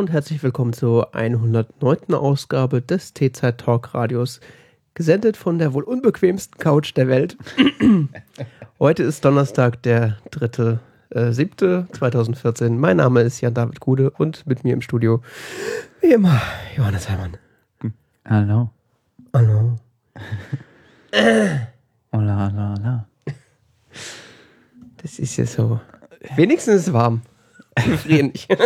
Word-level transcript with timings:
Und 0.00 0.10
herzlich 0.10 0.42
willkommen 0.42 0.72
zur 0.72 1.14
109. 1.14 2.14
Ausgabe 2.14 2.80
des 2.80 3.12
T-Zeit 3.12 3.58
Talk 3.58 3.92
Radios, 3.92 4.40
gesendet 4.94 5.36
von 5.36 5.58
der 5.58 5.74
wohl 5.74 5.82
unbequemsten 5.82 6.56
Couch 6.56 6.96
der 6.96 7.06
Welt. 7.06 7.36
Heute 8.78 9.02
ist 9.02 9.26
Donnerstag, 9.26 9.82
der 9.82 10.16
3.7.2014. 10.30 12.64
Äh, 12.64 12.70
mein 12.70 12.96
Name 12.96 13.20
ist 13.20 13.42
Jan-David 13.42 13.80
Gude 13.80 14.08
und 14.08 14.46
mit 14.46 14.64
mir 14.64 14.72
im 14.72 14.80
Studio, 14.80 15.20
wie 16.00 16.12
immer, 16.12 16.40
Johannes 16.78 17.10
Heimann. 17.10 17.36
Hallo. 18.24 18.70
Hallo. 19.34 19.76
Hola, 22.10 22.48
hola, 22.48 22.74
hola. 22.78 23.06
Das 25.02 25.18
ist 25.18 25.36
ja 25.36 25.44
so. 25.44 25.78
Wenigstens 26.36 26.76
ist 26.76 26.86
es 26.86 26.92
warm. 26.94 27.20
Wir 27.84 27.98
frieren 27.98 28.28
nicht. 28.28 28.48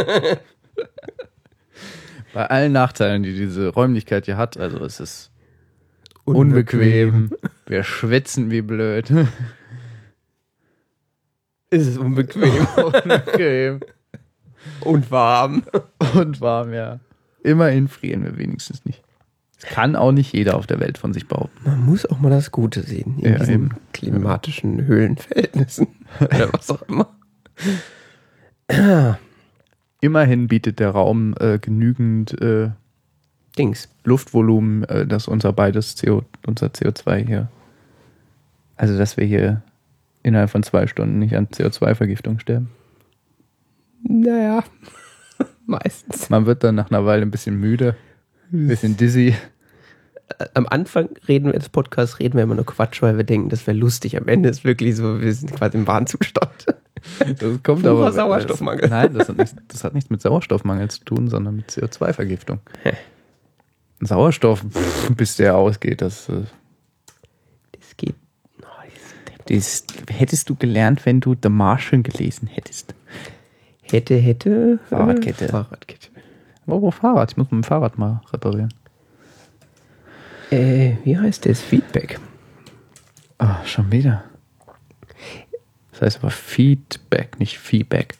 Bei 2.34 2.46
allen 2.50 2.72
Nachteilen, 2.72 3.22
die 3.22 3.32
diese 3.34 3.68
Räumlichkeit 3.68 4.26
hier 4.26 4.36
hat, 4.36 4.56
also 4.58 4.84
es 4.84 5.00
ist 5.00 5.30
unbequem. 6.24 7.30
Wir 7.66 7.84
schwitzen 7.84 8.50
wie 8.50 8.60
blöd. 8.62 9.10
Ist 11.70 11.86
es 11.88 11.96
unbequem. 11.98 12.66
unbequem. 12.76 13.80
Und 14.80 15.10
warm. 15.10 15.64
Und 16.14 16.40
warm, 16.40 16.72
ja. 16.72 17.00
Immerhin 17.42 17.88
frieren 17.88 18.22
wir 18.24 18.36
wenigstens 18.38 18.84
nicht. 18.84 19.02
Das 19.60 19.70
kann 19.70 19.96
auch 19.96 20.12
nicht 20.12 20.32
jeder 20.32 20.56
auf 20.56 20.66
der 20.66 20.78
Welt 20.78 20.98
von 20.98 21.12
sich 21.12 21.26
behaupten. 21.26 21.58
Man 21.64 21.84
muss 21.84 22.06
auch 22.06 22.18
mal 22.20 22.30
das 22.30 22.50
Gute 22.52 22.82
sehen 22.82 23.18
in 23.18 23.32
Ja, 23.32 23.38
diesen 23.38 23.54
eben. 23.54 23.68
klimatischen 23.92 24.86
Höhlenverhältnissen. 24.86 25.88
Oder 26.20 26.52
was 26.52 26.70
auch 26.70 26.82
immer. 26.82 27.08
Immerhin 30.04 30.48
bietet 30.48 30.80
der 30.80 30.90
Raum 30.90 31.34
äh, 31.40 31.58
genügend 31.58 32.38
äh, 32.38 32.68
Dings. 33.56 33.88
Luftvolumen, 34.04 34.84
äh, 34.84 35.06
dass 35.06 35.28
unser 35.28 35.54
beides 35.54 35.96
CO, 35.96 36.24
unser 36.46 36.66
CO2 36.66 37.26
hier, 37.26 37.48
also 38.76 38.98
dass 38.98 39.16
wir 39.16 39.24
hier 39.24 39.62
innerhalb 40.22 40.50
von 40.50 40.62
zwei 40.62 40.86
Stunden 40.88 41.20
nicht 41.20 41.34
an 41.34 41.46
CO2-Vergiftung 41.46 42.38
sterben. 42.38 42.68
Naja, 44.02 44.62
meistens. 45.66 46.28
Man 46.28 46.44
wird 46.44 46.64
dann 46.64 46.74
nach 46.74 46.90
einer 46.90 47.06
Weile 47.06 47.22
ein 47.22 47.30
bisschen 47.30 47.58
müde, 47.58 47.96
ein 48.52 48.68
bisschen 48.68 48.98
dizzy. 48.98 49.34
Am 50.52 50.66
Anfang 50.66 51.08
reden 51.26 51.46
wir 51.46 51.58
des 51.58 51.70
Podcasts, 51.70 52.20
reden 52.20 52.36
wir 52.36 52.42
immer 52.42 52.56
nur 52.56 52.66
Quatsch, 52.66 53.00
weil 53.00 53.16
wir 53.16 53.24
denken, 53.24 53.48
das 53.48 53.66
wäre 53.66 53.78
lustig. 53.78 54.18
Am 54.18 54.28
Ende 54.28 54.50
ist 54.50 54.64
wirklich 54.64 54.96
so, 54.96 55.22
wir 55.22 55.32
sind 55.32 55.54
quasi 55.54 55.78
im 55.78 55.86
Warnzustand. 55.86 56.66
Das 57.38 57.62
kommt 57.62 57.82
Purer 57.82 57.90
aber 57.90 58.12
Sauerstoffmangel. 58.12 58.88
Nein, 58.88 59.14
das 59.14 59.28
hat, 59.28 59.36
nichts, 59.36 59.54
das 59.68 59.84
hat 59.84 59.94
nichts 59.94 60.10
mit 60.10 60.22
Sauerstoffmangel 60.22 60.88
zu 60.90 61.04
tun, 61.04 61.28
sondern 61.28 61.56
mit 61.56 61.70
CO2-Vergiftung. 61.70 62.60
Sauerstoff, 64.00 64.64
pff, 64.70 65.14
bis 65.14 65.36
der 65.36 65.56
ausgeht, 65.56 66.00
das, 66.02 66.28
äh, 66.28 66.42
Das 67.72 67.96
geht. 67.96 68.14
Oh, 68.62 68.64
das- 69.46 69.84
das 69.86 70.16
hättest 70.18 70.48
du 70.48 70.54
gelernt, 70.56 71.04
wenn 71.06 71.20
du 71.20 71.34
The 71.40 71.48
Martian 71.48 72.02
gelesen 72.02 72.48
hättest. 72.48 72.94
hätte, 73.82 74.16
hätte. 74.16 74.78
äh, 74.82 74.88
Fahrradkette. 74.88 75.48
Fahrradkette. 75.48 76.08
Aber 76.66 76.80
wo 76.82 76.90
Fahrrad? 76.90 77.30
Ich 77.32 77.36
muss 77.36 77.48
mein 77.50 77.62
Fahrrad 77.64 77.98
mal 77.98 78.22
reparieren. 78.32 78.72
Äh, 80.50 80.96
wie 81.04 81.18
heißt 81.18 81.46
das? 81.46 81.60
Feedback. 81.60 82.18
Ah, 83.38 83.64
schon 83.64 83.90
wieder. 83.92 84.24
Das 85.94 86.02
heißt 86.02 86.18
aber 86.18 86.30
Feedback, 86.30 87.38
nicht 87.38 87.58
Feedback. 87.58 88.16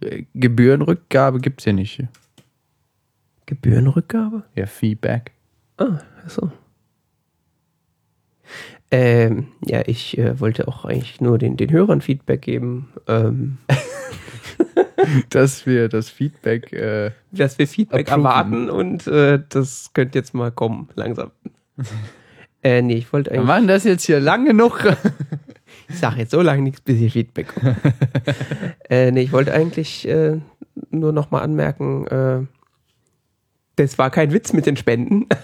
Äh, 0.00 0.24
Gebührenrückgabe 0.34 1.40
gibt's 1.40 1.64
hier 1.64 1.74
nicht. 1.74 2.02
Gebührenrückgabe? 3.46 4.44
Ja, 4.54 4.66
Feedback. 4.66 5.32
Ah, 5.76 6.00
achso. 6.24 6.50
Ähm, 8.90 9.48
ja, 9.66 9.82
ich 9.86 10.16
äh, 10.16 10.40
wollte 10.40 10.66
auch 10.66 10.86
eigentlich 10.86 11.20
nur 11.20 11.36
den, 11.36 11.58
den 11.58 11.70
Hörern 11.70 12.00
Feedback 12.00 12.42
geben, 12.42 12.88
ähm, 13.06 13.58
Dass 15.30 15.66
wir 15.66 15.88
das 15.88 16.10
Feedback, 16.10 16.72
äh, 16.72 17.12
dass 17.30 17.58
wir 17.58 17.68
Feedback 17.68 18.08
Approven. 18.10 18.24
erwarten 18.24 18.70
und 18.70 19.06
äh, 19.06 19.40
das 19.48 19.92
könnte 19.94 20.18
jetzt 20.18 20.34
mal 20.34 20.50
kommen, 20.50 20.88
langsam. 20.94 21.30
äh, 22.62 22.82
nee, 22.82 22.96
ich 22.96 23.12
wollte 23.12 23.30
wir 23.30 23.38
eigentlich, 23.38 23.46
machen 23.46 23.68
das 23.68 23.84
jetzt 23.84 24.04
hier 24.04 24.20
lang 24.20 24.44
genug. 24.44 24.84
ich 25.88 25.98
sage 25.98 26.18
jetzt 26.20 26.30
so 26.32 26.40
lange 26.42 26.62
nichts, 26.62 26.80
bis 26.80 26.98
hier 26.98 27.10
Feedback 27.10 27.48
kommt. 27.54 27.76
äh, 28.90 29.10
nee, 29.10 29.22
ich 29.22 29.32
wollte 29.32 29.52
eigentlich 29.52 30.06
äh, 30.08 30.38
nur 30.90 31.12
noch 31.12 31.30
mal 31.30 31.40
anmerken, 31.42 32.06
äh, 32.06 32.40
das 33.76 33.96
war 33.98 34.10
kein 34.10 34.32
Witz 34.32 34.52
mit 34.52 34.66
den 34.66 34.76
Spenden. 34.76 35.26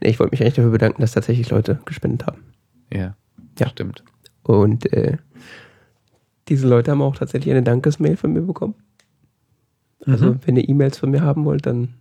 nee, 0.00 0.08
ich 0.10 0.18
wollte 0.18 0.32
mich 0.32 0.40
eigentlich 0.42 0.54
dafür 0.54 0.70
bedanken, 0.70 1.00
dass 1.02 1.12
tatsächlich 1.12 1.50
Leute 1.50 1.78
gespendet 1.84 2.26
haben. 2.26 2.42
ja, 2.92 3.14
Ja. 3.58 3.68
stimmt. 3.68 4.02
Und 4.42 4.90
äh, 4.92 5.18
diese 6.48 6.66
Leute 6.66 6.90
haben 6.90 7.02
auch 7.02 7.16
tatsächlich 7.16 7.52
eine 7.52 7.62
Dankesmail 7.62 8.16
von 8.16 8.32
mir 8.32 8.40
bekommen. 8.40 8.74
Also, 10.06 10.26
Mhm. 10.26 10.40
wenn 10.46 10.56
ihr 10.56 10.66
E-Mails 10.68 10.96
von 10.98 11.10
mir 11.10 11.20
haben 11.20 11.44
wollt, 11.44 11.66
dann 11.66 11.94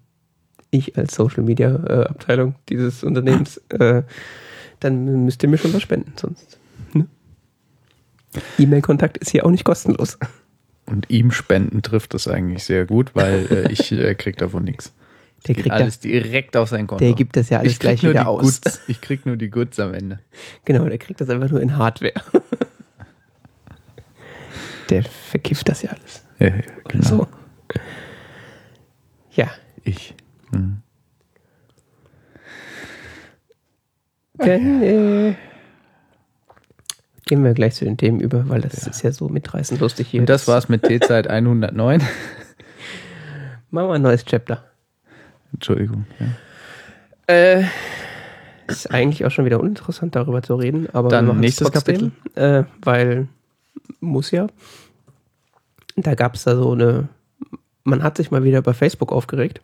ich 0.72 0.98
als 0.98 1.16
Social 1.16 1.44
Media 1.44 1.76
äh, 1.88 2.06
Abteilung 2.06 2.56
dieses 2.70 3.04
Unternehmens, 3.04 3.58
äh, 3.70 4.04
dann 4.80 5.26
müsst 5.26 5.44
ihr 5.44 5.50
mir 5.50 5.58
schon 5.58 5.74
was 5.74 5.82
spenden, 5.82 6.14
sonst. 6.16 6.60
Ne? 6.94 7.08
E-Mail-Kontakt 8.58 9.18
ist 9.18 9.32
hier 9.32 9.46
auch 9.46 9.52
nicht 9.52 9.64
kostenlos. 9.64 10.18
Und 10.86 11.10
ihm 11.10 11.32
spenden 11.32 11.82
trifft 11.82 12.14
das 12.14 12.28
eigentlich 12.28 12.64
sehr 12.64 12.86
gut, 12.86 13.12
weil 13.14 13.48
äh, 13.52 13.72
ich 13.72 13.92
äh, 13.92 14.16
krieg 14.16 14.38
davon 14.38 14.64
nichts. 14.64 14.94
Der 15.46 15.56
kriegt 15.56 15.72
alles 15.72 16.00
direkt 16.00 16.58
auf 16.58 16.70
sein 16.70 16.88
Konto. 16.88 17.04
Der 17.04 17.14
gibt 17.14 17.36
das 17.36 17.50
ja 17.50 17.60
alles 17.60 17.78
gleich 17.80 18.02
wieder 18.04 18.28
aus. 18.28 18.62
Goods, 18.62 18.82
ich 18.88 19.02
krieg 19.02 19.26
nur 19.26 19.38
die 19.38 19.50
Goods 19.50 19.80
am 19.80 19.94
Ende. 19.94 20.20
Genau, 20.66 20.86
der 20.86 20.98
kriegt 20.98 21.22
das 21.22 21.30
einfach 21.30 21.50
nur 21.50 21.62
in 21.62 21.78
Hardware. 21.78 22.14
der 24.90 25.04
verkifft 25.04 25.70
das 25.70 25.82
ja 25.84 25.92
alles. 25.92 26.24
Ja, 26.40 26.48
ja, 26.48 26.64
genau. 26.88 27.06
So. 27.06 27.28
Ja, 29.32 29.52
Ich. 29.84 30.16
Mhm. 30.52 30.82
Dann 34.38 34.82
äh, 34.84 35.36
gehen 37.26 37.44
wir 37.44 37.54
gleich 37.54 37.76
zu 37.76 37.86
den 37.86 37.98
Themen 37.98 38.20
über, 38.20 38.48
weil 38.50 38.62
das 38.62 38.88
ist 38.88 39.02
ja 39.04 39.12
so 39.12 39.30
mitreißend 39.30 39.80
lustig 39.80 40.08
hier. 40.08 40.22
Und 40.22 40.30
das 40.30 40.48
war's 40.48 40.70
mit 40.70 40.84
T-Zeit 40.84 41.28
109. 41.30 42.02
Machen 43.70 43.90
wir 43.90 43.94
ein 43.94 44.02
neues 44.02 44.26
Chapter. 44.26 44.64
Entschuldigung. 45.54 46.06
Ja. 46.20 47.34
Äh, 47.34 47.66
ist 48.68 48.92
eigentlich 48.92 49.26
auch 49.26 49.32
schon 49.32 49.46
wieder 49.46 49.60
uninteressant, 49.60 50.16
darüber 50.16 50.42
zu 50.42 50.56
reden, 50.56 50.88
aber 50.94 51.10
Dann 51.10 51.40
nächstes 51.40 51.70
trotzdem, 51.70 52.12
Äh, 52.36 52.64
weil 52.82 53.28
muss 54.00 54.32
ja. 54.32 54.48
Da 55.96 56.16
gab 56.16 56.36
es 56.36 56.44
da 56.44 56.56
so 56.56 56.72
eine. 56.72 57.08
Man 57.84 58.04
hat 58.04 58.18
sich 58.18 58.32
mal 58.32 58.44
wieder 58.44 58.62
bei 58.62 58.74
Facebook 58.74 59.12
aufgeregt. 59.12 59.62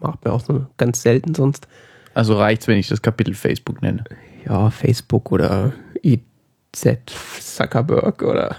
Macht 0.00 0.24
mir 0.24 0.32
auch 0.32 0.40
so 0.40 0.66
ganz 0.76 1.02
selten 1.02 1.34
sonst. 1.34 1.66
Also 2.14 2.36
reicht's, 2.36 2.66
wenn 2.66 2.78
ich 2.78 2.88
das 2.88 3.02
Kapitel 3.02 3.34
Facebook 3.34 3.82
nenne. 3.82 4.04
Ja, 4.46 4.70
Facebook 4.70 5.32
oder 5.32 5.72
IZ 6.02 6.98
Zuckerberg 7.40 8.22
oder 8.22 8.56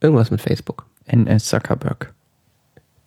irgendwas 0.00 0.30
mit 0.30 0.40
Facebook. 0.40 0.86
NS 1.06 1.46
Zuckerberg. 1.46 2.12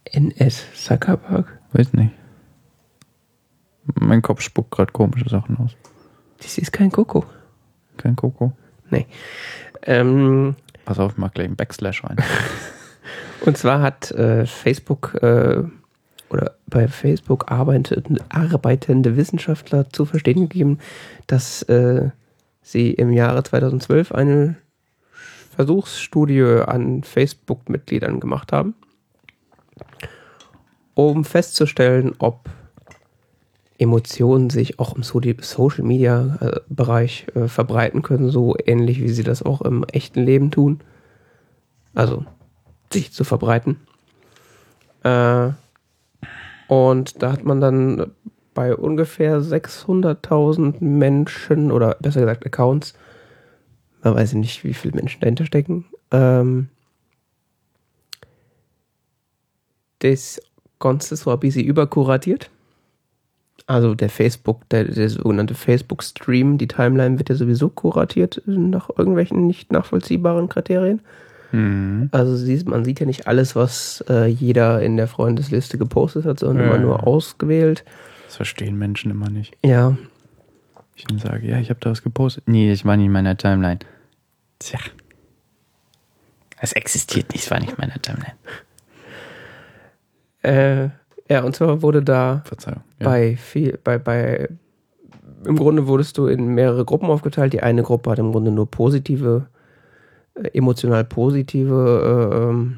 NS 0.05 0.65
Zuckerberg? 0.75 1.59
Weiß 1.71 1.93
nicht. 1.93 2.11
Mein 3.99 4.21
Kopf 4.21 4.41
spuckt 4.41 4.71
gerade 4.71 4.91
komische 4.91 5.29
Sachen 5.29 5.57
aus. 5.57 5.75
Das 6.39 6.57
ist 6.57 6.71
kein 6.71 6.91
Koko. 6.91 7.25
Kein 7.97 8.15
Koko. 8.15 8.53
Nee. 8.89 9.07
Ähm, 9.83 10.55
Pass 10.85 10.99
auf, 10.99 11.13
ich 11.13 11.17
mach 11.17 11.31
gleich 11.31 11.47
einen 11.47 11.55
Backslash 11.55 12.03
rein. 12.03 12.17
und 13.45 13.57
zwar 13.57 13.81
hat 13.81 14.11
äh, 14.11 14.45
Facebook 14.45 15.15
äh, 15.21 15.63
oder 16.29 16.55
bei 16.75 16.87
Facebook 16.89 17.53
arbeitende, 17.53 19.15
Wissenschaftler 19.15 19.89
zu 19.91 20.03
verstehen 20.03 20.49
gegeben, 20.49 20.79
dass 21.25 21.61
äh, 21.63 22.09
sie 22.61 22.91
im 22.91 23.13
Jahre 23.13 23.43
2012 23.43 24.11
eine 24.11 24.57
Versuchsstudie 25.55 26.63
an 26.67 27.03
Facebook-Mitgliedern 27.03 28.19
gemacht 28.19 28.51
haben, 28.51 28.75
um 30.95 31.23
festzustellen, 31.23 32.13
ob 32.19 32.49
Emotionen 33.77 34.49
sich 34.49 34.77
auch 34.77 34.97
im 34.97 35.03
So- 35.03 35.21
Social-Media-Bereich 35.21 37.27
äh, 37.35 37.47
verbreiten 37.47 38.01
können, 38.01 38.29
so 38.29 38.53
ähnlich 38.65 39.01
wie 39.01 39.09
sie 39.09 39.23
das 39.23 39.43
auch 39.43 39.61
im 39.61 39.85
echten 39.85 40.25
Leben 40.25 40.51
tun. 40.51 40.81
Also 41.93 42.25
sich 42.91 43.13
zu 43.13 43.23
verbreiten. 43.23 43.79
Äh, 45.03 45.51
und 46.67 47.21
da 47.21 47.31
hat 47.31 47.43
man 47.43 47.61
dann 47.61 48.11
bei 48.53 48.75
ungefähr 48.75 49.41
600.000 49.41 50.83
Menschen 50.83 51.71
oder 51.71 51.95
besser 51.99 52.21
gesagt 52.21 52.45
Accounts, 52.45 52.93
man 54.01 54.15
weiß 54.15 54.33
ja 54.33 54.39
nicht, 54.39 54.63
wie 54.63 54.73
viele 54.73 54.95
Menschen 54.95 55.21
dahinter 55.21 55.45
stecken, 55.45 55.85
ähm, 56.11 56.69
das 59.99 60.39
Ganze 60.79 61.15
so 61.15 61.31
ein 61.31 61.39
bisschen 61.39 61.65
überkuratiert. 61.65 62.49
Also 63.67 63.95
der 63.95 64.09
Facebook, 64.09 64.67
der, 64.69 64.85
der 64.85 65.09
sogenannte 65.09 65.55
Facebook-Stream, 65.55 66.57
die 66.57 66.67
Timeline 66.67 67.17
wird 67.17 67.29
ja 67.29 67.35
sowieso 67.35 67.69
kuratiert 67.69 68.41
nach 68.45 68.89
irgendwelchen 68.95 69.47
nicht 69.47 69.71
nachvollziehbaren 69.71 70.49
Kriterien. 70.49 71.01
Mhm. 71.55 72.09
Also 72.11 72.35
man 72.69 72.83
sieht 72.85 72.99
ja 72.99 73.05
nicht 73.05 73.27
alles, 73.27 73.55
was 73.55 74.03
äh, 74.09 74.25
jeder 74.25 74.81
in 74.81 74.97
der 74.97 75.07
Freundesliste 75.07 75.77
gepostet 75.77 76.25
hat, 76.25 76.39
sondern 76.39 76.65
Ja. 76.67 76.71
immer 76.75 76.79
nur 76.83 77.07
ausgewählt. 77.07 77.83
Das 78.25 78.35
verstehen 78.35 78.77
Menschen 78.77 79.11
immer 79.11 79.29
nicht. 79.29 79.55
Ja, 79.63 79.95
Ich 80.95 81.09
ihnen 81.09 81.19
sage, 81.19 81.47
ja, 81.47 81.57
ich 81.59 81.69
habe 81.69 81.79
da 81.81 81.91
was 81.91 82.01
gepostet. 82.03 82.43
Nee, 82.47 82.71
ich 82.71 82.85
war 82.85 82.95
nicht 82.97 83.05
in 83.07 83.11
meiner 83.11 83.35
Timeline. 83.37 83.79
Tja. 84.59 84.79
Es 86.59 86.71
existiert 86.73 87.31
nicht, 87.33 87.43
es 87.43 87.51
war 87.51 87.59
nicht 87.59 87.71
in 87.71 87.77
meiner 87.77 88.01
Timeline. 88.01 88.33
äh, 90.43 90.89
ja, 91.29 91.43
und 91.43 91.55
zwar 91.55 91.81
wurde 91.81 92.01
da 92.03 92.41
Verzeihung. 92.45 92.83
Ja. 92.99 93.07
bei 93.09 93.35
viel, 93.35 93.79
bei, 93.83 93.97
bei, 93.97 94.47
im 95.43 95.55
Grunde 95.57 95.87
wurdest 95.87 96.17
du 96.17 96.27
in 96.27 96.47
mehrere 96.47 96.85
Gruppen 96.85 97.09
aufgeteilt. 97.09 97.53
Die 97.53 97.61
eine 97.63 97.83
Gruppe 97.83 98.11
hat 98.11 98.19
im 98.19 98.31
Grunde 98.31 98.51
nur 98.51 98.69
positive, 98.69 99.47
emotional 100.53 101.03
positive 101.03 102.29
äh, 102.31 102.49
ähm, 102.49 102.77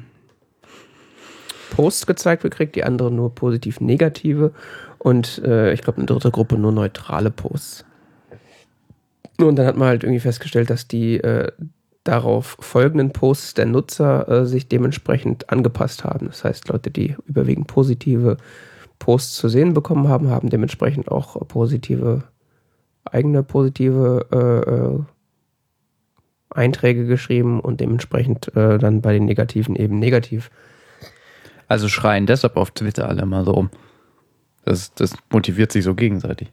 Posts 1.70 2.06
gezeigt 2.06 2.42
gekriegt, 2.42 2.76
die 2.76 2.84
andere 2.84 3.10
nur 3.10 3.34
positiv 3.34 3.80
negative 3.80 4.52
und 4.98 5.42
äh, 5.44 5.72
ich 5.72 5.82
glaube 5.82 5.98
eine 5.98 6.06
dritte 6.06 6.30
Gruppe 6.30 6.56
nur 6.56 6.72
neutrale 6.72 7.30
Posts. 7.30 7.84
Und 9.38 9.56
dann 9.56 9.66
hat 9.66 9.76
man 9.76 9.88
halt 9.88 10.02
irgendwie 10.02 10.20
festgestellt, 10.20 10.70
dass 10.70 10.88
die 10.88 11.18
äh, 11.18 11.52
darauf 12.02 12.56
folgenden 12.60 13.12
Posts 13.12 13.54
der 13.54 13.66
Nutzer 13.66 14.28
äh, 14.28 14.46
sich 14.46 14.68
dementsprechend 14.68 15.50
angepasst 15.50 16.04
haben. 16.04 16.26
Das 16.26 16.42
heißt, 16.42 16.68
Leute, 16.68 16.90
die 16.90 17.14
überwiegend 17.26 17.68
positive 17.68 18.38
Posts 18.98 19.36
zu 19.36 19.48
sehen 19.48 19.74
bekommen 19.74 20.08
haben, 20.08 20.30
haben 20.30 20.50
dementsprechend 20.50 21.10
auch 21.10 21.36
äh, 21.36 21.44
positive, 21.44 22.24
eigene 23.04 23.42
positive 23.42 24.26
äh, 24.32 24.70
äh, 24.70 25.04
Einträge 26.50 27.06
geschrieben 27.06 27.60
und 27.60 27.80
dementsprechend 27.80 28.54
äh, 28.56 28.78
dann 28.78 29.00
bei 29.02 29.12
den 29.12 29.24
negativen 29.24 29.76
eben 29.76 29.98
negativ. 29.98 30.50
Also 31.68 31.88
schreien 31.88 32.26
deshalb 32.26 32.56
auf 32.56 32.70
Twitter 32.70 33.08
alle 33.08 33.26
mal 33.26 33.44
so 33.44 33.52
rum. 33.52 33.70
Das, 34.64 34.92
das 34.94 35.14
motiviert 35.30 35.72
sich 35.72 35.84
so 35.84 35.94
gegenseitig. 35.94 36.50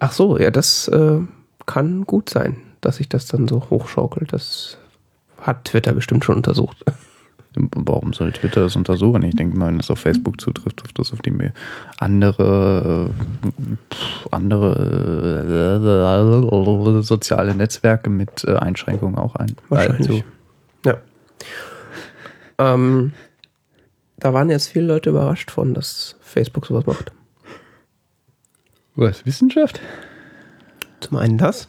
Ach 0.00 0.12
so, 0.12 0.38
ja, 0.38 0.50
das 0.50 0.88
äh, 0.88 1.20
kann 1.66 2.04
gut 2.04 2.28
sein, 2.28 2.56
dass 2.80 2.96
sich 2.96 3.08
das 3.08 3.26
dann 3.26 3.48
so 3.48 3.70
hochschaukelt. 3.70 4.32
Das 4.32 4.78
hat 5.40 5.64
Twitter 5.64 5.92
bestimmt 5.92 6.24
schon 6.24 6.36
untersucht. 6.36 6.84
Warum 7.56 8.12
soll 8.12 8.32
Twitter 8.32 8.62
das 8.62 8.76
untersuchen? 8.76 9.22
Ich 9.22 9.36
denke 9.36 9.56
mal, 9.56 9.68
wenn 9.68 9.78
das 9.78 9.90
auf 9.90 10.00
Facebook 10.00 10.40
zutrifft, 10.40 10.78
trifft 10.78 10.98
das 10.98 11.12
auf 11.12 11.22
die 11.22 11.32
andere, 11.98 13.10
äh, 13.50 13.64
andere 14.30 15.80
äh, 16.98 17.02
soziale 17.02 17.54
Netzwerke 17.54 18.10
mit 18.10 18.44
äh, 18.44 18.56
Einschränkungen 18.56 19.16
auch 19.16 19.36
ein. 19.36 19.54
Wahrscheinlich. 19.68 20.24
Ja. 20.84 20.98
Ähm, 22.58 23.12
da 24.18 24.32
waren 24.32 24.50
jetzt 24.50 24.68
viele 24.68 24.86
Leute 24.86 25.10
überrascht 25.10 25.50
von, 25.50 25.74
dass 25.74 26.16
Facebook 26.20 26.66
sowas 26.66 26.86
macht. 26.86 27.12
Was, 28.96 29.26
Wissenschaft? 29.26 29.80
Zum 31.00 31.18
einen 31.18 31.36
das, 31.36 31.68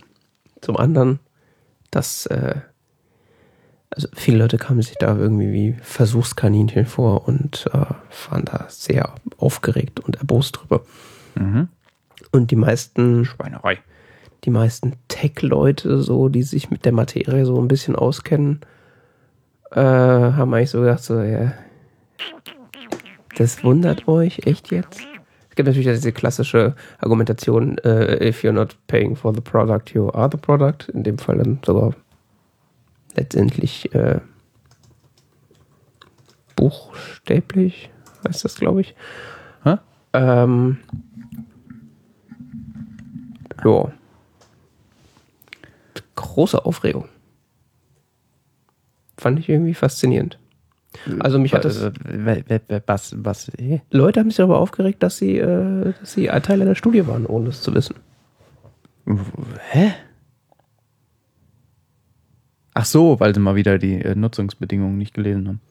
zum 0.61 0.77
anderen, 0.77 1.19
dass 1.91 2.27
äh, 2.27 2.55
also 3.95 4.09
viele 4.13 4.38
Leute 4.38 4.57
kamen 4.57 4.81
sich 4.81 4.97
da 4.97 5.15
irgendwie 5.15 5.51
wie 5.53 5.75
Versuchskaninchen 5.81 6.86
vor 6.86 7.27
und 7.27 7.65
äh, 7.74 8.30
waren 8.30 8.45
da 8.45 8.65
sehr 8.68 9.15
aufgeregt 9.38 10.01
und 10.01 10.18
erbost 10.18 10.59
drüber. 10.59 10.81
Mhm. 11.36 11.69
Und 12.31 12.51
die 12.51 12.57
meisten, 12.57 13.24
Schweinerei. 13.24 13.80
die 14.44 14.50
meisten 14.50 14.94
Tech-Leute, 15.07 16.01
so, 16.01 16.27
die 16.27 16.44
sich 16.44 16.69
mit 16.69 16.83
der 16.83 16.92
Materie 16.92 17.45
so 17.45 17.59
ein 17.59 17.69
bisschen 17.69 17.95
auskennen, 17.95 18.59
äh, 19.71 19.80
haben 19.80 20.53
eigentlich 20.53 20.71
so 20.71 20.81
gedacht, 20.81 21.03
so, 21.03 21.21
ja, 21.21 21.53
das 23.38 23.63
wundert 23.63 24.07
euch 24.07 24.45
echt 24.45 24.71
jetzt? 24.71 25.00
Es 25.50 25.56
gibt 25.56 25.68
natürlich 25.68 25.88
diese 25.88 26.12
klassische 26.12 26.75
Argumentation, 27.00 27.77
äh, 27.80 28.27
if 28.27 28.44
you're 28.44 28.51
not 28.51 28.75
paying 28.88 29.15
for 29.15 29.33
the 29.33 29.39
product, 29.39 29.94
you 29.94 30.09
are 30.09 30.30
the 30.30 30.38
product. 30.38 30.89
In 30.89 31.03
dem 31.03 31.18
Fall 31.18 31.38
dann 31.38 31.59
sogar 31.65 31.94
letztendlich 33.15 33.94
äh, 33.94 34.19
buchstäblich, 36.56 37.89
heißt 38.27 38.45
das, 38.45 38.56
glaube 38.56 38.81
ich. 38.81 38.95
Hä? 39.63 39.77
Ähm, 40.13 40.77
ja. 43.63 43.91
Große 46.15 46.65
Aufregung. 46.65 47.09
Fand 49.17 49.39
ich 49.39 49.50
irgendwie 49.50 49.73
faszinierend. 49.73 50.39
Also 51.19 51.39
mich 51.39 51.53
hat 51.53 51.65
das. 51.65 51.81
Äh, 51.81 52.81
Was, 52.85 53.15
was, 53.17 53.50
äh? 53.50 53.79
Leute 53.91 54.19
haben 54.19 54.29
sich 54.29 54.38
darüber 54.38 54.59
aufgeregt, 54.59 55.03
dass 55.03 55.17
sie, 55.17 55.38
äh, 55.38 55.94
dass 56.00 56.13
sie 56.13 56.27
Teil 56.27 56.62
einer 56.62 56.75
Studie 56.75 57.06
waren, 57.07 57.25
ohne 57.25 57.50
es 57.50 57.62
zu 57.62 57.73
wissen. 57.73 57.95
Hä? 59.71 59.94
Ach 62.77 62.86
so, 62.86 63.19
weil 63.19 63.33
sie 63.33 63.39
mal 63.39 63.56
wieder 63.56 63.77
die 63.80 63.95
äh, 64.01 64.16
Nutzungsbedingungen 64.16 64.98
nicht 64.98 65.13
gelesen 65.13 65.48
haben. 65.48 65.62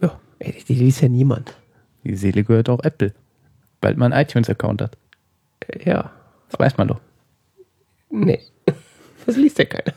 Ja, 0.00 0.18
ey, 0.38 0.64
die, 0.66 0.74
liest 0.74 1.02
ja 1.02 1.08
niemand. 1.08 1.54
Die 2.02 2.16
Seele 2.16 2.42
gehört 2.44 2.68
auch 2.70 2.82
Apple. 2.82 3.12
Bald 3.80 3.98
man 3.98 4.12
einen 4.12 4.24
iTunes-Account 4.26 4.80
hat. 4.82 4.96
Äh, 5.60 5.88
Ja, 5.88 6.10
Das 6.50 6.58
weiß 6.58 6.76
man 6.78 6.88
doch. 6.88 7.00
nee. 8.10 8.40
Das 9.26 9.36
liest 9.36 9.58
ja 9.58 9.64
keiner. 9.64 9.94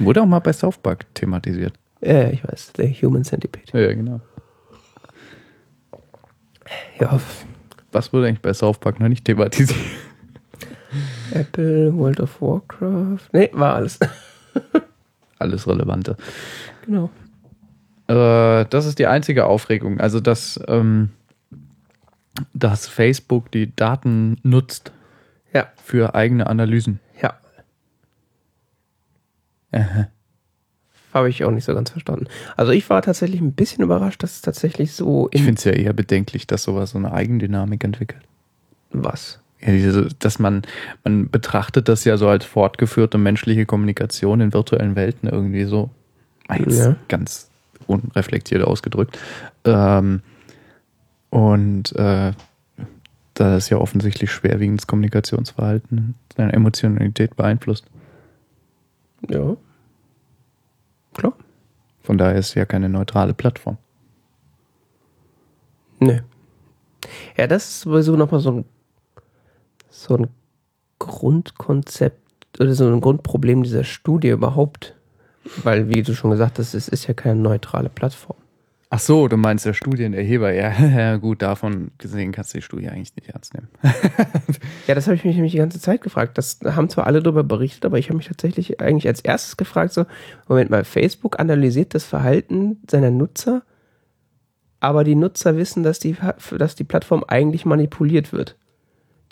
Wurde 0.00 0.20
auch 0.22 0.26
mal 0.26 0.40
bei 0.40 0.52
South 0.52 0.78
Park 0.78 1.06
thematisiert. 1.14 1.74
Ja, 2.00 2.28
ich 2.28 2.42
weiß, 2.42 2.72
der 2.72 2.88
Human 2.90 3.22
Centipede. 3.24 3.80
Ja, 3.80 3.92
genau. 3.94 4.20
Ja, 7.00 7.20
Was 7.92 8.12
wurde 8.12 8.26
eigentlich 8.26 8.42
bei 8.42 8.52
South 8.52 8.78
Park 8.78 8.98
noch 9.00 9.08
nicht 9.08 9.24
thematisiert? 9.24 9.78
Apple, 11.32 11.94
World 11.96 12.20
of 12.20 12.40
Warcraft. 12.40 13.28
Nee, 13.32 13.50
war 13.52 13.74
alles. 13.76 13.98
Alles 15.38 15.66
Relevante. 15.68 16.16
genau. 16.84 17.10
Äh, 18.08 18.64
das 18.70 18.86
ist 18.86 18.98
die 18.98 19.06
einzige 19.06 19.46
Aufregung. 19.46 19.98
Also, 20.00 20.20
dass, 20.20 20.60
ähm, 20.68 21.10
dass 22.54 22.86
Facebook 22.86 23.50
die 23.50 23.74
Daten 23.74 24.38
nutzt 24.42 24.92
Ja, 25.52 25.66
für 25.82 26.14
eigene 26.14 26.46
Analysen. 26.46 27.00
ja. 27.20 27.34
Aha. 29.72 30.08
Habe 31.12 31.28
ich 31.30 31.44
auch 31.44 31.50
nicht 31.50 31.64
so 31.64 31.74
ganz 31.74 31.90
verstanden. 31.90 32.26
Also 32.56 32.72
ich 32.72 32.88
war 32.90 33.00
tatsächlich 33.02 33.40
ein 33.40 33.52
bisschen 33.52 33.82
überrascht, 33.82 34.22
dass 34.22 34.32
es 34.36 34.42
tatsächlich 34.42 34.92
so 34.92 35.28
Ich 35.32 35.40
in 35.40 35.46
finde 35.46 35.58
es 35.58 35.64
ja 35.64 35.72
eher 35.72 35.92
bedenklich, 35.94 36.46
dass 36.46 36.62
sowas 36.62 36.90
so 36.90 36.98
eine 36.98 37.12
Eigendynamik 37.12 37.82
entwickelt. 37.84 38.22
was. 38.90 39.40
Ja, 39.66 39.72
diese, 39.72 40.08
dass 40.20 40.38
man, 40.38 40.62
man 41.04 41.28
betrachtet 41.28 41.88
das 41.88 42.04
ja 42.04 42.16
so 42.16 42.28
als 42.28 42.44
fortgeführte 42.44 43.18
menschliche 43.18 43.66
Kommunikation 43.66 44.40
in 44.40 44.52
virtuellen 44.52 44.94
Welten 44.94 45.28
irgendwie 45.28 45.64
so. 45.64 45.90
Eins 46.48 46.78
Ja. 46.78 46.96
ganz 47.08 47.50
unreflektiert 47.88 48.62
ausgedrückt. 48.62 49.18
Ähm, 49.64 50.22
und 51.30 51.94
äh, 51.96 52.32
da 53.34 53.56
ist 53.56 53.68
ja 53.68 53.78
offensichtlich 53.78 54.30
schwerwiegendes 54.30 54.86
Kommunikationsverhalten 54.86 56.14
seine 56.36 56.52
Emotionalität 56.52 57.34
beeinflusst. 57.36 57.84
Ja. 59.28 59.56
Klar. 61.14 61.32
Von 62.02 62.18
daher 62.18 62.36
ist 62.36 62.50
es 62.50 62.54
ja 62.54 62.64
keine 62.64 62.88
neutrale 62.88 63.34
Plattform. 63.34 63.78
Nee. 65.98 66.22
Ja, 67.36 67.46
das 67.46 67.68
ist 67.68 67.80
sowieso 67.82 68.16
nochmal 68.16 68.40
so 68.40 68.52
ein, 68.52 68.64
so 70.06 70.16
ein 70.16 70.28
Grundkonzept 70.98 72.60
oder 72.60 72.74
so 72.74 72.86
ein 72.86 73.00
Grundproblem 73.00 73.62
dieser 73.62 73.84
Studie 73.84 74.28
überhaupt. 74.28 74.94
Weil, 75.62 75.88
wie 75.88 76.02
du 76.02 76.14
schon 76.14 76.30
gesagt 76.32 76.58
hast, 76.58 76.74
es 76.74 76.88
ist 76.88 77.06
ja 77.06 77.14
keine 77.14 77.40
neutrale 77.40 77.88
Plattform. 77.88 78.36
Ach 78.88 79.00
so, 79.00 79.26
du 79.26 79.36
meinst 79.36 79.66
der 79.66 79.74
Studienerheber. 79.74 80.52
Ja, 80.52 80.72
ja 80.72 81.16
gut, 81.18 81.42
davon 81.42 81.90
gesehen 81.98 82.32
kannst 82.32 82.54
du 82.54 82.58
die 82.58 82.62
Studie 82.62 82.88
eigentlich 82.88 83.14
nicht 83.16 83.28
ernst 83.28 83.54
nehmen. 83.54 83.68
Ja, 84.86 84.94
das 84.94 85.06
habe 85.06 85.16
ich 85.16 85.24
mich 85.24 85.34
nämlich 85.34 85.52
die 85.52 85.58
ganze 85.58 85.80
Zeit 85.80 86.00
gefragt. 86.00 86.38
Das 86.38 86.60
haben 86.64 86.88
zwar 86.88 87.08
alle 87.08 87.20
darüber 87.20 87.42
berichtet, 87.42 87.84
aber 87.84 87.98
ich 87.98 88.08
habe 88.08 88.16
mich 88.16 88.28
tatsächlich 88.28 88.80
eigentlich 88.80 89.08
als 89.08 89.20
erstes 89.20 89.56
gefragt, 89.56 89.92
so, 89.92 90.06
Moment 90.48 90.70
mal, 90.70 90.84
Facebook 90.84 91.40
analysiert 91.40 91.92
das 91.92 92.04
Verhalten 92.04 92.78
seiner 92.88 93.10
Nutzer, 93.10 93.62
aber 94.78 95.02
die 95.02 95.16
Nutzer 95.16 95.56
wissen, 95.56 95.82
dass 95.82 95.98
die, 95.98 96.16
dass 96.56 96.76
die 96.76 96.84
Plattform 96.84 97.24
eigentlich 97.26 97.66
manipuliert 97.66 98.32
wird. 98.32 98.56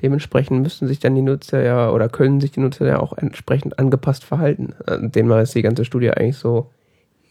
Dementsprechend 0.05 0.61
müssten 0.61 0.87
sich 0.87 0.99
dann 0.99 1.15
die 1.15 1.23
Nutzer 1.23 1.63
ja 1.63 1.91
oder 1.91 2.11
können 2.11 2.39
sich 2.39 2.51
die 2.51 2.61
Nutzer 2.61 2.87
ja 2.87 3.01
auch 3.01 3.17
entsprechend 3.17 3.79
angepasst 3.79 4.23
verhalten. 4.23 4.75
An 4.85 5.11
dem 5.11 5.31
war 5.31 5.41
jetzt 5.41 5.55
die 5.55 5.63
ganze 5.63 5.87
Studie 5.87 6.11
eigentlich 6.11 6.37
so, 6.37 6.71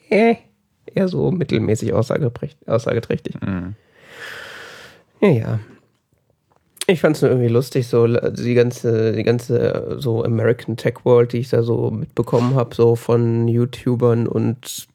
äh, 0.10 0.38
eher 0.88 1.08
so 1.08 1.30
mittelmäßig 1.30 1.94
aussageträchtig. 1.94 3.39
Mhm. 3.42 3.75
Ja, 5.22 5.30
ja. 5.30 5.60
Ich 6.88 7.00
fand 7.01 7.15
es 7.15 7.22
nur 7.22 7.30
irgendwie 7.30 7.48
lustig, 7.48 7.88
so 7.88 8.06
also 8.06 8.44
die 8.44 8.56
ganze, 8.56 9.12
die 9.12 9.22
ganze 9.22 9.98
so 10.00 10.24
American 10.24 10.75
Tech 10.75 10.96
World, 11.03 11.34
die 11.34 11.38
ich 11.38 11.50
da 11.50 11.62
so 11.62 11.92
mitbekommen 11.92 12.56
habe, 12.56 12.74
so 12.74 12.96
von 12.96 13.48
YouTubern 13.48 14.25
und 14.25 14.88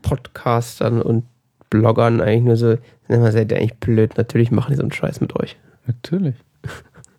Podcastern 0.00 1.02
und 1.02 1.24
Bloggern 1.68 2.22
eigentlich 2.22 2.44
nur 2.44 2.56
so, 2.56 2.78
immer 3.08 3.30
seid 3.30 3.52
ihr 3.52 3.58
eigentlich 3.58 3.76
blöd, 3.76 4.16
natürlich 4.16 4.50
machen 4.50 4.70
die 4.70 4.76
so 4.76 4.82
einen 4.82 4.92
Scheiß 4.92 5.20
mit 5.20 5.36
euch. 5.36 5.58
Natürlich. 5.86 6.34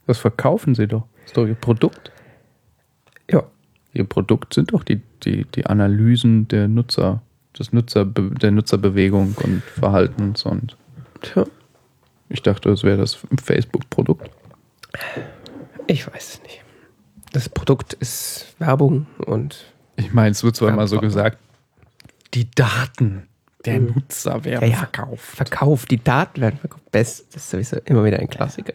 Das 0.08 0.17
verkaufen 0.17 0.74
sie 0.74 0.88
doch. 0.88 1.03
Das 1.22 1.25
ist 1.27 1.38
doch 1.38 1.46
ihr 1.46 1.53
Produkt. 1.53 2.12
Ja. 3.29 3.43
Ihr 3.93 4.05
Produkt 4.05 4.55
sind 4.55 4.74
doch 4.74 4.84
die, 4.84 5.01
die, 5.24 5.46
die 5.46 5.67
Analysen 5.67 6.48
der 6.48 6.67
Nutzer, 6.67 7.22
des 7.58 7.74
Nutzer, 7.74 8.05
der 8.05 8.50
Nutzerbewegung 8.50 9.36
und 9.43 9.62
Verhaltens 9.63 10.43
und 10.46 10.75
Tja, 11.22 11.43
ich 12.29 12.41
dachte, 12.41 12.69
das 12.69 12.84
wäre 12.84 12.98
das 12.98 13.19
Facebook-Produkt. 13.43 14.31
ich 15.88 16.08
weiß 16.08 16.34
es 16.36 16.41
nicht. 16.43 16.63
Das 17.34 17.48
Produkt 17.50 17.93
ist 17.93 18.55
Werbung 18.58 19.05
und 19.27 19.63
Ich 19.96 20.12
meine, 20.12 20.31
es 20.31 20.43
wird 20.43 20.55
zwar 20.55 20.69
Ja, 20.69 20.74
immer 20.74 20.88
so 20.88 21.00
gesagt, 21.00 21.38
die 22.34 22.50
Daten 22.50 23.27
der 23.65 23.79
Mhm. 23.79 23.93
Nutzer 23.93 24.43
werden 24.43 24.63
Ja, 24.63 24.69
ja. 24.69 24.77
verkauft. 24.77 25.22
verkauft, 25.36 25.91
die 25.91 26.03
Daten 26.03 26.41
werden 26.41 26.58
verkauft. 26.58 26.89
Best, 26.91 27.27
das 27.36 27.43
ist 27.43 27.50
sowieso 27.51 27.77
immer 27.86 28.03
wieder 28.05 28.17
ein 28.17 28.29
Klassiker. 28.29 28.74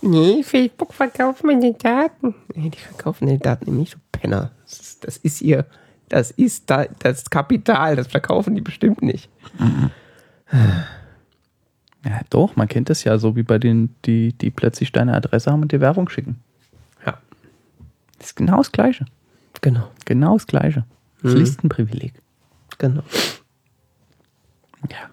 Nee, 0.00 0.42
Facebook 0.44 0.94
verkauft 0.94 1.42
meine 1.44 1.72
Daten. 1.74 2.34
Nee, 2.54 2.70
die 2.70 2.78
verkaufen 2.78 3.26
die 3.26 3.38
Daten 3.38 3.76
nicht, 3.76 3.92
so 3.92 3.98
Penner. 4.12 4.52
Das 4.64 4.78
ist, 4.80 5.04
das 5.06 5.16
ist 5.18 5.42
ihr, 5.42 5.66
das 6.08 6.30
ist 6.30 6.70
da, 6.70 6.84
das 7.00 7.28
Kapital, 7.30 7.96
das 7.96 8.06
verkaufen 8.06 8.54
die 8.54 8.60
bestimmt 8.60 9.02
nicht. 9.02 9.28
Ja, 12.04 12.20
doch, 12.30 12.54
man 12.56 12.68
kennt 12.68 12.90
das 12.90 13.04
ja 13.04 13.18
so 13.18 13.34
wie 13.36 13.42
bei 13.42 13.58
denen, 13.58 13.94
die, 14.04 14.32
die 14.32 14.50
plötzlich 14.50 14.92
deine 14.92 15.14
Adresse 15.14 15.50
haben 15.50 15.62
und 15.62 15.72
dir 15.72 15.80
Werbung 15.80 16.08
schicken. 16.08 16.40
Ja, 17.04 17.18
Das 18.18 18.28
ist 18.28 18.36
genau 18.36 18.58
das 18.58 18.72
Gleiche. 18.72 19.04
genau, 19.60 19.88
Genau 20.04 20.34
das 20.34 20.46
Gleiche. 20.46 20.84
Das 21.22 21.32
Mhm. 21.32 21.38
Listenprivileg. 21.40 22.12
genau. 22.78 23.02
Ja. 24.88 25.10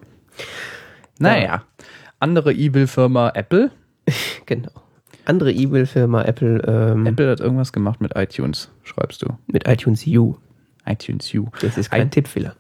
Naja. 1.18 1.64
Andere 2.20 2.54
Evil-Firma 2.54 3.32
Apple. 3.34 3.72
Genau. 4.46 4.70
Andere 5.26 5.52
E-Mail-Firma 5.52 6.22
Apple, 6.24 6.62
ähm, 6.68 7.06
Apple 7.08 7.30
hat 7.32 7.40
irgendwas 7.40 7.74
gemacht 7.74 8.00
mit 8.02 8.12
iTunes, 8.16 8.70
schreibst 8.84 9.24
du. 9.24 9.28
mit 9.48 9.68
iTunes 9.68 10.06
U. 10.06 10.36
iTunes 10.86 11.34
U. 11.34 11.48
Das 11.62 11.78
ist 11.80 11.90
kein 11.90 12.08
I- 12.08 12.10
Tippfehler. 12.12 12.56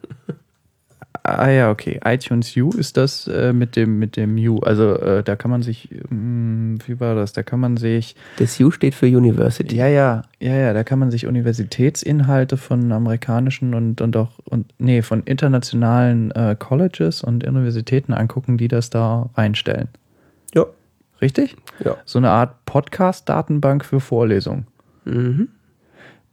Ah 1.28 1.50
ja, 1.50 1.72
okay. 1.72 2.00
iTunes 2.06 2.56
U 2.58 2.70
ist 2.72 2.98
das 2.98 3.28
äh, 3.28 3.52
mit 3.52 3.76
dem 3.76 3.98
mit 3.98 4.16
dem 4.16 4.36
U. 4.38 4.60
Also 4.60 4.94
äh, 4.96 5.24
da 5.24 5.36
kann 5.36 5.50
man 5.50 5.64
sich, 5.64 5.90
mh, 6.10 6.80
wie 6.86 7.00
war 7.00 7.16
das? 7.16 7.34
Da 7.34 7.42
kann 7.42 7.60
man 7.60 7.78
sich, 7.78 8.16
Das 8.38 8.60
U 8.60 8.70
steht 8.70 8.94
für 8.94 9.08
University. 9.08 9.76
ja 9.76 9.88
ja, 9.88 10.22
ja 10.40 10.56
ja, 10.56 10.74
da 10.74 10.84
kann 10.84 11.00
man 11.00 11.10
sich 11.10 11.26
Universitätsinhalte 11.26 12.58
von 12.58 12.92
amerikanischen 12.92 13.74
und 13.74 14.02
und 14.02 14.16
auch 14.18 14.38
und 14.44 14.72
nee 14.78 15.02
von 15.02 15.24
internationalen 15.24 16.30
äh, 16.32 16.56
Colleges 16.60 17.24
und 17.24 17.44
Universitäten 17.44 18.14
angucken, 18.14 18.58
die 18.58 18.68
das 18.68 18.90
da 18.92 19.30
reinstellen. 19.36 19.88
Ja. 20.54 20.66
Richtig? 21.22 21.56
Ja. 21.84 21.98
So 22.06 22.20
eine 22.20 22.30
Art 22.30 22.66
Podcast-Datenbank 22.66 23.86
für 23.86 24.00
Vorlesungen. 24.00 24.68
Mhm. 25.06 25.50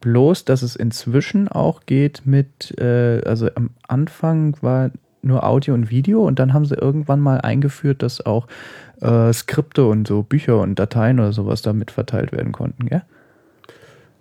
Bloß, 0.00 0.44
dass 0.44 0.62
es 0.62 0.74
inzwischen 0.74 1.48
auch 1.48 1.86
geht 1.86 2.22
mit, 2.24 2.76
äh, 2.78 3.22
also 3.24 3.48
am 3.54 3.70
Anfang 3.86 4.56
war 4.60 4.90
nur 5.22 5.44
Audio 5.44 5.74
und 5.74 5.90
Video 5.90 6.26
und 6.26 6.40
dann 6.40 6.52
haben 6.52 6.66
sie 6.66 6.74
irgendwann 6.74 7.20
mal 7.20 7.40
eingeführt, 7.40 8.02
dass 8.02 8.24
auch 8.26 8.48
äh, 9.00 9.32
Skripte 9.32 9.86
und 9.86 10.08
so 10.08 10.22
Bücher 10.22 10.60
und 10.60 10.78
Dateien 10.78 11.20
oder 11.20 11.32
sowas 11.32 11.62
damit 11.62 11.92
verteilt 11.92 12.32
werden 12.32 12.52
konnten, 12.52 12.86
gell? 12.86 13.02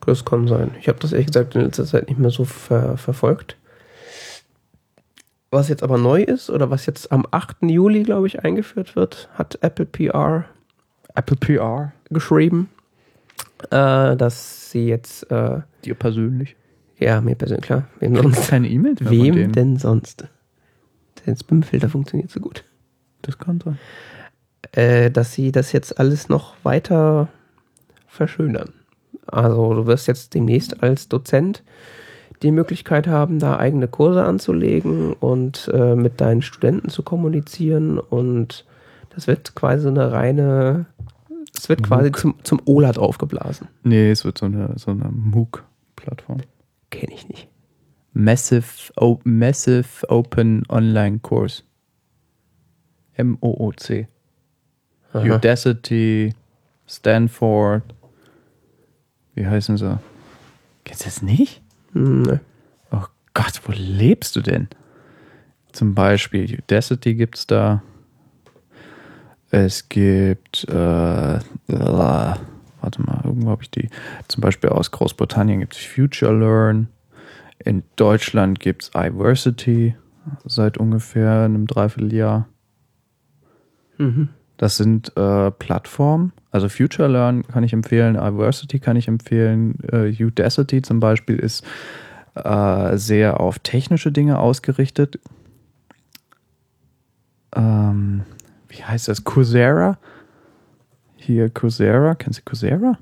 Das 0.06 0.26
kann 0.26 0.48
sein. 0.48 0.72
Ich 0.80 0.88
habe 0.88 1.00
das 1.00 1.12
ehrlich 1.12 1.28
gesagt 1.28 1.56
in 1.56 1.62
letzter 1.62 1.86
Zeit 1.86 2.08
nicht 2.08 2.20
mehr 2.20 2.32
so 2.32 2.44
ver 2.44 2.98
verfolgt. 2.98 3.58
Was 5.52 5.68
jetzt 5.68 5.84
aber 5.84 5.98
neu 5.98 6.24
ist 6.24 6.50
oder 6.50 6.70
was 6.70 6.86
jetzt 6.86 7.12
am 7.12 7.28
8. 7.30 7.58
Juli, 7.64 8.04
glaube 8.04 8.26
ich, 8.26 8.44
eingeführt 8.44 8.96
wird, 8.96 9.30
hat 9.34 9.60
Apple 9.62 9.86
PR 9.86 10.46
Apple 11.16 11.38
PR. 11.38 11.94
geschrieben, 12.10 12.70
äh, 13.70 14.16
dass 14.16 14.72
sie 14.72 14.88
jetzt, 14.88 15.30
äh, 15.32 15.62
Dir 15.86 15.96
persönlich. 15.96 16.56
ja, 16.98 17.22
mir 17.22 17.36
persönlich, 17.36 17.66
klar, 17.66 17.88
wem 18.00 18.16
sonst? 18.16 18.50
keine 18.50 18.70
von 18.70 19.10
Wem 19.10 19.52
denn 19.52 19.78
sonst? 19.78 20.28
Der 21.26 21.36
Spamfilter 21.36 21.90
funktioniert 21.90 22.32
so 22.32 22.40
gut. 22.40 22.64
Das 23.22 23.38
kann 23.38 23.62
sein. 23.62 23.78
Äh, 24.72 25.12
dass 25.12 25.34
sie 25.34 25.52
das 25.52 25.72
jetzt 25.72 26.00
alles 26.00 26.30
noch 26.30 26.56
weiter 26.64 27.28
verschönern. 28.08 28.74
Also 29.28 29.74
du 29.74 29.86
wirst 29.86 30.08
jetzt 30.08 30.34
demnächst 30.34 30.82
als 30.82 31.08
Dozent 31.08 31.64
die 32.42 32.52
Möglichkeit 32.52 33.08
haben, 33.08 33.40
da 33.40 33.58
eigene 33.58 33.88
Kurse 33.88 34.24
anzulegen 34.24 35.14
und 35.14 35.70
äh, 35.74 35.96
mit 35.96 36.22
deinen 36.22 36.42
Studenten 36.42 36.90
zu 36.90 37.04
kommunizieren 37.04 38.00
und 38.00 38.66
das 39.14 39.28
wird 39.28 39.56
quasi 39.56 39.84
so 39.84 39.90
eine 39.90 40.12
reine, 40.12 40.86
es 41.58 41.70
wird 41.70 41.84
quasi 41.84 42.06
MOOC. 42.10 42.18
zum, 42.18 42.36
zum 42.44 42.62
OLAD 42.66 42.98
aufgeblasen. 42.98 43.68
Nee, 43.84 44.12
es 44.12 44.26
wird 44.26 44.38
so 44.38 44.46
eine, 44.46 44.74
so 44.78 44.92
eine 44.92 45.10
MOOC-Plattform. 45.12 46.42
Kenne 46.90 47.14
ich 47.14 47.28
nicht. 47.28 47.48
Massive, 48.14 48.92
o 48.98 49.20
Massive 49.24 50.10
Open 50.10 50.64
Online 50.70 51.20
Course. 51.20 51.64
M-O-O-C. 53.14 54.08
Udacity, 55.14 56.34
Stanford. 56.88 57.84
Wie 59.36 59.46
heißen 59.46 59.78
sie? 59.78 60.00
Kennst 60.84 61.02
du 61.02 61.06
das 61.06 61.22
nicht? 61.22 61.62
Hm, 61.94 62.24
ne. 62.24 62.40
Oh 62.92 63.04
Gott, 63.34 63.62
wo 63.66 63.74
lebst 63.76 64.36
du 64.36 64.42
denn? 64.42 64.68
Zum 65.72 65.96
Beispiel 65.96 66.60
Udacity 66.60 67.16
gibt 67.16 67.38
es 67.38 67.48
da. 67.48 67.84
Es 69.52 69.90
gibt, 69.90 70.66
äh, 70.70 71.36
äh, 71.36 71.40
warte 71.68 73.02
mal, 73.02 73.22
irgendwo 73.26 73.50
habe 73.50 73.64
ich 73.64 73.70
die. 73.70 73.90
Zum 74.30 74.42
Beispiel 74.42 74.70
aus 74.70 74.92
Großbritannien 74.92 75.60
gibt 75.60 75.76
es 75.76 75.84
Future 75.84 76.34
Learn. 76.34 76.88
In 77.60 77.84
Deutschland 77.98 78.62
gibt 78.62 78.84
es 78.84 78.92
iVersity 78.96 79.96
seit 80.46 80.78
ungefähr 80.78 81.44
einem 81.44 81.68
Dreivierteljahr. 81.68 82.48
Mhm. 83.98 84.30
Das 84.56 84.78
sind 84.78 85.16
äh, 85.18 85.52
Plattformen. 85.52 86.32
Also 86.52 86.70
Future 86.70 87.10
Learn 87.10 87.46
kann 87.46 87.64
ich 87.64 87.74
empfehlen, 87.74 88.16
iVersity 88.16 88.80
kann 88.80 88.96
ich 88.96 89.08
empfehlen. 89.08 89.80
Äh, 89.92 90.24
Udacity 90.24 90.82
zum 90.82 91.00
Beispiel 91.00 91.38
ist 91.38 91.66
äh, 92.36 92.98
sehr 92.98 93.40
auf 93.42 93.60
technische 93.60 94.12
Dinge 94.12 94.40
ausgerichtet. 94.40 95.20
Ähm, 97.54 98.22
wie 98.72 98.84
heißt 98.84 99.08
das? 99.08 99.24
Coursera. 99.24 99.98
Hier 101.16 101.50
Coursera. 101.50 102.16
Kennst 102.16 102.40
du 102.40 102.44
Coursera? 102.44 102.98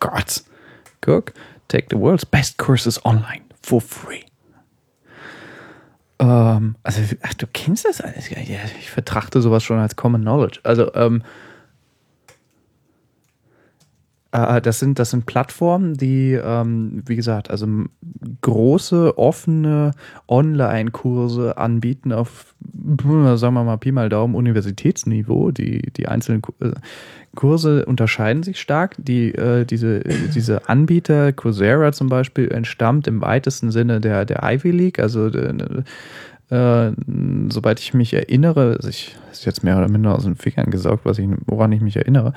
Gott. 0.00 0.42
Guck. 1.00 1.32
Take 1.68 1.88
the 1.90 1.98
world's 1.98 2.24
best 2.24 2.58
courses 2.58 3.04
online 3.04 3.42
for 3.62 3.80
free. 3.80 4.22
Ähm, 6.18 6.76
also, 6.82 7.02
ach, 7.22 7.34
du 7.34 7.46
kennst 7.46 7.84
das 7.84 8.00
alles? 8.00 8.30
Ja, 8.30 8.38
ich 8.78 8.90
vertrachte 8.90 9.40
sowas 9.42 9.62
schon 9.62 9.78
als 9.78 9.96
Common 9.96 10.22
Knowledge. 10.22 10.60
Also, 10.62 10.94
ähm, 10.94 11.22
äh, 14.36 14.60
das 14.60 14.78
sind, 14.78 14.98
das 14.98 15.10
sind 15.10 15.26
Plattformen, 15.26 15.94
die, 15.94 16.32
ähm, 16.32 17.02
wie 17.06 17.16
gesagt, 17.16 17.50
also 17.50 17.66
große, 18.40 19.18
offene 19.18 19.92
Online-Kurse 20.28 21.56
anbieten 21.56 22.12
auf, 22.12 22.54
äh, 22.64 23.36
sagen 23.36 23.54
wir 23.54 23.64
mal, 23.64 23.78
Pi 23.78 23.92
mal 23.92 24.08
Daumen, 24.08 24.34
Universitätsniveau. 24.34 25.50
Die, 25.50 25.92
die 25.92 26.08
einzelnen 26.08 26.42
äh, 26.60 26.72
Kurse 27.34 27.84
unterscheiden 27.86 28.42
sich 28.42 28.60
stark. 28.60 28.96
Die, 28.98 29.34
äh, 29.34 29.64
diese, 29.64 30.00
diese 30.00 30.68
Anbieter, 30.68 31.32
Coursera 31.32 31.92
zum 31.92 32.08
Beispiel, 32.08 32.50
entstammt 32.50 33.06
im 33.06 33.20
weitesten 33.20 33.70
Sinne 33.70 34.00
der, 34.00 34.24
der 34.24 34.40
Ivy 34.42 34.70
League, 34.70 34.98
also 34.98 35.30
der, 35.30 35.84
äh, 36.50 36.92
soweit 37.48 37.80
ich 37.80 37.94
mich 37.94 38.14
erinnere, 38.14 38.74
also 38.76 38.88
ich 38.88 39.16
ist 39.32 39.44
jetzt 39.46 39.64
mehr 39.64 39.76
oder 39.78 39.88
minder 39.88 40.14
aus 40.14 40.24
den 40.24 40.36
Fingern 40.36 40.70
gesaugt, 40.70 41.04
was 41.04 41.18
ich, 41.18 41.28
woran 41.46 41.72
ich 41.72 41.80
mich 41.80 41.96
erinnere, 41.96 42.32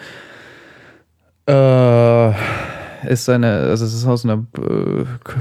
äh, 1.49 3.09
ist 3.11 3.29
eine, 3.29 3.51
also 3.51 3.85
es 3.85 3.93
ist 3.93 4.05
aus 4.05 4.23
einer 4.25 4.45
äh, 4.57 5.05
Ko- 5.23 5.39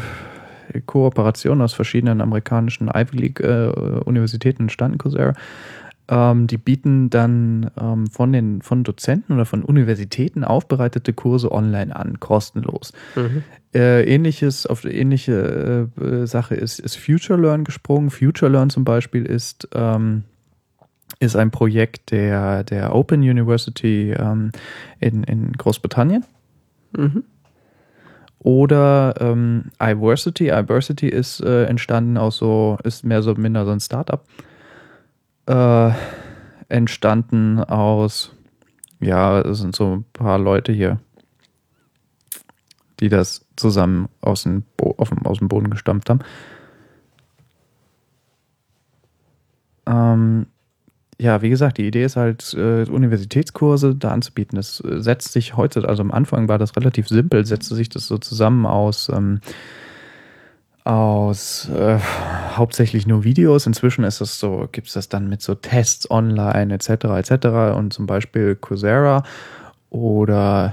Kooperation 0.86 1.60
aus 1.60 1.74
verschiedenen 1.74 2.20
amerikanischen 2.20 2.88
Ivy 2.88 3.16
League 3.16 3.40
äh, 3.40 3.68
Universitäten 4.04 4.64
entstanden, 4.64 4.98
Coursera. 4.98 5.34
Ähm, 6.10 6.46
die 6.46 6.56
bieten 6.56 7.10
dann 7.10 7.70
ähm, 7.78 8.06
von 8.06 8.32
den 8.32 8.62
von 8.62 8.82
Dozenten 8.82 9.34
oder 9.34 9.44
von 9.44 9.62
Universitäten 9.62 10.42
aufbereitete 10.42 11.12
Kurse 11.12 11.52
online 11.52 11.94
an, 11.94 12.18
kostenlos. 12.18 12.92
Mhm. 13.14 13.42
Äh, 13.74 14.04
ähnliches, 14.04 14.66
auf 14.66 14.86
ähnliche 14.86 15.88
äh, 16.00 16.26
Sache 16.26 16.54
ist, 16.54 16.78
ist 16.78 16.96
Future 16.96 17.38
Learn 17.38 17.64
gesprungen. 17.64 18.08
Future 18.10 18.50
Learn 18.50 18.70
zum 18.70 18.84
Beispiel 18.84 19.26
ist, 19.26 19.68
ähm, 19.74 20.24
ist 21.20 21.36
ein 21.36 21.50
Projekt 21.50 22.10
der, 22.10 22.64
der 22.64 22.94
Open 22.94 23.20
University 23.20 24.12
ähm, 24.12 24.52
in, 25.00 25.24
in 25.24 25.52
Großbritannien. 25.52 26.24
Mhm. 26.96 27.24
Oder 28.38 29.14
ähm, 29.20 29.70
iVersity. 29.82 30.48
iVersity 30.48 31.08
ist 31.08 31.40
äh, 31.40 31.64
entstanden 31.64 32.16
aus 32.16 32.36
so, 32.36 32.78
ist 32.84 33.04
mehr 33.04 33.22
so 33.22 33.34
minder 33.34 33.64
so 33.64 33.72
ein 33.72 33.80
Startup. 33.80 34.24
Äh, 35.46 35.90
entstanden 36.68 37.58
aus, 37.64 38.34
ja, 39.00 39.40
es 39.40 39.58
sind 39.58 39.74
so 39.74 39.96
ein 39.96 40.04
paar 40.12 40.38
Leute 40.38 40.72
hier, 40.72 41.00
die 43.00 43.08
das 43.08 43.44
zusammen 43.56 44.08
aus 44.20 44.44
dem, 44.44 44.62
Bo 44.76 44.94
auf 44.98 45.08
dem, 45.08 45.26
aus 45.26 45.38
dem 45.38 45.48
Boden 45.48 45.70
gestampft 45.70 46.10
haben. 46.10 46.20
Ähm, 49.86 50.46
ja, 51.20 51.42
wie 51.42 51.50
gesagt, 51.50 51.78
die 51.78 51.86
Idee 51.86 52.04
ist 52.04 52.16
halt, 52.16 52.54
äh, 52.54 52.84
Universitätskurse 52.84 53.94
da 53.96 54.10
anzubieten. 54.10 54.56
Das 54.56 54.80
äh, 54.80 55.00
setzt 55.00 55.32
sich 55.32 55.56
heute, 55.56 55.88
also 55.88 56.02
am 56.02 56.12
Anfang 56.12 56.48
war 56.48 56.58
das 56.58 56.76
relativ 56.76 57.08
simpel, 57.08 57.44
setzte 57.44 57.74
sich 57.74 57.88
das 57.88 58.06
so 58.06 58.18
zusammen 58.18 58.66
aus, 58.66 59.08
ähm, 59.08 59.40
aus 60.84 61.68
äh, 61.70 61.98
hauptsächlich 62.56 63.06
nur 63.06 63.24
Videos. 63.24 63.66
Inzwischen 63.66 64.04
ist 64.04 64.20
es 64.20 64.38
so, 64.38 64.68
gibt 64.70 64.86
es 64.86 64.94
das 64.94 65.08
dann 65.08 65.28
mit 65.28 65.42
so 65.42 65.56
Tests 65.56 66.08
online 66.10 66.72
etc. 66.72 66.88
etc. 67.16 67.76
und 67.76 67.92
zum 67.92 68.06
Beispiel 68.06 68.54
Coursera 68.54 69.24
oder 69.90 70.70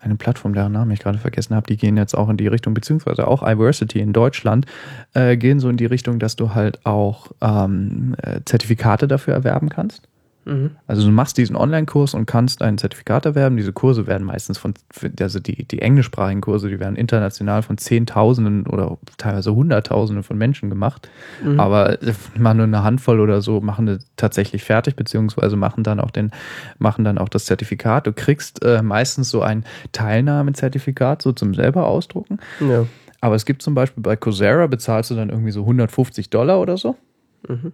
eine 0.00 0.16
Plattform, 0.16 0.54
deren 0.54 0.72
Namen 0.72 0.90
ich 0.90 1.00
gerade 1.00 1.18
vergessen 1.18 1.54
habe, 1.54 1.66
die 1.66 1.76
gehen 1.76 1.96
jetzt 1.96 2.16
auch 2.16 2.28
in 2.28 2.36
die 2.36 2.46
Richtung, 2.46 2.74
beziehungsweise 2.74 3.26
auch 3.26 3.42
iVersity 3.42 4.00
in 4.00 4.12
Deutschland, 4.12 4.66
äh, 5.14 5.36
gehen 5.36 5.60
so 5.60 5.68
in 5.68 5.76
die 5.76 5.86
Richtung, 5.86 6.18
dass 6.18 6.36
du 6.36 6.54
halt 6.54 6.84
auch 6.86 7.32
ähm, 7.40 8.14
äh, 8.22 8.40
Zertifikate 8.44 9.08
dafür 9.08 9.34
erwerben 9.34 9.68
kannst. 9.68 10.08
Mhm. 10.48 10.70
Also 10.86 11.04
du 11.04 11.12
machst 11.12 11.36
diesen 11.36 11.56
Online-Kurs 11.56 12.14
und 12.14 12.24
kannst 12.26 12.62
ein 12.62 12.78
Zertifikat 12.78 13.26
erwerben. 13.26 13.56
Diese 13.56 13.72
Kurse 13.72 14.06
werden 14.06 14.26
meistens 14.26 14.56
von, 14.56 14.72
also 15.20 15.40
die, 15.40 15.68
die 15.68 15.82
englischsprachigen 15.82 16.40
Kurse, 16.40 16.70
die 16.70 16.80
werden 16.80 16.96
international 16.96 17.62
von 17.62 17.76
Zehntausenden 17.76 18.66
oder 18.66 18.96
teilweise 19.18 19.54
Hunderttausenden 19.54 20.22
von 20.22 20.38
Menschen 20.38 20.70
gemacht. 20.70 21.08
Mhm. 21.44 21.60
Aber 21.60 21.98
mal 22.36 22.54
nur 22.54 22.64
eine 22.64 22.82
Handvoll 22.82 23.20
oder 23.20 23.42
so 23.42 23.60
machen 23.60 23.86
das 23.86 24.06
tatsächlich 24.16 24.64
fertig, 24.64 24.96
beziehungsweise 24.96 25.56
machen 25.56 25.84
dann 25.84 26.00
auch 26.00 26.10
den, 26.10 26.30
machen 26.78 27.04
dann 27.04 27.18
auch 27.18 27.28
das 27.28 27.44
Zertifikat. 27.44 28.06
Du 28.06 28.12
kriegst 28.12 28.64
äh, 28.64 28.82
meistens 28.82 29.28
so 29.28 29.42
ein 29.42 29.64
Teilnahmezertifikat, 29.92 31.20
so 31.20 31.32
zum 31.32 31.54
selber 31.54 31.86
ausdrucken. 31.86 32.38
Ja. 32.60 32.86
Aber 33.20 33.34
es 33.34 33.44
gibt 33.44 33.62
zum 33.62 33.74
Beispiel 33.74 34.02
bei 34.02 34.16
Coursera 34.16 34.66
bezahlst 34.66 35.10
du 35.10 35.14
dann 35.14 35.28
irgendwie 35.28 35.50
so 35.50 35.60
150 35.62 36.30
Dollar 36.30 36.60
oder 36.60 36.76
so. 36.76 36.96
Mhm. 37.46 37.72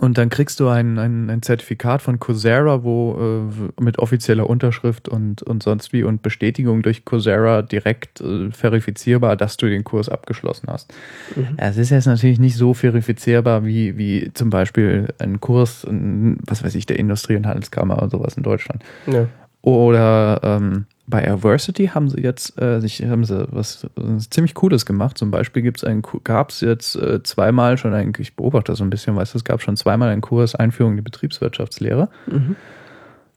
Und 0.00 0.18
dann 0.18 0.28
kriegst 0.28 0.60
du 0.60 0.68
ein, 0.68 0.98
ein, 0.98 1.30
ein 1.30 1.42
Zertifikat 1.42 2.02
von 2.02 2.20
Coursera, 2.20 2.82
wo 2.82 3.48
äh, 3.48 3.82
mit 3.82 3.98
offizieller 3.98 4.48
Unterschrift 4.48 5.08
und, 5.08 5.42
und 5.42 5.62
sonst 5.62 5.92
wie 5.92 6.02
und 6.02 6.22
Bestätigung 6.22 6.82
durch 6.82 7.04
Coursera 7.04 7.62
direkt 7.62 8.20
äh, 8.20 8.50
verifizierbar, 8.50 9.36
dass 9.36 9.56
du 9.56 9.66
den 9.66 9.84
Kurs 9.84 10.08
abgeschlossen 10.08 10.68
hast. 10.68 10.92
Mhm. 11.34 11.54
Es 11.56 11.76
ist 11.76 11.90
jetzt 11.90 12.06
natürlich 12.06 12.38
nicht 12.38 12.56
so 12.56 12.74
verifizierbar 12.74 13.64
wie, 13.64 13.96
wie 13.96 14.30
zum 14.34 14.50
Beispiel 14.50 15.08
ein 15.18 15.40
Kurs, 15.40 15.84
in, 15.84 16.38
was 16.46 16.62
weiß 16.62 16.74
ich, 16.74 16.86
der 16.86 16.98
Industrie- 16.98 17.36
und 17.36 17.46
Handelskammer 17.46 17.96
oder 17.96 18.10
sowas 18.10 18.36
in 18.36 18.42
Deutschland. 18.42 18.84
Ja. 19.06 19.28
Oder 19.62 20.40
ähm, 20.42 20.86
bei 21.06 21.30
Adversity 21.30 21.88
haben 21.88 22.08
sie 22.08 22.20
jetzt 22.20 22.60
äh, 22.60 22.80
sich, 22.80 23.04
haben 23.04 23.24
sie 23.24 23.46
was 23.52 23.84
äh, 23.96 24.18
ziemlich 24.30 24.54
Cooles 24.54 24.86
gemacht. 24.86 25.16
Zum 25.18 25.30
Beispiel 25.30 25.62
gibt's 25.62 25.84
einen, 25.84 26.02
gab 26.24 26.50
es 26.50 26.60
jetzt 26.60 26.96
äh, 26.96 27.22
zweimal 27.22 27.78
schon 27.78 27.94
einen, 27.94 28.12
ich 28.18 28.34
beobachte 28.34 28.72
das 28.72 28.78
so 28.78 28.84
ein 28.84 28.90
bisschen, 28.90 29.14
weißt 29.14 29.34
du, 29.34 29.38
es 29.38 29.44
gab 29.44 29.62
schon 29.62 29.76
zweimal 29.76 30.08
einen 30.08 30.20
Kurs 30.20 30.54
Einführung 30.54 30.92
in 30.92 30.96
die 30.96 31.02
Betriebswirtschaftslehre. 31.02 32.08
Mhm. 32.26 32.56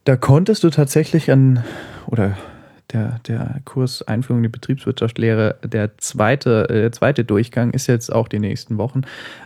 Da 0.06 0.16
konntest 0.16 0.64
du 0.64 0.70
tatsächlich 0.70 1.32
an, 1.32 1.64
oder 2.08 2.36
der, 2.92 3.20
der 3.28 3.62
Kurs 3.66 4.02
Einführung 4.08 4.40
in 4.40 4.44
die 4.44 4.50
Betriebswirtschaftslehre, 4.50 5.58
der 5.64 5.98
zweite, 6.00 6.68
äh, 6.70 6.82
der 6.82 6.92
zweite 6.92 7.24
Durchgang 7.24 7.72
ist 7.72 7.86
jetzt 7.86 8.12
auch 8.12 8.28
die 8.28 8.40
nächsten 8.40 8.78
Wochen, 8.80 9.02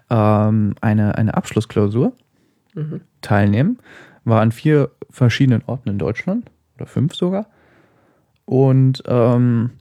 ähm, 0.09 0.75
eine, 0.81 1.17
eine 1.17 1.33
Abschlussklausur 1.35 2.13
Mhm. 2.75 3.01
teilnehmen. 3.21 3.77
War 4.23 4.41
an 4.41 4.51
vier 4.51 4.89
verschiedenen 5.11 5.61
Orten 5.67 5.89
in 5.89 5.99
Deutschland 5.99 6.49
oder 6.75 6.87
fünf 6.87 7.13
sogar. 7.13 7.45
Und 8.45 9.03
ähm, 9.07 9.71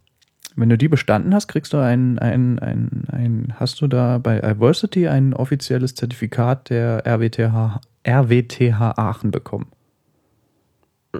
wenn 0.56 0.68
du 0.68 0.78
die 0.78 0.88
bestanden 0.88 1.34
hast, 1.34 1.48
kriegst 1.48 1.72
du 1.72 1.78
ein, 1.78 2.18
ein, 2.18 2.58
ein, 2.58 3.04
ein, 3.10 3.54
hast 3.56 3.80
du 3.80 3.86
da 3.86 4.18
bei 4.18 4.38
Iversity 4.38 5.08
ein 5.08 5.34
offizielles 5.34 5.94
Zertifikat 5.94 6.70
der 6.70 7.06
RWTH, 7.06 7.80
RWTH 8.06 8.98
Aachen 8.98 9.30
bekommen. 9.30 9.66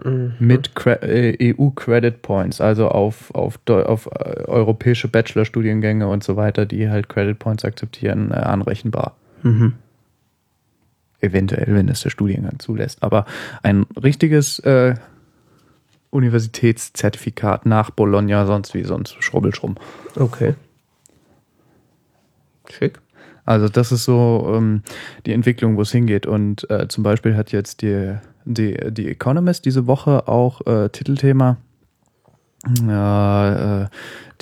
Mhm. 0.05 0.35
Mit 0.39 0.75
Cre 0.75 1.03
äh, 1.03 1.55
EU 1.59 1.71
Credit 1.71 2.23
Points, 2.23 2.61
also 2.61 2.89
auf, 2.89 3.35
auf, 3.35 3.59
auf 3.67 4.07
äh, 4.07 4.45
europäische 4.47 5.09
Bachelorstudiengänge 5.09 6.09
und 6.09 6.25
so 6.25 6.37
weiter, 6.37 6.65
die 6.65 6.89
halt 6.89 7.09
Credit 7.09 7.39
Points 7.39 7.65
akzeptieren, 7.65 8.31
äh, 8.31 8.35
anrechenbar. 8.35 9.17
Mhm. 9.43 9.75
Eventuell, 11.21 11.75
wenn 11.75 11.89
es 11.89 12.03
der 12.03 12.11
Studiengang 12.11 12.59
zulässt. 12.59 13.03
Aber 13.03 13.27
ein 13.63 13.85
richtiges 14.03 14.59
äh, 14.61 14.95
Universitätszertifikat 16.13 17.67
nach 17.67 17.91
Bologna, 17.91 18.47
sonst 18.47 18.75
wie 18.75 18.85
sonst 18.85 19.17
Schrubbelschrumm. 19.23 19.77
Okay. 20.15 20.55
Schick. 22.71 23.01
Also 23.45 23.69
das 23.69 23.91
ist 23.91 24.05
so 24.05 24.53
ähm, 24.55 24.83
die 25.27 25.33
Entwicklung, 25.33 25.77
wo 25.77 25.83
es 25.83 25.91
hingeht. 25.91 26.27
Und 26.27 26.71
äh, 26.71 26.87
zum 26.89 27.03
Beispiel 27.03 27.37
hat 27.37 27.51
jetzt 27.51 27.83
die, 27.83 28.15
die, 28.45 28.77
die 28.93 29.09
Economist 29.09 29.65
diese 29.65 29.87
Woche 29.87 30.29
auch 30.29 30.65
äh, 30.67 30.91
Titelthema 30.91 31.57
äh, 32.65 33.87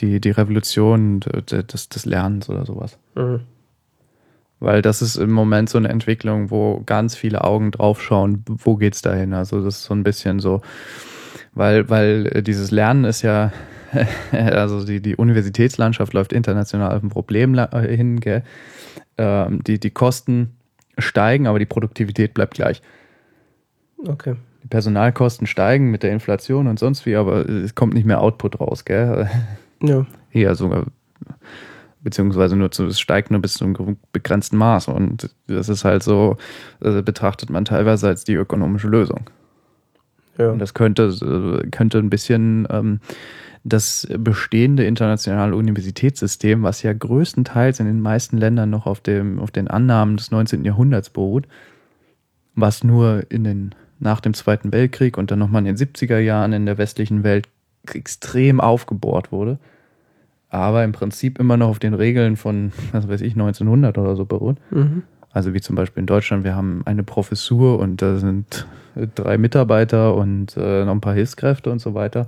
die, 0.00 0.20
die 0.20 0.30
Revolution 0.30 1.20
des, 1.20 1.88
des 1.88 2.04
Lernens 2.04 2.50
oder 2.50 2.66
sowas. 2.66 2.98
Mhm. 3.14 3.40
Weil 4.59 4.83
das 4.83 5.00
ist 5.00 5.16
im 5.16 5.30
Moment 5.30 5.70
so 5.70 5.78
eine 5.78 5.88
Entwicklung, 5.88 6.50
wo 6.50 6.83
ganz 6.85 7.14
viele 7.14 7.44
Augen 7.44 7.70
draufschauen, 7.70 8.44
wo 8.46 8.76
geht's 8.76 9.00
dahin? 9.00 9.33
Also 9.33 9.64
das 9.64 9.78
ist 9.78 9.85
so 9.85 9.94
ein 9.94 10.02
bisschen 10.02 10.38
so, 10.38 10.61
weil, 11.52 11.88
weil 11.88 12.26
äh, 12.32 12.42
dieses 12.42 12.70
Lernen 12.70 13.04
ist 13.04 13.22
ja, 13.22 13.52
also 14.32 14.84
die, 14.84 15.00
die 15.00 15.16
Universitätslandschaft 15.16 16.12
läuft 16.12 16.32
international 16.32 16.96
auf 16.96 17.02
ein 17.02 17.08
Problem 17.08 17.56
äh, 17.58 17.96
hin, 17.96 18.20
gell? 18.20 18.42
Ähm, 19.18 19.62
die, 19.64 19.78
die 19.78 19.90
Kosten 19.90 20.56
steigen, 20.98 21.46
aber 21.46 21.58
die 21.58 21.66
Produktivität 21.66 22.34
bleibt 22.34 22.54
gleich. 22.54 22.82
Okay. 24.06 24.36
Die 24.62 24.68
Personalkosten 24.68 25.46
steigen 25.46 25.90
mit 25.90 26.02
der 26.02 26.12
Inflation 26.12 26.66
und 26.66 26.78
sonst 26.78 27.06
wie, 27.06 27.16
aber 27.16 27.48
es 27.48 27.74
kommt 27.74 27.94
nicht 27.94 28.06
mehr 28.06 28.20
Output 28.20 28.60
raus, 28.60 28.84
gell? 28.84 29.28
Ja. 29.82 30.04
Eher 30.30 30.56
sogar, 30.56 30.84
beziehungsweise 32.02 32.54
nur 32.54 32.70
zu, 32.70 32.84
es 32.84 33.00
steigt 33.00 33.30
nur 33.30 33.40
bis 33.40 33.54
zu 33.54 33.64
einem 33.64 33.96
begrenzten 34.12 34.58
Maß 34.58 34.88
und 34.88 35.34
das 35.46 35.70
ist 35.70 35.86
halt 35.86 36.02
so, 36.02 36.36
äh, 36.82 37.00
betrachtet 37.00 37.48
man 37.48 37.64
teilweise 37.64 38.08
als 38.08 38.24
die 38.24 38.34
ökonomische 38.34 38.88
Lösung. 38.88 39.30
Ja. 40.38 40.50
Und 40.50 40.58
das 40.58 40.74
könnte, 40.74 41.04
äh, 41.04 41.68
könnte 41.70 41.98
ein 41.98 42.10
bisschen 42.10 42.66
ähm, 42.70 43.00
das 43.62 44.08
bestehende 44.18 44.84
internationale 44.84 45.54
Universitätssystem, 45.54 46.62
was 46.62 46.82
ja 46.82 46.92
größtenteils 46.92 47.80
in 47.80 47.86
den 47.86 48.00
meisten 48.00 48.38
Ländern 48.38 48.70
noch 48.70 48.86
auf, 48.86 49.00
dem, 49.00 49.38
auf 49.38 49.50
den 49.50 49.68
Annahmen 49.68 50.16
des 50.16 50.30
19. 50.30 50.64
Jahrhunderts 50.64 51.10
beruht, 51.10 51.46
was 52.54 52.84
nur 52.84 53.24
in 53.28 53.44
den, 53.44 53.74
nach 53.98 54.20
dem 54.20 54.32
Zweiten 54.32 54.72
Weltkrieg 54.72 55.18
und 55.18 55.30
dann 55.30 55.38
nochmal 55.38 55.66
in 55.66 55.76
den 55.76 55.76
70er 55.76 56.18
Jahren 56.18 56.52
in 56.52 56.66
der 56.66 56.78
westlichen 56.78 57.22
Welt 57.22 57.48
extrem 57.92 58.60
aufgebohrt 58.60 59.30
wurde, 59.30 59.58
aber 60.48 60.82
im 60.84 60.92
Prinzip 60.92 61.38
immer 61.38 61.56
noch 61.56 61.68
auf 61.68 61.78
den 61.78 61.94
Regeln 61.94 62.36
von, 62.36 62.72
was 62.92 63.08
weiß 63.08 63.20
ich, 63.20 63.34
1900 63.34 63.98
oder 63.98 64.16
so 64.16 64.24
beruht. 64.24 64.56
Mhm. 64.70 65.02
Also 65.32 65.54
wie 65.54 65.60
zum 65.60 65.76
Beispiel 65.76 66.00
in 66.00 66.06
Deutschland, 66.06 66.44
wir 66.44 66.56
haben 66.56 66.82
eine 66.86 67.02
Professur 67.02 67.78
und 67.78 68.02
da 68.02 68.16
sind 68.16 68.66
drei 69.14 69.38
Mitarbeiter 69.38 70.14
und 70.14 70.57
äh, 70.57 70.85
noch 70.85 70.92
ein 70.92 71.00
paar 71.00 71.14
Hilfskräfte 71.14 71.70
und 71.70 71.81
so 71.81 71.94
weiter. 71.94 72.26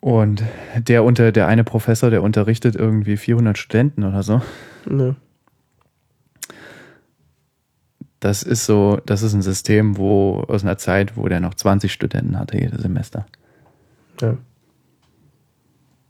Und 0.00 0.44
der 0.76 1.02
unter 1.02 1.32
der 1.32 1.48
eine 1.48 1.64
Professor, 1.64 2.10
der 2.10 2.22
unterrichtet 2.22 2.76
irgendwie 2.76 3.16
400 3.16 3.58
Studenten 3.58 4.04
oder 4.04 4.22
so. 4.22 4.40
Ja. 4.88 5.16
Das 8.20 8.42
ist 8.42 8.66
so, 8.66 9.00
das 9.04 9.22
ist 9.22 9.34
ein 9.34 9.42
System, 9.42 9.96
wo 9.96 10.44
aus 10.48 10.62
einer 10.62 10.78
Zeit, 10.78 11.16
wo 11.16 11.28
der 11.28 11.40
noch 11.40 11.54
20 11.54 11.92
Studenten 11.92 12.38
hatte 12.38 12.58
jedes 12.58 12.82
Semester. 12.82 13.26
Ja. 14.20 14.36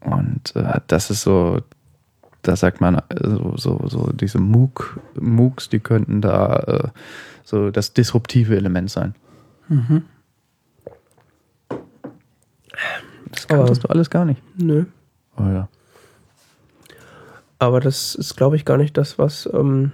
Und 0.00 0.55
äh, 0.55 0.81
das 0.87 1.11
ist 1.11 1.22
so, 1.22 1.62
da 2.42 2.55
sagt 2.55 2.81
man, 2.81 3.02
so, 3.22 3.57
so, 3.57 3.81
so 3.87 4.12
diese 4.12 4.38
MOOC, 4.38 5.00
MOOCs, 5.18 5.68
die 5.68 5.81
könnten 5.81 6.20
da 6.20 6.57
äh, 6.57 6.88
so 7.46 7.70
das 7.70 7.92
disruptive 7.92 8.56
Element 8.56 8.90
sein. 8.90 9.14
Mhm. 9.68 10.02
Das 13.30 13.46
kanntest 13.46 13.85
du 13.85 13.88
alles 13.88 14.11
gar 14.11 14.24
nicht. 14.24 14.42
Nö. 14.59 14.85
Oh 15.37 15.44
ja. 15.44 15.68
Aber 17.59 17.80
das 17.80 18.16
ist, 18.16 18.37
glaube 18.37 18.56
ich, 18.56 18.64
gar 18.64 18.76
nicht 18.76 18.96
das, 18.96 19.18
was. 19.18 19.48
Ähm, 19.52 19.92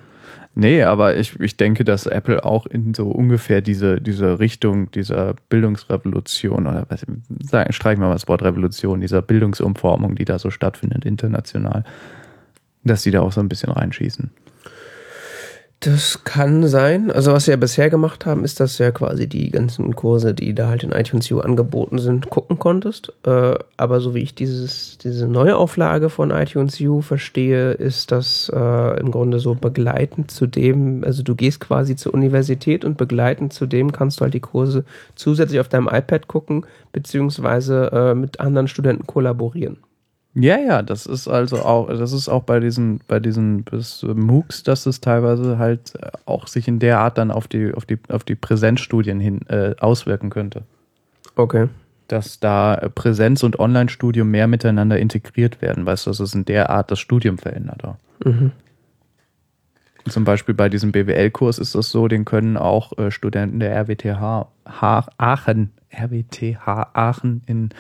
Nee, 0.55 0.83
aber 0.83 1.17
ich, 1.17 1.41
ich 1.41 1.57
denke, 1.57 1.83
dass 1.83 2.05
Apple 2.05 2.45
auch 2.45 2.67
in 2.67 2.93
so 2.93 3.09
ungefähr 3.09 3.63
diese, 3.63 4.03
diese 4.03 4.39
Richtung 4.39 4.91
dieser 4.91 5.35
Bildungsrevolution 5.49 6.67
oder 6.67 6.85
was, 6.91 7.07
sagen, 7.41 7.73
streichen 7.73 8.03
wir 8.03 8.09
mal 8.09 8.13
das 8.13 8.29
Wort 8.29 8.43
Revolution, 8.43 9.01
dieser 9.01 9.23
Bildungsumformung, 9.23 10.15
die 10.15 10.27
da 10.27 10.39
so 10.39 10.51
stattfindet 10.51 11.07
international, 11.07 11.85
dass 12.85 13.03
die 13.03 13.11
da 13.11 13.23
auch 13.23 13.33
so 13.33 13.41
ein 13.41 13.49
bisschen 13.49 13.73
reinschießen. 13.73 14.31
Das 15.85 16.23
kann 16.23 16.69
sein. 16.69 17.11
Also 17.11 17.33
was 17.33 17.47
ja 17.47 17.57
bisher 17.57 17.91
gemacht 17.91 18.25
haben, 18.25 18.45
ist, 18.45 18.61
dass 18.61 18.77
du 18.77 18.85
ja 18.85 18.93
quasi 18.93 19.27
die 19.29 19.51
ganzen 19.51 19.97
Kurse, 19.97 20.33
die 20.33 20.55
da 20.55 20.69
halt 20.69 20.85
in 20.85 20.93
iTunes 20.93 21.29
U 21.33 21.41
angeboten 21.41 21.99
sind, 21.99 22.31
gucken 22.31 22.61
konntest. 22.61 23.13
Äh, 23.27 23.57
aber 23.77 24.01
so 24.01 24.15
wie 24.15 24.21
ich 24.21 24.33
dieses, 24.33 24.99
diese 24.99 25.27
neue 25.27 25.57
Auflage 25.57 26.09
von 26.09 26.31
iTunes 26.31 26.81
U 26.81 27.01
verstehe, 27.01 27.73
ist 27.73 28.13
das 28.13 28.49
äh, 28.55 29.01
im 29.01 29.11
Grunde 29.11 29.41
so 29.41 29.57
begleitend 29.57 30.31
zu 30.31 30.47
dem, 30.47 31.03
also 31.03 31.25
du 31.25 31.35
gehst 31.35 31.59
quasi 31.59 31.97
zur 31.97 32.15
Universität 32.15 32.85
und 32.85 32.97
begleitend 32.97 33.53
zu 33.53 33.67
dem 33.67 33.91
kannst 33.91 34.21
du 34.21 34.23
halt 34.23 34.35
die 34.35 34.41
Kurse 34.41 34.85
zusätzlich 35.17 35.59
auf 35.59 35.69
deinem 35.69 35.89
iPad 35.89 36.29
gucken, 36.29 36.65
beziehungsweise 36.93 37.91
äh, 37.93 38.15
mit 38.15 38.39
anderen 38.39 38.69
Studenten 38.69 39.09
kollaborieren. 39.09 39.79
Ja, 40.35 40.59
ja, 40.59 40.83
das 40.83 41.05
ist 41.05 41.29
also 41.29 41.59
auch, 41.59 41.89
das 41.89 42.13
ist 42.13 42.29
auch 42.29 42.45
bei 42.45 42.59
diesen, 42.59 43.01
bei 43.07 43.21
diesen 43.21 43.65
bis 43.65 44.03
MOOCs, 44.03 44.63
dass 44.63 44.87
es 44.87 45.01
teilweise 45.01 45.59
halt 45.59 45.93
auch 46.25 46.47
sich 46.47 46.69
in 46.69 46.79
der 46.79 47.01
Art 47.01 47.19
dann 47.19 47.31
auf 47.31 47.49
die, 47.49 47.75
auf 47.75 47.85
die, 47.85 47.99
auf 48.09 48.25
die 48.25 48.35
Präsenzstudien 48.35 49.21
hin 49.21 49.47
äh, 49.49 49.75
auswirken 49.79 50.31
könnte. 50.31 50.63
Okay. 51.37 51.69
Dass 52.09 52.41
da 52.41 52.89
Präsenz- 52.95 53.43
und 53.43 53.59
Online-Studium 53.59 54.31
mehr 54.31 54.47
miteinander 54.47 54.99
integriert 54.99 55.61
werden, 55.61 55.85
weißt 55.85 56.07
du, 56.07 56.11
dass 56.11 56.21
es 56.21 56.35
in 56.35 56.47
der 56.47 56.71
Art 56.71 56.91
das 56.91 56.99
Studium 56.99 57.37
verändert 57.37 57.85
auch. 57.85 57.97
Mhm. 58.25 58.53
Zum 60.09 60.25
Beispiel 60.25 60.55
bei 60.55 60.69
diesem 60.69 60.93
BWL-Kurs 60.93 61.59
ist 61.59 61.75
das 61.75 61.91
so, 61.91 62.09
den 62.09 62.25
können 62.25 62.57
auch 62.57 62.97
äh, 62.99 63.11
Studenten 63.11 63.61
der 63.61 63.77
RWTH 63.77 64.49
Aachen, 64.65 65.71
RWTH 65.95 66.91
Aachen, 66.93 67.43
in, 67.47 67.71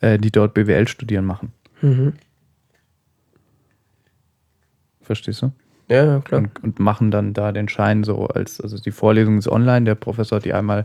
äh, 0.00 0.18
die 0.18 0.32
dort 0.32 0.54
BWL 0.54 0.88
studieren, 0.88 1.24
machen. 1.24 1.52
Mhm. 1.82 2.14
Verstehst 5.02 5.42
du? 5.42 5.52
Ja, 5.88 6.04
ja, 6.04 6.20
klar. 6.20 6.42
und, 6.42 6.62
und 6.62 6.78
machen 6.78 7.10
dann 7.10 7.32
da 7.32 7.50
den 7.50 7.68
Schein 7.68 8.04
so 8.04 8.26
als, 8.26 8.60
also 8.60 8.76
die 8.78 8.90
Vorlesung 8.90 9.38
ist 9.38 9.48
online, 9.48 9.86
der 9.86 9.94
Professor 9.94 10.36
hat 10.36 10.44
die 10.44 10.52
einmal 10.52 10.84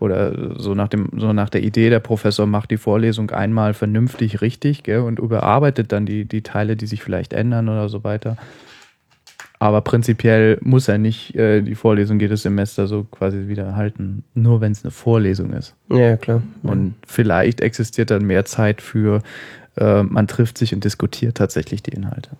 oder 0.00 0.58
so 0.58 0.74
nach 0.74 0.88
dem, 0.88 1.10
so 1.16 1.32
nach 1.32 1.50
der 1.50 1.62
Idee, 1.62 1.90
der 1.90 2.00
Professor 2.00 2.46
macht 2.46 2.70
die 2.70 2.78
Vorlesung 2.78 3.30
einmal 3.30 3.74
vernünftig 3.74 4.40
richtig, 4.40 4.84
gell, 4.84 5.00
und 5.00 5.18
überarbeitet 5.18 5.92
dann 5.92 6.06
die, 6.06 6.24
die 6.24 6.42
Teile, 6.42 6.76
die 6.76 6.86
sich 6.86 7.02
vielleicht 7.02 7.34
ändern 7.34 7.68
oder 7.68 7.88
so 7.88 8.04
weiter. 8.04 8.36
Aber 9.60 9.80
prinzipiell 9.80 10.58
muss 10.62 10.86
er 10.86 10.98
nicht 10.98 11.34
äh, 11.34 11.62
die 11.62 11.74
Vorlesung 11.74 12.20
jedes 12.20 12.42
Semester 12.42 12.86
so 12.86 13.04
quasi 13.04 13.48
wieder 13.48 13.74
halten, 13.74 14.22
nur 14.34 14.60
wenn 14.60 14.70
es 14.70 14.84
eine 14.84 14.92
Vorlesung 14.92 15.52
ist. 15.52 15.74
Ja, 15.90 16.16
klar. 16.16 16.42
Und 16.62 16.94
vielleicht 17.04 17.60
existiert 17.60 18.12
dann 18.12 18.24
mehr 18.24 18.44
Zeit 18.44 18.80
für, 18.80 19.20
äh, 19.78 20.02
man 20.02 20.26
trifft 20.26 20.58
sich 20.58 20.74
und 20.74 20.84
diskutiert 20.84 21.36
tatsächlich 21.36 21.82
die 21.82 21.92
Inhalte. 21.92 22.30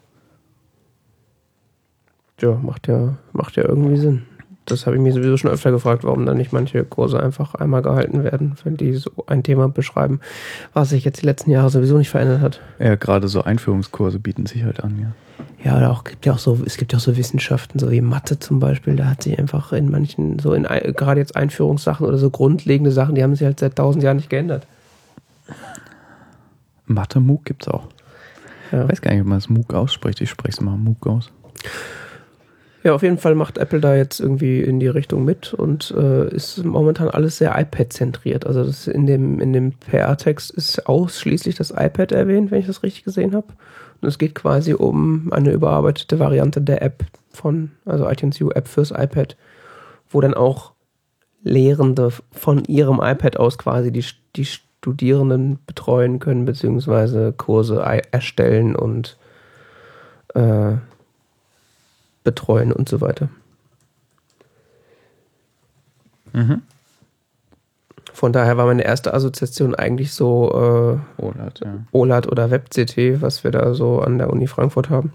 Ja, 2.40 2.54
macht 2.54 2.86
ja, 2.86 3.16
macht 3.32 3.56
ja 3.56 3.64
irgendwie 3.64 3.96
Sinn. 3.96 4.22
Das 4.64 4.86
habe 4.86 4.96
ich 4.96 5.02
mir 5.02 5.12
sowieso 5.12 5.36
schon 5.38 5.50
öfter 5.50 5.70
gefragt, 5.70 6.04
warum 6.04 6.26
dann 6.26 6.36
nicht 6.36 6.52
manche 6.52 6.84
Kurse 6.84 7.20
einfach 7.20 7.54
einmal 7.54 7.80
gehalten 7.80 8.22
werden, 8.22 8.54
wenn 8.64 8.76
die 8.76 8.94
so 8.94 9.10
ein 9.26 9.42
Thema 9.42 9.68
beschreiben, 9.68 10.20
was 10.74 10.90
sich 10.90 11.04
jetzt 11.04 11.22
die 11.22 11.26
letzten 11.26 11.50
Jahre 11.50 11.70
sowieso 11.70 11.96
nicht 11.96 12.10
verändert 12.10 12.42
hat. 12.42 12.60
Ja, 12.78 12.94
gerade 12.96 13.28
so 13.28 13.42
Einführungskurse 13.42 14.18
bieten 14.18 14.46
sich 14.46 14.64
halt 14.64 14.84
an, 14.84 14.98
ja. 15.00 15.12
Ja, 15.64 15.76
oder 15.76 15.90
auch 15.90 16.04
gibt 16.04 16.26
ja 16.26 16.34
auch 16.34 16.38
so, 16.38 16.58
es 16.64 16.76
gibt 16.76 16.92
ja 16.92 16.98
auch 16.98 17.02
so 17.02 17.16
Wissenschaften, 17.16 17.78
so 17.78 17.90
wie 17.90 18.00
Mathe 18.00 18.38
zum 18.38 18.60
Beispiel, 18.60 18.94
da 18.94 19.06
hat 19.06 19.22
sich 19.22 19.38
einfach 19.38 19.72
in 19.72 19.90
manchen, 19.90 20.38
so 20.38 20.52
in 20.52 20.64
gerade 20.64 21.20
jetzt 21.20 21.34
Einführungssachen 21.34 22.06
oder 22.06 22.18
so 22.18 22.30
grundlegende 22.30 22.92
Sachen, 22.92 23.14
die 23.14 23.22
haben 23.22 23.34
sich 23.34 23.46
halt 23.46 23.58
seit 23.58 23.76
tausend 23.76 24.04
Jahren 24.04 24.18
nicht 24.18 24.30
geändert. 24.30 24.66
Mathe-MOOC 26.88 27.44
gibt's 27.44 27.68
auch. 27.68 27.88
Ja. 28.72 28.84
Ich 28.84 28.90
weiß 28.92 29.02
gar 29.02 29.12
nicht, 29.12 29.22
ob 29.22 29.28
man 29.28 29.38
es 29.38 29.48
MOOC 29.48 29.74
ausspricht. 29.74 30.20
Ich 30.20 30.30
spreche 30.30 30.56
es 30.56 30.60
mal 30.60 30.76
MOOC 30.76 31.06
aus. 31.06 31.32
Ja, 32.84 32.94
auf 32.94 33.02
jeden 33.02 33.18
Fall 33.18 33.34
macht 33.34 33.58
Apple 33.58 33.80
da 33.80 33.96
jetzt 33.96 34.20
irgendwie 34.20 34.60
in 34.60 34.78
die 34.78 34.86
Richtung 34.86 35.24
mit 35.24 35.52
und 35.52 35.92
äh, 35.96 36.32
ist 36.34 36.64
momentan 36.64 37.08
alles 37.08 37.38
sehr 37.38 37.58
iPad-zentriert. 37.58 38.46
Also 38.46 38.64
das 38.64 38.86
in 38.86 39.06
dem, 39.06 39.40
in 39.40 39.52
dem 39.52 39.72
PR-Text 39.72 40.52
ist 40.52 40.86
ausschließlich 40.86 41.56
das 41.56 41.70
iPad 41.70 42.12
erwähnt, 42.12 42.50
wenn 42.50 42.60
ich 42.60 42.66
das 42.66 42.84
richtig 42.84 43.04
gesehen 43.04 43.34
habe. 43.34 43.48
Und 44.00 44.08
es 44.08 44.18
geht 44.18 44.34
quasi 44.36 44.74
um 44.74 45.32
eine 45.32 45.50
überarbeitete 45.50 46.20
Variante 46.20 46.60
der 46.60 46.82
App 46.82 47.04
von, 47.30 47.72
also 47.84 48.08
iTunes 48.08 48.40
U 48.40 48.50
App 48.50 48.68
fürs 48.68 48.92
iPad, 48.92 49.36
wo 50.08 50.20
dann 50.20 50.34
auch 50.34 50.72
Lehrende 51.42 52.12
von 52.32 52.64
ihrem 52.64 53.00
iPad 53.02 53.36
aus 53.38 53.58
quasi 53.58 53.92
die, 53.92 54.04
die 54.36 54.46
Studierenden 54.78 55.58
betreuen 55.66 56.20
können, 56.20 56.44
beziehungsweise 56.44 57.32
Kurse 57.32 57.80
erstellen 58.12 58.76
und 58.76 59.16
äh, 60.34 60.76
betreuen 62.22 62.72
und 62.72 62.88
so 62.88 63.00
weiter. 63.00 63.28
Mhm. 66.32 66.62
Von 68.12 68.32
daher 68.32 68.56
war 68.56 68.66
meine 68.66 68.84
erste 68.84 69.14
Assoziation 69.14 69.74
eigentlich 69.74 70.12
so 70.12 70.50
äh, 71.18 71.22
OLAD, 71.22 71.60
ja. 71.60 71.74
OLAD 71.92 72.26
oder 72.26 72.50
WebCT, 72.50 73.20
was 73.20 73.44
wir 73.44 73.50
da 73.50 73.74
so 73.74 74.00
an 74.00 74.18
der 74.18 74.30
Uni 74.30 74.46
Frankfurt 74.46 74.90
haben. 74.90 75.12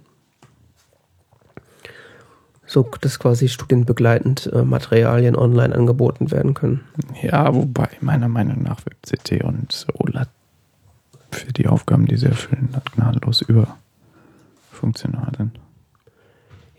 So, 2.73 2.89
dass 3.01 3.19
quasi 3.19 3.49
studienbegleitend 3.49 4.51
äh, 4.51 4.63
Materialien 4.63 5.35
online 5.35 5.75
angeboten 5.75 6.31
werden 6.31 6.55
können. 6.55 6.81
Ja, 7.21 7.53
wobei 7.53 7.87
meiner 8.01 8.27
Meinung 8.27 8.63
nach 8.63 8.79
WebCT 8.83 9.43
und 9.43 9.85
OLAD 9.93 10.27
für 11.29 11.53
die 11.53 11.67
Aufgaben, 11.67 12.07
die 12.07 12.17
sie 12.17 12.25
erfüllen, 12.25 12.73
gnadenlos 12.95 13.43
überfunktional 13.43 15.31
sind. 15.37 15.59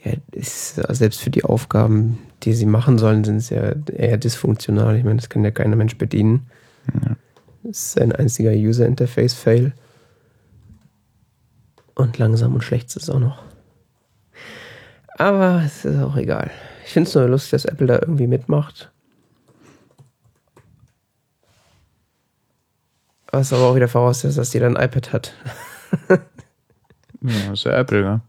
Ja, 0.03 0.15
ist, 0.33 0.79
äh, 0.79 0.93
selbst 0.93 1.21
für 1.21 1.31
die 1.31 1.45
Aufgaben, 1.45 2.19
die 2.43 2.55
sie 2.55 2.67
machen 2.67 2.99
sollen, 2.99 3.23
sind 3.23 3.37
es 3.37 3.51
ja 3.51 3.77
eher 3.93 4.17
dysfunktional. 4.17 4.97
Ich 4.97 5.05
meine, 5.05 5.21
das 5.21 5.29
kann 5.29 5.45
ja 5.45 5.53
keiner 5.53 5.77
Mensch 5.77 5.97
bedienen. 5.97 6.51
Ja. 6.93 7.17
Es 7.71 7.87
ist 7.87 8.01
ein 8.01 8.11
einziger 8.11 8.51
User-Interface-Fail. 8.51 9.75
Und 11.95 12.19
langsam 12.19 12.53
und 12.53 12.65
schlecht 12.65 12.89
ist 12.89 12.97
es 12.97 13.11
auch 13.11 13.21
noch. 13.21 13.54
Aber 15.17 15.63
es 15.65 15.85
ist 15.85 16.01
auch 16.03 16.17
egal. 16.17 16.51
Ich 16.85 16.93
finde 16.93 17.09
es 17.09 17.15
nur 17.15 17.29
lustig, 17.29 17.51
dass 17.53 17.65
Apple 17.65 17.87
da 17.87 17.95
irgendwie 17.95 18.27
mitmacht. 18.27 18.91
Was 23.31 23.53
aber 23.53 23.63
auch 23.65 23.75
wieder 23.77 23.89
voraussetzt, 23.89 24.39
dass 24.39 24.53
jeder 24.53 24.67
ein 24.67 24.77
iPad 24.77 25.13
hat. 25.13 25.35
ja, 27.21 27.53
ist 27.53 27.65
ja 27.65 27.73
Apple, 27.73 28.01
ja. 28.03 28.21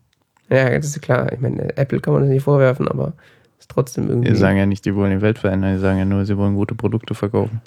Ja, 0.50 0.70
das 0.78 0.88
ist 0.88 1.02
klar. 1.02 1.32
Ich 1.32 1.40
meine, 1.40 1.76
Apple 1.78 2.00
kann 2.00 2.14
man 2.14 2.24
das 2.24 2.30
nicht 2.32 2.44
vorwerfen, 2.44 2.88
aber 2.88 3.14
ist 3.60 3.70
trotzdem 3.70 4.08
irgendwie. 4.10 4.30
Die 4.30 4.36
sagen 4.36 4.58
ja 4.58 4.66
nicht, 4.66 4.86
die 4.86 4.96
wollen 4.96 5.12
die 5.12 5.22
Welt 5.22 5.38
verändern, 5.40 5.74
die 5.76 5.80
sagen 5.80 5.98
ja 6.00 6.06
nur, 6.06 6.26
sie 6.26 6.38
wollen 6.38 6.56
gute 6.56 6.76
Produkte 6.76 7.14
verkaufen. 7.16 7.62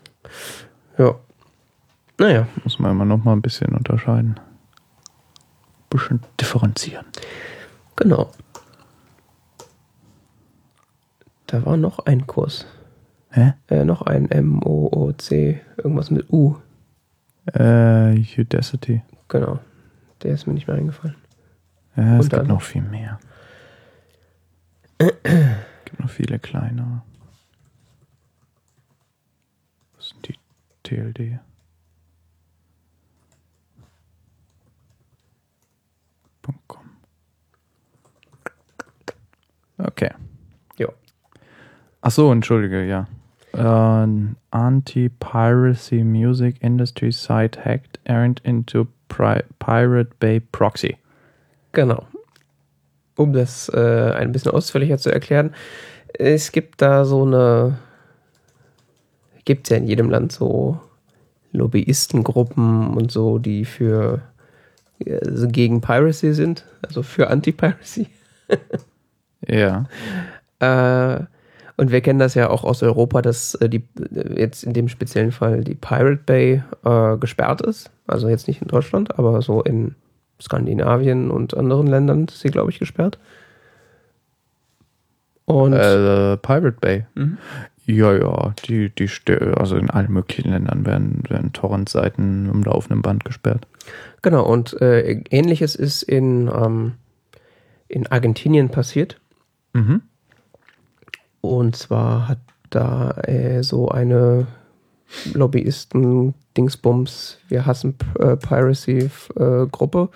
ja. 0.98 1.14
Naja, 2.20 2.48
Muss 2.64 2.80
man 2.80 2.90
immer 2.90 3.04
noch 3.04 3.22
mal 3.22 3.32
ein 3.32 3.42
bisschen 3.42 3.72
unterscheiden. 3.76 4.40
bisschen 5.88 6.20
differenzieren. 6.40 7.06
genau. 7.94 8.32
Da 11.48 11.64
war 11.64 11.76
noch 11.76 12.00
ein 12.00 12.26
Kurs. 12.26 12.66
Hä? 13.30 13.54
Äh, 13.68 13.84
noch 13.84 14.02
ein 14.02 14.30
M-O-O-C, 14.30 15.60
irgendwas 15.76 16.10
mit 16.10 16.30
U. 16.32 16.56
Äh, 17.52 18.22
Udacity. 18.38 19.02
Genau. 19.28 19.58
Der 20.22 20.34
ist 20.34 20.46
mir 20.46 20.52
nicht 20.54 20.66
mehr 20.68 20.76
eingefallen. 20.76 21.16
Ja, 21.96 22.02
es 22.18 22.24
Und 22.26 22.30
gibt 22.30 22.32
dann- 22.34 22.46
noch 22.48 22.62
viel 22.62 22.82
mehr. 22.82 23.18
es 24.98 25.12
gibt 25.84 26.00
noch 26.00 26.10
viele 26.10 26.38
kleinere. 26.38 27.02
Was 29.96 30.10
sind 30.10 30.28
die 30.28 30.34
TLD? 30.82 31.38
.com. 36.66 36.80
Okay. 39.78 40.10
Ach 42.00 42.10
so, 42.10 42.30
entschuldige, 42.32 42.84
ja. 42.84 43.06
Uh, 43.54 44.06
Anti-Piracy 44.50 46.04
Music 46.04 46.56
Industry 46.60 47.10
Site 47.10 47.64
hacked 47.64 47.98
errant 48.04 48.40
into 48.44 48.86
Pri 49.08 49.42
Pirate 49.58 50.10
Bay 50.20 50.38
Proxy. 50.40 50.96
Genau. 51.72 52.06
um 53.18 53.32
das 53.32 53.68
äh, 53.74 54.12
ein 54.16 54.32
bisschen 54.32 54.52
ausführlicher 54.52 54.98
zu 54.98 55.10
erklären, 55.10 55.54
es 56.14 56.52
gibt 56.52 56.80
da 56.80 57.04
so 57.04 57.24
eine, 57.24 57.78
gibt 59.44 59.66
es 59.66 59.70
ja 59.70 59.76
in 59.76 59.86
jedem 59.86 60.08
Land 60.08 60.32
so 60.32 60.80
Lobbyistengruppen 61.52 62.88
und 62.94 63.10
so, 63.10 63.38
die 63.38 63.64
für 63.64 64.22
also 65.06 65.48
gegen 65.48 65.80
Piracy 65.80 66.32
sind, 66.32 66.64
also 66.82 67.02
für 67.02 67.28
Anti-Piracy. 67.28 68.06
ja. 69.46 69.84
Äh, 70.60 71.20
und 71.78 71.92
wir 71.92 72.00
kennen 72.00 72.18
das 72.18 72.34
ja 72.34 72.50
auch 72.50 72.64
aus 72.64 72.82
Europa, 72.82 73.22
dass 73.22 73.54
äh, 73.54 73.68
die 73.68 73.84
jetzt 74.36 74.64
in 74.64 74.72
dem 74.72 74.88
speziellen 74.88 75.30
Fall 75.30 75.62
die 75.62 75.76
Pirate 75.76 76.20
Bay 76.26 76.62
äh, 76.84 77.16
gesperrt 77.18 77.62
ist. 77.62 77.90
Also 78.08 78.28
jetzt 78.28 78.48
nicht 78.48 78.60
in 78.60 78.68
Deutschland, 78.68 79.16
aber 79.16 79.40
so 79.42 79.62
in 79.62 79.94
Skandinavien 80.42 81.30
und 81.30 81.56
anderen 81.56 81.86
Ländern 81.86 82.24
ist 82.26 82.40
sie, 82.40 82.50
glaube 82.50 82.70
ich, 82.70 82.80
gesperrt. 82.80 83.18
Und 85.44 85.72
äh, 85.72 86.36
Pirate 86.36 86.76
Bay. 86.80 87.06
Mhm. 87.14 87.38
Ja, 87.86 88.12
ja, 88.12 88.54
die, 88.66 88.90
die, 88.90 89.08
also 89.56 89.76
in 89.76 89.88
allen 89.88 90.12
möglichen 90.12 90.50
Ländern 90.50 90.84
werden, 90.84 91.22
werden 91.28 91.52
Torrent-Seiten 91.52 92.50
im 92.52 92.62
laufenden 92.64 93.02
Band 93.02 93.24
gesperrt. 93.24 93.66
Genau, 94.20 94.44
und 94.44 94.78
äh, 94.82 95.22
ähnliches 95.30 95.76
ist 95.76 96.02
in, 96.02 96.48
ähm, 96.48 96.94
in 97.86 98.08
Argentinien 98.08 98.68
passiert. 98.68 99.20
Mhm. 99.72 100.02
Und 101.40 101.76
zwar 101.76 102.28
hat 102.28 102.38
da 102.70 103.10
äh, 103.22 103.62
so 103.62 103.88
eine 103.88 104.46
Lobbyisten-Dingsbums, 105.32 107.38
wir 107.48 107.66
hassen 107.66 107.96
äh, 108.18 108.36
Piracy-Gruppe 108.36 110.10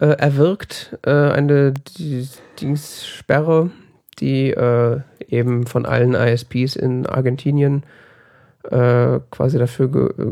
äh, 0.00 0.06
erwirkt, 0.06 0.98
äh, 1.02 1.10
eine 1.10 1.74
die 4.18 4.50
äh, 4.50 5.00
eben 5.28 5.66
von 5.66 5.86
allen 5.86 6.14
ISPs 6.14 6.76
in 6.76 7.06
Argentinien 7.06 7.84
äh, 8.64 9.20
quasi 9.30 9.58
dafür 9.58 10.24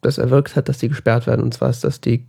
das 0.00 0.18
erwirkt 0.18 0.56
hat, 0.56 0.68
dass 0.68 0.78
die 0.78 0.88
gesperrt 0.88 1.26
werden. 1.26 1.42
Und 1.42 1.52
zwar 1.52 1.70
ist 1.70 1.84
das 1.84 2.00
die 2.00 2.26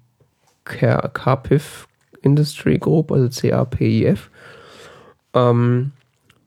CAPIF 0.66 1.88
Industry 2.22 2.78
Group, 2.78 3.12
also 3.12 3.30
CAPIF. 3.30 4.30
Ähm, 5.34 5.94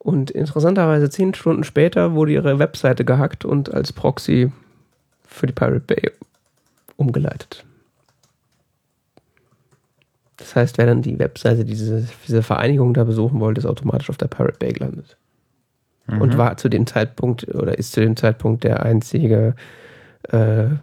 und 0.04 0.30
interessanterweise 0.30 1.08
zehn 1.08 1.32
Stunden 1.32 1.64
später 1.64 2.12
wurde 2.12 2.32
ihre 2.32 2.58
Webseite 2.58 3.06
gehackt 3.06 3.46
und 3.46 3.72
als 3.72 3.90
Proxy 3.90 4.52
für 5.26 5.46
die 5.46 5.54
Pirate 5.54 5.80
Bay 5.80 6.12
umgeleitet. 6.96 7.64
Das 10.36 10.54
heißt, 10.54 10.76
wer 10.76 10.84
dann 10.84 11.00
die 11.00 11.18
Webseite 11.18 11.64
diese, 11.64 12.06
diese 12.28 12.42
Vereinigung 12.42 12.92
da 12.92 13.04
besuchen 13.04 13.40
wollte, 13.40 13.60
ist 13.60 13.66
automatisch 13.66 14.10
auf 14.10 14.18
der 14.18 14.26
Pirate 14.26 14.58
Bay 14.58 14.74
gelandet. 14.74 15.16
Mhm. 16.06 16.20
Und 16.20 16.36
war 16.36 16.58
zu 16.58 16.68
dem 16.68 16.86
Zeitpunkt 16.86 17.48
oder 17.48 17.78
ist 17.78 17.92
zu 17.92 18.02
dem 18.02 18.14
Zeitpunkt 18.14 18.62
der 18.62 18.82
einzige, 18.82 19.54
äh, 20.24 20.66
sagen 20.68 20.80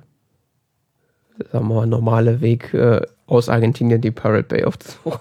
wir 1.51 1.61
mal, 1.61 1.85
normale 1.85 2.41
Weg 2.41 2.73
äh, 2.73 3.01
aus 3.27 3.49
Argentinien 3.49 4.01
die 4.01 4.09
Pirate 4.09 4.47
Bay 4.47 4.63
aufzusuchen. 4.63 5.19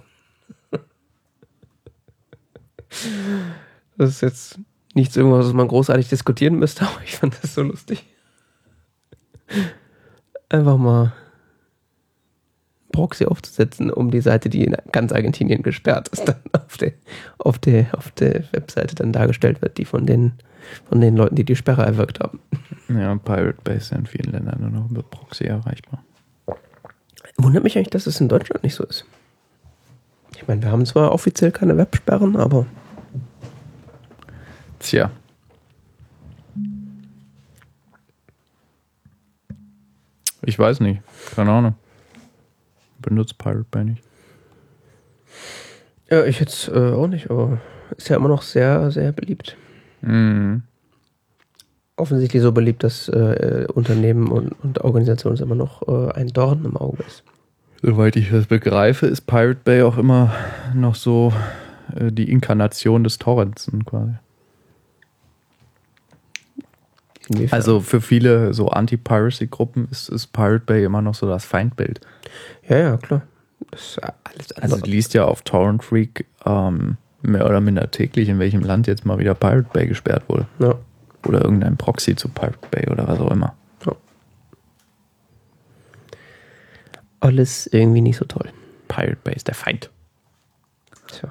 Das 4.00 4.08
ist 4.08 4.22
jetzt 4.22 4.58
nichts 4.94 5.14
irgendwas, 5.14 5.44
was 5.44 5.52
man 5.52 5.68
großartig 5.68 6.08
diskutieren 6.08 6.58
müsste, 6.58 6.84
aber 6.86 7.02
ich 7.04 7.18
fand 7.18 7.36
das 7.42 7.54
so 7.54 7.60
lustig. 7.60 8.06
Einfach 10.48 10.78
mal 10.78 11.12
Proxy 12.92 13.26
aufzusetzen, 13.26 13.90
um 13.90 14.10
die 14.10 14.22
Seite, 14.22 14.48
die 14.48 14.64
in 14.64 14.74
ganz 14.90 15.12
Argentinien 15.12 15.62
gesperrt 15.62 16.08
ist, 16.08 16.26
dann 16.26 16.40
auf 16.52 16.78
der, 16.78 16.92
auf 17.36 17.58
der, 17.58 17.88
auf 17.92 18.10
der 18.12 18.44
Webseite 18.52 18.94
dann 18.94 19.12
dargestellt 19.12 19.60
wird, 19.60 19.76
die 19.76 19.84
von 19.84 20.06
den, 20.06 20.32
von 20.88 21.02
den 21.02 21.14
Leuten, 21.14 21.36
die 21.36 21.44
die 21.44 21.56
Sperre 21.56 21.82
erwirkt 21.82 22.20
haben. 22.20 22.40
Ja, 22.88 23.14
Pirate 23.16 23.58
Base 23.62 23.76
ist 23.80 23.92
in 23.92 24.06
vielen 24.06 24.32
Ländern 24.32 24.62
nur 24.62 24.70
noch 24.70 24.90
über 24.90 25.02
Proxy 25.02 25.44
erreichbar. 25.44 26.02
Wundert 27.36 27.64
mich 27.64 27.76
eigentlich, 27.76 27.90
dass 27.90 28.06
es 28.06 28.18
in 28.18 28.28
Deutschland 28.28 28.62
nicht 28.62 28.76
so 28.76 28.84
ist. 28.84 29.04
Ich 30.36 30.48
meine, 30.48 30.62
wir 30.62 30.72
haben 30.72 30.86
zwar 30.86 31.12
offiziell 31.12 31.52
keine 31.52 31.76
Websperren, 31.76 32.36
aber 32.36 32.64
Tja. 34.80 35.10
Ich 40.42 40.58
weiß 40.58 40.80
nicht. 40.80 41.02
Keine 41.36 41.52
Ahnung. 41.52 41.74
Benutzt 42.98 43.38
Pirate 43.38 43.66
Bay 43.70 43.84
nicht. 43.84 44.02
Ja, 46.10 46.24
ich 46.24 46.40
jetzt 46.40 46.68
äh, 46.68 46.92
auch 46.92 47.06
nicht, 47.06 47.30
aber 47.30 47.60
ist 47.96 48.08
ja 48.08 48.16
immer 48.16 48.28
noch 48.28 48.42
sehr, 48.42 48.90
sehr 48.90 49.12
beliebt. 49.12 49.56
Mhm. 50.00 50.62
Offensichtlich 51.96 52.42
so 52.42 52.52
beliebt, 52.52 52.82
dass 52.82 53.08
äh, 53.08 53.66
Unternehmen 53.72 54.28
und, 54.28 54.52
und 54.62 54.80
Organisationen 54.80 55.38
immer 55.38 55.54
noch 55.54 55.86
äh, 55.86 56.12
ein 56.12 56.28
Dorn 56.28 56.64
im 56.64 56.76
Auge 56.76 57.04
ist. 57.06 57.22
Soweit 57.82 58.16
ich 58.16 58.30
das 58.30 58.46
begreife, 58.46 59.06
ist 59.06 59.22
Pirate 59.22 59.60
Bay 59.62 59.82
auch 59.82 59.98
immer 59.98 60.32
noch 60.74 60.94
so 60.94 61.32
äh, 61.94 62.10
die 62.10 62.30
Inkarnation 62.30 63.04
des 63.04 63.18
Torrents 63.18 63.70
quasi. 63.84 64.14
Inwiefern? 67.30 67.56
Also 67.56 67.80
für 67.80 68.00
viele 68.00 68.52
so 68.52 68.68
Anti-Piracy-Gruppen 68.68 69.88
ist, 69.90 70.08
ist 70.08 70.32
Pirate 70.32 70.64
Bay 70.66 70.84
immer 70.84 71.00
noch 71.00 71.14
so 71.14 71.28
das 71.28 71.44
Feindbild. 71.44 72.00
Ja, 72.68 72.78
ja, 72.78 72.96
klar. 72.96 73.22
Also 74.56 74.78
du 74.78 74.90
liest 74.90 75.14
ja 75.14 75.24
auf 75.26 75.42
Torrent 75.42 75.84
Freak 75.84 76.26
ähm, 76.44 76.96
mehr 77.22 77.46
oder 77.46 77.60
minder 77.60 77.90
täglich, 77.90 78.28
in 78.28 78.38
welchem 78.40 78.62
Land 78.62 78.88
jetzt 78.88 79.06
mal 79.06 79.18
wieder 79.18 79.34
Pirate 79.34 79.68
Bay 79.72 79.86
gesperrt 79.86 80.24
wurde. 80.28 80.46
Ja. 80.58 80.74
Oder 81.26 81.44
irgendein 81.44 81.76
Proxy 81.76 82.16
zu 82.16 82.28
Pirate 82.28 82.58
Bay 82.70 82.88
oder 82.88 83.06
was 83.06 83.20
auch 83.20 83.30
immer. 83.30 83.54
Ja. 83.86 83.92
Alles 87.20 87.68
irgendwie 87.68 88.00
nicht 88.00 88.16
so 88.16 88.24
toll. 88.24 88.50
Pirate 88.88 89.18
Bay 89.22 89.34
ist 89.34 89.46
der 89.46 89.54
Feind. 89.54 89.90
Tja. 91.06 91.30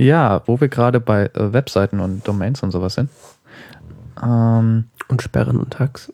Ja, 0.00 0.40
wo 0.46 0.58
wir 0.58 0.68
gerade 0.68 0.98
bei 0.98 1.26
äh, 1.26 1.52
Webseiten 1.52 2.00
und 2.00 2.26
Domains 2.26 2.62
und 2.62 2.70
sowas 2.70 2.94
sind. 2.94 3.10
Ähm, 4.22 4.84
und 5.08 5.20
Sperren 5.20 5.58
und 5.58 5.78
Hacks. 5.78 6.10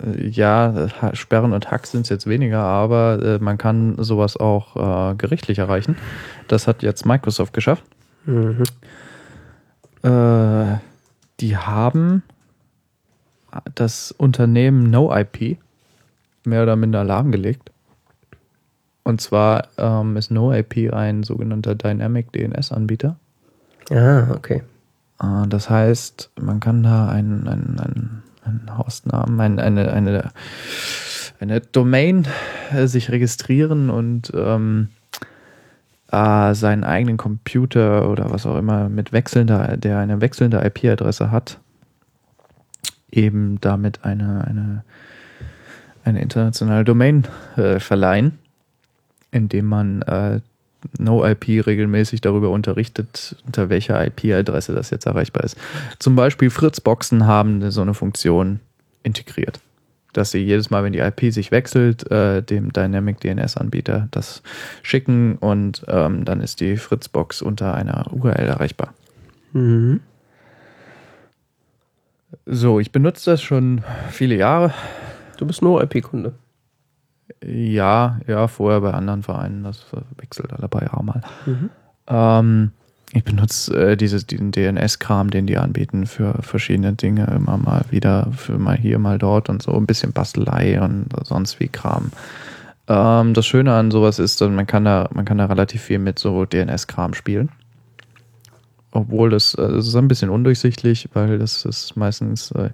Äh, 0.00 0.28
ja, 0.28 0.88
Sperren 1.12 1.52
und 1.52 1.68
Hacks 1.68 1.90
sind 1.90 2.02
es 2.02 2.10
jetzt 2.10 2.28
weniger, 2.28 2.60
aber 2.60 3.20
äh, 3.20 3.38
man 3.40 3.58
kann 3.58 3.96
sowas 3.98 4.36
auch 4.36 4.76
äh, 4.76 5.16
gerichtlich 5.16 5.58
erreichen. 5.58 5.96
Das 6.46 6.68
hat 6.68 6.84
jetzt 6.84 7.04
Microsoft 7.04 7.52
geschafft. 7.52 7.82
Mhm. 8.24 8.62
Äh, 10.04 10.78
die 11.40 11.56
haben 11.56 12.22
das 13.74 14.12
Unternehmen 14.12 14.90
NoIP 14.90 15.58
mehr 16.44 16.62
oder 16.62 16.76
minder 16.76 17.02
lahmgelegt. 17.02 17.72
Und 19.06 19.20
zwar 19.20 19.68
ähm, 19.78 20.16
ist 20.16 20.32
NoIP 20.32 20.92
ein 20.92 21.22
sogenannter 21.22 21.76
Dynamic 21.76 22.32
DNS-Anbieter. 22.32 23.14
Ah, 23.92 24.32
okay. 24.32 24.64
Äh, 25.22 25.46
das 25.46 25.70
heißt, 25.70 26.32
man 26.40 26.58
kann 26.58 26.82
da 26.82 27.08
einen, 27.08 27.46
einen, 27.46 27.78
einen, 27.78 28.22
einen 28.42 28.76
Hostnamen, 28.76 29.38
ein, 29.38 29.60
eine, 29.60 29.92
eine, 29.92 30.30
eine 31.38 31.60
Domain 31.60 32.26
äh, 32.72 32.88
sich 32.88 33.08
registrieren 33.12 33.90
und 33.90 34.32
ähm, 34.34 34.88
äh, 36.10 36.52
seinen 36.54 36.82
eigenen 36.82 37.16
Computer 37.16 38.10
oder 38.10 38.32
was 38.32 38.44
auch 38.44 38.58
immer 38.58 38.88
mit 38.88 39.12
wechselnder, 39.12 39.76
der 39.76 40.00
eine 40.00 40.20
wechselnde 40.20 40.66
IP-Adresse 40.66 41.30
hat, 41.30 41.60
eben 43.12 43.60
damit 43.60 44.04
eine, 44.04 44.44
eine, 44.48 44.84
eine 46.02 46.20
internationale 46.20 46.82
Domain 46.82 47.24
äh, 47.56 47.78
verleihen 47.78 48.40
indem 49.30 49.66
man 49.66 50.02
äh, 50.02 50.40
NoIP 50.98 51.66
regelmäßig 51.66 52.20
darüber 52.20 52.50
unterrichtet, 52.50 53.36
unter 53.46 53.68
welcher 53.68 54.04
IP-Adresse 54.06 54.74
das 54.74 54.90
jetzt 54.90 55.06
erreichbar 55.06 55.44
ist. 55.44 55.56
Zum 55.98 56.16
Beispiel 56.16 56.50
Fritzboxen 56.50 57.26
haben 57.26 57.70
so 57.70 57.82
eine 57.82 57.94
Funktion 57.94 58.60
integriert, 59.02 59.60
dass 60.12 60.30
sie 60.30 60.38
jedes 60.38 60.70
Mal, 60.70 60.84
wenn 60.84 60.92
die 60.92 61.00
IP 61.00 61.32
sich 61.32 61.50
wechselt, 61.50 62.10
äh, 62.10 62.42
dem 62.42 62.72
Dynamic 62.72 63.20
DNS-Anbieter 63.20 64.08
das 64.10 64.42
schicken 64.82 65.36
und 65.36 65.84
ähm, 65.88 66.24
dann 66.24 66.40
ist 66.40 66.60
die 66.60 66.76
Fritzbox 66.76 67.42
unter 67.42 67.74
einer 67.74 68.12
URL 68.12 68.46
erreichbar. 68.46 68.94
Mhm. 69.52 70.00
So, 72.44 72.80
ich 72.80 72.92
benutze 72.92 73.30
das 73.30 73.42
schon 73.42 73.82
viele 74.10 74.36
Jahre. 74.36 74.72
Du 75.38 75.46
bist 75.46 75.62
NoIP-Kunde. 75.62 76.34
Ja, 77.44 78.20
ja, 78.26 78.48
vorher 78.48 78.80
bei 78.80 78.92
anderen 78.92 79.22
Vereinen, 79.22 79.64
das 79.64 79.84
wechselt 80.18 80.52
alle 80.52 80.68
paar 80.68 80.82
Jahre 80.82 81.04
mal. 81.04 81.22
Mhm. 81.44 81.70
Ähm, 82.06 82.70
ich 83.12 83.24
benutze 83.24 83.92
äh, 83.92 83.96
dieses, 83.96 84.26
diesen 84.26 84.52
DNS-Kram, 84.52 85.30
den 85.30 85.46
die 85.46 85.58
anbieten 85.58 86.06
für 86.06 86.34
verschiedene 86.42 86.92
Dinge, 86.92 87.26
immer 87.26 87.56
mal 87.56 87.84
wieder, 87.90 88.30
für 88.32 88.58
mal 88.58 88.76
hier, 88.76 88.98
mal 88.98 89.18
dort 89.18 89.48
und 89.48 89.62
so, 89.62 89.72
ein 89.72 89.86
bisschen 89.86 90.12
Bastelei 90.12 90.80
und 90.80 91.08
sonst 91.24 91.60
wie 91.60 91.68
Kram. 91.68 92.10
Ähm, 92.88 93.34
das 93.34 93.46
Schöne 93.46 93.74
an 93.74 93.90
sowas 93.90 94.18
ist, 94.18 94.40
dass 94.40 94.50
man 94.50 94.66
kann 94.66 94.84
da, 94.84 95.08
man 95.14 95.24
kann 95.24 95.38
da 95.38 95.46
relativ 95.46 95.82
viel 95.82 95.98
mit 95.98 96.18
so 96.18 96.44
DNS-Kram 96.44 97.14
spielen. 97.14 97.48
Obwohl 98.90 99.30
das, 99.30 99.54
äh, 99.54 99.68
das 99.68 99.86
ist 99.86 99.96
ein 99.96 100.08
bisschen 100.08 100.30
undurchsichtlich, 100.30 101.08
weil 101.12 101.38
das 101.38 101.64
ist 101.64 101.96
meistens, 101.96 102.50
äh, 102.52 102.70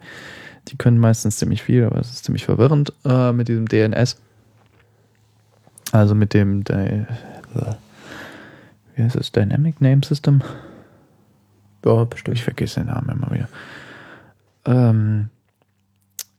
die 0.69 0.77
können 0.77 0.99
meistens 0.99 1.37
ziemlich 1.39 1.63
viel, 1.63 1.85
aber 1.85 1.99
es 1.99 2.11
ist 2.11 2.25
ziemlich 2.25 2.45
verwirrend 2.45 2.93
äh, 3.05 3.33
mit 3.33 3.49
diesem 3.49 3.67
DNS. 3.67 4.17
Also 5.93 6.15
mit 6.15 6.35
dem, 6.35 6.65
der, 6.65 7.07
wie 8.97 9.03
heißt 9.03 9.17
es, 9.17 9.31
Dynamic 9.31 9.81
Name 9.81 10.01
System? 10.05 10.43
Ja, 11.85 12.05
bestimmt. 12.05 12.39
Ich 12.39 12.45
vergesse 12.45 12.81
den 12.81 12.87
Namen 12.87 13.11
immer 13.11 13.31
wieder. 13.31 13.49
Ähm, 14.65 15.29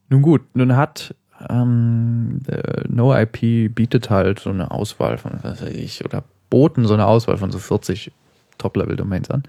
nun 0.09 0.21
gut, 0.21 0.41
nun 0.55 0.75
hat 0.75 1.15
ähm, 1.49 2.41
NoIP 2.87 3.73
bietet 3.73 4.09
halt 4.09 4.39
so 4.39 4.49
eine 4.49 4.71
Auswahl 4.71 5.17
von, 5.17 5.33
was 5.41 5.61
weiß 5.61 5.69
ich, 5.69 6.03
oder 6.05 6.23
boten 6.49 6.85
so 6.85 6.93
eine 6.93 7.05
Auswahl 7.05 7.37
von 7.37 7.51
so 7.51 7.59
40 7.59 8.11
Top-Level-Domains 8.57 9.29
an. 9.29 9.43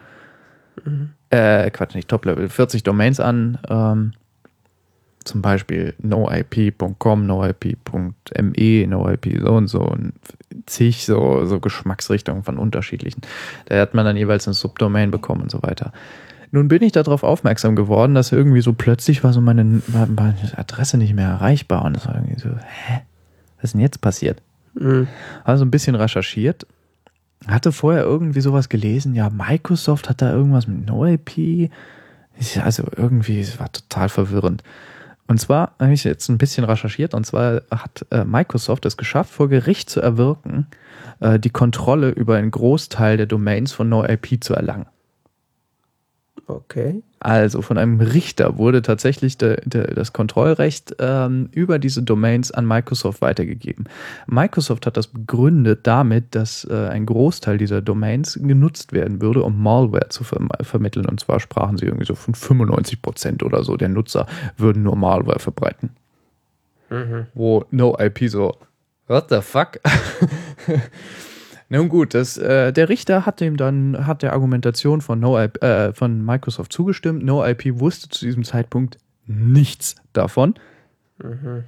Mhm. 0.84 1.10
Äh, 1.30 1.70
Quatsch, 1.70 1.94
nicht 1.94 2.08
Top-Level, 2.08 2.48
40 2.48 2.82
Domains 2.82 3.20
an. 3.20 3.58
Ähm, 3.68 4.12
zum 5.24 5.42
Beispiel 5.42 5.94
noip.com, 5.98 7.26
noip.me, 7.26 8.86
noip 8.86 9.28
so 9.40 9.52
und 9.52 9.68
so 9.68 9.80
und 9.80 10.12
zig 10.66 11.04
so, 11.04 11.44
so 11.44 11.60
Geschmacksrichtungen 11.60 12.42
von 12.42 12.58
unterschiedlichen. 12.58 13.22
Da 13.66 13.80
hat 13.80 13.94
man 13.94 14.04
dann 14.04 14.16
jeweils 14.16 14.46
eine 14.46 14.54
Subdomain 14.54 15.10
bekommen 15.10 15.42
und 15.42 15.50
so 15.50 15.62
weiter. 15.62 15.92
Nun 16.50 16.68
bin 16.68 16.82
ich 16.82 16.92
darauf 16.92 17.24
aufmerksam 17.24 17.74
geworden, 17.74 18.14
dass 18.14 18.30
irgendwie 18.30 18.60
so 18.60 18.74
plötzlich 18.74 19.24
war 19.24 19.32
so 19.32 19.40
meine, 19.40 19.82
meine 19.88 20.36
Adresse 20.56 20.98
nicht 20.98 21.14
mehr 21.14 21.28
erreichbar 21.28 21.84
und 21.84 21.96
es 21.96 22.06
war 22.06 22.14
irgendwie 22.14 22.38
so, 22.38 22.48
hä? 22.48 23.00
Was 23.56 23.64
ist 23.64 23.72
denn 23.72 23.80
jetzt 23.80 24.00
passiert? 24.00 24.40
Mhm. 24.74 25.08
Also 25.42 25.64
ein 25.64 25.70
bisschen 25.70 25.96
recherchiert, 25.96 26.66
hatte 27.46 27.72
vorher 27.72 28.04
irgendwie 28.04 28.40
sowas 28.40 28.68
gelesen, 28.68 29.14
ja, 29.14 29.30
Microsoft 29.30 30.08
hat 30.08 30.22
da 30.22 30.32
irgendwas 30.32 30.66
mit 30.66 30.86
NoIP. 30.86 31.70
Also 32.62 32.84
irgendwie, 32.96 33.40
es 33.40 33.58
war 33.58 33.70
total 33.70 34.08
verwirrend. 34.08 34.62
Und 35.26 35.38
zwar 35.38 35.74
habe 35.78 35.92
ich 35.92 36.04
jetzt 36.04 36.28
ein 36.28 36.38
bisschen 36.38 36.64
recherchiert 36.64 37.14
und 37.14 37.24
zwar 37.24 37.62
hat 37.70 38.04
äh, 38.10 38.24
Microsoft 38.24 38.84
es 38.84 38.96
geschafft, 38.96 39.32
vor 39.32 39.48
Gericht 39.48 39.88
zu 39.88 40.00
erwirken, 40.00 40.66
äh, 41.20 41.38
die 41.38 41.50
Kontrolle 41.50 42.10
über 42.10 42.36
einen 42.36 42.50
Großteil 42.50 43.16
der 43.16 43.26
Domains 43.26 43.72
von 43.72 43.88
NoIP 43.88 44.42
zu 44.44 44.54
erlangen. 44.54 44.86
Okay. 46.46 47.02
Also 47.20 47.62
von 47.62 47.78
einem 47.78 48.00
Richter 48.00 48.58
wurde 48.58 48.82
tatsächlich 48.82 49.38
de, 49.38 49.58
de, 49.64 49.94
das 49.94 50.12
Kontrollrecht 50.12 50.94
ähm, 50.98 51.48
über 51.52 51.78
diese 51.78 52.02
Domains 52.02 52.50
an 52.50 52.66
Microsoft 52.66 53.22
weitergegeben. 53.22 53.88
Microsoft 54.26 54.86
hat 54.86 54.98
das 54.98 55.06
begründet 55.06 55.80
damit, 55.86 56.34
dass 56.34 56.64
äh, 56.64 56.88
ein 56.88 57.06
Großteil 57.06 57.56
dieser 57.56 57.80
Domains 57.80 58.38
genutzt 58.42 58.92
werden 58.92 59.22
würde, 59.22 59.42
um 59.42 59.62
Malware 59.62 60.10
zu 60.10 60.22
ver 60.22 60.38
vermitteln. 60.60 61.06
Und 61.06 61.20
zwar 61.20 61.40
sprachen 61.40 61.78
sie 61.78 61.86
irgendwie 61.86 62.06
so 62.06 62.14
von 62.14 62.34
95 62.34 63.00
Prozent 63.00 63.42
oder 63.42 63.64
so 63.64 63.76
der 63.76 63.88
Nutzer 63.88 64.26
würden 64.58 64.82
nur 64.82 64.96
Malware 64.96 65.38
verbreiten. 65.38 65.90
Mhm. 66.90 67.26
Wo 67.32 67.64
NoIP 67.70 68.28
so, 68.28 68.58
what 69.06 69.30
the 69.30 69.40
fuck? 69.40 69.80
Nun 71.74 71.88
gut, 71.88 72.14
das, 72.14 72.38
äh, 72.38 72.72
der 72.72 72.88
Richter 72.88 73.26
hat 73.26 73.40
dem 73.40 73.56
dann, 73.56 74.06
hat 74.06 74.22
der 74.22 74.32
Argumentation 74.32 75.00
von, 75.00 75.18
no 75.18 75.40
IP, 75.40 75.60
äh, 75.60 75.92
von 75.92 76.24
Microsoft 76.24 76.72
zugestimmt. 76.72 77.24
NoIP 77.24 77.80
wusste 77.80 78.08
zu 78.08 78.24
diesem 78.24 78.44
Zeitpunkt 78.44 78.98
nichts 79.26 79.96
davon. 80.12 80.54
Mhm. 81.20 81.64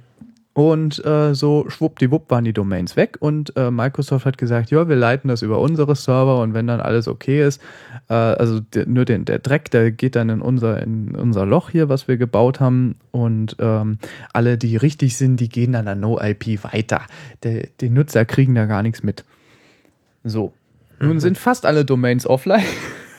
Und 0.53 1.05
äh, 1.05 1.35
so 1.35 1.69
schwuppdiwupp 1.69 2.31
waren 2.31 2.45
die 2.45 2.53
Domains 2.53 2.95
weg 2.95 3.17
und 3.19 3.55
äh, 3.57 3.69
Microsoft 3.69 4.25
hat 4.25 4.37
gesagt, 4.39 4.71
ja, 4.71 4.87
wir 4.87 4.95
leiten 4.95 5.27
das 5.27 5.43
über 5.43 5.59
unsere 5.59 5.95
Server 5.95 6.39
und 6.41 6.55
wenn 6.55 6.65
dann 6.65 6.79
alles 6.79 7.07
okay 7.07 7.45
ist, 7.45 7.61
äh, 8.09 8.13
also 8.13 8.61
der, 8.61 8.87
nur 8.87 9.05
den, 9.05 9.25
der 9.25 9.37
Dreck, 9.37 9.69
der 9.69 9.91
geht 9.91 10.15
dann 10.15 10.29
in 10.29 10.41
unser, 10.41 10.81
in 10.81 11.15
unser 11.15 11.45
Loch 11.45 11.69
hier, 11.69 11.89
was 11.89 12.07
wir 12.07 12.17
gebaut 12.17 12.59
haben 12.59 12.95
und 13.11 13.57
ähm, 13.59 13.99
alle, 14.33 14.57
die 14.57 14.77
richtig 14.77 15.15
sind, 15.15 15.39
die 15.39 15.49
gehen 15.49 15.73
dann 15.73 15.87
an 15.87 15.99
NoIP 15.99 16.63
weiter. 16.63 17.01
Der, 17.43 17.67
die 17.79 17.89
Nutzer 17.89 18.25
kriegen 18.25 18.55
da 18.55 18.65
gar 18.65 18.81
nichts 18.81 19.03
mit. 19.03 19.25
So. 20.29 20.53
Nun 20.99 21.19
sind 21.19 21.37
fast 21.37 21.65
alle 21.65 21.85
Domains 21.85 22.25
offline 22.25 22.63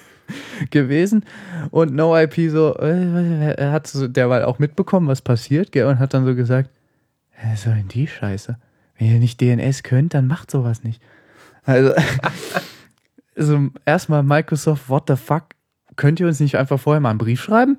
gewesen 0.71 1.25
und 1.71 1.95
NoIP 1.95 2.51
so, 2.51 2.77
äh, 2.77 3.71
hat 3.71 3.87
so 3.87 4.09
derweil 4.09 4.45
auch 4.45 4.59
mitbekommen, 4.59 5.07
was 5.07 5.23
passiert, 5.23 5.71
gell, 5.71 5.87
und 5.87 5.99
hat 5.99 6.13
dann 6.13 6.27
so 6.27 6.35
gesagt, 6.35 6.71
was 7.43 7.63
soll 7.63 7.75
denn 7.75 7.89
die 7.89 8.09
Scheiße? 8.09 8.59
Wenn 8.99 9.13
ihr 9.13 9.21
nicht 9.21 9.41
DNS 9.41 9.85
könnt, 9.85 10.15
dann 10.15 10.27
macht 10.27 10.51
sowas 10.51 10.83
nicht. 10.83 11.01
Also, 11.65 11.93
also 13.37 13.69
erstmal 13.87 14.25
Microsoft, 14.25 14.89
what 14.89 15.05
the 15.07 15.17
fuck? 15.17 15.45
Könnt 15.95 16.19
ihr 16.19 16.27
uns 16.27 16.41
nicht 16.41 16.57
einfach 16.57 16.81
vorher 16.81 17.01
mal 17.01 17.11
einen 17.11 17.19
Brief 17.19 17.41
schreiben? 17.41 17.77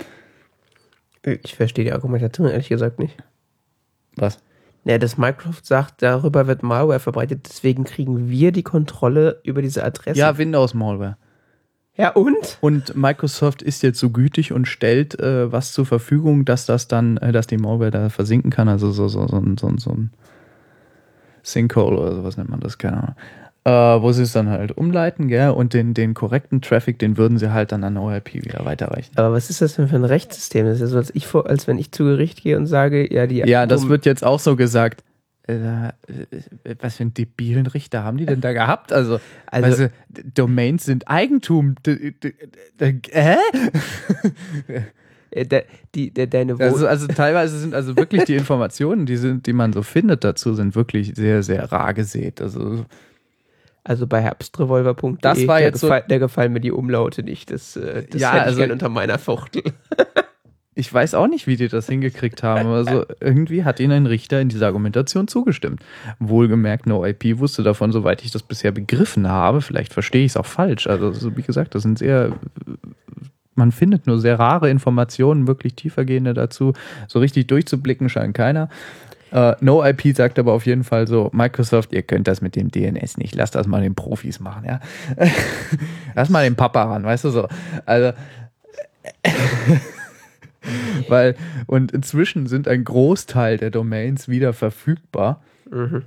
Ich 1.26 1.56
verstehe 1.56 1.86
die 1.86 1.94
Argumentation 1.94 2.48
ehrlich 2.48 2.70
gesagt 2.70 3.00
nicht. 3.00 3.18
Was? 4.16 4.40
Ja, 4.86 4.98
dass 4.98 5.18
Microsoft 5.18 5.66
sagt, 5.66 6.02
darüber 6.02 6.48
wird 6.48 6.64
Malware 6.64 7.00
verbreitet, 7.00 7.48
deswegen 7.48 7.84
kriegen 7.84 8.30
wir 8.30 8.52
die 8.52 8.64
Kontrolle 8.64 9.40
über 9.44 9.62
diese 9.62 9.84
Adresse. 9.84 10.20
Ja, 10.20 10.38
Windows 10.38 10.74
Malware. 10.74 11.18
Ja, 11.96 12.12
und? 12.12 12.58
Und 12.62 12.96
Microsoft 12.96 13.62
ist 13.62 13.84
jetzt 13.84 14.00
so 14.00 14.10
gütig 14.10 14.54
und 14.54 14.68
stellt 14.68 15.20
äh, 15.20 15.52
was 15.52 15.74
zur 15.74 15.86
Verfügung, 15.86 16.46
dass 16.46 16.66
das 16.66 16.88
dann, 16.88 17.18
äh, 17.18 17.34
dass 17.34 17.46
die 17.46 17.58
Malware 17.58 17.92
da 17.92 18.10
versinken 18.10 18.52
kann. 18.52 18.70
Also 18.70 18.92
so, 18.92 19.10
so, 19.10 19.28
so, 19.28 19.44
so, 19.60 19.72
so 19.78 19.92
ein 19.92 20.12
Sinkhole 21.44 21.98
oder 21.98 22.16
sowas 22.16 22.38
nennt 22.38 22.50
man 22.50 22.62
das, 22.62 22.78
keine 22.78 22.98
Ahnung 23.04 23.16
äh, 23.66 23.72
wo 23.72 24.12
sie 24.12 24.24
es 24.24 24.32
dann 24.32 24.50
halt 24.50 24.78
umleiten, 24.78 25.28
gell? 25.28 25.50
Und 25.50 25.74
den, 25.74 25.94
den 25.94 26.14
korrekten 26.14 26.62
Traffic, 26.62 27.00
den 27.00 27.18
würden 27.18 27.38
sie 27.38 27.52
halt 27.52 27.72
dann 27.72 27.84
an 27.84 27.98
ORP 27.98 28.34
wieder 28.36 28.66
weiterreichen. 28.66 29.12
Aber 29.18 29.34
was 29.34 29.50
ist 29.50 29.62
das 29.62 29.76
denn 29.76 29.88
für 29.88 29.96
ein 29.96 30.06
Rechtssystem? 30.06 30.66
Das 30.66 30.76
ist 30.76 30.82
ja 30.82 30.88
so, 30.88 30.98
als, 30.98 31.14
ich 31.14 31.28
vor, 31.28 31.50
als 31.50 31.68
wenn 31.68 31.78
ich 31.78 31.92
zu 31.92 32.06
Gericht 32.06 32.42
gehe 32.42 32.58
und 32.58 32.68
sage, 32.68 33.14
ja, 33.14 33.28
die. 33.28 33.38
Ja, 33.38 33.66
das 33.66 33.90
wird 33.90 34.06
jetzt 34.06 34.24
auch 34.24 34.40
so 34.40 34.56
gesagt. 34.56 35.04
Äh, 35.48 35.88
äh, 35.88 36.76
was 36.80 36.98
für 36.98 37.02
einen 37.02 37.16
debilen 37.16 37.66
Richter 37.66 38.04
haben 38.04 38.18
die 38.18 38.28
denn 38.28 38.40
da 38.40 38.54
gehabt? 38.54 38.94
Also, 38.94 39.20
also 39.48 39.86
du, 40.10 40.24
Domains 40.36 40.86
sind 40.86 41.08
Eigentum. 41.08 41.76
Hä? 41.86 43.36
Äh, 45.32 45.46
die, 45.96 46.12
die, 46.12 46.30
deine 46.30 46.56
also, 46.60 46.88
also 46.88 47.08
teilweise 47.08 47.60
sind 47.60 47.74
also 47.74 47.96
wirklich 47.96 48.24
die 48.26 48.36
Informationen, 48.38 49.06
die 49.06 49.18
sind, 49.18 49.46
die 49.48 49.54
man 49.54 49.74
so 49.74 49.84
findet 49.84 50.24
dazu, 50.24 50.54
sind 50.54 50.76
wirklich 50.76 51.14
sehr, 51.16 51.44
sehr 51.44 51.72
rar 51.72 51.94
gesät. 51.94 52.42
Also 52.42 52.86
also 53.90 54.06
bei 54.06 54.22
herbstrevolver.de, 54.22 55.18
das 55.20 55.48
war 55.48 55.60
jetzt 55.60 55.82
gefall, 55.82 56.02
so, 56.04 56.08
der 56.10 56.20
gefallen 56.20 56.54
mir 56.54 56.60
die 56.60 56.72
Umlaute 56.72 57.24
nicht. 57.24 57.50
Das, 57.50 57.76
äh, 57.76 58.06
das 58.08 58.22
ja, 58.22 58.34
hätte 58.34 58.44
also, 58.44 58.52
ich 58.52 58.58
gerne 58.60 58.74
unter 58.74 58.90
meiner 58.90 59.18
Fuchtel. 59.18 59.64
ich 60.76 60.94
weiß 60.94 61.16
auch 61.16 61.26
nicht, 61.26 61.48
wie 61.48 61.56
die 61.56 61.70
das 61.70 61.88
hingekriegt 61.88 62.44
haben. 62.44 62.70
Also 62.70 63.06
irgendwie 63.20 63.64
hat 63.64 63.80
ihnen 63.80 63.94
ein 63.94 64.06
Richter 64.06 64.42
in 64.42 64.50
dieser 64.50 64.68
Argumentation 64.68 65.28
zugestimmt. 65.28 65.82
Wohlgemerkt, 66.20 66.86
NoIP 66.86 67.40
wusste 67.40 67.64
davon, 67.64 67.92
soweit 67.92 68.24
ich 68.24 68.30
das 68.30 68.44
bisher 68.44 68.72
begriffen 68.72 69.28
habe. 69.28 69.60
Vielleicht 69.60 69.92
verstehe 69.92 70.24
ich 70.24 70.34
es 70.34 70.38
auch 70.38 70.46
falsch. 70.46 70.86
Also 70.86 71.36
wie 71.36 71.42
gesagt, 71.42 71.74
das 71.74 71.82
sind 71.82 71.98
sehr 71.98 72.34
man 73.56 73.72
findet 73.72 74.08
nur 74.08 74.20
sehr 74.20 74.40
rare 74.40 74.70
Informationen, 74.70 75.48
wirklich 75.48 75.74
tiefergehende 75.74 76.34
dazu. 76.34 76.74
So 77.08 77.20
richtig 77.20 77.48
durchzublicken 77.48 78.08
scheint 78.08 78.36
keiner. 78.36 78.70
Uh, 79.32 79.54
no 79.62 79.86
IP 79.86 80.16
sagt 80.16 80.40
aber 80.40 80.54
auf 80.54 80.66
jeden 80.66 80.84
Fall 80.84 81.08
so, 81.08 81.30
Microsoft, 81.34 81.94
ihr 81.94 82.02
könnt 82.02 82.28
das 82.28 82.42
mit 82.42 82.56
dem 82.56 82.72
DNS 82.72 83.18
nicht. 83.18 83.36
Lasst 83.36 83.56
das 83.56 83.68
mal 83.68 83.82
den 83.82 83.96
Profis 83.96 84.40
machen, 84.40 84.66
ja. 84.66 84.80
Lass 86.16 86.30
mal 86.30 86.44
den 86.44 86.56
Papa 86.56 86.84
ran, 86.84 87.04
weißt 87.04 87.26
du 87.26 87.30
so. 87.30 87.48
Also 87.86 88.14
weil 91.08 91.36
und 91.68 91.92
inzwischen 91.92 92.48
sind 92.48 92.68
ein 92.68 92.84
Großteil 92.84 93.58
der 93.58 93.72
Domains 93.72 94.28
wieder 94.28 94.54
verfügbar. 94.54 95.42
Mhm 95.70 96.04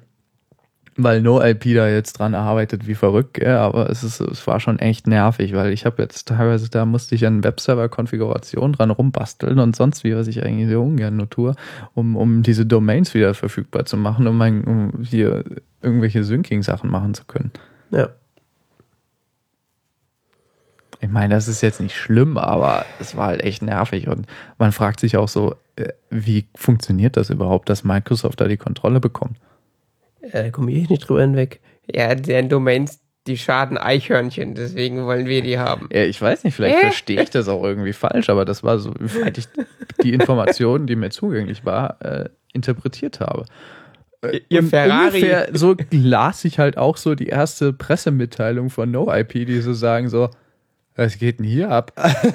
weil 0.96 1.22
NoIP 1.22 1.74
da 1.74 1.88
jetzt 1.88 2.18
dran 2.18 2.34
arbeitet 2.34 2.86
wie 2.86 2.94
verrückt, 2.94 3.42
ja, 3.42 3.60
aber 3.60 3.88
es, 3.88 4.04
ist, 4.04 4.20
es 4.20 4.46
war 4.46 4.60
schon 4.60 4.78
echt 4.78 5.06
nervig, 5.06 5.54
weil 5.54 5.72
ich 5.72 5.86
habe 5.86 6.02
jetzt 6.02 6.28
teilweise, 6.28 6.68
da 6.68 6.84
musste 6.84 7.14
ich 7.14 7.26
an 7.26 7.44
Webserver-Konfiguration 7.44 8.74
dran 8.74 8.90
rumbasteln 8.90 9.58
und 9.58 9.74
sonst 9.74 10.04
wie, 10.04 10.14
was 10.14 10.26
ich 10.26 10.42
eigentlich 10.44 10.68
sehr 10.68 10.80
ungern 10.80 11.16
nur 11.16 11.30
tue, 11.30 11.54
um, 11.94 12.16
um 12.16 12.42
diese 12.42 12.66
Domains 12.66 13.14
wieder 13.14 13.32
verfügbar 13.34 13.86
zu 13.86 13.96
machen, 13.96 14.26
um, 14.26 14.36
mein, 14.36 14.64
um 14.64 15.02
hier 15.02 15.44
irgendwelche 15.80 16.24
Syncing-Sachen 16.24 16.90
machen 16.90 17.14
zu 17.14 17.24
können. 17.24 17.50
Ja. 17.90 18.10
Ich 21.00 21.08
meine, 21.08 21.34
das 21.34 21.48
ist 21.48 21.62
jetzt 21.62 21.80
nicht 21.80 21.96
schlimm, 21.96 22.36
aber 22.36 22.84
es 23.00 23.16
war 23.16 23.28
halt 23.28 23.42
echt 23.42 23.62
nervig 23.62 24.08
und 24.08 24.26
man 24.58 24.70
fragt 24.72 25.00
sich 25.00 25.16
auch 25.16 25.28
so, 25.28 25.56
äh, 25.76 25.88
wie 26.10 26.46
funktioniert 26.54 27.16
das 27.16 27.30
überhaupt, 27.30 27.68
dass 27.68 27.82
Microsoft 27.82 28.40
da 28.40 28.46
die 28.46 28.56
Kontrolle 28.56 29.00
bekommt? 29.00 29.38
Da 30.30 30.50
komme 30.50 30.72
ich 30.72 30.88
nicht 30.88 31.08
drüber 31.08 31.22
hinweg. 31.22 31.60
Ja, 31.92 32.14
deren 32.14 32.48
Domains, 32.48 33.00
die 33.26 33.38
schaden 33.38 33.78
Eichhörnchen, 33.78 34.54
deswegen 34.54 35.04
wollen 35.04 35.26
wir 35.26 35.42
die 35.42 35.58
haben. 35.58 35.88
Ja, 35.92 36.04
ich 36.04 36.20
weiß 36.20 36.44
nicht, 36.44 36.54
vielleicht 36.54 36.78
äh? 36.78 36.80
verstehe 36.80 37.22
ich 37.22 37.30
das 37.30 37.48
auch 37.48 37.64
irgendwie 37.64 37.92
falsch, 37.92 38.28
aber 38.28 38.44
das 38.44 38.62
war 38.62 38.78
so, 38.78 38.92
wie 38.98 39.28
ich 39.36 39.48
die 40.02 40.12
Information, 40.12 40.86
die 40.86 40.96
mir 40.96 41.10
zugänglich 41.10 41.64
war, 41.64 42.00
äh, 42.02 42.28
interpretiert 42.52 43.20
habe. 43.20 43.44
Ihr 44.48 44.60
Und 44.60 44.68
Ferrari. 44.68 45.16
Ungefähr 45.16 45.48
so 45.52 45.74
las 45.90 46.44
ich 46.44 46.58
halt 46.58 46.76
auch 46.76 46.96
so 46.96 47.14
die 47.14 47.26
erste 47.26 47.72
Pressemitteilung 47.72 48.70
von 48.70 48.90
NoIP, 48.90 49.46
die 49.46 49.60
so 49.60 49.72
sagen 49.72 50.08
so, 50.08 50.30
was 50.94 51.18
geht 51.18 51.38
denn 51.38 51.46
hier 51.46 51.70
ab? 51.70 51.92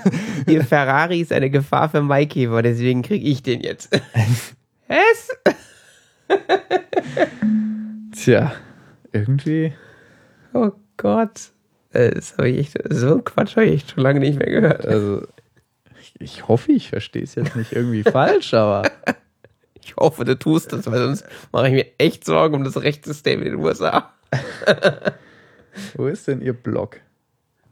Ihr 0.48 0.64
Ferrari 0.64 1.22
ist 1.22 1.32
eine 1.32 1.50
Gefahr 1.50 1.90
für 1.90 2.02
Maikäfer, 2.02 2.62
deswegen 2.62 3.04
kriege 3.04 3.26
ich 3.26 3.44
den 3.44 3.62
jetzt. 3.62 3.90
Was? 4.88 5.30
Tja, 8.11 8.53
irgendwie. 9.11 9.73
Oh 10.53 10.71
Gott. 10.97 11.51
Äh, 11.91 12.11
Das 12.11 12.38
habe 12.38 12.49
ich 12.49 12.59
echt, 12.59 12.78
so 12.93 13.11
einen 13.13 13.23
Quatsch 13.23 13.55
habe 13.55 13.65
ich 13.67 13.73
echt 13.75 13.91
schon 13.91 14.03
lange 14.03 14.19
nicht 14.19 14.39
mehr 14.39 14.49
gehört. 14.49 14.86
Also, 14.86 15.25
ich, 16.01 16.13
ich 16.19 16.47
hoffe, 16.47 16.71
ich 16.71 16.89
verstehe 16.89 17.23
es 17.23 17.36
jetzt 17.36 17.55
nicht 17.55 17.71
irgendwie 17.73 18.03
falsch, 18.03 18.53
aber 18.53 18.84
Ich 19.88 19.95
hoffe, 19.95 20.25
du 20.25 20.38
tust 20.38 20.73
das, 20.73 20.86
weil 20.91 20.99
sonst 20.99 21.25
mache 21.53 21.67
ich 21.69 21.73
mir 21.73 21.86
echt 21.97 22.25
Sorgen 22.25 22.55
um 22.55 22.65
das 22.65 22.82
Rechtssystem 22.82 23.41
in 23.41 23.51
den 23.53 23.55
USA. 23.55 24.11
wo 25.95 26.07
ist 26.07 26.28
denn 26.28 26.41
Ihr 26.41 26.51
Blog? 26.51 26.99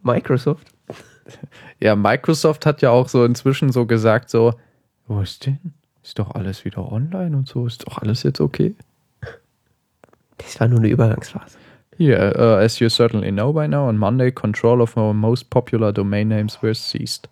Microsoft? 0.01 0.65
Ja, 1.81 1.93
Microsoft 1.97 2.65
hat 2.65 2.81
ja 2.81 2.91
auch 2.91 3.09
so 3.09 3.25
inzwischen 3.25 3.69
so 3.73 3.85
gesagt, 3.85 4.29
so, 4.29 4.53
wo 5.07 5.19
ist 5.19 5.45
denn? 5.45 5.59
Ist 6.05 6.19
doch 6.19 6.35
alles 6.35 6.65
wieder 6.65 6.91
online 6.91 7.35
und 7.35 7.47
so, 7.47 7.65
ist 7.65 7.87
doch 7.87 7.97
alles 7.97 8.21
jetzt 8.21 8.39
okay? 8.39 8.75
Das 10.37 10.59
war 10.59 10.67
nur 10.67 10.77
eine 10.77 10.89
Übergangsphase. 10.89 11.57
Yeah, 11.97 12.31
uh, 12.37 12.63
as 12.63 12.77
you 12.77 12.89
certainly 12.89 13.31
know 13.31 13.51
by 13.51 13.67
now, 13.67 13.89
on 13.89 13.97
Monday, 13.97 14.31
control 14.31 14.81
of 14.81 14.95
our 14.97 15.15
most 15.15 15.49
popular 15.49 15.91
domain 15.91 16.27
names 16.27 16.61
were 16.61 16.75
seized. 16.75 17.27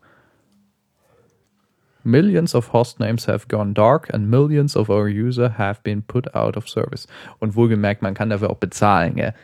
Millions 2.04 2.56
of 2.56 2.74
host 2.74 3.00
names 3.00 3.28
have 3.28 3.48
gone 3.48 3.76
dark 3.76 4.12
and 4.12 4.32
millions 4.32 4.76
of 4.76 4.90
our 4.90 5.08
user 5.08 5.56
have 5.56 5.84
been 5.84 6.02
put 6.02 6.34
out 6.34 6.58
of 6.58 6.68
service. 6.68 7.08
Und 7.38 7.56
wohlgemerkt, 7.56 8.02
man 8.02 8.16
kann 8.16 8.32
dafür 8.32 8.50
auch 8.50 8.58
bezahlen, 8.58 9.16
gell? 9.18 9.36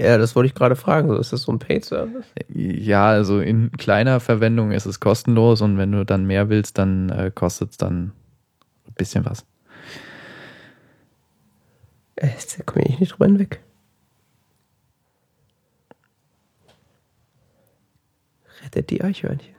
Ja, 0.00 0.18
das 0.18 0.34
wollte 0.34 0.48
ich 0.48 0.54
gerade 0.54 0.74
fragen. 0.74 1.14
Ist 1.16 1.32
das 1.32 1.42
so 1.42 1.52
ein 1.52 1.60
Paid-Service? 1.60 2.26
Ja, 2.48 3.06
also 3.06 3.38
in 3.38 3.70
kleiner 3.72 4.18
Verwendung 4.18 4.72
ist 4.72 4.86
es 4.86 4.98
kostenlos 4.98 5.60
und 5.60 5.78
wenn 5.78 5.92
du 5.92 6.04
dann 6.04 6.26
mehr 6.26 6.48
willst, 6.48 6.78
dann 6.78 7.10
äh, 7.10 7.30
kostet 7.32 7.70
es 7.70 7.76
dann 7.76 8.12
bisschen 8.98 9.24
was. 9.24 9.46
Äh, 12.16 12.28
Da 12.56 12.64
komme 12.64 12.84
ich 12.86 13.00
nicht 13.00 13.12
drüber 13.12 13.26
hinweg. 13.26 13.60
Rettet 18.62 18.90
die 18.90 19.02
Eichhörnchen. 19.02 19.54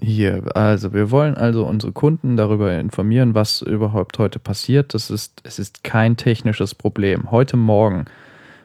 Hier, 0.00 0.56
also 0.56 0.92
wir 0.92 1.10
wollen 1.10 1.34
also 1.34 1.66
unsere 1.66 1.92
Kunden 1.92 2.36
darüber 2.36 2.72
informieren, 2.78 3.34
was 3.34 3.62
überhaupt 3.62 4.18
heute 4.18 4.38
passiert. 4.38 4.94
Das 4.94 5.10
ist, 5.10 5.40
es 5.42 5.58
ist 5.58 5.82
kein 5.82 6.16
technisches 6.16 6.74
Problem. 6.74 7.32
Heute 7.32 7.56
Morgen 7.56 8.04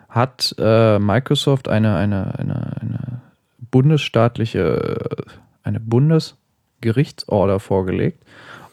hat 0.10 0.54
äh, 0.60 1.00
Microsoft 1.00 1.70
eine, 1.70 1.96
eine, 1.96 2.38
eine, 2.38 2.78
eine 2.80 3.22
bundesstaatliche, 3.72 5.08
eine 5.64 5.80
Bundesgerichtsorder 6.84 7.60
vorgelegt 7.60 8.24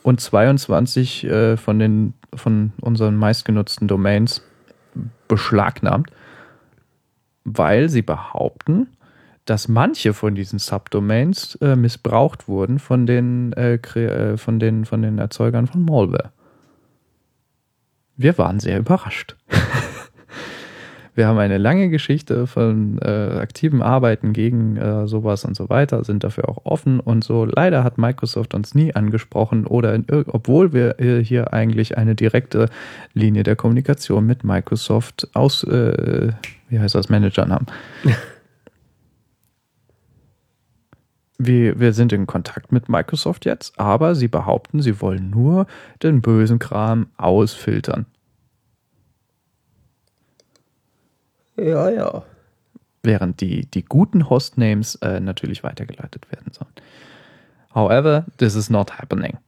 und 0.02 0.20
22 0.20 1.24
äh, 1.24 1.56
von 1.56 1.78
den 1.78 2.14
von 2.34 2.72
unseren 2.80 3.16
meistgenutzten 3.16 3.88
Domains 3.88 4.42
beschlagnahmt, 5.26 6.10
weil 7.44 7.88
sie 7.88 8.02
behaupten, 8.02 8.86
dass 9.46 9.66
manche 9.66 10.14
von 10.14 10.36
diesen 10.36 10.60
Subdomains 10.60 11.56
äh, 11.56 11.74
missbraucht 11.74 12.46
wurden 12.46 12.78
von 12.78 13.06
den, 13.06 13.52
äh, 13.54 13.74
äh, 13.74 14.36
von, 14.36 14.60
den, 14.60 14.84
von 14.84 15.02
den 15.02 15.18
Erzeugern 15.18 15.66
von 15.66 15.84
Malware. 15.84 16.30
Wir 18.16 18.38
waren 18.38 18.60
sehr 18.60 18.78
überrascht. 18.78 19.36
Wir 21.20 21.26
haben 21.26 21.36
eine 21.36 21.58
lange 21.58 21.90
Geschichte 21.90 22.46
von 22.46 22.98
äh, 23.02 23.36
aktiven 23.42 23.82
Arbeiten 23.82 24.32
gegen 24.32 24.78
äh, 24.78 25.06
sowas 25.06 25.44
und 25.44 25.54
so 25.54 25.68
weiter, 25.68 26.02
sind 26.02 26.24
dafür 26.24 26.48
auch 26.48 26.64
offen 26.64 26.98
und 26.98 27.22
so. 27.22 27.44
Leider 27.44 27.84
hat 27.84 27.98
Microsoft 27.98 28.54
uns 28.54 28.74
nie 28.74 28.94
angesprochen 28.94 29.66
oder 29.66 29.94
in, 29.94 30.06
obwohl 30.28 30.72
wir 30.72 30.98
äh, 30.98 31.22
hier 31.22 31.52
eigentlich 31.52 31.98
eine 31.98 32.14
direkte 32.14 32.70
Linie 33.12 33.42
der 33.42 33.54
Kommunikation 33.54 34.24
mit 34.24 34.44
Microsoft 34.44 35.28
aus, 35.34 35.62
äh, 35.62 36.32
wie 36.70 36.80
heißt 36.80 36.94
das, 36.94 37.10
Managern 37.10 37.52
haben. 37.52 37.66
wir, 41.38 41.78
wir 41.78 41.92
sind 41.92 42.14
in 42.14 42.26
Kontakt 42.26 42.72
mit 42.72 42.88
Microsoft 42.88 43.44
jetzt, 43.44 43.78
aber 43.78 44.14
sie 44.14 44.28
behaupten, 44.28 44.80
sie 44.80 45.02
wollen 45.02 45.28
nur 45.28 45.66
den 46.02 46.22
bösen 46.22 46.58
Kram 46.58 47.08
ausfiltern. 47.18 48.06
Ja, 51.62 51.90
ja. 51.90 52.22
während 53.02 53.40
die, 53.40 53.66
die 53.66 53.84
guten 53.84 54.28
Hostnames 54.30 54.94
äh, 54.96 55.20
natürlich 55.20 55.62
weitergeleitet 55.62 56.30
werden 56.32 56.52
sollen. 56.52 56.72
However, 57.74 58.24
this 58.38 58.54
is 58.56 58.68
not 58.70 58.98
happening. 58.98 59.38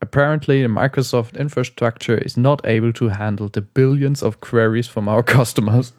Apparently, 0.00 0.62
the 0.62 0.68
Microsoft 0.68 1.36
infrastructure 1.36 2.16
is 2.16 2.36
not 2.36 2.64
able 2.64 2.92
to 2.94 3.10
handle 3.10 3.48
the 3.52 3.60
billions 3.60 4.22
of 4.22 4.40
queries 4.40 4.86
from 4.88 5.08
our 5.08 5.22
customers. 5.36 5.92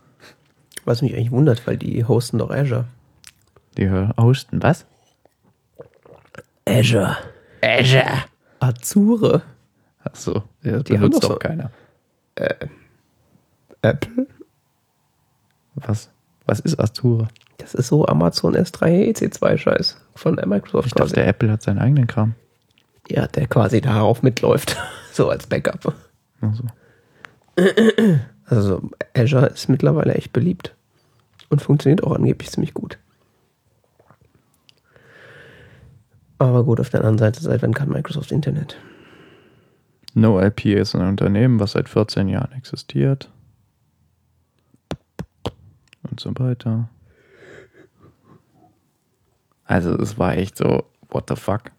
Was 0.85 1.01
mich 1.01 1.13
eigentlich 1.15 1.31
wundert, 1.31 1.65
weil 1.67 1.77
die 1.77 2.03
hosten 2.03 2.39
doch 2.39 2.49
Azure. 2.51 2.85
Die 3.77 3.89
hosten 4.17 4.61
was? 4.63 4.85
Azure. 6.65 7.17
Azure. 7.61 8.23
Azure. 8.59 9.41
Achso, 10.03 10.43
ja, 10.63 10.79
Die 10.79 10.93
benutzt 10.93 11.23
doch 11.23 11.31
so- 11.33 11.35
keiner. 11.37 11.69
Apple? 13.83 14.27
Was, 15.85 16.09
was 16.45 16.59
ist 16.59 16.79
Azure? 16.79 17.27
Das 17.57 17.73
ist 17.73 17.87
so 17.87 18.05
Amazon 18.07 18.55
S3 18.55 19.11
EC2 19.11 19.57
Scheiß 19.57 19.97
von 20.15 20.35
Microsoft 20.45 20.87
Ich 20.87 20.93
dachte, 20.93 21.13
der 21.13 21.27
Apple 21.27 21.51
hat 21.51 21.61
seinen 21.61 21.79
eigenen 21.79 22.07
Kram. 22.07 22.35
Ja, 23.07 23.27
der 23.27 23.47
quasi 23.47 23.81
darauf 23.81 24.23
mitläuft. 24.23 24.77
so 25.11 25.29
als 25.29 25.47
Backup. 25.47 25.93
Also, 26.41 26.63
Also 28.45 28.81
Azure 29.15 29.47
ist 29.47 29.69
mittlerweile 29.69 30.13
echt 30.13 30.33
beliebt. 30.33 30.75
Und 31.49 31.61
funktioniert 31.61 32.03
auch 32.03 32.15
angeblich 32.15 32.51
ziemlich 32.51 32.73
gut. 32.73 32.97
Aber 36.37 36.63
gut, 36.63 36.79
auf 36.79 36.89
der 36.89 37.01
anderen 37.01 37.17
Seite, 37.17 37.41
seit 37.41 37.61
wann 37.61 37.73
kann 37.73 37.89
Microsoft 37.89 38.31
Internet? 38.31 38.77
NoIP 40.13 40.65
ist 40.65 40.95
ein 40.95 41.07
Unternehmen, 41.07 41.59
was 41.59 41.73
seit 41.73 41.87
14 41.87 42.27
Jahren 42.27 42.51
existiert. 42.53 43.29
Und 46.11 46.19
so 46.19 46.31
weiter. 46.37 46.89
Also 49.63 49.97
es 49.97 50.19
war 50.19 50.35
echt 50.35 50.57
so, 50.57 50.83
what 51.09 51.29
the 51.29 51.35
fuck? 51.35 51.71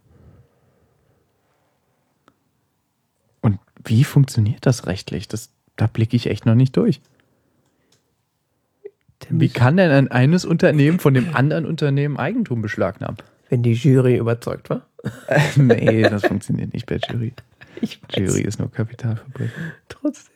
Und 3.43 3.59
wie 3.85 4.05
funktioniert 4.05 4.65
das 4.65 4.87
rechtlich? 4.87 5.29
Das, 5.29 5.51
da 5.77 5.87
blicke 5.87 6.17
ich 6.17 6.27
echt 6.27 6.47
noch 6.47 6.55
nicht 6.55 6.77
durch. 6.77 7.03
Wie 9.29 9.49
kann 9.49 9.77
denn 9.77 9.91
ein 9.91 10.11
eines 10.11 10.45
Unternehmen 10.45 10.99
von 10.99 11.15
dem 11.15 11.37
anderen 11.37 11.67
Unternehmen 11.67 12.17
Eigentum 12.17 12.63
beschlagnahmen? 12.63 13.19
Wenn 13.51 13.63
die 13.63 13.75
Jury 13.75 14.17
überzeugt 14.17 14.71
war? 14.71 14.87
nee, 15.57 16.03
das 16.03 16.25
funktioniert 16.25 16.73
nicht 16.73 16.87
bei 16.87 16.97
Jury. 16.97 17.35
Jury 18.11 18.43
ist 18.43 18.59
nur 18.59 18.71
Kapitalverbrechen. 18.71 19.73
Trotzdem. 19.89 20.35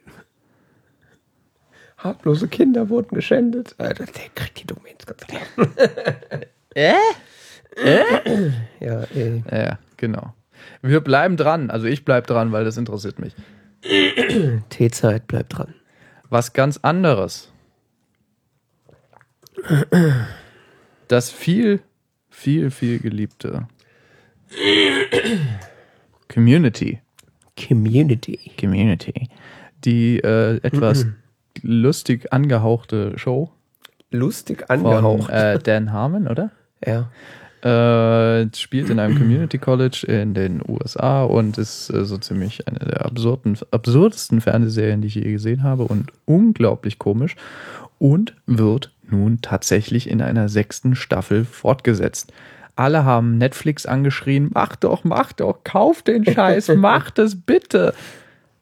Harmlose 2.07 2.48
Kinder 2.48 2.88
wurden 2.88 3.14
geschändet. 3.14 3.74
Alter, 3.78 4.07
der 4.07 4.28
kriegt 4.34 4.61
die 4.61 4.66
Domains 4.66 5.07
ganz 5.07 5.20
klar. 5.26 5.42
äh? 6.74 6.92
Äh? 7.76 8.50
Ja, 8.80 9.02
ey. 9.14 9.42
Ja, 9.50 9.78
genau. 9.96 10.34
Wir 10.82 11.00
bleiben 11.00 11.36
dran. 11.36 11.70
Also 11.70 11.86
ich 11.86 12.04
bleib 12.04 12.26
dran, 12.26 12.52
weil 12.52 12.64
das 12.64 12.76
interessiert 12.76 13.18
mich. 13.18 13.34
T-Zeit 14.70 15.26
bleibt 15.26 15.57
dran. 15.57 15.74
Was 16.28 16.52
ganz 16.52 16.78
anderes. 16.78 17.52
Das 21.09 21.30
viel, 21.30 21.80
viel, 22.30 22.70
viel 22.70 22.98
geliebte 22.98 23.68
Community. 26.32 27.00
Community. 27.57 28.38
Community. 28.59 29.28
Die 29.84 30.18
äh, 30.18 30.57
etwas 30.62 31.07
lustig 31.66 32.32
angehauchte 32.32 33.18
Show 33.18 33.50
Lustig 34.10 34.66
von 34.66 34.86
angehaucht. 34.86 35.30
äh, 35.30 35.58
Dan 35.58 35.92
Harmon, 35.92 36.28
oder? 36.28 36.50
ja. 36.84 37.10
Äh, 37.62 38.48
spielt 38.54 38.90
in 38.90 39.00
einem 39.00 39.16
Community 39.18 39.58
College 39.58 40.04
in 40.06 40.34
den 40.34 40.62
USA 40.68 41.24
und 41.24 41.58
ist 41.58 41.90
äh, 41.90 42.04
so 42.04 42.16
ziemlich 42.18 42.68
eine 42.68 42.78
der 42.78 43.04
absurden, 43.04 43.58
absurdesten 43.72 44.40
Fernsehserien, 44.40 45.00
die 45.00 45.08
ich 45.08 45.16
je 45.16 45.32
gesehen 45.32 45.64
habe 45.64 45.84
und 45.84 46.12
unglaublich 46.26 47.00
komisch 47.00 47.34
und 47.98 48.36
wird 48.46 48.92
nun 49.10 49.40
tatsächlich 49.40 50.08
in 50.08 50.22
einer 50.22 50.48
sechsten 50.48 50.94
Staffel 50.94 51.44
fortgesetzt. 51.44 52.32
Alle 52.76 53.04
haben 53.04 53.38
Netflix 53.38 53.86
angeschrien, 53.86 54.50
mach 54.52 54.76
doch, 54.76 55.02
mach 55.02 55.32
doch, 55.32 55.64
kauf 55.64 56.02
den 56.02 56.24
Scheiß, 56.24 56.68
mach 56.76 57.10
das 57.10 57.34
bitte. 57.34 57.94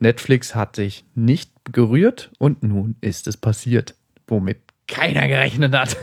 Netflix 0.04 0.54
hat 0.54 0.76
sich 0.76 1.04
nicht 1.14 1.50
gerührt 1.72 2.30
und 2.38 2.62
nun 2.62 2.94
ist 3.00 3.26
es 3.26 3.36
passiert, 3.36 3.94
womit 4.26 4.58
keiner 4.86 5.26
gerechnet 5.28 5.74
hat, 5.74 5.96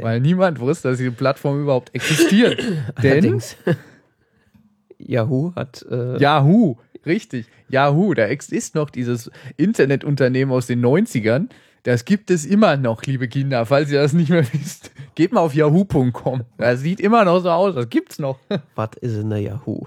weil 0.00 0.20
niemand 0.20 0.58
wusste, 0.58 0.88
dass 0.88 0.98
diese 0.98 1.12
Plattform 1.12 1.60
überhaupt 1.62 1.94
existiert. 1.94 2.58
Denn 3.02 3.12
Allerdings. 3.12 3.56
Yahoo 4.98 5.52
hat. 5.54 5.84
Äh, 5.90 6.18
Yahoo, 6.18 6.76
richtig, 7.04 7.46
Yahoo, 7.68 8.14
da 8.14 8.26
ex- 8.26 8.48
ist 8.50 8.74
noch 8.74 8.88
dieses 8.90 9.30
Internetunternehmen 9.56 10.54
aus 10.54 10.66
den 10.66 10.80
90ern. 10.84 11.48
Das 11.84 12.04
gibt 12.04 12.30
es 12.30 12.44
immer 12.44 12.76
noch, 12.76 13.02
liebe 13.02 13.26
Kinder, 13.26 13.66
falls 13.66 13.90
ihr 13.90 14.00
das 14.00 14.12
nicht 14.12 14.30
mehr 14.30 14.46
wisst. 14.52 14.92
Geht 15.16 15.32
mal 15.32 15.40
auf 15.40 15.54
yahoo.com. 15.54 16.44
Das 16.56 16.80
sieht 16.80 17.00
immer 17.00 17.24
noch 17.24 17.40
so 17.40 17.50
aus, 17.50 17.74
das 17.74 17.88
gibt's 17.88 18.18
noch. 18.18 18.38
Was 18.76 18.90
ist 19.00 19.16
in 19.16 19.30
der 19.30 19.40
Yahoo? 19.40 19.86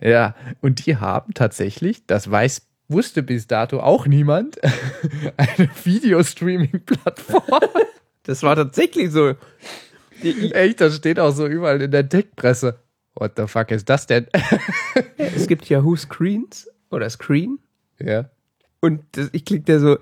Ja, 0.00 0.34
und 0.60 0.86
die 0.86 0.96
haben 0.96 1.34
tatsächlich, 1.34 2.06
das 2.06 2.30
weiß, 2.30 2.66
wusste 2.88 3.22
bis 3.22 3.46
dato 3.46 3.80
auch 3.80 4.06
niemand, 4.06 4.58
eine 5.36 5.70
Videostreaming-Plattform. 5.84 7.42
Das 8.24 8.42
war 8.42 8.54
tatsächlich 8.54 9.10
so. 9.10 9.34
Echt, 10.22 10.80
das 10.82 10.96
steht 10.96 11.18
auch 11.18 11.32
so 11.32 11.46
überall 11.46 11.80
in 11.80 11.90
der 11.90 12.06
Tech-Presse. 12.06 12.78
What 13.14 13.32
the 13.36 13.46
fuck 13.46 13.70
ist 13.70 13.88
das 13.88 14.06
denn? 14.06 14.26
Es 15.16 15.48
gibt 15.48 15.68
Yahoo 15.70 15.96
Screens 15.96 16.70
oder 16.90 17.08
Screen 17.08 17.58
ja. 17.98 18.30
und 18.80 19.00
das, 19.12 19.30
ich 19.32 19.46
klicke 19.46 19.64
da 19.64 19.78
so, 19.80 19.98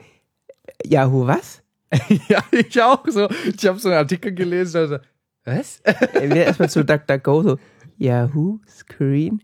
Yahoo 0.85 1.27
was? 1.27 1.63
ja, 2.29 2.43
ich 2.53 2.81
auch 2.83 3.05
so. 3.09 3.29
Ich 3.57 3.67
habe 3.67 3.79
so 3.79 3.89
einen 3.89 3.99
Artikel 3.99 4.33
gelesen, 4.35 4.77
also, 4.79 4.99
was? 5.45 5.81
Dann 5.83 6.25
wieder 6.25 6.45
erstmal 6.47 6.69
zu 6.71 6.85
DuckDuckGo 6.85 7.43
so, 7.43 7.59
Yahoo 7.97 8.59
Screen? 8.69 9.43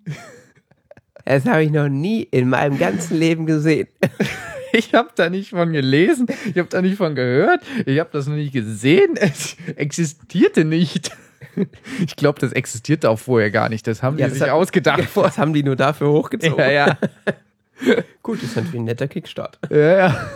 Das 1.25 1.47
habe 1.47 1.63
ich 1.65 1.71
noch 1.71 1.89
nie 1.89 2.23
in 2.23 2.51
meinem 2.51 2.79
ganzen 2.79 3.19
Leben 3.19 3.47
gesehen. 3.47 3.89
Ich 4.77 4.93
habe 4.93 5.11
da 5.15 5.31
nicht 5.31 5.51
von 5.51 5.73
gelesen, 5.73 6.27
ich 6.47 6.59
habe 6.59 6.69
da 6.69 6.83
nicht 6.83 6.97
von 6.97 7.15
gehört, 7.15 7.63
ich 7.87 8.01
habe 8.01 8.11
das 8.13 8.27
noch 8.27 8.35
nicht 8.35 8.53
gesehen. 8.53 9.15
Es 9.17 9.57
existierte 9.77 10.65
nicht. 10.65 11.13
Ich 12.05 12.17
glaube, 12.17 12.41
das 12.41 12.51
existierte 12.53 13.09
auch 13.09 13.19
vorher 13.21 13.53
gar 13.53 13.69
nicht. 13.69 13.87
Das 13.87 14.03
haben 14.03 14.19
Ja, 14.19 14.27
die 14.27 14.31
das 14.31 14.39
sich 14.41 14.49
hat- 14.49 14.55
ausgedacht. 14.57 15.05
Das 15.15 15.39
haben 15.39 15.53
die 15.53 15.63
nur 15.63 15.77
dafür 15.77 16.09
hochgezogen. 16.11 16.59
Ja, 16.59 16.71
ja. 16.73 16.99
Gut, 18.25 18.43
ist 18.43 18.57
natürlich 18.57 18.81
ein 18.81 18.85
netter 18.87 19.07
Kickstart. 19.07 19.61
ja, 19.71 19.77
ja. 19.79 20.31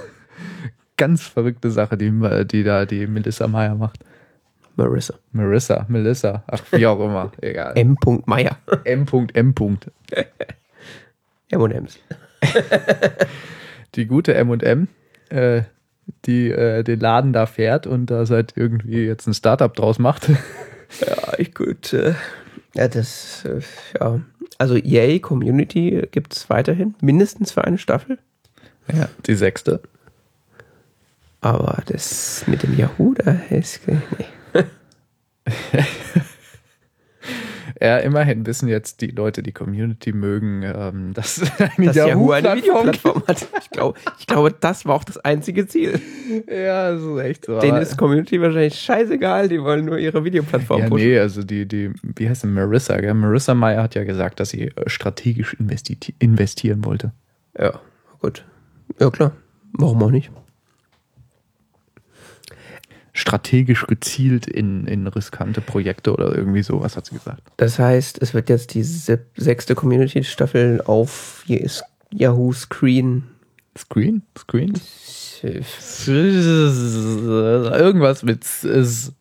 Ganz 0.99 1.23
verrückte 1.23 1.71
Sache, 1.71 1.97
die, 1.97 2.13
die 2.45 2.65
da 2.65 2.85
die 2.85 3.07
Melissa 3.07 3.49
Meyer 3.49 3.75
macht. 3.75 4.05
Marissa. 4.77 5.15
Marissa, 5.33 5.87
Melissa, 5.89 6.45
ach, 6.47 6.63
wie 6.71 6.87
auch 6.87 7.01
immer. 7.01 7.33
Egal. 7.41 7.73
M. 7.77 7.97
Meyer. 8.27 8.59
M. 8.85 9.07
M. 9.35 9.55
M&M's. 11.51 11.99
Die 13.95 14.07
gute 14.07 14.35
M&M, 14.35 14.89
äh, 15.31 15.63
die 16.27 16.51
äh, 16.51 16.85
den 16.85 17.01
Laden 17.01 17.33
da 17.33 17.47
fährt 17.47 17.87
und 17.87 18.07
da 18.07 18.27
seit 18.27 18.57
irgendwie 18.57 19.05
jetzt 19.05 19.27
ein 19.27 19.35
Startup 19.35 19.75
draus 19.75 19.99
macht. 19.99 20.29
Ja, 21.01 21.33
ich 21.39 21.55
gut. 21.55 21.93
Äh, 21.93 22.15
ja, 22.75 22.89
das, 22.89 23.45
äh, 23.45 23.61
ja. 23.99 24.21
Also 24.59 24.77
EA 24.77 25.19
Community 25.19 26.07
gibt 26.11 26.35
es 26.35 26.51
weiterhin, 26.51 26.95
mindestens 27.01 27.53
für 27.53 27.65
eine 27.65 27.79
Staffel. 27.79 28.19
Ja, 28.93 29.09
die 29.27 29.35
sechste. 29.35 29.81
Aber 31.41 31.83
das 31.87 32.45
mit 32.47 32.63
dem 32.63 32.77
Yahoo, 32.77 33.15
da 33.15 33.33
ist. 33.51 33.81
Nee. 33.87 34.65
Ja, 37.81 37.99
immerhin 37.99 38.45
wissen 38.45 38.69
jetzt 38.69 39.01
die 39.03 39.09
Leute, 39.09 39.43
die 39.43 39.53
Community 39.53 40.13
mögen, 40.13 40.63
ähm, 40.65 41.13
dass 41.15 41.41
eine 41.77 41.87
Dass 41.87 41.97
Yahoo 41.97 42.33
eine 42.33 42.49
Yahoo-Plattform 42.49 42.87
Videoplattform 42.87 43.23
hat. 43.27 43.49
Ich 43.61 43.71
glaube, 43.71 43.99
ich 44.19 44.27
glaube, 44.27 44.55
das 44.59 44.87
war 44.87 44.97
auch 44.97 45.05
das 45.05 45.19
einzige 45.19 45.67
Ziel. 45.67 46.01
Ja, 46.49 46.93
das 46.93 47.03
ist 47.03 47.19
echt 47.19 47.45
so. 47.45 47.61
Denen 47.61 47.81
ist 47.81 47.97
Community 47.97 48.41
wahrscheinlich 48.41 48.75
scheißegal, 48.75 49.49
die 49.49 49.63
wollen 49.63 49.85
nur 49.85 49.99
ihre 49.99 50.25
Videoplattform 50.25 50.81
ja, 50.81 50.89
pushen. 50.89 51.07
nee, 51.07 51.19
also 51.19 51.43
die, 51.45 51.67
die, 51.67 51.93
wie 52.03 52.29
heißt 52.29 52.41
sie, 52.41 52.47
Marissa, 52.49 52.99
gell? 53.01 53.15
Marissa 53.15 53.55
Meyer 53.55 53.83
hat 53.83 53.95
ja 53.95 54.05
gesagt, 54.05 54.41
dass 54.41 54.51
sie 54.51 54.69
äh, 54.69 54.89
strategisch 54.89 55.55
investi 55.55 55.99
investieren 56.19 56.85
wollte. 56.85 57.13
Ja, 57.57 57.79
gut. 58.21 58.45
Ja, 58.99 59.11
klar. 59.11 59.33
Warum 59.75 60.03
auch 60.03 60.11
nicht? 60.11 60.31
Strategisch 63.19 63.87
gezielt 63.87 64.47
in, 64.47 64.87
in 64.87 65.07
riskante 65.07 65.61
Projekte 65.61 66.13
oder 66.13 66.35
irgendwie 66.35 66.63
sowas, 66.63 66.97
hat 66.97 67.07
sie 67.07 67.15
gesagt. 67.17 67.43
Das 67.57 67.79
heißt, 67.79 68.21
es 68.23 68.35
wird 68.35 68.49
jetzt 68.49 68.75
die 68.75 68.83
se- 68.85 69.25
sechste 69.37 69.75
Community-Staffel 69.75 70.83
auf 70.85 71.45
Yahoo 72.11 72.53
Screen. 72.53 73.25
Screen? 73.77 74.23
Screen? 74.37 74.73
Irgendwas 76.07 78.23
mit 78.23 78.45
S- 78.45 79.13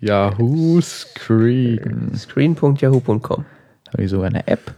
Yahoo 0.00 0.80
Screen. 0.80 2.12
Screen.yahoo.com. 2.16 3.44
Habe 3.92 4.04
ich 4.04 4.10
sogar 4.10 4.28
eine 4.28 4.46
App? 4.46 4.74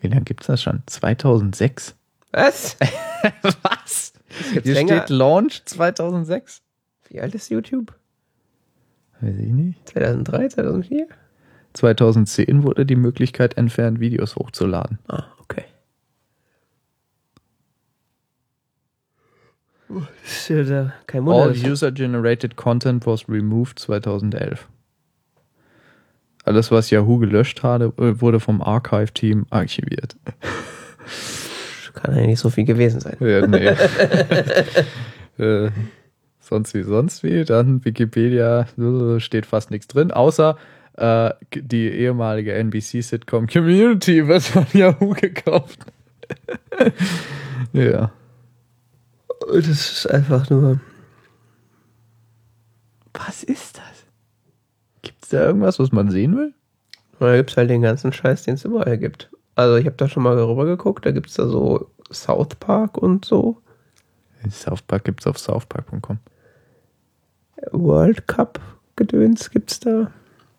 Wie 0.00 0.08
lange 0.08 0.22
gibt 0.22 0.42
es 0.42 0.46
das 0.48 0.62
schon? 0.62 0.82
2006? 0.86 1.94
Was? 2.32 2.76
Was? 3.42 4.12
Hier 4.52 4.62
länger? 4.74 4.98
steht 4.98 5.10
Launch 5.10 5.62
2006. 5.64 6.60
Wie 7.08 7.20
alt 7.20 7.34
ist 7.34 7.50
YouTube? 7.50 7.94
Weiß 9.20 9.36
ich 9.38 9.50
nicht. 9.50 9.88
2003, 9.88 10.48
2004? 10.48 11.06
2010 11.74 12.62
wurde 12.62 12.86
die 12.86 12.96
Möglichkeit 12.96 13.56
entfernt, 13.56 14.00
Videos 14.00 14.36
hochzuladen. 14.36 14.98
Ah, 15.08 15.24
okay. 15.40 15.64
Ist 20.24 20.48
ja 20.50 20.92
kein 21.06 21.24
Wunder. 21.24 21.44
All 21.44 21.70
user-generated 21.70 22.56
content 22.56 23.06
was 23.06 23.28
removed 23.28 23.78
2011. 23.78 24.68
Alles, 26.44 26.70
was 26.70 26.90
Yahoo 26.90 27.18
gelöscht 27.18 27.62
hatte, 27.62 27.92
äh, 27.98 28.20
wurde 28.20 28.40
vom 28.40 28.62
Archive-Team 28.62 29.46
archiviert. 29.50 30.16
Kann 31.94 32.16
ja 32.16 32.26
nicht 32.26 32.38
so 32.38 32.48
viel 32.50 32.64
gewesen 32.64 33.00
sein. 33.00 33.16
Ja, 33.20 33.46
nee. 33.46 33.66
äh, 35.38 35.70
sonst 36.48 36.74
wie, 36.74 36.82
sonst 36.82 37.22
wie. 37.22 37.44
Dann 37.44 37.84
Wikipedia, 37.84 38.66
steht 39.18 39.46
fast 39.46 39.70
nichts 39.70 39.86
drin, 39.88 40.10
außer 40.10 40.56
äh, 40.96 41.30
die 41.54 41.88
ehemalige 41.88 42.54
NBC-Sitcom 42.54 43.46
Community 43.46 44.26
wird 44.26 44.42
von 44.42 44.66
Yahoo 44.72 45.10
gekauft. 45.10 45.80
ja. 47.72 48.10
Das 49.46 49.66
ist 49.66 50.06
einfach 50.10 50.50
nur. 50.50 50.80
Was 53.14 53.42
ist 53.42 53.78
das? 53.78 54.06
Gibt 55.02 55.24
es 55.24 55.30
da 55.30 55.46
irgendwas, 55.46 55.78
was 55.78 55.92
man 55.92 56.10
sehen 56.10 56.36
will? 56.36 56.54
Da 57.18 57.36
gibt 57.36 57.50
es 57.50 57.56
halt 57.56 57.70
den 57.70 57.82
ganzen 57.82 58.12
Scheiß, 58.12 58.44
den 58.44 58.54
es 58.54 58.64
überall 58.64 58.98
gibt. 58.98 59.30
Also 59.54 59.76
ich 59.76 59.86
habe 59.86 59.96
da 59.96 60.08
schon 60.08 60.22
mal 60.22 60.38
rüber 60.38 60.66
geguckt, 60.66 61.04
da 61.04 61.10
gibt 61.10 61.28
es 61.28 61.34
da 61.34 61.48
so 61.48 61.90
South 62.12 62.54
Park 62.60 62.96
und 62.96 63.24
so. 63.24 63.60
South 64.50 64.82
Park 64.82 65.04
gibt 65.04 65.20
es 65.20 65.26
auf 65.26 65.38
southpark.com. 65.38 66.18
World 67.72 68.26
Cup 68.26 68.60
Gedöns 68.96 69.50
gibt's 69.50 69.80
da. 69.80 70.10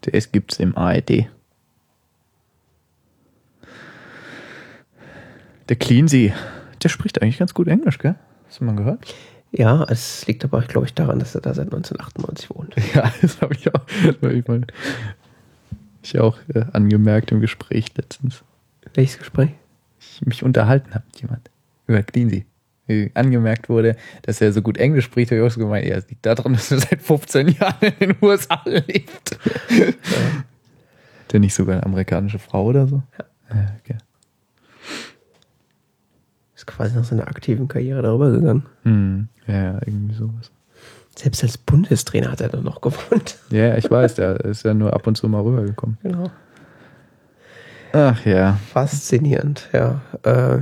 Das 0.01 0.31
gibt 0.31 0.53
es 0.53 0.59
im 0.59 0.77
ARD. 0.77 1.27
Der 5.67 5.75
Cleansy, 5.75 6.33
der 6.81 6.89
spricht 6.89 7.21
eigentlich 7.21 7.37
ganz 7.37 7.53
gut 7.53 7.67
Englisch, 7.67 7.99
gell? 7.99 8.15
Hast 8.47 8.61
du 8.61 8.63
mal 8.63 8.75
gehört? 8.75 9.13
Ja, 9.51 9.83
es 9.83 10.25
liegt 10.25 10.43
aber, 10.43 10.61
glaube 10.61 10.87
ich, 10.87 10.93
daran, 10.93 11.19
dass 11.19 11.35
er 11.35 11.41
da 11.41 11.53
seit 11.53 11.65
1998 11.65 12.49
wohnt. 12.49 12.75
Ja, 12.95 13.11
das 13.21 13.41
habe 13.41 13.53
ich 13.53 13.67
auch, 13.73 13.81
hab 14.21 14.23
ich 14.31 14.47
mal, 14.47 14.65
ich 16.01 16.19
auch 16.19 16.37
äh, 16.53 16.65
angemerkt 16.71 17.31
im 17.31 17.41
Gespräch 17.41 17.87
letztens. 17.97 18.43
Welches 18.93 19.19
Gespräch? 19.19 19.51
Ich 19.99 20.25
mich 20.25 20.43
unterhalten 20.43 20.93
habe 20.93 21.03
mit 21.07 21.21
jemand 21.21 21.49
über 21.87 22.01
Cleansy. 22.01 22.45
Äh, 22.89 23.11
Angemerkt 23.13 23.69
wurde, 23.69 23.95
dass 24.23 24.41
er 24.41 24.51
so 24.51 24.61
gut 24.61 24.77
Englisch 24.77 25.05
spricht, 25.05 25.31
habe 25.31 25.41
ich 25.41 25.47
auch 25.47 25.51
so 25.51 25.59
gemeint, 25.59 25.85
ja, 25.85 25.95
es 25.95 26.09
liegt 26.09 26.25
daran, 26.25 26.53
dass 26.53 26.71
er 26.71 26.79
seit 26.79 27.01
15 27.01 27.49
Jahren 27.49 27.93
in 27.99 28.09
den 28.09 28.15
USA 28.21 28.61
lebt. 28.65 29.37
Der 31.31 31.39
nicht 31.39 31.53
sogar 31.53 31.75
eine 31.75 31.85
amerikanische 31.85 32.39
Frau 32.39 32.65
oder 32.65 32.87
so? 32.87 33.03
Ja, 33.51 33.71
okay. 33.79 33.97
Ist 36.55 36.65
quasi 36.65 36.95
nach 36.95 37.03
seiner 37.03 37.27
aktiven 37.27 37.67
Karriere 37.67 38.01
darüber 38.01 38.31
gegangen. 38.31 38.65
Hm, 38.83 39.27
ja, 39.45 39.63
ja, 39.63 39.79
irgendwie 39.85 40.15
sowas. 40.15 40.51
Selbst 41.15 41.43
als 41.43 41.57
Bundestrainer 41.57 42.31
hat 42.31 42.41
er 42.41 42.49
dann 42.49 42.63
noch 42.63 42.81
gewohnt. 42.81 43.37
Ja, 43.51 43.57
ja, 43.67 43.77
ich 43.77 43.91
weiß, 43.91 44.15
der 44.15 44.39
ist 44.39 44.63
ja 44.63 44.73
nur 44.73 44.93
ab 44.93 45.05
und 45.05 45.15
zu 45.15 45.29
mal 45.29 45.41
rübergekommen. 45.41 45.99
Genau. 46.01 46.31
Ach 47.93 48.25
ja. 48.25 48.57
Faszinierend, 48.71 49.69
ja. 49.73 50.01
Äh, 50.23 50.59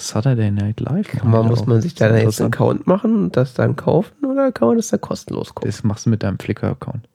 Saturday 0.00 0.50
Night 0.50 0.80
Live. 0.80 1.08
kann 1.08 1.30
man, 1.30 1.46
muss 1.46 1.66
man 1.66 1.80
sich 1.80 1.94
da 1.94 2.16
jetzt 2.16 2.40
einen. 2.40 2.52
Account 2.52 2.86
machen 2.86 3.24
und 3.24 3.36
das 3.36 3.54
dann 3.54 3.76
kaufen 3.76 4.24
oder 4.24 4.52
kann 4.52 4.68
man 4.68 4.76
das 4.76 4.88
dann 4.88 5.00
kostenlos 5.00 5.54
gucken? 5.54 5.70
Das 5.70 5.84
machst 5.84 6.06
du 6.06 6.10
mit 6.10 6.22
deinem 6.22 6.38
Flickr-Account. 6.38 7.08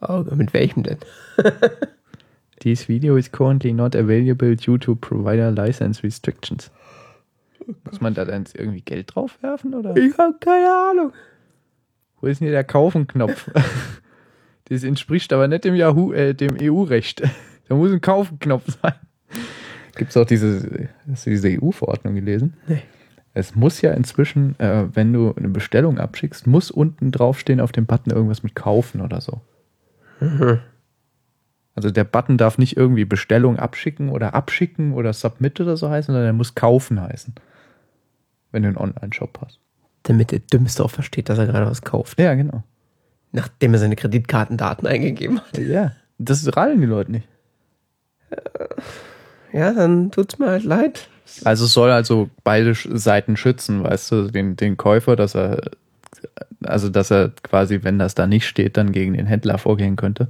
Oh, 0.00 0.24
mit 0.34 0.52
welchem 0.52 0.82
denn? 0.82 0.98
This 2.60 2.88
video 2.88 3.16
is 3.16 3.30
currently 3.30 3.72
not 3.72 3.94
available 3.94 4.56
due 4.56 4.78
to 4.78 4.94
provider 4.94 5.50
license 5.50 6.02
restrictions. 6.02 6.70
Muss 7.84 8.00
man 8.00 8.14
da 8.14 8.24
dann 8.24 8.44
irgendwie 8.54 8.80
Geld 8.80 9.14
drauf 9.14 9.38
werfen 9.42 9.74
oder? 9.74 9.96
Ich 9.96 10.16
habe 10.18 10.34
keine 10.40 10.68
Ahnung. 10.90 11.12
Wo 12.20 12.26
ist 12.26 12.40
denn 12.40 12.46
hier 12.46 12.52
der 12.52 12.64
Kaufen-Knopf? 12.64 13.50
das 14.64 14.82
entspricht 14.82 15.32
aber 15.32 15.46
nicht 15.46 15.64
dem 15.64 15.74
Yahoo, 15.74 16.12
äh, 16.12 16.34
dem 16.34 16.56
EU-Recht. 16.60 17.22
Da 17.68 17.74
muss 17.74 17.92
ein 17.92 18.00
Kaufen-Knopf 18.00 18.64
sein. 18.82 18.94
Gibt 19.98 20.10
es 20.10 20.16
auch 20.16 20.24
diese, 20.24 20.88
hast 21.10 21.26
du 21.26 21.30
diese 21.30 21.48
EU-Verordnung 21.48 22.14
gelesen? 22.14 22.54
Nee. 22.66 22.82
Es 23.34 23.54
muss 23.54 23.82
ja 23.82 23.92
inzwischen, 23.92 24.58
äh, 24.58 24.86
wenn 24.94 25.12
du 25.12 25.34
eine 25.36 25.48
Bestellung 25.48 25.98
abschickst, 25.98 26.46
muss 26.46 26.70
unten 26.70 27.10
draufstehen 27.10 27.60
auf 27.60 27.72
dem 27.72 27.84
Button 27.84 28.10
irgendwas 28.10 28.42
mit 28.42 28.54
kaufen 28.54 29.00
oder 29.00 29.20
so. 29.20 29.40
Mhm. 30.20 30.60
Also 31.74 31.90
der 31.90 32.04
Button 32.04 32.38
darf 32.38 32.58
nicht 32.58 32.76
irgendwie 32.76 33.04
Bestellung 33.04 33.58
abschicken 33.58 34.08
oder 34.08 34.34
abschicken 34.34 34.92
oder 34.92 35.12
Submit 35.12 35.60
oder 35.60 35.76
so 35.76 35.90
heißen, 35.90 36.12
sondern 36.12 36.26
er 36.26 36.32
muss 36.32 36.54
kaufen 36.54 37.00
heißen. 37.00 37.34
Wenn 38.50 38.62
du 38.62 38.68
einen 38.68 38.78
Online-Shop 38.78 39.38
hast. 39.44 39.60
Damit 40.04 40.30
der 40.30 40.38
Dümmste 40.38 40.84
auch 40.84 40.90
versteht, 40.90 41.28
dass 41.28 41.38
er 41.38 41.46
gerade 41.46 41.66
was 41.66 41.82
kauft. 41.82 42.18
Ja, 42.20 42.34
genau. 42.34 42.62
Nachdem 43.32 43.74
er 43.74 43.78
seine 43.78 43.96
Kreditkartendaten 43.96 44.86
eingegeben 44.88 45.40
hat. 45.40 45.58
Ja. 45.58 45.92
Das 46.18 46.56
radeln 46.56 46.80
die 46.80 46.86
Leute 46.86 47.12
nicht. 47.12 47.28
Ja, 49.52 49.72
dann 49.72 50.10
tut's 50.10 50.38
mir 50.38 50.48
halt 50.48 50.64
leid. 50.64 51.08
Also 51.44 51.66
es 51.66 51.72
soll 51.72 51.90
also 51.90 52.30
beide 52.44 52.74
Seiten 52.74 53.36
schützen, 53.36 53.84
weißt 53.84 54.10
du, 54.12 54.28
den, 54.30 54.56
den 54.56 54.76
Käufer, 54.76 55.14
dass 55.16 55.34
er, 55.34 55.70
also 56.64 56.88
dass 56.88 57.10
er 57.10 57.30
quasi, 57.42 57.80
wenn 57.82 57.98
das 57.98 58.14
da 58.14 58.26
nicht 58.26 58.46
steht, 58.46 58.76
dann 58.76 58.92
gegen 58.92 59.12
den 59.14 59.26
Händler 59.26 59.58
vorgehen 59.58 59.96
könnte. 59.96 60.28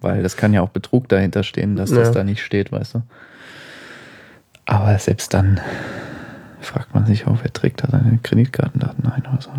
Weil 0.00 0.22
das 0.22 0.36
kann 0.36 0.52
ja 0.54 0.62
auch 0.62 0.70
Betrug 0.70 1.08
dahinter 1.08 1.42
stehen, 1.42 1.76
dass 1.76 1.90
das 1.90 2.08
Ja. 2.08 2.14
da 2.14 2.24
nicht 2.24 2.42
steht, 2.42 2.72
weißt 2.72 2.94
du. 2.94 3.02
Aber 4.64 4.98
selbst 4.98 5.34
dann 5.34 5.60
fragt 6.60 6.94
man 6.94 7.04
sich 7.06 7.26
auch, 7.26 7.38
wer 7.42 7.52
trägt 7.52 7.82
da 7.82 7.88
seine 7.90 8.18
Kreditkartendaten 8.22 9.06
ein 9.10 9.22
oder 9.26 9.40
so. 9.42 9.50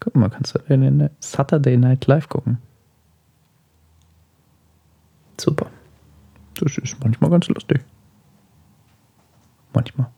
Guck 0.00 0.16
mal, 0.16 0.30
kannst 0.30 0.54
du 0.54 0.72
in 0.72 0.98
der 0.98 1.10
Saturday 1.20 1.76
Night 1.76 2.06
Live 2.06 2.28
gucken. 2.28 2.58
Super. 5.38 5.66
Das 6.54 6.78
ist 6.78 6.96
manchmal 7.02 7.30
ganz 7.30 7.48
lustig. 7.48 7.80
Manchmal. 9.72 10.08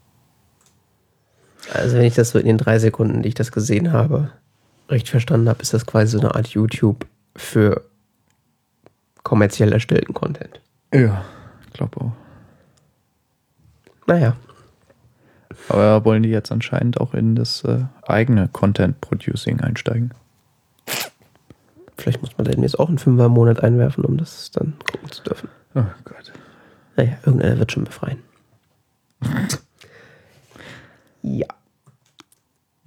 Also 1.73 1.97
wenn 1.97 2.05
ich 2.05 2.15
das 2.15 2.31
so 2.31 2.39
in 2.39 2.47
den 2.47 2.59
drei 2.59 2.79
Sekunden, 2.79 3.23
die 3.23 3.29
ich 3.29 3.35
das 3.35 3.51
gesehen 3.53 3.93
habe, 3.93 4.31
recht 4.89 5.09
verstanden 5.09 5.49
habe, 5.49 5.63
ist 5.63 5.75
das 5.75 5.87
quasi 5.87 6.13
so 6.13 6.21
eine 6.21 6.35
Art 6.35 6.49
YouTube 6.49 7.07
für 7.35 7.83
kommerziell 9.23 9.73
erstellten 9.73 10.15
Content. 10.15 10.61
Ja, 10.95 11.25
ich 11.67 11.73
glaube 11.73 12.01
auch. 12.01 12.13
Naja, 14.07 14.37
Aber 15.69 16.05
wollen 16.05 16.23
die 16.23 16.29
jetzt 16.29 16.53
anscheinend 16.53 17.01
auch 17.01 17.13
in 17.15 17.35
das 17.35 17.65
äh, 17.65 17.85
eigene 18.07 18.49
Content 18.49 19.01
Producing 19.01 19.61
einsteigen? 19.61 20.13
vielleicht 21.99 22.21
muss 22.21 22.37
man 22.37 22.45
da 22.45 22.53
demnächst 22.53 22.79
auch 22.79 22.89
einen 22.89 22.99
Fünfer 22.99 23.25
im 23.27 23.33
Monat 23.33 23.65
einwerfen, 23.65 24.05
um 24.05 24.17
das 24.19 24.51
dann 24.53 24.75
gucken 24.91 25.11
zu 25.11 25.23
dürfen. 25.23 25.49
Oh 25.77 25.85
Gott. 26.05 26.33
Naja, 26.97 27.17
irgendeiner 27.25 27.59
wird 27.59 27.73
schon 27.73 27.85
befreien. 27.85 28.23
ja. 31.23 31.47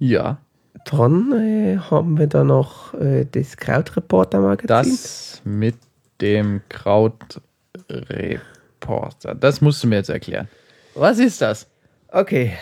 Ja, 0.02 0.38
Dann 0.86 1.30
äh, 1.32 1.76
haben 1.78 2.16
wir 2.18 2.26
da 2.26 2.42
noch 2.42 2.94
äh, 2.94 3.26
das 3.30 3.58
Krautreporter-Magazin. 3.58 4.92
das 4.92 5.42
mit 5.44 5.76
dem 6.22 6.62
Krautreporter. 6.70 9.34
Das 9.34 9.60
musst 9.60 9.82
du 9.84 9.88
mir 9.88 9.96
jetzt 9.96 10.08
erklären. 10.08 10.48
Was 10.94 11.18
ist 11.18 11.42
das? 11.42 11.66
Okay. 12.08 12.54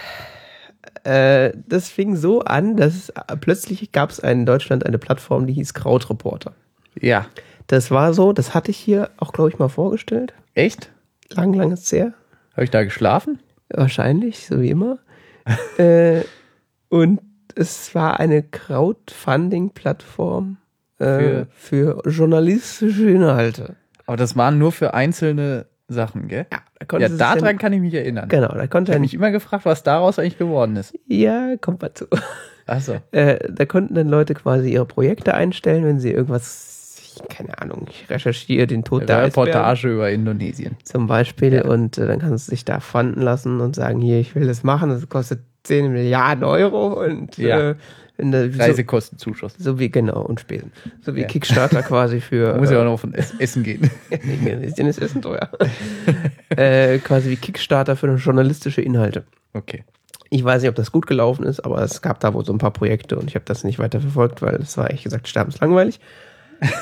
Äh, 1.04 1.52
das 1.68 1.88
fing 1.88 2.16
so 2.16 2.40
an, 2.42 2.76
dass 2.76 3.10
äh, 3.10 3.36
plötzlich 3.40 3.92
gab 3.92 4.10
es 4.10 4.18
in 4.18 4.46
Deutschland 4.46 4.84
eine 4.84 4.98
Plattform, 4.98 5.46
die 5.46 5.52
hieß 5.54 5.74
Krautreporter. 5.74 6.54
Ja. 7.00 7.26
Das 7.68 7.90
war 7.90 8.14
so, 8.14 8.32
das 8.32 8.54
hatte 8.54 8.70
ich 8.70 8.78
hier 8.78 9.10
auch, 9.18 9.32
glaube 9.32 9.50
ich, 9.50 9.58
mal 9.58 9.68
vorgestellt. 9.68 10.32
Echt? 10.54 10.90
Lang, 11.30 11.52
lang 11.54 11.72
ist 11.72 11.90
her. 11.92 12.14
Habe 12.54 12.64
ich 12.64 12.70
da 12.70 12.82
geschlafen? 12.82 13.38
Wahrscheinlich, 13.70 14.46
so 14.46 14.60
wie 14.60 14.70
immer. 14.70 14.98
äh, 15.78 16.22
und 16.88 17.20
es 17.54 17.94
war 17.94 18.18
eine 18.20 18.42
Crowdfunding-Plattform 18.42 20.56
äh, 20.98 21.44
für 21.54 22.02
journalistische 22.08 23.10
Inhalte. 23.10 23.76
Aber 24.06 24.16
das 24.16 24.36
waren 24.36 24.58
nur 24.58 24.72
für 24.72 24.94
einzelne 24.94 25.66
Sachen, 25.88 26.28
gell? 26.28 26.46
da 26.50 26.58
Ja, 26.80 26.86
konnte 26.86 27.08
sich 27.08 27.18
daran 27.18 27.40
dann- 27.44 27.58
kann 27.58 27.72
ich 27.72 27.80
mich 27.80 27.94
erinnern. 27.94 28.28
Genau, 28.28 28.48
da 28.54 28.66
konnte 28.66 28.92
Ich 28.92 28.94
habe 28.94 29.00
mich 29.02 29.14
immer 29.14 29.30
gefragt, 29.30 29.64
was 29.64 29.82
daraus 29.82 30.18
eigentlich 30.18 30.38
geworden 30.38 30.76
ist. 30.76 30.94
ja, 31.06 31.56
kommt 31.60 31.82
mal 31.82 31.92
zu. 31.94 32.06
Achso. 32.66 32.96
Äh, 33.12 33.38
da 33.50 33.64
konnten 33.64 33.94
dann 33.94 34.08
Leute 34.08 34.34
quasi 34.34 34.72
ihre 34.72 34.84
Projekte 34.86 35.34
einstellen, 35.34 35.84
wenn 35.84 36.00
sie 36.00 36.10
irgendwas, 36.12 36.77
ich- 37.22 37.28
keine 37.36 37.60
Ahnung, 37.60 37.86
ich 37.90 38.08
recherchiere 38.10 38.66
den 38.66 38.84
Tod 38.84 39.08
der 39.08 39.18
Eisbären 39.18 39.48
Reportage 39.48 39.92
über 39.94 40.10
Indonesien. 40.10 40.76
zum 40.84 41.06
Beispiel 41.06 41.54
Ja. 41.54 41.64
und 41.66 41.98
äh, 41.98 42.06
dann 42.06 42.18
kannst 42.20 42.48
du 42.48 42.50
dich 42.52 42.64
da 42.64 42.80
fanden 42.80 43.20
lassen 43.22 43.60
und 43.60 43.74
sagen, 43.76 44.00
hier, 44.00 44.18
ich 44.20 44.34
will 44.34 44.46
das 44.46 44.62
machen, 44.64 44.90
das 44.90 45.08
kostet 45.08 45.40
10 45.64 45.92
Milliarden 45.92 46.44
Euro 46.44 47.02
und 47.04 47.36
Ja. 47.38 47.70
äh, 47.70 47.74
der, 48.20 48.50
so, 48.50 48.58
Reisekostenzuschuss. 48.58 49.54
so 49.58 49.78
wie, 49.78 49.90
genau, 49.90 50.20
und 50.22 50.40
Spesen. 50.40 50.72
So 51.02 51.14
wie 51.14 51.20
Ja. 51.20 51.26
Kickstarter 51.28 51.82
quasi 51.82 52.20
für 52.20 52.54
muss 52.58 52.70
ja 52.70 52.78
auch 52.78 52.82
äh, 52.82 52.84
noch 52.86 52.98
von 52.98 53.14
Ess- 53.14 53.34
Essen 53.38 53.62
gehen. 53.62 53.88
ist 54.10 54.78
das 54.78 54.98
Essen 54.98 55.22
teuer? 55.22 55.48
äh, 56.50 56.98
quasi 56.98 57.30
wie 57.30 57.36
Kickstarter 57.36 57.96
für 57.96 58.12
journalistische 58.16 58.80
Inhalte. 58.80 59.24
Okay. 59.52 59.84
Ich 60.30 60.44
weiß 60.44 60.60
nicht, 60.62 60.68
ob 60.68 60.74
das 60.74 60.92
gut 60.92 61.06
gelaufen 61.06 61.44
ist, 61.44 61.60
aber 61.60 61.80
es 61.82 62.02
gab 62.02 62.20
da 62.20 62.34
wohl 62.34 62.44
so 62.44 62.52
ein 62.52 62.58
paar 62.58 62.72
Projekte 62.72 63.16
und 63.16 63.28
ich 63.28 63.34
habe 63.34 63.44
das 63.46 63.64
nicht 63.64 63.78
weiter 63.78 64.00
verfolgt, 64.00 64.42
weil 64.42 64.56
es 64.56 64.76
war 64.76 64.86
ehrlich 64.90 65.04
gesagt 65.04 65.26
sterbenslangweilig. 65.28 66.00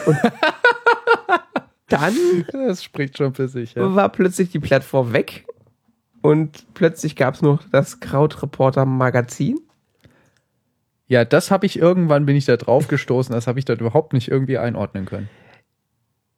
Und 0.07 0.17
dann 1.89 2.15
Das 2.53 2.83
spricht 2.83 3.17
schon 3.19 3.35
für 3.35 3.49
sich, 3.49 3.75
ja. 3.75 3.95
war 3.95 4.09
plötzlich 4.09 4.51
die 4.51 4.59
Plattform 4.61 5.13
weg 5.13 5.45
und 6.23 6.67
plötzlich 6.75 7.15
gab 7.17 7.35
es 7.35 7.43
noch 7.43 7.63
das 7.71 8.01
Krautreporter 8.01 8.85
Magazin. 8.85 9.61
Ja, 11.09 11.25
das 11.25 11.53
habe 11.53 11.67
ich 11.67 11.79
irgendwann 11.79 12.27
bin 12.27 12.35
ich 12.35 12.47
da 12.47 12.57
drauf 12.57 12.89
gestoßen, 12.89 13.33
das 13.33 13.47
habe 13.47 13.59
ich 13.61 13.65
dort 13.65 13.81
überhaupt 13.81 14.13
nicht 14.13 14.29
irgendwie 14.29 14.59
einordnen 14.59 15.05
können. 15.07 15.29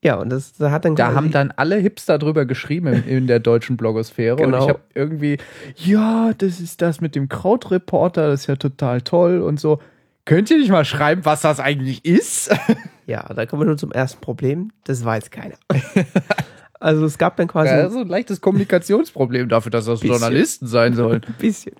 Ja, 0.05 0.14
und 0.16 0.28
das 0.30 0.53
da 0.53 0.70
hat 0.70 0.84
dann 0.84 0.95
Da 0.95 1.14
haben 1.14 1.32
dann 1.32 1.53
alle 1.57 1.76
Hipster 1.76 2.18
drüber 2.18 2.45
geschrieben 2.45 2.86
in, 2.89 3.05
in 3.05 3.26
der 3.26 3.41
deutschen 3.41 3.76
Blogosphäre 3.76 4.36
und 4.36 4.43
Genau. 4.43 4.62
ich 4.62 4.68
habe 4.68 4.80
irgendwie, 4.95 5.39
ja, 5.74 6.32
das 6.36 6.61
ist 6.61 6.82
das 6.82 7.01
mit 7.01 7.14
dem 7.16 7.28
Krautreporter, 7.28 8.28
das 8.28 8.43
ist 8.43 8.47
ja 8.47 8.57
total 8.57 9.01
toll 9.01 9.41
und 9.41 9.59
so. 9.59 9.80
Könnt 10.29 10.51
ihr 10.51 10.59
nicht 10.59 10.70
mal 10.70 10.85
schreiben, 10.85 11.24
was 11.24 11.41
das 11.41 11.59
eigentlich 11.59 12.05
ist? 12.05 12.55
ja, 13.07 13.22
da 13.33 13.47
kommen 13.47 13.62
wir 13.62 13.66
schon 13.70 13.79
zum 13.79 13.93
ersten 13.93 14.20
Problem. 14.20 14.70
Das 14.85 15.03
weiß 15.03 15.31
keiner. 15.31 15.55
also 16.81 17.07
es 17.07 17.16
gab 17.16 17.39
dann 17.39 17.49
quasi 17.49 17.70
Ja, 17.70 17.89
so 17.89 18.01
ein 18.01 18.09
leichtes 18.09 18.43
Kommunikationsproblem 18.43 19.49
dafür, 19.49 19.70
dass 19.70 19.87
das 19.87 20.01
Bisschen. 20.01 20.11
Journalisten 20.18 20.66
sein 20.66 20.93
sollen. 20.93 21.22
ein 21.26 21.35
bisschen. 21.39 21.76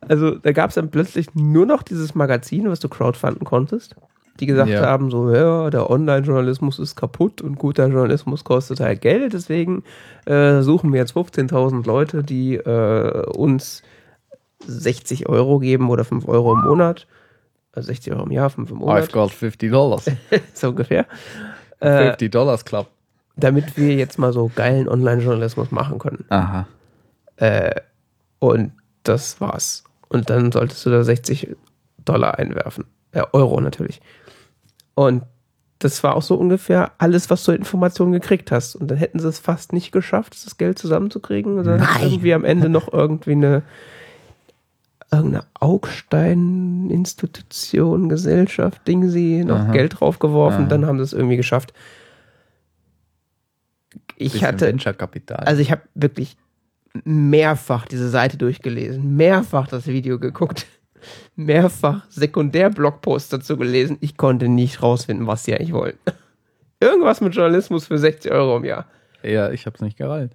Also 0.00 0.32
da 0.34 0.50
gab 0.50 0.70
es 0.70 0.74
dann 0.74 0.90
plötzlich 0.90 1.32
nur 1.36 1.64
noch 1.64 1.84
dieses 1.84 2.16
Magazin, 2.16 2.68
was 2.68 2.80
du 2.80 2.88
crowdfunden 2.88 3.44
konntest, 3.44 3.94
die 4.40 4.46
gesagt 4.46 4.70
Ja. 4.70 4.80
haben, 4.86 5.12
so, 5.12 5.32
ja, 5.32 5.70
der 5.70 5.90
Online-Journalismus 5.90 6.80
ist 6.80 6.96
kaputt 6.96 7.40
und 7.40 7.56
guter 7.56 7.86
Journalismus 7.86 8.42
kostet 8.42 8.80
halt 8.80 9.00
Geld, 9.00 9.32
deswegen 9.32 9.84
äh, 10.26 10.62
suchen 10.62 10.92
wir 10.92 10.98
jetzt 10.98 11.12
15.000 11.14 11.86
Leute, 11.86 12.24
die 12.24 12.56
äh, 12.56 13.26
uns 13.28 13.84
60 14.66 15.28
Euro 15.28 15.60
geben 15.60 15.88
oder 15.88 16.04
5 16.04 16.26
Euro 16.26 16.54
im 16.54 16.62
Monat. 16.62 17.06
Also 17.72 17.86
60 17.86 18.12
Euro 18.12 18.24
im 18.24 18.32
Jahr, 18.32 18.50
5 18.50 18.70
im 18.70 18.76
Monat, 18.78 19.04
I've 19.04 19.12
got 19.12 19.30
50 19.30 19.70
Dollars. 19.70 20.10
so 20.54 20.68
ungefähr. 20.70 21.06
Äh, 21.82 22.08
50 22.08 22.30
Dollars 22.30 22.66
Club. 22.66 22.88
damit 23.36 23.78
wir 23.78 23.94
jetzt 23.94 24.18
mal 24.18 24.34
so 24.34 24.50
geilen 24.54 24.86
Online-Journalismus 24.86 25.70
machen 25.70 25.98
können. 25.98 26.26
Aha. 26.28 26.66
Äh, 27.36 27.74
und 28.38 28.72
das 29.02 29.40
war's. 29.40 29.84
Und 30.10 30.28
dann 30.28 30.52
solltest 30.52 30.84
du 30.84 30.90
da 30.90 31.02
60 31.02 31.56
Dollar 32.04 32.38
einwerfen. 32.38 32.84
Äh, 33.12 33.22
Euro 33.32 33.58
natürlich. 33.62 34.02
Und 34.94 35.22
das 35.78 36.04
war 36.04 36.16
auch 36.16 36.22
so 36.22 36.34
ungefähr 36.34 36.92
alles, 36.98 37.30
was 37.30 37.42
du 37.44 37.52
Informationen 37.52 38.12
gekriegt 38.12 38.52
hast. 38.52 38.76
Und 38.76 38.90
dann 38.90 38.98
hätten 38.98 39.18
sie 39.18 39.28
es 39.28 39.38
fast 39.38 39.72
nicht 39.72 39.90
geschafft, 39.90 40.36
das 40.44 40.58
Geld 40.58 40.78
zusammenzukriegen. 40.78 41.58
Und 41.58 41.64
dann 41.64 41.80
Nein. 41.80 42.02
irgendwie 42.02 42.34
am 42.34 42.44
Ende 42.44 42.68
noch 42.68 42.92
irgendwie 42.92 43.32
eine 43.32 43.62
irgendeine 45.12 45.44
Augstein-Institution, 45.54 48.08
Gesellschaft, 48.08 48.86
Ding 48.86 49.08
sie, 49.08 49.44
noch 49.44 49.58
Aha. 49.58 49.72
Geld 49.72 50.00
draufgeworfen. 50.00 50.62
Aha. 50.62 50.68
Dann 50.68 50.86
haben 50.86 50.98
sie 50.98 51.04
es 51.04 51.12
irgendwie 51.12 51.36
geschafft. 51.36 51.72
Ich 54.16 54.32
Bisschen 54.32 54.48
hatte, 54.48 54.66
Venture-Kapital. 54.66 55.44
also 55.46 55.62
ich 55.62 55.70
habe 55.70 55.82
wirklich 55.94 56.36
mehrfach 57.04 57.86
diese 57.86 58.08
Seite 58.08 58.36
durchgelesen, 58.36 59.14
mehrfach 59.16 59.68
das 59.68 59.86
Video 59.86 60.18
geguckt. 60.18 60.66
mehrfach 61.36 62.04
Sekundär-Blogpost 62.10 63.32
dazu 63.32 63.56
gelesen. 63.56 63.96
Ich 64.00 64.16
konnte 64.16 64.48
nicht 64.48 64.82
rausfinden, 64.82 65.26
was 65.26 65.44
sie 65.44 65.54
eigentlich 65.54 65.72
wollen. 65.72 65.98
Irgendwas 66.80 67.20
mit 67.20 67.34
Journalismus 67.34 67.86
für 67.86 67.98
60 67.98 68.30
Euro 68.32 68.56
im 68.56 68.64
Jahr. 68.64 68.86
Ja, 69.22 69.50
ich 69.50 69.66
hab's 69.66 69.80
nicht 69.80 69.98
gereilt. 69.98 70.32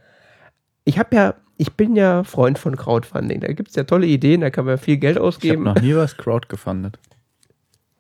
Ich 0.84 1.00
habe 1.00 1.16
ja, 1.16 1.34
ich 1.58 1.74
bin 1.74 1.96
ja 1.96 2.24
Freund 2.24 2.60
von 2.60 2.76
Crowdfunding. 2.76 3.40
Da 3.42 3.52
gibt 3.54 3.70
es 3.70 3.76
ja 3.76 3.84
tolle 3.84 4.08
Ideen, 4.08 4.42
da 4.42 4.50
kann 4.50 4.66
man 4.66 4.78
viel 4.78 4.98
Geld 4.98 5.16
Ich 5.16 5.20
habe 5.20 5.28
ausgeben. 5.28 5.64
noch 5.64 5.80
nie 5.82 5.96
was 5.96 6.18
Crowd 6.18 6.48
gefundet. 6.48 7.00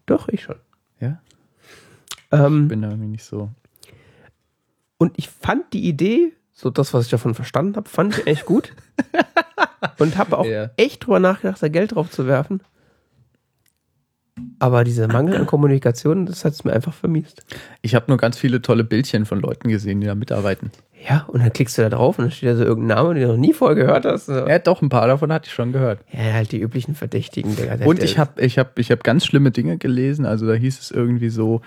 Doch, 0.05 0.27
ich 0.27 0.43
schon. 0.43 0.55
Ja? 0.99 1.19
Ähm, 2.31 2.67
Bin 2.67 2.81
da 2.81 2.89
irgendwie 2.89 3.07
nicht 3.09 3.23
so. 3.23 3.49
Und 4.97 5.13
ich 5.17 5.29
fand 5.29 5.73
die 5.73 5.87
Idee, 5.87 6.33
so 6.53 6.69
das, 6.69 6.93
was 6.93 7.05
ich 7.05 7.11
davon 7.11 7.35
verstanden 7.35 7.75
habe, 7.75 7.89
fand 7.89 8.17
ich 8.17 8.27
echt 8.27 8.45
gut. 8.45 8.73
und 9.99 10.17
habe 10.17 10.37
auch 10.37 10.45
Ja. 10.45 10.69
echt 10.77 11.05
drüber 11.05 11.19
nachgedacht, 11.19 11.61
da 11.61 11.67
Geld 11.67 11.95
drauf 11.95 12.09
zu 12.11 12.27
werfen. 12.27 12.61
Aber 14.59 14.83
dieser 14.83 15.07
Mangel 15.07 15.35
an 15.35 15.45
Kommunikation, 15.45 16.25
das 16.25 16.45
hat 16.45 16.53
es 16.53 16.63
mir 16.63 16.73
einfach 16.73 16.93
vermiest. 16.93 17.45
Ich 17.81 17.93
habe 17.95 18.05
nur 18.07 18.17
ganz 18.17 18.37
viele 18.37 18.61
tolle 18.61 18.83
Bildchen 18.83 19.25
von 19.25 19.39
Leuten 19.39 19.67
gesehen, 19.69 19.99
die 20.01 20.07
da 20.07 20.15
mitarbeiten. 20.15 20.71
Ja, 21.07 21.25
und 21.27 21.41
dann 21.41 21.51
klickst 21.53 21.77
du 21.77 21.81
da 21.83 21.89
drauf 21.89 22.17
und 22.17 22.25
dann 22.25 22.31
steht 22.31 22.49
da 22.49 22.55
so 22.55 22.63
irgendein 22.63 22.97
Name, 22.97 23.13
den 23.13 23.23
du 23.23 23.29
noch 23.33 23.37
nie 23.37 23.53
vorher 23.53 23.75
gehört 23.75 24.05
hast. 24.05 24.27
Ja, 24.29 24.57
doch, 24.59 24.81
ein 24.81 24.89
paar 24.89 25.07
davon 25.07 25.31
hatte 25.31 25.47
ich 25.47 25.53
schon 25.53 25.71
gehört. 25.71 25.99
Ja, 26.11 26.33
halt 26.33 26.51
die 26.51 26.59
üblichen 26.61 26.95
Verdächtigen. 26.95 27.55
Der, 27.57 27.85
Und 27.85 28.01
ich 28.01 28.17
habe 28.17 28.41
ich 28.41 28.57
hab, 28.57 28.79
ich 28.79 28.89
hab 28.91 29.03
ganz 29.03 29.25
schlimme 29.25 29.51
Dinge 29.51 29.77
gelesen. 29.77 30.25
Also 30.25 30.47
da 30.47 30.53
hieß 30.53 30.79
es 30.79 30.89
irgendwie 30.89 31.29
so, 31.29 31.61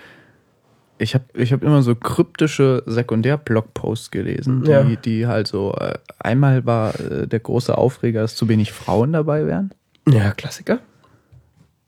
ich 0.97 1.13
habe 1.13 1.23
ich 1.35 1.53
hab 1.53 1.63
immer 1.63 1.81
so 1.83 1.95
kryptische 1.95 2.83
Sekundär-Blogposts 2.85 4.11
gelesen, 4.11 4.63
die, 4.63 4.71
Ja. 4.71 4.83
die 4.83 5.27
halt 5.27 5.47
so, 5.47 5.73
äh, 5.75 5.93
einmal 6.19 6.65
war 6.65 6.99
äh, 6.99 7.25
der 7.27 7.39
große 7.39 7.77
Aufreger, 7.77 8.21
dass 8.21 8.35
zu 8.35 8.49
wenig 8.49 8.73
Frauen 8.73 9.13
dabei 9.13 9.45
wären. 9.45 9.71
Ja, 10.09 10.31
Klassiker. 10.31 10.79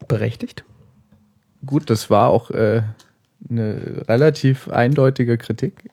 Berechtigt. 0.08 0.64
Gut, 1.66 1.90
das 1.90 2.10
war 2.10 2.30
auch 2.30 2.52
äh, 2.52 2.82
eine 3.50 4.04
relativ 4.08 4.68
eindeutige 4.68 5.38
Kritik. 5.38 5.90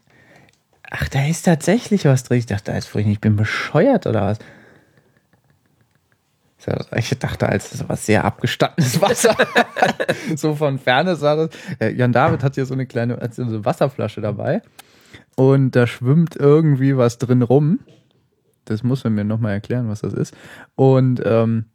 Ach, 0.91 1.09
da 1.09 1.27
ist 1.27 1.43
tatsächlich 1.43 2.05
was 2.07 2.25
drin. 2.25 2.39
Ich 2.39 2.47
dachte, 2.47 2.73
als 2.73 2.87
vorhin, 2.87 3.11
ich 3.11 3.21
bin 3.21 3.37
bescheuert 3.37 4.07
oder 4.07 4.23
was? 4.23 4.39
Ich 6.97 7.11
dachte, 7.19 7.49
als 7.49 7.71
das 7.71 7.89
war 7.89 7.97
sehr 7.97 8.25
abgestandenes 8.25 9.01
Wasser. 9.01 9.37
so 10.37 10.55
von 10.55 10.79
Ferne 10.79 11.16
sah 11.16 11.37
das. 11.37 11.51
Äh, 11.79 11.93
Jan 11.93 12.12
David 12.12 12.43
hat 12.43 12.57
hier 12.57 12.66
so 12.66 12.75
eine 12.75 12.87
kleine 12.87 13.19
so 13.33 13.43
eine 13.43 13.64
Wasserflasche 13.64 14.21
dabei. 14.21 14.62
Und 15.37 15.77
da 15.77 15.87
schwimmt 15.87 16.37
irgendwie 16.37 16.97
was 16.97 17.19
drin 17.19 17.43
rum. 17.43 17.81
Das 18.64 18.83
muss 18.83 19.05
man 19.05 19.14
mir 19.14 19.25
nochmal 19.25 19.53
erklären, 19.53 19.89
was 19.89 20.01
das 20.01 20.12
ist. 20.12 20.35
Und 20.75 21.23
ähm, 21.25 21.66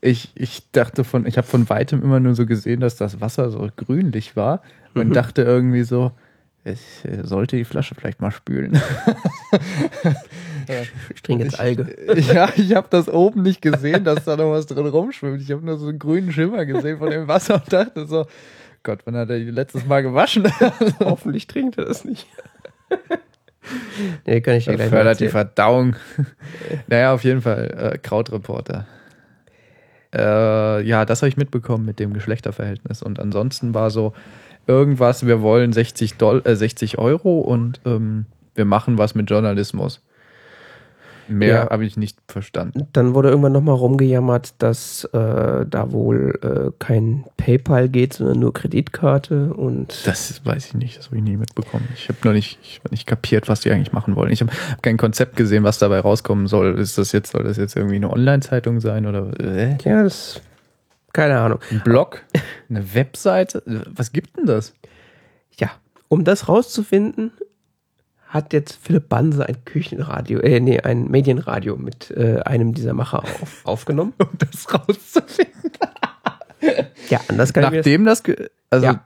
ich, 0.00 0.30
ich 0.34 0.70
dachte 0.72 1.04
von, 1.04 1.26
ich 1.26 1.36
habe 1.38 1.46
von 1.46 1.68
weitem 1.68 2.02
immer 2.02 2.20
nur 2.20 2.34
so 2.34 2.46
gesehen, 2.46 2.80
dass 2.80 2.96
das 2.96 3.20
Wasser 3.20 3.50
so 3.50 3.68
grünlich 3.76 4.36
war 4.36 4.62
und 4.94 5.08
Mhm. 5.08 5.12
dachte 5.12 5.42
irgendwie 5.42 5.82
so, 5.82 6.12
ich 6.64 6.80
äh, 7.04 7.22
sollte 7.24 7.56
die 7.56 7.64
Flasche 7.64 7.94
vielleicht 7.94 8.20
mal 8.20 8.30
spülen. 8.30 8.80
Ich 11.14 11.20
trinke 11.22 11.44
jetzt 11.44 11.60
Alge. 11.60 11.94
ja, 12.32 12.48
ich 12.56 12.74
habe 12.74 12.86
das 12.88 13.08
oben 13.10 13.42
nicht 13.42 13.60
gesehen, 13.60 14.02
dass 14.04 14.24
da 14.24 14.34
noch 14.36 14.50
was 14.50 14.64
drin 14.64 14.86
rumschwimmt. 14.86 15.42
Ich 15.42 15.50
habe 15.52 15.62
nur 15.64 15.76
so 15.78 15.88
einen 15.88 15.98
grünen 15.98 16.32
Schimmer 16.32 16.64
gesehen 16.64 16.98
von 16.98 17.10
dem 17.10 17.28
Wasser 17.28 17.56
und 17.56 17.70
dachte 17.70 18.06
so, 18.06 18.24
Gott, 18.82 19.00
wann 19.04 19.14
hat 19.16 19.28
er 19.28 19.38
die 19.38 19.50
letztes 19.50 19.84
Mal 19.84 20.02
gewaschen? 20.02 20.44
Hoffentlich 21.00 21.46
trinkt 21.46 21.76
er 21.76 21.84
das 21.84 22.06
nicht. 22.06 22.26
nee, 24.26 24.40
kann 24.40 24.54
ich 24.54 24.64
dir 24.64 24.70
Das 24.72 24.76
gleich 24.80 24.88
fördert 24.90 25.20
die. 25.20 25.28
Verdauung. 25.28 25.96
naja, 26.86 27.12
auf 27.12 27.24
jeden 27.24 27.42
Fall, 27.42 27.92
äh, 27.94 27.98
Krautreporter. 27.98 28.86
Äh, 30.14 30.82
ja, 30.82 31.04
das 31.04 31.22
habe 31.22 31.28
ich 31.28 31.36
mitbekommen 31.36 31.84
mit 31.84 31.98
dem 31.98 32.12
Geschlechterverhältnis. 32.12 33.02
Und 33.02 33.18
ansonsten 33.20 33.74
war 33.74 33.90
so 33.90 34.12
irgendwas, 34.66 35.26
wir 35.26 35.42
wollen 35.42 35.72
60, 35.72 36.14
Doll 36.14 36.42
äh, 36.44 36.56
60 36.56 36.98
Euro 36.98 37.40
und 37.40 37.80
ähm, 37.84 38.26
wir 38.54 38.64
machen 38.64 38.98
was 38.98 39.14
mit 39.14 39.28
Journalismus. 39.28 40.02
Mehr 41.28 41.54
Ja. 41.54 41.70
habe 41.70 41.84
ich 41.84 41.96
nicht 41.96 42.18
verstanden. 42.28 42.86
Dann 42.92 43.14
wurde 43.14 43.28
irgendwann 43.30 43.52
nochmal 43.52 43.74
rumgejammert, 43.76 44.54
dass 44.58 45.04
äh, 45.12 45.64
da 45.66 45.92
wohl 45.92 46.38
äh, 46.42 46.70
kein 46.78 47.24
PayPal 47.36 47.88
geht, 47.88 48.14
sondern 48.14 48.38
nur 48.40 48.52
Kreditkarte 48.52 49.54
und 49.54 50.06
Das 50.06 50.44
weiß 50.44 50.66
ich 50.66 50.74
nicht, 50.74 50.98
das 50.98 51.06
habe 51.06 51.16
ich 51.16 51.22
nie 51.22 51.36
mitbekommen. 51.36 51.88
Ich 51.94 52.08
habe 52.08 52.18
noch 52.24 52.32
nicht, 52.32 52.58
ich 52.62 52.80
hab 52.84 52.90
nicht 52.90 53.06
kapiert, 53.06 53.48
was 53.48 53.60
die 53.60 53.70
eigentlich 53.70 53.92
machen 53.92 54.16
wollen. 54.16 54.30
Ich 54.32 54.40
habe 54.40 54.52
kein 54.82 54.96
Konzept 54.96 55.36
gesehen, 55.36 55.64
was 55.64 55.78
dabei 55.78 56.00
rauskommen 56.00 56.46
soll. 56.46 56.78
Ist 56.78 56.98
das 56.98 57.12
jetzt, 57.12 57.32
soll 57.32 57.44
das 57.44 57.56
jetzt 57.56 57.76
irgendwie 57.76 57.96
eine 57.96 58.10
Online-Zeitung 58.10 58.80
sein 58.80 59.06
oder 59.06 59.30
äh? 59.40 59.76
ja, 59.84 60.02
das 60.02 60.40
keine 61.12 61.38
Ahnung. 61.38 61.60
ein 61.70 61.80
Blog? 61.84 62.22
Eine 62.68 62.92
Webseite? 62.94 63.62
Was 63.94 64.12
gibt 64.12 64.36
denn 64.36 64.46
das? 64.46 64.74
Ja, 65.58 65.70
um 66.08 66.24
das 66.24 66.48
rauszufinden, 66.48 67.30
hat 68.34 68.52
jetzt 68.52 68.72
Philipp 68.82 69.08
Banse 69.08 69.46
ein 69.48 69.64
Küchenradio, 69.64 70.40
äh, 70.40 70.58
nee, 70.60 70.80
ein 70.80 71.10
Medienradio 71.10 71.76
mit 71.76 72.10
äh, 72.10 72.40
einem 72.40 72.74
dieser 72.74 72.92
Macher 72.92 73.20
auf, 73.22 73.60
aufgenommen. 73.64 74.12
Um 74.18 74.28
das 74.38 74.66
rauszufinden. 74.74 75.52
Ja, 77.08 77.20
anders 77.28 77.52
kann 77.52 77.64
ich 77.64 77.70
Nachdem 77.78 78.04
das, 78.04 78.22
ge- 78.22 78.48
also, 78.70 78.86
Ja. 78.86 79.04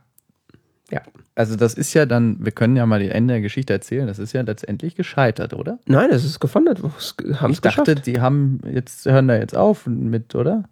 Ja. 0.90 1.02
also 1.34 1.56
das 1.56 1.74
ist 1.74 1.92
ja 1.92 2.06
dann, 2.06 2.42
wir 2.44 2.52
können 2.52 2.74
ja 2.76 2.86
mal 2.86 3.00
die 3.00 3.10
Ende 3.10 3.34
der 3.34 3.40
Geschichte 3.42 3.72
erzählen, 3.74 4.06
das 4.06 4.18
ist 4.18 4.32
ja 4.32 4.40
letztendlich 4.42 4.94
gescheitert, 4.94 5.52
oder? 5.52 5.78
Nein, 5.86 6.08
es 6.10 6.24
ist 6.24 6.40
gefunden, 6.40 6.74
haben 6.82 6.92
es 6.96 7.14
Ich 7.58 7.60
dachte, 7.60 7.82
geschafft. 7.92 8.06
die 8.06 8.20
haben, 8.20 8.60
jetzt 8.72 9.04
hören 9.04 9.28
da 9.28 9.36
jetzt 9.36 9.54
auf 9.56 9.86
mit, 9.86 10.34
oder? 10.34 10.64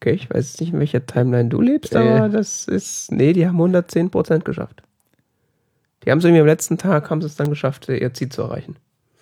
Okay, 0.00 0.12
ich 0.12 0.30
weiß 0.32 0.60
nicht, 0.60 0.72
in 0.72 0.78
welcher 0.78 1.04
Timeline 1.04 1.48
du 1.50 1.60
lebst, 1.60 1.94
Äh. 1.94 1.98
aber 1.98 2.28
das 2.30 2.66
ist, 2.68 3.12
nee, 3.12 3.32
die 3.34 3.46
haben 3.46 3.60
110% 3.60 4.40
geschafft. 4.44 4.82
Die 6.04 6.10
haben 6.10 6.18
es 6.18 6.24
irgendwie 6.24 6.40
am 6.40 6.46
letzten 6.46 6.78
Tag, 6.78 7.10
haben 7.10 7.20
es 7.22 7.36
dann 7.36 7.48
geschafft, 7.48 7.88
ihr 7.88 8.12
Ziel 8.14 8.28
zu 8.28 8.42
erreichen. 8.42 8.76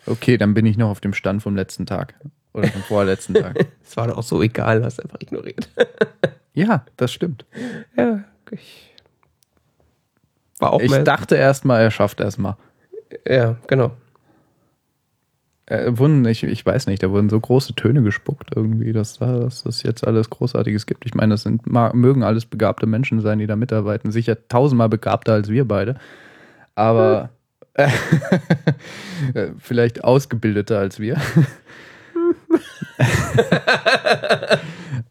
Okay, 0.07 0.37
dann 0.37 0.55
bin 0.55 0.67
ich 0.67 0.77
noch 0.77 0.91
auf 0.91 1.01
dem 1.01 1.15
Stand 1.15 1.43
vom 1.43 1.55
letzten 1.57 1.87
Tag. 1.87 2.15
Oder 2.55 2.69
vom 2.69 2.83
vorletzten 2.83 3.35
Tag. 3.35 3.67
Es 3.85 3.97
war 3.97 4.09
doch 4.09 4.17
auch 4.19 4.23
so 4.23 4.43
egal, 4.43 4.85
hast 4.85 5.01
einfach 5.03 5.21
ignoriert. 5.21 5.69
Ja, 6.55 6.85
das 6.99 7.11
stimmt. 7.13 7.47
ja, 7.97 8.25
ich 8.51 8.93
war 10.59 10.75
auch 10.75 10.81
Ich 10.83 10.91
mal, 10.91 11.03
dachte 11.03 11.35
erst 11.35 11.65
mal, 11.65 11.81
er 11.81 11.91
schafft 11.91 12.21
erst 12.21 12.39
mal. 12.39 12.59
ja, 13.27 13.57
genau. 13.69 13.93
Äh, 15.67 15.97
wurden, 15.97 16.25
ich, 16.27 16.43
ich 16.43 16.67
weiß 16.67 16.89
nicht, 16.89 17.03
da 17.03 17.11
wurden 17.11 17.31
so 17.31 17.41
große 17.41 17.75
Töne 17.75 18.03
gespuckt 18.03 18.51
irgendwie, 18.55 18.93
dass, 18.93 19.19
da- 19.19 19.39
dass 19.39 19.63
das 19.63 19.83
jetzt 19.83 20.07
alles 20.07 20.29
Großartiges 20.29 20.85
gibt. 20.87 21.07
Ich 21.07 21.15
meine, 21.15 21.33
das 21.35 21.43
sind, 21.45 21.67
mögen 21.67 22.23
alles 22.23 22.45
begabte 22.45 22.87
Menschen 22.87 23.21
sein, 23.23 23.39
die 23.39 23.47
da 23.47 23.57
mitarbeiten. 23.57 24.11
Sicher 24.13 24.37
tausendmal 24.49 24.89
begabter 24.91 25.33
als 25.35 25.49
wir 25.49 25.67
beide. 25.67 25.97
Aber 26.75 27.31
äh, 27.75 27.89
vielleicht 29.59 30.05
ausgebildeter 30.05 30.79
als 30.79 30.99
wir. 30.99 31.21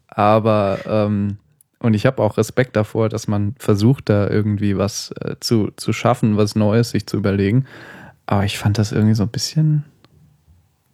Aber 0.08 0.78
ähm, 0.86 1.38
und 1.78 1.94
ich 1.94 2.06
habe 2.06 2.22
auch 2.22 2.36
Respekt 2.38 2.76
davor, 2.76 3.08
dass 3.08 3.26
man 3.26 3.56
versucht, 3.58 4.08
da 4.08 4.28
irgendwie 4.28 4.76
was 4.76 5.12
äh, 5.20 5.34
zu, 5.40 5.72
zu 5.76 5.92
schaffen, 5.92 6.36
was 6.36 6.54
Neues 6.54 6.90
sich 6.90 7.06
zu 7.06 7.16
überlegen. 7.16 7.66
Aber 8.26 8.44
ich 8.44 8.58
fand 8.58 8.78
das 8.78 8.92
irgendwie 8.92 9.14
so 9.14 9.24
ein 9.24 9.30
bisschen. 9.30 9.84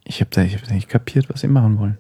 Ich 0.05 0.21
habe 0.21 0.31
da 0.33 0.43
ich 0.43 0.57
hab 0.57 0.71
nicht 0.71 0.89
kapiert, 0.89 1.29
was 1.29 1.43
sie 1.43 1.49
machen 1.49 1.79
wollen. 1.79 1.99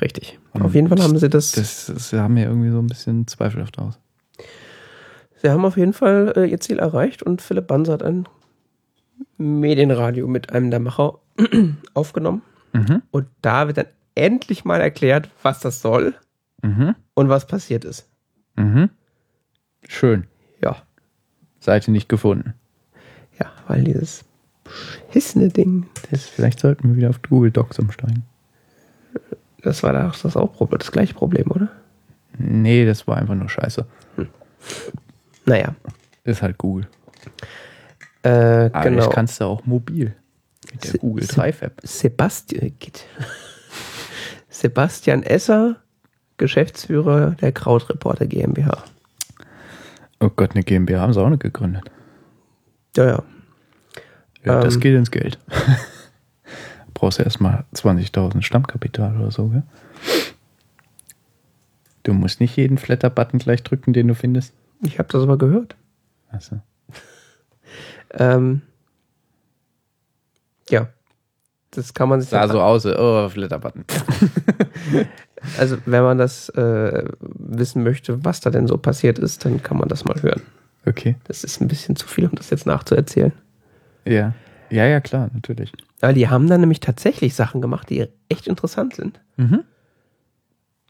Richtig. 0.00 0.38
Und 0.52 0.62
auf 0.62 0.74
jeden 0.76 0.88
Fall 0.88 1.02
haben 1.02 1.18
sie 1.18 1.28
das, 1.28 1.52
Das, 1.52 1.86
das 1.86 2.12
haben 2.12 2.34
mir 2.34 2.44
irgendwie 2.44 2.70
so 2.70 2.78
ein 2.78 2.86
bisschen 2.86 3.26
zweifelhaft 3.26 3.78
aus. 3.80 3.98
Sie 5.42 5.50
haben 5.50 5.64
auf 5.64 5.76
jeden 5.76 5.92
Fall 5.92 6.32
äh, 6.36 6.46
ihr 6.46 6.60
Ziel 6.60 6.78
erreicht 6.78 7.22
und 7.22 7.42
Philipp 7.42 7.66
Banse 7.66 7.92
hat 7.92 8.02
ein 8.02 8.26
Medienradio 9.36 10.26
mit 10.28 10.52
einem 10.52 10.70
der 10.70 10.80
Macher 10.80 11.18
aufgenommen. 11.94 12.42
Mhm. 12.72 13.02
Und 13.10 13.26
da 13.42 13.66
wird 13.66 13.78
dann 13.78 13.86
endlich 14.14 14.64
mal 14.64 14.80
erklärt, 14.80 15.28
was 15.42 15.60
das 15.60 15.80
soll 15.80 16.14
Mhm. 16.62 16.96
und 17.14 17.28
was 17.28 17.46
passiert 17.46 17.84
ist. 17.84 18.08
Mhm. 18.56 18.90
Schön. 19.86 20.24
Ja, 20.60 20.82
Seite 21.60 21.92
nicht 21.92 22.08
gefunden. 22.08 22.54
ja, 23.38 23.46
weil 23.68 23.84
dieses 23.84 24.24
beschissene 25.12 25.50
Ding, 25.50 25.86
Das, 26.10 26.26
vielleicht 26.26 26.58
sollten 26.58 26.88
wir 26.88 26.96
wieder 26.96 27.10
auf 27.10 27.22
Google 27.22 27.52
Docs 27.52 27.78
umsteigen. 27.78 28.24
das 29.62 29.84
war 29.84 29.92
da 29.92 30.12
das 30.20 30.36
auch 30.36 30.66
das 30.78 30.90
gleiche 30.90 31.14
Problem, 31.14 31.48
oder? 31.52 31.68
Nee, 32.36 32.84
das 32.84 33.06
war 33.06 33.16
einfach 33.18 33.36
nur 33.36 33.48
scheiße. 33.48 33.86
Naja, 35.48 35.74
Ist 36.24 36.42
halt 36.42 36.58
Google. 36.58 36.86
äh, 38.22 38.28
Aber 38.72 38.82
genau. 38.84 39.04
ich 39.04 39.10
kannst 39.10 39.40
du 39.40 39.44
auch 39.44 39.64
mobil. 39.66 40.14
Mit 40.72 40.84
der 40.84 40.90
Se- 40.92 40.98
Google 40.98 41.26
Drive 41.26 41.62
App. 41.62 41.80
Sebastian, 41.82 42.72
geht. 42.78 43.04
Sebastian 44.50 45.22
Esser, 45.22 45.76
Geschäftsführer 46.36 47.32
der 47.40 47.52
Krautreporter 47.52 48.26
GmbH. 48.26 48.84
Oh 50.20 50.28
Gott, 50.30 50.52
eine 50.52 50.64
GmbH 50.64 51.00
haben 51.00 51.12
sie 51.12 51.20
auch 51.22 51.28
nicht 51.30 51.42
gegründet. 51.42 51.90
Ja, 52.96 53.06
ja. 53.06 53.22
Ja, 54.44 54.60
das 54.60 54.74
Ähm. 54.74 54.80
geht 54.80 54.96
ins 54.96 55.10
Geld. 55.10 55.38
Brauchst 56.94 57.18
du 57.18 57.22
erstmal 57.22 57.64
20.000 57.74 58.42
Stammkapital 58.42 59.16
oder 59.20 59.30
so, 59.30 59.48
gell? 59.48 59.62
Du 62.02 62.12
musst 62.12 62.40
nicht 62.40 62.56
jeden 62.56 62.78
Flatter-Button 62.78 63.38
gleich 63.38 63.62
drücken, 63.62 63.92
den 63.92 64.08
du 64.08 64.14
findest. 64.14 64.52
Ich 64.82 64.98
habe 64.98 65.08
das 65.10 65.22
aber 65.22 65.38
gehört. 65.38 65.76
Achso. 66.30 66.60
Ähm, 68.10 68.62
ja. 70.70 70.88
Das 71.72 71.92
kann 71.92 72.08
man 72.08 72.22
sich 72.22 72.30
Sah 72.30 72.48
so 72.48 72.62
aus, 72.62 72.86
oh, 72.86 73.28
Flatter-Button. 73.28 73.84
Also, 75.56 75.78
wenn 75.86 76.02
man 76.02 76.18
das 76.18 76.48
äh, 76.48 77.04
wissen 77.20 77.84
möchte, 77.84 78.24
was 78.24 78.40
da 78.40 78.50
denn 78.50 78.66
so 78.66 78.76
passiert 78.76 79.18
ist, 79.18 79.44
dann 79.44 79.62
kann 79.62 79.76
man 79.76 79.88
das 79.88 80.04
mal 80.04 80.20
hören. 80.20 80.42
Okay. 80.86 81.16
Das 81.24 81.44
ist 81.44 81.60
ein 81.60 81.68
bisschen 81.68 81.94
zu 81.94 82.08
viel, 82.08 82.26
um 82.26 82.34
das 82.34 82.50
jetzt 82.50 82.66
nachzuerzählen. 82.66 83.32
Ja. 84.04 84.34
Ja, 84.70 84.86
ja, 84.86 85.00
klar, 85.00 85.30
natürlich. 85.32 85.72
Aber 86.00 86.12
die 86.12 86.28
haben 86.28 86.48
dann 86.48 86.60
nämlich 86.60 86.80
tatsächlich 86.80 87.34
Sachen 87.34 87.60
gemacht, 87.60 87.88
die 87.88 88.08
echt 88.28 88.46
interessant 88.46 88.94
sind. 88.94 89.20
Mhm. 89.36 89.64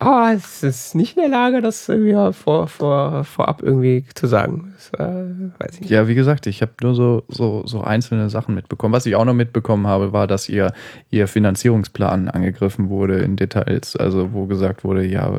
Aber 0.01 0.33
es 0.33 0.63
ist 0.63 0.95
nicht 0.95 1.17
in 1.17 1.23
der 1.23 1.31
Lage, 1.31 1.61
das 1.61 1.89
irgendwie 1.89 2.15
vor, 2.33 2.69
vor, 2.69 3.25
vorab 3.25 3.63
irgendwie 3.63 4.05
zu 4.15 4.29
sagen. 4.29 4.73
Das, 4.77 4.91
äh, 5.01 5.25
weiß 5.59 5.75
ich 5.75 5.81
nicht. 5.81 5.91
Ja, 5.91 6.07
wie 6.07 6.15
gesagt, 6.15 6.47
ich 6.47 6.63
habe 6.63 6.73
nur 6.83 6.95
so, 6.95 7.25
so, 7.27 7.67
so 7.67 7.83
einzelne 7.83 8.31
Sachen 8.31 8.55
mitbekommen. 8.55 8.95
Was 8.95 9.07
ich 9.07 9.17
auch 9.17 9.25
noch 9.25 9.35
mitbekommen 9.35 9.89
habe, 9.89 10.13
war, 10.13 10.29
dass 10.29 10.49
ihr, 10.49 10.73
ihr 11.11 11.27
Finanzierungsplan 11.27 12.29
angegriffen 12.29 12.91
wurde 12.91 13.19
in 13.19 13.35
Details. 13.35 13.97
Also 13.97 14.33
wo 14.33 14.47
gesagt 14.47 14.85
wurde, 14.85 15.05
ja, 15.05 15.33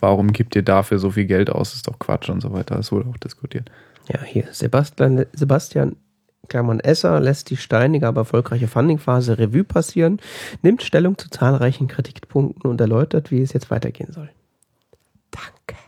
warum 0.00 0.32
gibt 0.32 0.54
ihr 0.54 0.62
dafür 0.62 1.00
so 1.00 1.10
viel 1.10 1.26
Geld 1.26 1.50
aus? 1.50 1.74
ist 1.74 1.88
doch 1.88 1.98
Quatsch 1.98 2.30
und 2.30 2.40
so 2.40 2.52
weiter. 2.52 2.76
Das 2.76 2.92
wurde 2.92 3.08
auch 3.08 3.16
diskutiert. 3.16 3.68
Ja, 4.08 4.22
hier, 4.22 4.46
Sebastian, 4.52 5.26
Sebastian 5.32 5.96
Klammern 6.48 6.80
Esser 6.80 7.20
lässt 7.20 7.50
die 7.50 7.56
steinige, 7.56 8.06
aber 8.08 8.22
erfolgreiche 8.22 8.68
Fundingphase 8.68 9.38
Revue 9.38 9.64
passieren, 9.64 10.20
nimmt 10.62 10.82
Stellung 10.82 11.16
zu 11.16 11.30
zahlreichen 11.30 11.88
Kritikpunkten 11.88 12.68
und 12.68 12.80
erläutert, 12.80 13.30
wie 13.30 13.42
es 13.42 13.52
jetzt 13.52 13.70
weitergehen 13.70 14.12
soll. 14.12 14.30
Danke. 15.30 15.80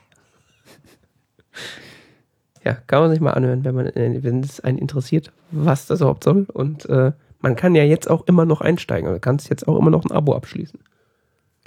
Ja, 2.65 2.73
kann 2.87 3.03
man 3.03 3.11
sich 3.11 3.21
mal 3.21 3.33
anhören, 3.33 3.65
wenn 3.65 3.75
man, 3.75 3.91
wenn 3.95 4.41
es 4.41 4.61
einen 4.61 4.79
interessiert, 4.79 5.33
was 5.51 5.87
das 5.87 6.01
überhaupt 6.01 6.25
soll. 6.25 6.47
Und 6.51 6.89
äh, 6.89 7.13
man 7.41 7.57
kann 7.57 7.75
ja 7.75 7.85
jetzt 7.85 8.09
auch 8.09 8.27
immer 8.27 8.47
noch 8.47 8.63
einsteigen. 8.63 9.13
Du 9.13 9.21
kannst 9.21 9.51
jetzt 9.51 9.69
auch 9.69 9.79
immer 9.79 9.91
noch 9.91 10.05
ein 10.05 10.13
Abo 10.13 10.35
abschließen. 10.35 10.81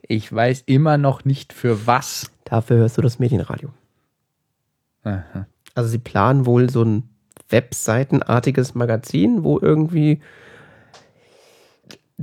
Ich 0.02 0.34
weiß 0.34 0.64
immer 0.66 0.98
noch 0.98 1.24
nicht 1.24 1.54
für 1.54 1.86
was. 1.86 2.32
Dafür 2.46 2.78
hörst 2.78 2.98
du 2.98 3.02
das 3.04 3.20
Medienradio. 3.20 3.70
Aha. 5.04 5.46
Also 5.76 5.90
sie 5.90 6.00
planen 6.00 6.48
wohl 6.48 6.70
so 6.70 6.84
ein 6.84 7.10
Webseitenartiges 7.50 8.76
Magazin, 8.76 9.44
wo 9.44 9.60
irgendwie 9.60 10.20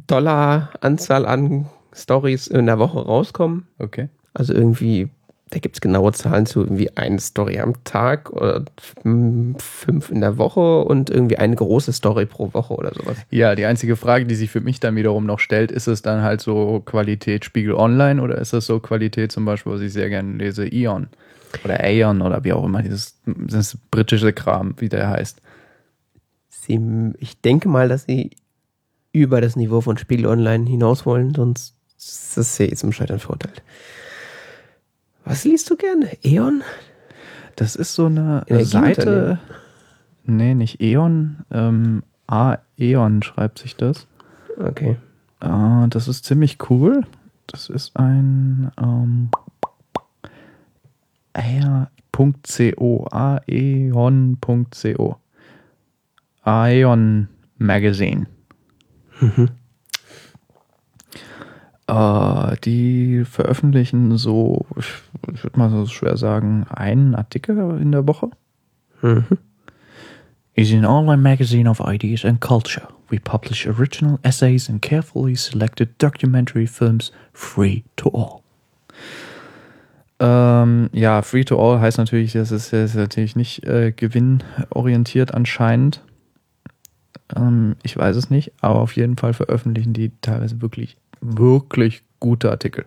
Dollaranzahl 0.07 1.25
an 1.27 1.71
Stories 1.95 2.47
in 2.49 2.67
der 2.67 2.79
Woche 2.79 2.99
rauskommen. 3.01 3.69
Okay. 3.79 4.09
Also 4.35 4.53
irgendwie, 4.53 5.11
da 5.51 5.59
gibt 5.59 5.77
es 5.77 5.81
genaue 5.81 6.13
Zahlen 6.13 6.47
zu 6.47 6.61
irgendwie 6.63 6.97
eine 6.97 7.21
Story 7.21 7.61
am 7.61 7.85
Tag 7.85 8.31
oder 8.31 8.65
fünf 9.05 10.11
in 10.11 10.21
der 10.21 10.39
Woche 10.39 10.85
und 10.85 11.11
irgendwie 11.11 11.37
eine 11.37 11.55
große 11.55 11.93
Story 11.93 12.27
pro 12.27 12.53
Woche 12.55 12.75
oder 12.75 12.93
sowas. 12.95 13.19
Ja, 13.31 13.55
die 13.55 13.67
einzige 13.67 13.97
Frage, 13.97 14.25
die 14.25 14.35
sich 14.35 14.51
für 14.51 14.61
mich 14.61 14.81
dann 14.81 14.97
wiederum 14.97 15.27
noch 15.27 15.39
stellt, 15.39 15.71
ist 15.71 15.87
es 15.87 16.03
dann 16.03 16.23
halt 16.23 16.41
so 16.41 16.81
Qualität 16.81 17.45
Spiegel 17.45 17.75
Online 17.75 18.23
oder 18.23 18.39
ist 18.39 18.53
es 18.53 18.67
so 18.67 18.81
Qualität 18.81 19.33
zum 19.33 19.45
Beispiel, 19.45 19.73
was 19.73 19.81
ich 19.83 19.93
sehr 19.93 20.09
gerne 20.09 20.37
lese, 20.37 20.67
Ion? 20.67 21.09
Oder 21.63 21.85
Aeon 21.85 22.23
oder 22.23 22.43
wie 22.43 22.53
auch 22.53 22.65
immer, 22.65 22.83
dieses, 22.83 23.21
dieses 23.27 23.77
britische 23.91 24.33
Kram, 24.33 24.75
wie 24.79 24.89
der 24.89 25.09
heißt. 25.09 25.41
Sie, 26.49 26.81
ich 27.19 27.41
denke 27.43 27.69
mal, 27.69 27.89
dass 27.89 28.05
sie 28.05 28.31
über 29.13 29.41
das 29.41 29.55
Niveau 29.55 29.81
von 29.81 29.99
Spiegel 29.99 30.27
Online 30.27 30.69
hinaus 30.69 31.07
wollen, 31.07 31.33
sonst 31.35 31.77
ist 31.97 32.37
das 32.37 32.59
ja 32.59 32.69
zum 32.73 32.91
Scheitern 32.91 33.21
verurteilt. 33.21 33.63
Was 35.25 35.45
liest 35.45 35.71
du 35.71 35.77
gerne? 35.77 36.11
Eon? 36.23 36.63
Das 37.57 37.77
ist 37.77 37.95
so 37.95 38.07
eine. 38.07 38.45
Seite. 38.65 39.39
Nee, 40.25 40.55
nicht 40.55 40.81
Eon. 40.81 41.45
Ähm, 41.51 42.03
Aeon 42.27 43.23
schreibt 43.23 43.59
sich 43.59 43.77
das. 43.77 44.07
Okay. 44.59 44.97
Ah, 45.41 45.87
das 45.89 46.09
ist 46.09 46.25
ziemlich 46.25 46.59
cool. 46.71 47.07
Das 47.47 47.69
ist 47.69 47.97
ein 47.97 48.71
ähm, 48.81 49.29
aeon.co. 51.35 53.07
aeon.co. 53.11 55.17
Aeon 56.43 57.29
Magazine. 57.59 58.27
Äh, 61.87 62.57
die 62.65 63.25
veröffentlichen 63.25 64.17
so, 64.17 64.67
ich, 64.77 65.43
würde 65.43 65.59
mal 65.59 65.71
so 65.71 65.87
schwer 65.87 66.17
sagen, 66.17 66.67
einen 66.71 67.15
Artikel 67.15 67.79
in 67.81 67.93
der 67.93 68.07
Woche. 68.07 68.31
Mhm. 69.03 69.25
is 70.55 70.73
an 70.73 70.85
online 70.85 71.23
magazine 71.23 71.67
of 71.67 71.81
ideas 71.81 72.25
and 72.25 72.41
culture. 72.41 72.89
We 73.11 73.19
publish 73.19 73.67
original 73.67 74.19
essays 74.23 74.69
and 74.69 74.81
carefully 74.81 75.35
selected 75.35 75.99
documentary 75.99 76.67
films 76.67 77.13
free 77.33 77.85
to 77.97 78.11
all. 78.11 78.43
Ähm, 80.21 80.91
ja, 80.93 81.23
free 81.23 81.45
to 81.45 81.59
all 81.59 81.81
heißt 81.81 81.99
natürlich, 81.99 82.33
das 82.33 82.53
ist, 82.53 82.73
das 82.73 82.91
ist 82.91 82.97
natürlich 82.97 83.37
nicht 83.37 83.65
äh, 83.65 83.93
gewinnorientiert 83.93 85.35
anscheinend. 85.35 86.03
Ähm, 87.35 87.77
ich 87.83 87.97
weiß 87.97 88.17
es 88.17 88.31
nicht, 88.31 88.53
aber 88.61 88.81
auf 88.81 88.97
jeden 88.97 89.17
Fall 89.17 89.35
veröffentlichen 89.35 89.93
die 89.93 90.13
teilweise 90.21 90.63
wirklich, 90.63 90.97
wirklich 91.25 92.03
gute 92.21 92.51
Artikel. 92.51 92.85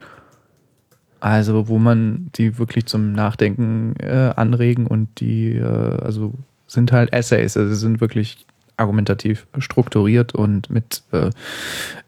Also, 1.20 1.68
wo 1.68 1.80
man 1.80 2.30
die 2.36 2.60
wirklich 2.60 2.86
zum 2.86 3.12
Nachdenken 3.12 3.96
äh, 4.00 4.34
anregen 4.36 4.86
und 4.86 5.20
die, 5.20 5.54
äh, 5.56 5.64
also 5.64 6.34
sind 6.68 6.92
halt 6.92 7.12
Essays, 7.12 7.58
also 7.58 7.70
sie 7.74 7.80
sind 7.80 8.02
wirklich 8.02 8.46
argumentativ 8.76 9.48
strukturiert 9.58 10.36
und 10.36 10.70
mit 10.70 11.02
äh, 11.12 11.32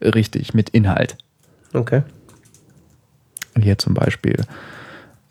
richtig, 0.06 0.54
mit 0.54 0.70
Inhalt. 0.70 1.16
Okay. 1.72 2.02
Hier 3.60 3.78
zum 3.78 3.94
Beispiel 3.94 4.36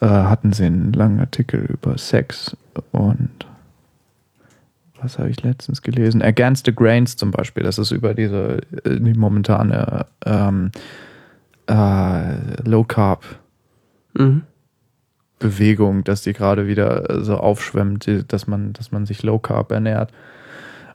äh, 0.02 0.08
hatten 0.08 0.52
sie 0.52 0.66
einen 0.66 0.92
langen 0.92 1.22
Artikel 1.22 1.62
über 1.62 1.98
Sex 1.98 2.58
und 2.92 3.30
was 5.02 5.20
habe 5.20 5.30
ich 5.30 5.42
letztens 5.44 5.82
gelesen? 5.82 6.22
Against 6.22 6.66
the 6.66 6.76
Grains 6.76 7.16
zum 7.16 7.32
Beispiel. 7.32 7.64
Das 7.64 7.78
ist 7.78 7.92
über 7.92 8.14
diese 8.14 8.62
äh, 8.84 9.00
die 9.00 9.14
momentane 9.14 10.06
ähm, 10.26 10.72
äh, 11.68 12.62
Low 12.64 12.84
Carb 12.84 13.24
Mhm. 14.14 14.44
Bewegung, 15.40 16.04
dass 16.04 16.22
die 16.24 16.34
gerade 16.34 16.68
wieder 16.68 17.24
so 17.24 17.38
aufschwemmt, 17.38 18.10
dass 18.28 18.48
man, 18.48 18.74
dass 18.74 18.92
man 18.92 19.06
sich 19.06 19.24
Low 19.24 19.40
Carb 19.40 19.72
ernährt. 19.72 20.12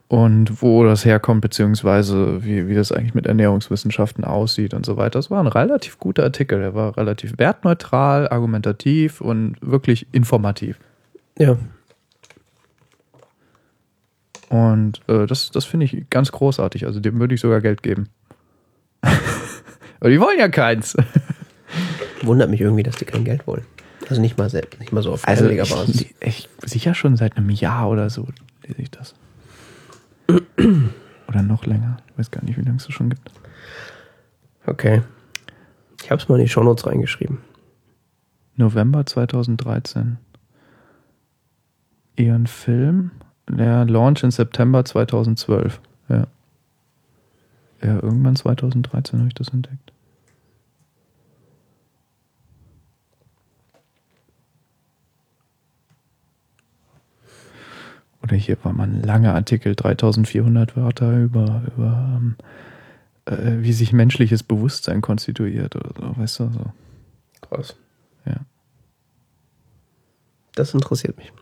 Und 0.07 0.61
wo 0.61 0.84
das 0.84 1.07
herkommt, 1.07 1.40
beziehungsweise 1.40 2.44
wie, 2.44 2.68
wie 2.68 2.74
das 2.74 2.92
eigentlich 2.92 3.14
mit 3.14 3.26
Ernährungswissenschaften 3.26 4.22
aussieht 4.22 4.74
und 4.74 4.84
so 4.84 4.98
weiter. 4.98 5.18
Das 5.18 5.30
war 5.30 5.40
ein 5.40 5.46
relativ 5.46 5.98
guter 5.98 6.24
Artikel. 6.24 6.61
Der 6.61 6.74
war 6.74 6.96
relativ 6.98 7.38
wertneutral, 7.38 8.28
argumentativ 8.28 9.22
und 9.22 9.57
wirklich 9.62 10.07
informativ. 10.12 10.78
Ja. 11.38 11.57
Und 14.55 15.00
äh, 15.09 15.26
das, 15.26 15.50
das 15.50 15.64
finde 15.64 15.86
ich 15.86 16.09
ganz 16.11 16.30
großartig. 16.30 16.86
Also 16.86 17.00
dem 17.00 17.18
würde 17.18 17.34
ich 17.34 17.40
sogar 17.40 17.61
Geld 17.61 17.82
geben. 17.82 18.09
Aber 19.02 20.11
die 20.11 20.20
wollen 20.20 20.38
ja 20.38 20.46
keins. 20.48 20.96
Wundert 22.22 22.50
mich 22.50 22.61
irgendwie, 22.61 22.84
dass 22.84 22.94
die 22.94 23.05
kein 23.05 23.24
Geld 23.24 23.48
wollen. 23.48 23.64
Also 24.09 24.20
nicht 24.20 24.38
mal 24.38 24.48
selbst, 24.48 24.78
nicht 24.78 24.92
mal 24.92 25.02
so 25.02 25.11
auf 25.12 25.26
Also 25.26 25.42
freiwilliger 25.42 25.64
Basis. 25.64 26.02
ich, 26.02 26.14
ich, 26.20 26.48
sicher 26.64 26.94
schon 26.94 27.16
seit 27.16 27.36
einem 27.36 27.50
Jahr 27.50 27.88
oder 27.90 28.11
so 28.11 28.28
lese 28.62 28.80
ich 28.80 28.92
das. 28.92 29.16
oder 31.26 31.42
noch 31.42 31.66
länger. 31.66 31.96
Ich 32.12 32.18
weiß 32.18 32.30
gar 32.30 32.44
nicht, 32.44 32.57
wie 32.57 32.62
lange 32.62 32.76
es 32.76 32.86
das 32.86 32.94
schon 32.94 33.11
gibt. 33.11 33.32
Okay. 34.66 35.02
Ich 36.05 36.12
habe 36.12 36.22
es 36.22 36.28
mal 36.28 36.36
in 36.36 36.44
die 36.44 36.48
Shownotes 36.48 36.86
reingeschrieben. 36.86 37.38
November 38.55 39.05
2013. 39.05 40.18
Eher 42.14 42.38
Film. 42.46 43.11
Der 43.49 43.84
Launch 43.84 44.22
in 44.22 44.30
September 44.30 44.84
2012. 44.84 45.80
Ja. 46.09 46.26
Ja, 47.82 48.03
irgendwann 48.03 48.36
2013 48.36 49.18
habe 49.18 49.28
ich 49.28 49.34
das 49.34 49.49
entdeckt. 49.49 49.92
Oder 58.22 58.36
hier 58.36 58.57
war 58.64 58.72
mal 58.72 58.84
ein 58.84 59.03
langer 59.03 59.34
Artikel, 59.34 59.74
3400 59.74 60.78
Wörter 60.78 61.18
über, 61.18 61.62
über 61.76 62.16
ähm, 62.16 62.36
äh, 63.26 63.62
wie 63.62 63.74
sich 63.74 63.92
menschliches 63.92 64.42
Bewusstsein 64.42 65.03
konstituiert 65.03 65.76
oder 65.76 65.90
so, 65.95 66.16
weißt 66.16 66.40
du? 66.40 66.51
So. 66.51 66.72
Krass. 67.42 67.76
Ja. 68.24 68.36
Das 70.55 70.72
interessiert 70.72 71.18
mich. 71.18 71.32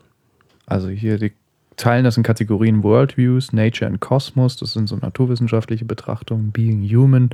Also 0.65 0.89
hier, 0.89 1.17
die 1.17 1.31
teilen 1.77 2.03
das 2.03 2.17
in 2.17 2.23
Kategorien 2.23 2.83
Worldviews, 2.83 3.53
Nature 3.53 3.89
and 3.89 3.99
Cosmos, 3.99 4.57
das 4.57 4.73
sind 4.73 4.87
so 4.87 4.95
naturwissenschaftliche 4.95 5.85
Betrachtungen, 5.85 6.51
Being 6.51 6.83
Human, 6.83 7.29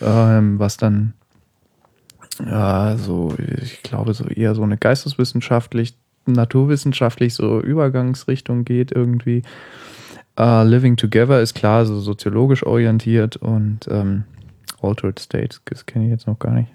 ähm, 0.00 0.58
was 0.58 0.76
dann 0.76 1.14
Ja, 2.44 2.96
so, 2.96 3.34
ich 3.62 3.82
glaube, 3.82 4.14
so 4.14 4.24
eher 4.26 4.54
so 4.54 4.62
eine 4.62 4.76
geisteswissenschaftlich, 4.76 5.96
naturwissenschaftlich 6.26 7.34
so 7.34 7.60
Übergangsrichtung 7.60 8.64
geht 8.64 8.92
irgendwie. 8.92 9.42
Uh, 10.38 10.62
Living 10.62 10.96
Together 10.96 11.40
ist 11.40 11.54
klar, 11.54 11.84
so 11.84 11.98
soziologisch 11.98 12.64
orientiert 12.64 13.36
und 13.36 13.88
ähm, 13.90 14.22
Altered 14.80 15.18
States, 15.18 15.60
das 15.64 15.84
kenne 15.84 16.04
ich 16.04 16.12
jetzt 16.12 16.28
noch 16.28 16.38
gar 16.38 16.52
nicht. 16.52 16.68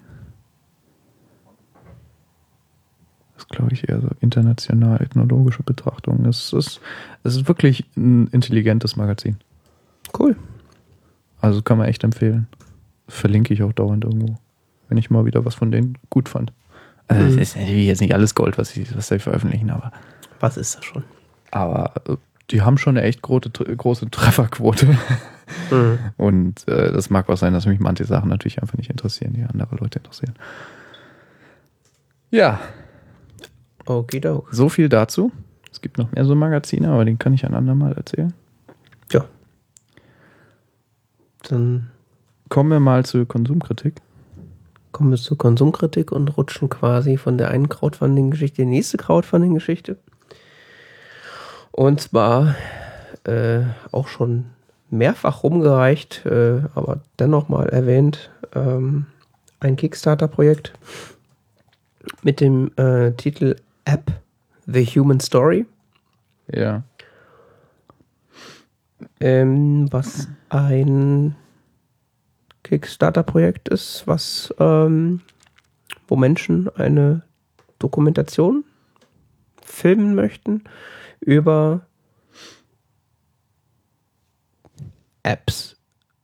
Glaube 3.54 3.74
ich 3.74 3.88
eher 3.88 4.02
so 4.02 4.10
international 4.20 5.02
ethnologische 5.02 5.64
Betrachtung. 5.64 6.26
Es 6.26 6.52
ist, 6.54 6.82
es 7.24 7.36
ist 7.38 7.48
wirklich 7.48 7.86
ein 7.96 8.28
intelligentes 8.28 8.96
Magazin. 8.96 9.38
Cool. 10.18 10.36
Also 11.42 11.62
kann 11.62 11.78
man 11.78 11.88
echt 11.88 12.04
empfehlen. 12.04 12.48
Verlinke 13.08 13.54
ich 13.54 13.64
auch 13.64 13.74
dauernd 13.74 14.04
irgendwo, 14.04 14.36
wenn 14.90 14.98
ich 14.98 15.10
mal 15.10 15.26
wieder 15.26 15.46
was 15.46 15.56
von 15.56 15.72
denen 15.72 15.98
gut 16.10 16.30
fand. 16.30 16.52
Also 17.08 17.22
Mhm. 17.24 17.30
es 17.30 17.36
ist 17.50 17.58
natürlich 17.58 17.88
jetzt 17.88 18.02
nicht 18.02 18.14
alles 18.14 18.34
Gold, 18.36 18.58
was 18.58 18.70
sie, 18.70 18.86
was 18.96 19.08
sie 19.10 19.20
veröffentlichen, 19.20 19.70
aber, 19.70 19.92
Was 20.40 20.58
ist 20.58 20.76
das 20.78 20.86
schon? 20.86 21.04
aber 21.52 21.94
äh, 22.08 22.16
die 22.52 22.62
haben 22.62 22.78
schon 22.78 22.98
eine 22.98 23.06
echt 23.08 23.22
große, 23.22 23.50
große 23.52 24.10
Trefferquote. 24.12 24.86
Mhm. 25.72 26.00
Und 26.18 26.68
äh, 26.68 26.92
das 26.92 27.10
mag 27.10 27.28
was 27.28 27.40
sein, 27.42 27.54
dass 27.54 27.66
mich 27.66 27.80
manche 27.80 28.06
Sachen 28.06 28.30
natürlich 28.30 28.62
einfach 28.62 28.78
nicht 28.78 28.90
interessieren, 28.90 29.34
die 29.34 29.44
andere 29.44 29.76
Leute 29.76 30.00
interessieren. 30.00 30.34
Ja, 32.32 32.60
Okidoki. 33.86 34.56
so 34.56 34.70
viel 34.70 34.90
dazu. 34.90 35.32
Es 35.72 35.82
gibt 35.82 35.98
noch 35.98 36.12
mehr 36.12 36.26
so 36.26 36.36
Magazine, 36.36 36.90
aber 36.90 37.04
den 37.04 37.18
kann 37.18 37.34
ich 37.34 37.46
ein 37.46 37.56
andermal 37.56 37.94
erzählen. 37.94 38.34
Ja. 39.12 39.26
Dann 41.50 41.90
Kommen 42.50 42.70
wir 42.70 42.80
mal 42.80 43.04
zur 43.04 43.28
Konsumkritik. 43.28 43.96
kommen 44.92 45.10
wir 45.10 45.18
zur 45.18 45.40
Konsumkritik 45.40 46.12
und 46.12 46.38
rutschen 46.38 46.70
quasi 46.70 47.18
von 47.18 47.40
der 47.40 47.50
einen 47.50 47.68
Crowdfunding-Geschichte 47.68 48.62
in 48.62 48.70
die 48.70 48.76
nächste 48.76 48.98
Crowdfunding-Geschichte. 48.98 49.98
Und 51.72 52.00
zwar 52.00 52.56
äh, 53.24 53.62
auch 53.92 54.08
schon 54.08 54.46
mehrfach 54.92 55.42
rumgereicht, 55.42 56.28
äh, 56.28 56.62
aber 56.76 57.02
dennoch 57.18 57.50
mal 57.50 57.68
erwähnt, 57.70 58.30
ähm, 58.54 59.08
ein 59.60 59.76
Kickstarter-Projekt 59.76 60.74
mit 62.22 62.40
dem 62.40 62.70
äh, 62.78 63.14
Titel 63.14 63.56
App 63.86 64.12
The 64.66 64.86
Human 64.86 65.20
Story, 65.20 65.66
Ja. 66.54 66.84
ähm, 69.20 69.92
was 69.92 70.28
ein 70.50 71.36
Kickstarter-Projekt 72.64 73.68
ist, 73.70 74.08
was 74.08 74.54
ähm, 74.60 75.22
wo 76.08 76.16
Menschen 76.16 76.70
eine 76.76 77.24
Dokumentation 77.80 78.64
filmen 79.66 80.16
möchten 80.16 80.64
über 81.20 81.86
Apps 85.24 85.78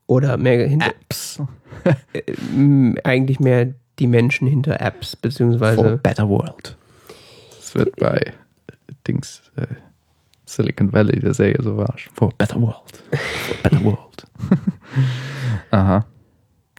oder 0.07 0.37
mehr 0.37 0.67
hinter, 0.67 0.87
Apps. 0.87 1.41
äh, 2.13 2.93
eigentlich 3.03 3.39
mehr 3.39 3.73
die 3.99 4.07
Menschen 4.07 4.47
hinter 4.47 4.79
Apps 4.81 5.11
For 5.11 5.21
beziehungsweise 5.21 5.97
Better 5.97 6.29
World. 6.29 6.77
Das 7.73 7.85
wird 7.85 7.95
bei 7.97 8.33
Dings 9.07 9.43
äh, 9.55 9.67
Silicon 10.45 10.91
Valley 10.91 11.19
der 11.19 11.35
Serie 11.35 11.61
so 11.61 11.77
war. 11.77 11.93
For 12.15 12.29
Better 12.37 12.59
World. 12.59 13.03
For 13.11 13.55
Better 13.61 13.83
World. 13.83 14.25
Aha. 15.71 16.05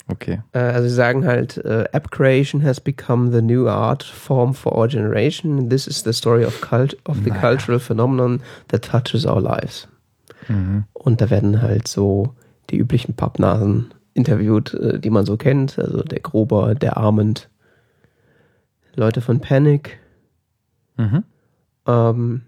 Okay. 0.09 0.41
Äh, 0.53 0.59
also 0.59 0.89
sie 0.89 0.95
sagen 0.95 1.25
halt, 1.25 1.59
äh, 1.59 1.85
App 1.93 2.11
creation 2.11 2.65
has 2.65 2.81
become 2.81 3.31
the 3.31 3.41
new 3.41 3.69
art 3.69 4.03
form 4.03 4.53
for 4.53 4.77
our 4.77 4.89
generation. 4.89 5.71
This 5.71 5.87
is 5.87 6.03
the 6.03 6.13
story 6.13 6.45
of, 6.45 6.61
cult 6.61 6.97
of 7.05 7.19
the 7.23 7.31
Naja. 7.31 7.41
cultural 7.41 7.79
phenomenon 7.79 8.43
that 8.69 8.85
touches 8.85 9.25
our 9.25 9.41
lives. 9.41 9.87
Mhm. 10.49 10.85
Und 10.93 11.21
da 11.21 11.31
werden 11.31 11.63
halt 11.63 11.87
so 11.87 12.35
die 12.71 12.79
üblichen 12.79 13.15
Pappnasen 13.15 13.95
interviewt, 14.15 14.75
äh, 14.75 14.99
die 14.99 15.11
man 15.11 15.25
so 15.25 15.37
kennt. 15.37 15.79
Also 15.79 16.03
der 16.03 16.19
Grober, 16.19 16.75
der 16.75 16.97
Armand, 16.97 17.49
Leute 18.97 19.21
von 19.21 19.39
Panic. 19.41 20.01
Mhm. 21.01 21.25
Ähm, 21.87 22.43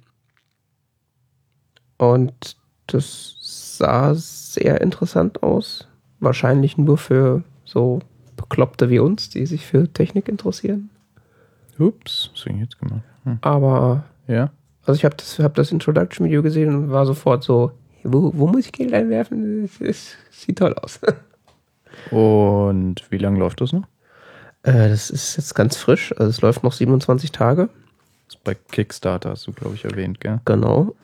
und 1.99 2.57
das 2.87 3.37
sah 3.79 4.15
sehr 4.15 4.81
interessant 4.81 5.43
aus. 5.43 5.89
Wahrscheinlich 6.21 6.77
nur 6.79 6.99
für 6.99 7.43
so 7.65 8.01
Bekloppte 8.37 8.91
wie 8.91 8.99
uns, 8.99 9.31
die 9.31 9.47
sich 9.47 9.67
für 9.67 9.93
Technik 9.93 10.29
interessieren. 10.29 10.91
Ups, 11.79 12.31
was 12.35 12.47
ich 12.47 12.57
jetzt 12.61 12.79
gemacht? 12.79 13.03
Hm. 13.25 13.39
Aber, 13.41 14.05
Ja. 14.27 14.51
also 14.85 14.99
ich 14.99 15.05
habe 15.05 15.17
das, 15.17 15.39
hab 15.39 15.55
das 15.55 15.73
Introduction-Video 15.73 16.43
gesehen 16.43 16.75
und 16.75 16.91
war 16.91 17.07
sofort 17.07 17.43
so, 17.45 17.73
wo, 18.05 18.33
wo 18.35 18.47
muss 18.47 18.67
ich 18.67 18.73
Geld 18.73 18.93
einwerfen? 18.93 19.69
Es 19.81 20.17
sieht 20.31 20.59
toll 20.59 20.75
aus. 20.75 21.01
Und 22.11 23.03
wie 23.11 23.19
lange 23.19 23.39
läuft 23.39 23.61
das 23.61 23.73
noch? 23.73 23.85
Äh, 24.65 24.89
das 24.89 25.09
ist 25.11 25.37
jetzt 25.37 25.55
ganz 25.55 25.77
frisch, 25.77 26.13
also 26.19 26.31
es 26.31 26.41
läuft 26.41 26.65
noch 26.65 26.73
27 26.73 27.31
Tage. 27.33 27.69
Bei 28.37 28.55
Kickstarter, 28.55 29.31
hast 29.31 29.47
du, 29.47 29.53
glaube 29.53 29.75
ich, 29.75 29.85
erwähnt, 29.85 30.21
gell? 30.21 30.41
Genau. 30.45 30.95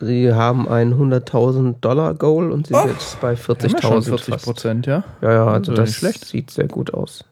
Sie 0.00 0.32
haben 0.32 0.68
ein 0.68 0.94
100.000 0.94 1.80
Dollar 1.80 2.14
Goal 2.14 2.52
und 2.52 2.66
sind 2.66 2.76
jetzt 2.86 3.20
bei 3.20 3.34
40.000. 3.34 4.02
40 4.02 4.24
fast. 4.34 4.44
Prozent, 4.44 4.86
ja? 4.86 5.04
Ja, 5.22 5.32
ja, 5.32 5.46
also 5.46 5.72
Also 5.72 5.74
das 5.74 5.94
schlecht. 5.94 6.24
sieht 6.26 6.50
sehr 6.50 6.68
gut 6.68 6.92
aus. 6.92 7.24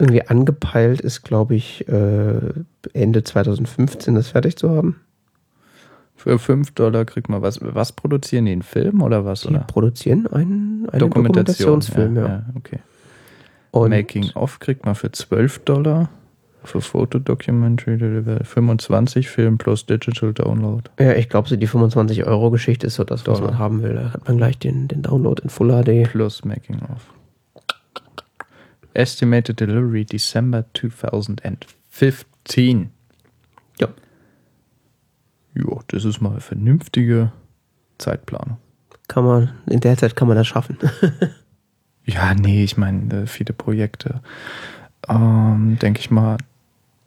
Irgendwie 0.00 0.22
angepeilt 0.22 1.00
ist, 1.00 1.22
glaube 1.22 1.54
ich, 1.54 1.88
äh, 1.88 2.40
Ende 2.92 3.24
2015 3.24 4.14
das 4.14 4.28
fertig 4.28 4.56
zu 4.56 4.70
haben. 4.70 5.00
Für 6.14 6.38
5 6.38 6.72
Dollar 6.72 7.04
kriegt 7.04 7.28
man 7.28 7.42
was. 7.42 7.60
Was 7.62 7.92
produzieren 7.92 8.46
die? 8.46 8.52
Einen 8.52 8.62
Film 8.62 9.02
oder 9.02 9.24
was? 9.24 9.42
Die 9.42 9.48
Oder? 9.48 9.60
produzieren 9.60 10.26
einen, 10.26 10.88
einen 10.90 10.98
Dokumentation. 10.98 11.80
Dokumentationsfilm, 11.80 12.16
ja. 12.16 12.26
ja. 12.26 12.44
okay. 12.56 12.80
Und 13.70 13.90
Making 13.90 14.30
of 14.34 14.58
kriegt 14.58 14.84
man 14.84 14.96
für 14.96 15.12
12 15.12 15.60
Dollar. 15.60 16.08
Für 16.68 16.80
Fotodocumentary 16.82 18.22
25 18.44 19.28
Film 19.28 19.56
plus 19.56 19.86
Digital 19.86 20.34
Download. 20.34 20.82
ja, 21.00 21.14
ich 21.14 21.30
glaube, 21.30 21.48
so 21.48 21.56
die 21.56 21.66
25-Euro-Geschichte 21.66 22.86
ist 22.86 22.96
so 22.96 23.04
das, 23.04 23.26
was 23.26 23.38
Dollar. 23.38 23.52
man 23.52 23.58
haben 23.58 23.82
will. 23.82 23.94
Da 23.94 24.12
hat 24.12 24.28
man 24.28 24.36
gleich 24.36 24.58
den, 24.58 24.86
den 24.86 25.00
Download 25.02 25.42
in 25.42 25.48
Full 25.48 25.70
HD. 25.70 26.02
Plus 26.10 26.44
Making 26.44 26.80
of. 26.92 27.10
Estimated 28.92 29.58
Delivery 29.60 30.04
December 30.04 30.66
2015. 30.74 32.90
Ja. 33.80 33.88
Jo, 35.54 35.80
das 35.88 36.04
ist 36.04 36.20
mal 36.20 36.32
eine 36.32 36.40
vernünftige 36.40 37.32
Zeitplanung. 37.96 38.58
Kann 39.08 39.24
man, 39.24 39.52
in 39.70 39.80
der 39.80 39.96
Zeit 39.96 40.16
kann 40.16 40.28
man 40.28 40.36
das 40.36 40.46
schaffen. 40.46 40.76
Ja, 42.10 42.32
nee, 42.32 42.64
ich 42.64 42.78
meine, 42.78 43.24
äh, 43.24 43.26
viele 43.26 43.52
Projekte, 43.52 44.22
ähm, 45.10 45.76
denke 45.82 46.00
ich 46.00 46.10
mal, 46.10 46.38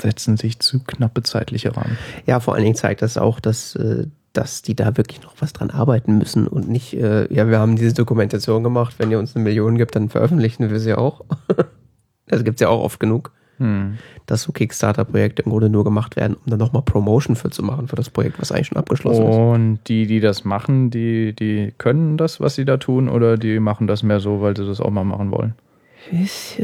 setzen 0.02 0.38
sich 0.38 0.60
zu 0.60 0.80
knappe 0.84 1.24
zeitliche 1.24 1.76
Rahmen. 1.76 1.97
Ja, 2.26 2.39
vor 2.39 2.54
allen 2.54 2.64
Dingen 2.64 2.76
zeigt 2.76 3.02
das 3.02 3.18
auch, 3.18 3.39
dass, 3.39 3.76
äh, 3.76 4.08
dass 4.34 4.62
die 4.62 4.76
da 4.76 4.97
wirklich 4.97 5.22
noch 5.24 5.34
was 5.39 5.54
dran 5.54 5.70
arbeiten 5.70 6.18
müssen 6.18 6.47
und 6.47 6.70
nicht, 6.70 6.93
äh, 6.93 7.32
ja, 7.34 7.49
wir 7.49 7.60
haben 7.60 7.76
diese 7.76 7.93
Dokumentation 7.93 8.64
gemacht, 8.64 8.95
wenn 8.97 9.12
ihr 9.12 9.20
uns 9.20 9.36
eine 9.36 9.43
Million 9.43 9.78
gibt, 9.78 9.95
dann 9.95 10.10
veröffentlichen 10.10 10.70
wir 10.70 10.80
sie 10.80 10.95
auch. 10.95 11.22
das 12.28 12.43
gibt's 12.43 12.62
ja 12.62 12.70
auch 12.70 12.84
oft 12.84 12.99
genug, 12.99 13.32
Hm. 13.62 13.99
dass 14.26 14.41
so 14.41 14.52
Kickstarter-Projekte 14.52 15.43
im 15.43 15.52
Grunde 15.52 15.70
nur 15.70 15.84
gemacht 15.84 16.16
werden, 16.16 16.34
um 16.34 16.49
dann 16.49 16.58
nochmal 16.58 16.82
Promotion 16.82 17.36
für 17.36 17.52
zu 17.52 17.62
machen, 17.62 17.88
für 17.88 17.95
das 17.95 18.10
Projekt, 18.10 18.41
was 18.41 18.52
eigentlich 18.52 18.68
schon 18.68 18.80
abgeschlossen 18.80 19.28
ist. 19.28 19.36
Und 19.36 19.80
die, 19.88 20.08
die 20.08 20.20
das 20.20 20.43
machen, 20.43 20.89
die, 20.89 21.36
die 21.36 21.72
können 21.78 22.18
das, 22.18 22.39
was 22.39 22.56
sie 22.56 22.66
da 22.66 22.78
tun, 22.78 23.08
oder 23.08 23.38
die 23.38 23.60
machen 23.60 23.86
das 23.86 24.02
mehr 24.02 24.20
so, 24.20 24.41
weil 24.41 24.58
sie 24.58 24.66
das 24.66 24.82
auch 24.82 24.89
mal 24.89 25.04
machen 25.04 25.30
wollen? 25.30 25.54
Ich, 26.12 26.60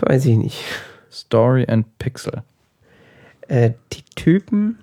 weiß 0.00 0.24
ich 0.24 0.36
nicht. 0.38 0.64
Story 1.10 1.66
and 1.68 1.86
Pixel. 1.98 2.42
Äh, 3.48 3.72
die 3.92 4.02
Typen, 4.14 4.78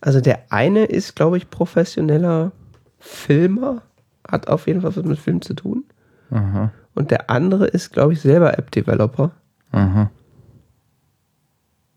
also 0.00 0.20
der 0.20 0.44
eine 0.50 0.84
ist, 0.84 1.16
glaube 1.16 1.36
ich, 1.36 1.50
professioneller 1.50 2.52
Filmer, 2.98 3.82
hat 4.26 4.48
auf 4.48 4.66
jeden 4.66 4.82
Fall 4.82 4.94
was 4.96 5.04
mit 5.04 5.18
Film 5.18 5.42
zu 5.42 5.54
tun. 5.54 5.84
Aha, 6.30 6.72
Und 6.94 7.10
der 7.10 7.30
andere 7.30 7.66
ist, 7.66 7.92
glaube 7.92 8.12
ich, 8.12 8.20
selber 8.20 8.56
App-Developer. 8.58 9.32
aha. 9.72 10.10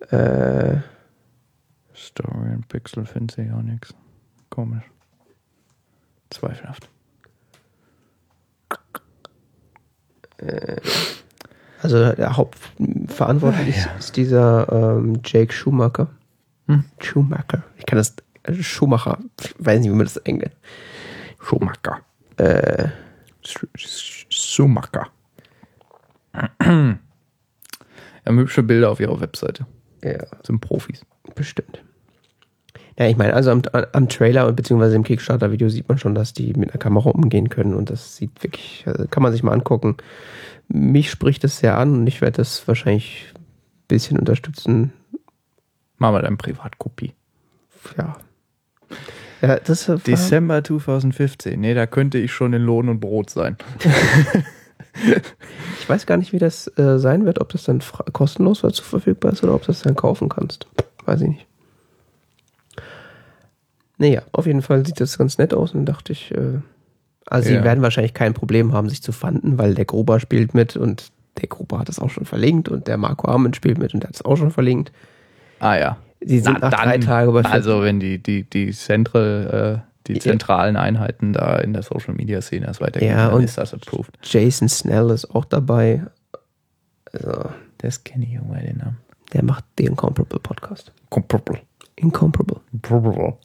Äh, 0.10 0.78
Story 1.96 2.50
and 2.54 2.68
Pixel 2.68 3.06
finde 3.06 3.44
ich 3.44 3.52
auch 3.52 3.62
nichts. 3.62 3.94
Komisch. 4.50 4.84
Zweifelhaft. 6.32 6.90
Also 11.82 12.14
der 12.14 12.38
Hauptverantwortliche 12.38 13.90
ah, 13.90 13.94
ja. 13.94 13.98
ist 13.98 14.16
dieser 14.16 14.72
ähm, 14.72 15.20
Jake 15.26 15.52
Schumacher. 15.52 16.10
Hm? 16.68 16.84
Schumacher. 17.00 17.64
Ich 17.78 17.86
kann 17.86 17.98
das 17.98 18.16
also 18.44 18.62
Schumacher. 18.62 19.18
Ich 19.42 19.54
weiß 19.58 19.80
nicht, 19.80 19.90
wie 19.90 19.96
man 19.96 20.06
das 20.06 20.18
englisch. 20.18 20.54
Schumacher. 21.40 22.02
Äh, 22.38 22.90
Schumacher. 24.30 25.08
Wir 26.60 27.00
haben 28.26 28.38
hübsche 28.38 28.64
Bilder 28.64 28.92
auf 28.92 29.00
ihrer 29.00 29.20
Webseite. 29.20 29.66
Ja. 30.04 30.26
Sind 30.44 30.62
Profis. 30.62 31.04
Bestimmt. 31.36 31.84
Ja, 33.02 33.08
ich 33.08 33.18
meine, 33.18 33.34
also 33.34 33.50
am, 33.50 33.64
am 33.94 34.10
Trailer 34.10 34.52
beziehungsweise 34.52 34.96
im 34.96 35.04
Kickstarter-Video 35.04 35.70
sieht 35.70 35.90
man 35.90 35.98
schon, 35.98 36.14
dass 36.14 36.34
die 36.34 36.54
mit 36.54 36.70
einer 36.70 36.78
Kamera 36.78 37.10
umgehen 37.10 37.50
können 37.50 37.74
und 37.74 37.90
das 37.90 38.16
sieht 38.16 38.44
wirklich, 38.44 38.84
also 38.86 39.08
kann 39.08 39.24
man 39.24 39.32
sich 39.32 39.42
mal 39.42 39.54
angucken. 39.54 39.98
Mich 40.68 41.10
spricht 41.10 41.44
das 41.44 41.58
sehr 41.58 41.80
an 41.80 41.96
und 41.96 42.06
ich 42.06 42.22
werde 42.22 42.38
das 42.38 42.68
wahrscheinlich 42.68 43.34
ein 43.34 43.42
bisschen 43.88 44.20
unterstützen. 44.20 44.94
Machen 45.98 46.14
wir 46.14 46.22
dann 46.22 46.38
Privatkopie. 46.38 47.14
Ja. 47.98 48.18
Ja, 49.42 49.56
das 49.56 49.92
Dezember 50.06 50.64
2015. 50.64 51.60
Nee, 51.60 51.74
da 51.74 51.88
könnte 51.88 52.20
ich 52.20 52.32
schon 52.32 52.54
in 52.54 52.62
Lohn 52.62 52.88
und 52.88 53.00
Brot 53.00 53.32
sein. 53.32 53.58
ich 55.80 55.90
weiß 55.90 56.06
gar 56.06 56.18
nicht, 56.18 56.34
wie 56.34 56.40
das 56.40 56.68
äh, 56.78 57.00
sein 57.00 57.26
wird, 57.26 57.42
ob 57.42 57.50
das 57.50 57.64
dann 57.64 57.82
kostenlos 58.14 58.62
dazu 58.62 58.84
verfügbar 58.84 59.34
ist 59.34 59.44
oder 59.44 59.56
ob 59.56 59.62
du 59.62 59.68
das 59.68 59.82
dann 59.82 59.96
kaufen 59.96 60.30
kannst. 60.30 60.68
Weiß 61.06 61.22
ich 61.22 61.30
nicht. 61.30 61.48
Naja, 64.02 64.24
auf 64.32 64.48
jeden 64.48 64.64
Fall 64.64 64.84
sieht 64.84 65.00
das 65.00 65.18
ganz 65.20 65.38
nett 65.38 65.54
aus 65.54 65.76
und 65.76 65.86
dachte 65.86 66.12
ich, 66.12 66.32
äh, 66.32 66.60
also 67.28 67.50
Ja. 67.50 67.60
sie 67.60 67.64
werden 67.64 67.84
wahrscheinlich 67.84 68.16
kein 68.16 68.34
Problem 68.34 68.74
haben, 68.74 68.90
sich 68.90 69.04
zu 69.04 69.12
fanden, 69.12 69.60
weil 69.60 69.76
der 69.76 69.86
Gruber 69.86 70.20
spielt 70.20 70.56
mit 70.56 70.76
und 70.76 71.12
der 71.40 71.48
Gruber 71.48 71.78
hat 71.78 71.88
es 71.88 72.00
auch 72.00 72.10
schon 72.10 72.26
verlinkt 72.26 72.68
und 72.68 72.88
der 72.88 72.98
Marco 72.98 73.28
Arment 73.30 73.56
spielt 73.56 73.78
mit 73.78 73.94
und 73.94 74.02
der 74.02 74.08
hat 74.10 74.16
es 74.16 74.26
auch 74.26 74.38
schon 74.38 74.50
verlinkt. 74.50 74.92
Ah 75.60 75.76
ja. 75.78 75.98
Sie 76.20 76.40
sind 76.40 76.58
Na 76.62 76.70
nach 76.72 76.82
drei 76.84 76.98
Tagen 76.98 77.32
bei 77.32 77.44
Also 77.46 77.84
wenn 77.84 78.00
die, 78.00 78.18
die, 78.18 78.44
die, 78.44 78.72
Central, 78.72 79.84
äh, 79.84 79.92
die 80.08 80.20
zentralen 80.20 80.78
Einheiten 80.78 81.34
da 81.34 81.58
in 81.60 81.74
der 81.74 81.84
Social 81.84 82.16
Media 82.16 82.42
Szene 82.42 82.66
das 82.66 82.82
weitergehen, 82.82 83.12
Ja, 83.12 83.30
dann 83.30 83.44
ist 83.44 83.58
das 83.60 83.72
approved. 83.74 84.18
Jason 84.24 84.68
Snell 84.68 85.12
ist 85.12 85.30
auch 85.36 85.46
dabei. 85.46 86.04
Also, 87.14 87.50
Das 87.78 88.04
kenne 88.04 88.26
ich 88.26 88.34
irgendwann 88.34 88.66
den 88.66 88.78
Namen. 88.78 88.98
der 89.34 89.44
macht 89.44 89.64
den 89.78 89.88
Incomparable 89.90 90.40
Podcast. 90.40 90.92
Comparable. 91.10 91.60
Incomparable. 91.98 92.60
Comparable. 92.82 93.38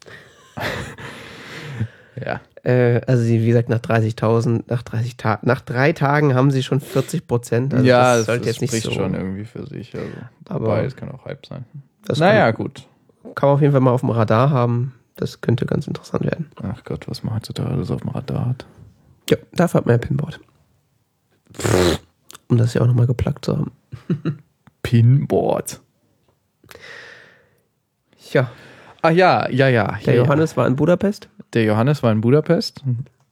ja. 2.24 2.40
Äh, 2.62 3.00
also 3.06 3.22
sie, 3.22 3.42
wie 3.42 3.46
gesagt, 3.46 3.68
nach 3.68 3.78
30.000, 3.78 4.64
nach 4.66 4.82
30 4.82 5.16
Tagen, 5.16 5.46
nach 5.46 5.60
drei 5.60 5.92
Tagen 5.92 6.34
haben 6.34 6.50
sie 6.50 6.62
schon 6.62 6.80
40 6.80 7.26
Prozent. 7.26 7.74
Also 7.74 7.86
ja, 7.86 8.16
das 8.22 8.44
jetzt 8.44 8.60
nicht 8.60 8.70
spricht 8.70 8.86
so. 8.86 8.92
schon 8.92 9.14
irgendwie 9.14 9.44
für 9.44 9.66
sich. 9.66 9.94
Also, 9.94 10.06
Aber- 10.48 10.66
wobei, 10.66 10.84
es 10.84 10.96
kann 10.96 11.10
auch 11.10 11.24
Hype 11.24 11.46
sein. 11.46 11.64
Das 12.04 12.18
naja, 12.18 12.52
kann, 12.52 12.64
gut. 12.64 12.86
kann 13.34 13.48
man 13.48 13.54
auf 13.54 13.60
jeden 13.60 13.72
Fall 13.72 13.80
mal 13.80 13.90
auf 13.92 14.00
dem 14.00 14.10
Radar 14.10 14.50
haben. 14.50 14.94
Das 15.16 15.40
könnte 15.40 15.64
ganz 15.64 15.86
interessant 15.86 16.24
werden. 16.24 16.50
Ach 16.62 16.84
Gott, 16.84 17.08
was 17.08 17.22
man 17.22 17.34
heutzutage 17.36 17.70
alles 17.70 17.90
auf 17.90 18.02
dem 18.02 18.10
Radar 18.10 18.46
hat. 18.46 18.66
Ja, 19.30 19.38
dafür 19.52 19.78
hat 19.78 19.86
man 19.86 19.94
ja 19.94 19.98
Pinboard. 19.98 20.40
Um 22.48 22.58
das 22.58 22.74
ja 22.74 22.82
auch 22.82 22.86
nochmal 22.86 23.06
geplagt 23.06 23.44
zu 23.44 23.56
haben. 23.56 23.72
Pinboard. 24.82 25.80
Ja, 28.32 28.50
Ach 29.06 29.12
ja, 29.12 29.48
ja, 29.50 29.68
ja. 29.68 29.98
der 30.04 30.14
ja, 30.14 30.22
Johannes 30.24 30.56
war 30.56 30.66
in 30.66 30.74
Budapest. 30.74 31.28
Der 31.52 31.62
Johannes 31.62 32.02
war 32.02 32.10
in 32.10 32.20
Budapest. 32.22 32.82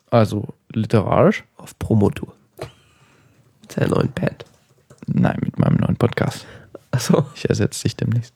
Also 0.09 0.55
literarisch. 0.73 1.43
auf 1.57 1.77
Promotour. 1.81 2.33
Mit 3.61 3.73
seiner 3.73 3.89
neuen 3.89 4.13
Band. 4.13 4.45
Nein, 5.09 5.37
mit 5.41 5.59
meinem 5.59 5.79
neuen 5.79 5.97
Podcast. 5.97 6.47
Achso, 6.93 7.27
Ich 7.35 7.49
ersetze 7.49 7.83
dich 7.83 7.97
demnächst. 7.97 8.33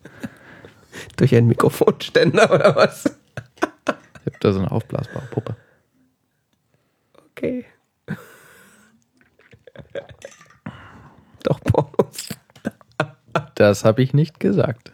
durch 1.17 1.33
einen 1.33 1.47
Mikrofonständer 1.47 2.53
oder 2.53 2.75
was? 2.75 3.05
Ich 3.07 4.27
habe 4.27 4.39
da 4.41 4.53
so 4.53 4.59
eine 4.59 4.73
aufblasbare 4.73 5.27
Puppe. 5.27 5.55
Okay. 7.31 7.67
Doch, 11.45 11.61
Pornos. 11.61 12.31
Das 13.55 13.85
habe 13.85 14.03
ich 14.03 14.13
nicht 14.13 14.41
gesagt. 14.41 14.93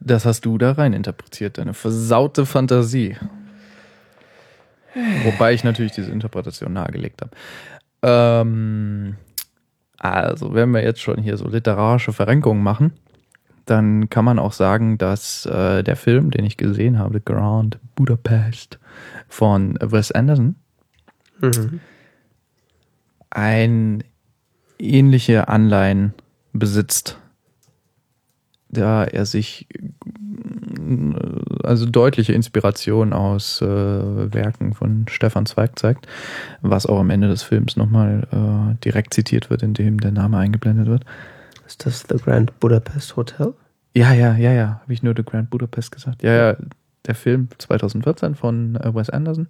Das 0.00 0.24
hast 0.24 0.44
du 0.44 0.58
da 0.58 0.72
rein 0.72 0.92
interpretiert, 0.92 1.58
deine 1.58 1.74
versaute 1.74 2.46
Fantasie. 2.46 3.16
Wobei 5.24 5.52
ich 5.52 5.64
natürlich 5.64 5.92
diese 5.92 6.10
Interpretation 6.10 6.72
nahegelegt 6.72 7.22
habe. 7.22 7.30
Ähm, 8.02 9.16
also, 9.98 10.54
wenn 10.54 10.70
wir 10.70 10.82
jetzt 10.82 11.00
schon 11.00 11.18
hier 11.18 11.36
so 11.36 11.48
literarische 11.48 12.12
Verrenkungen 12.12 12.62
machen, 12.62 12.92
dann 13.66 14.08
kann 14.08 14.24
man 14.24 14.38
auch 14.38 14.52
sagen, 14.52 14.96
dass 14.98 15.44
äh, 15.46 15.82
der 15.82 15.96
Film, 15.96 16.30
den 16.30 16.44
ich 16.44 16.56
gesehen 16.56 16.98
habe, 16.98 17.20
Grand 17.20 17.78
Budapest 17.96 18.78
von 19.28 19.78
Wes 19.80 20.12
Anderson, 20.12 20.56
Mhm. 21.40 21.78
ein 23.30 24.04
ähnliche 24.80 25.48
Anleihen 25.48 26.14
besitzt, 26.52 27.18
da 28.70 29.04
er 29.04 29.26
sich 29.26 29.66
also 31.62 31.86
deutliche 31.86 32.32
Inspiration 32.32 33.12
aus 33.12 33.60
äh, 33.60 33.66
Werken 33.66 34.74
von 34.74 35.06
Stefan 35.08 35.46
Zweig 35.46 35.78
zeigt, 35.78 36.06
was 36.62 36.86
auch 36.86 37.00
am 37.00 37.10
Ende 37.10 37.28
des 37.28 37.42
Films 37.42 37.76
nochmal 37.76 38.26
äh, 38.30 38.74
direkt 38.84 39.14
zitiert 39.14 39.50
wird, 39.50 39.62
indem 39.62 39.98
der 39.98 40.12
Name 40.12 40.38
eingeblendet 40.38 40.86
wird. 40.86 41.04
Ist 41.66 41.84
das 41.84 42.04
The 42.08 42.16
Grand 42.16 42.58
Budapest 42.60 43.16
Hotel? 43.16 43.54
Ja, 43.94 44.12
ja, 44.12 44.36
ja, 44.36 44.52
ja, 44.52 44.80
habe 44.82 44.92
ich 44.92 45.02
nur 45.02 45.14
The 45.16 45.24
Grand 45.24 45.50
Budapest 45.50 45.92
gesagt. 45.92 46.22
Ja, 46.22 46.34
ja, 46.34 46.56
der 47.06 47.14
Film 47.14 47.48
2014 47.58 48.34
von 48.34 48.76
äh, 48.76 48.94
Wes 48.94 49.10
Anderson. 49.10 49.48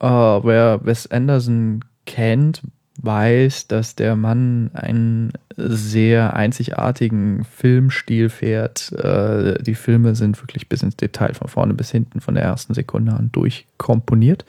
Äh, 0.00 0.06
wer 0.06 0.84
Wes 0.84 1.10
Anderson 1.10 1.84
kennt, 2.06 2.62
weiß, 3.02 3.68
dass 3.68 3.96
der 3.96 4.16
Mann 4.16 4.70
einen 4.74 5.32
sehr 5.56 6.34
einzigartigen 6.34 7.44
Filmstil 7.44 8.28
fährt. 8.28 8.92
Äh, 8.92 9.62
die 9.62 9.74
Filme 9.74 10.14
sind 10.14 10.40
wirklich 10.42 10.68
bis 10.68 10.82
ins 10.82 10.96
Detail, 10.96 11.34
von 11.34 11.48
vorne 11.48 11.74
bis 11.74 11.90
hinten, 11.90 12.20
von 12.20 12.34
der 12.34 12.44
ersten 12.44 12.74
Sekunde 12.74 13.12
an 13.12 13.30
durchkomponiert. 13.32 14.44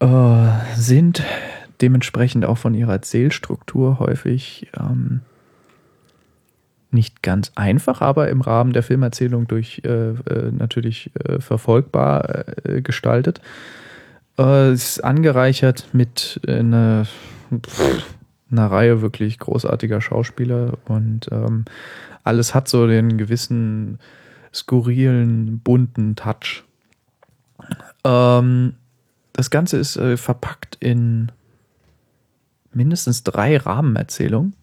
Äh, 0.00 0.48
sind 0.76 1.22
dementsprechend 1.80 2.44
auch 2.44 2.58
von 2.58 2.74
ihrer 2.74 2.92
Erzählstruktur 2.92 3.98
häufig 3.98 4.68
ähm, 4.78 5.20
nicht 6.90 7.22
ganz 7.22 7.52
einfach, 7.54 8.00
aber 8.00 8.28
im 8.28 8.40
Rahmen 8.40 8.72
der 8.72 8.82
Filmerzählung 8.82 9.46
durch 9.46 9.82
äh, 9.84 10.10
äh, 10.10 10.50
natürlich 10.50 11.10
äh, 11.14 11.40
verfolgbar 11.40 12.44
äh, 12.64 12.82
gestaltet. 12.82 13.40
Äh, 14.40 14.70
es 14.70 14.96
ist 14.96 15.04
angereichert 15.04 15.88
mit 15.92 16.40
äh, 16.46 16.58
einer, 16.58 17.06
pff, 17.54 18.04
einer 18.50 18.70
Reihe 18.70 19.02
wirklich 19.02 19.38
großartiger 19.38 20.00
Schauspieler 20.00 20.78
und 20.86 21.28
ähm, 21.30 21.66
alles 22.24 22.54
hat 22.54 22.68
so 22.68 22.86
den 22.86 23.18
gewissen 23.18 23.98
skurrilen, 24.52 25.60
bunten 25.60 26.16
Touch. 26.16 26.64
Ähm, 28.04 28.74
das 29.34 29.50
Ganze 29.50 29.76
ist 29.76 29.96
äh, 29.96 30.16
verpackt 30.16 30.76
in 30.80 31.30
mindestens 32.72 33.22
drei 33.22 33.58
Rahmenerzählungen. 33.58 34.54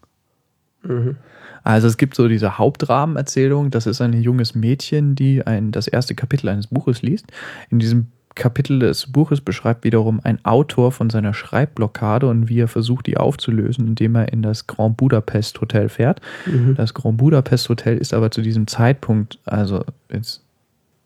Mhm. 0.82 1.16
Also 1.62 1.86
es 1.86 1.96
gibt 1.96 2.14
so 2.14 2.28
diese 2.28 2.58
Hauptrahmenerzählung, 2.58 3.70
das 3.70 3.86
ist 3.86 4.00
ein 4.00 4.12
junges 4.12 4.54
Mädchen, 4.54 5.14
die 5.14 5.46
ein, 5.46 5.70
das 5.70 5.86
erste 5.86 6.14
Kapitel 6.14 6.48
eines 6.48 6.68
Buches 6.68 7.02
liest. 7.02 7.26
In 7.70 7.78
diesem 7.78 8.08
Kapitel 8.34 8.78
des 8.78 9.10
Buches 9.10 9.40
beschreibt 9.40 9.84
wiederum 9.84 10.20
ein 10.22 10.44
Autor 10.44 10.92
von 10.92 11.10
seiner 11.10 11.34
Schreibblockade 11.34 12.26
und 12.28 12.48
wie 12.48 12.60
er 12.60 12.68
versucht, 12.68 13.06
die 13.06 13.16
aufzulösen, 13.16 13.86
indem 13.88 14.14
er 14.14 14.32
in 14.32 14.42
das 14.42 14.66
Grand 14.66 14.96
Budapest 14.96 15.60
Hotel 15.60 15.88
fährt. 15.88 16.20
Mhm. 16.46 16.74
Das 16.76 16.94
Grand 16.94 17.18
Budapest 17.18 17.68
Hotel 17.68 17.98
ist 17.98 18.14
aber 18.14 18.30
zu 18.30 18.42
diesem 18.42 18.66
Zeitpunkt, 18.66 19.38
also 19.44 19.84
jetzt 20.10 20.42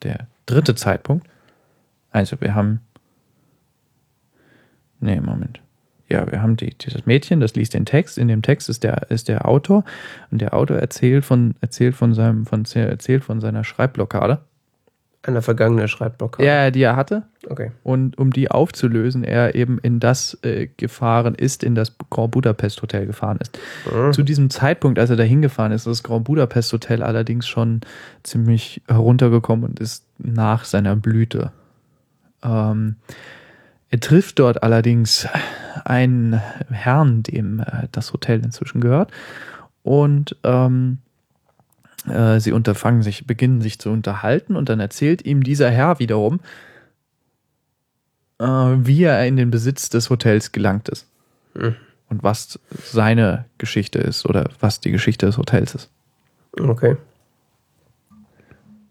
der 0.02 0.26
dritte 0.46 0.74
Zeitpunkt. 0.74 1.26
Also 2.10 2.40
wir 2.40 2.54
haben. 2.54 2.80
Nee, 5.00 5.20
Moment. 5.20 5.60
Ja, 6.08 6.30
wir 6.30 6.42
haben 6.42 6.56
die, 6.56 6.74
dieses 6.74 7.06
Mädchen, 7.06 7.40
das 7.40 7.54
liest 7.54 7.72
den 7.72 7.86
Text. 7.86 8.18
In 8.18 8.28
dem 8.28 8.42
Text 8.42 8.68
ist 8.68 8.84
der, 8.84 9.10
ist 9.10 9.28
der 9.28 9.48
Autor 9.48 9.82
und 10.30 10.42
der 10.42 10.52
Autor 10.52 10.76
erzählt 10.76 11.24
von, 11.24 11.54
erzählt 11.62 11.94
von 11.94 12.12
seinem, 12.12 12.44
von, 12.44 12.64
erzählt 12.74 13.24
von 13.24 13.40
seiner 13.40 13.64
Schreibblockade. 13.64 14.40
Eine 15.24 15.40
vergangene 15.40 15.86
Schreibblockade. 15.86 16.44
Ja, 16.44 16.70
die 16.72 16.82
er 16.82 16.96
hatte. 16.96 17.22
Okay. 17.48 17.70
Und 17.84 18.18
um 18.18 18.32
die 18.32 18.50
aufzulösen, 18.50 19.22
er 19.22 19.54
eben 19.54 19.78
in 19.78 20.00
das 20.00 20.36
äh, 20.42 20.68
gefahren 20.76 21.36
ist, 21.36 21.62
in 21.62 21.76
das 21.76 21.96
Grand 22.10 22.32
Budapest 22.32 22.82
Hotel 22.82 23.06
gefahren 23.06 23.38
ist. 23.40 23.56
Mhm. 23.92 24.12
Zu 24.12 24.24
diesem 24.24 24.50
Zeitpunkt, 24.50 24.98
als 24.98 25.10
er 25.10 25.16
da 25.16 25.22
hingefahren 25.22 25.70
ist, 25.70 25.82
ist 25.82 25.98
das 25.98 26.02
Grand 26.02 26.24
Budapest 26.24 26.72
Hotel 26.72 27.04
allerdings 27.04 27.46
schon 27.46 27.82
ziemlich 28.24 28.82
heruntergekommen 28.88 29.64
und 29.64 29.78
ist 29.78 30.04
nach 30.18 30.64
seiner 30.64 30.96
Blüte. 30.96 31.52
Ähm, 32.42 32.96
er 33.90 34.00
trifft 34.00 34.40
dort 34.40 34.64
allerdings 34.64 35.28
einen 35.84 36.40
Herrn, 36.70 37.22
dem 37.22 37.60
äh, 37.60 37.88
das 37.92 38.12
Hotel 38.12 38.42
inzwischen 38.44 38.80
gehört. 38.80 39.12
Und 39.84 40.36
ähm, 40.42 40.98
äh, 42.08 42.40
sie 42.40 42.52
unterfangen 42.52 43.02
sich, 43.02 43.26
beginnen 43.26 43.60
sich 43.60 43.78
zu 43.78 43.90
unterhalten 43.90 44.56
und 44.56 44.68
dann 44.68 44.80
erzählt 44.80 45.24
ihm 45.24 45.42
dieser 45.42 45.70
Herr 45.70 45.98
wiederum, 45.98 46.40
äh, 48.38 48.44
wie 48.44 49.04
er 49.04 49.26
in 49.26 49.36
den 49.36 49.50
Besitz 49.50 49.88
des 49.88 50.10
Hotels 50.10 50.52
gelangt 50.52 50.88
ist. 50.88 51.06
Mhm. 51.54 51.76
und 52.08 52.22
was 52.22 52.58
seine 52.70 53.46
Geschichte 53.58 53.98
ist 53.98 54.26
oder 54.26 54.50
was 54.60 54.80
die 54.80 54.90
Geschichte 54.90 55.26
des 55.26 55.38
Hotels 55.38 55.74
ist. 55.74 55.90
Okay. 56.58 56.96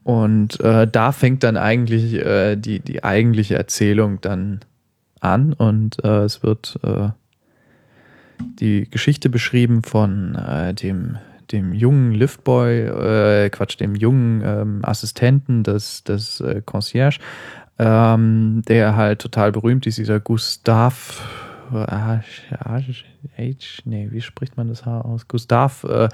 Und 0.03 0.59
äh, 0.59 0.88
da 0.88 1.11
fängt 1.11 1.43
dann 1.43 1.57
eigentlich 1.57 2.13
äh, 2.15 2.55
die, 2.55 2.79
die 2.79 3.03
eigentliche 3.03 3.55
Erzählung 3.55 4.19
dann 4.21 4.61
an 5.19 5.53
und 5.53 6.03
äh, 6.03 6.23
es 6.23 6.41
wird 6.41 6.79
äh, 6.83 7.09
die 8.39 8.89
Geschichte 8.89 9.29
beschrieben 9.29 9.83
von 9.83 10.33
äh, 10.33 10.73
dem, 10.73 11.17
dem 11.52 11.73
jungen 11.73 12.11
Liftboy, 12.14 13.45
äh, 13.45 13.49
Quatsch, 13.49 13.80
dem 13.80 13.95
jungen 13.95 14.41
ähm, 14.44 14.80
Assistenten 14.84 15.64
des, 15.64 16.03
des 16.03 16.41
äh, 16.41 16.61
Concierge, 16.65 17.19
ähm, 17.80 18.61
der 18.68 18.95
halt 18.95 19.19
total 19.19 19.52
berühmt 19.52 19.86
ist, 19.88 19.98
dieser 19.98 20.19
Gustav. 20.19 21.22
H, 21.73 22.22
nee, 23.86 24.07
wie 24.11 24.19
spricht 24.19 24.57
man 24.57 24.68
das 24.68 24.86
H 24.86 25.02
aus? 25.02 25.30
Gustav 25.30 25.86
äh, 25.86 26.10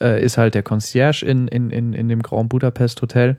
äh, 0.00 0.24
ist 0.24 0.38
halt 0.38 0.54
der 0.54 0.62
Concierge 0.62 1.26
in, 1.26 1.48
in, 1.48 1.70
in, 1.70 1.92
in 1.94 2.08
dem 2.08 2.22
Grand 2.22 2.48
Budapest 2.48 3.02
Hotel. 3.02 3.36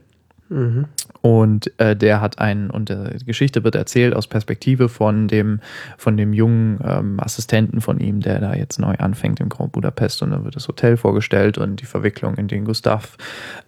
Und 1.22 1.80
äh, 1.80 1.96
der 1.96 2.20
hat 2.20 2.38
einen, 2.40 2.68
und 2.70 2.90
äh, 2.90 3.16
die 3.16 3.24
Geschichte 3.24 3.64
wird 3.64 3.74
erzählt 3.74 4.14
aus 4.14 4.26
Perspektive 4.26 4.88
von 4.88 5.28
dem, 5.28 5.60
von 5.96 6.16
dem 6.16 6.32
jungen 6.32 6.80
ähm, 6.84 7.20
Assistenten 7.20 7.80
von 7.80 8.00
ihm, 8.00 8.20
der 8.20 8.40
da 8.40 8.54
jetzt 8.54 8.78
neu 8.78 8.94
anfängt 8.96 9.40
im 9.40 9.48
Grand 9.48 9.72
Budapest. 9.72 10.22
Und 10.22 10.30
dann 10.30 10.44
wird 10.44 10.56
das 10.56 10.68
Hotel 10.68 10.96
vorgestellt 10.96 11.58
und 11.58 11.80
die 11.80 11.86
Verwicklung, 11.86 12.36
in 12.36 12.48
den 12.48 12.64
Gustav 12.64 13.16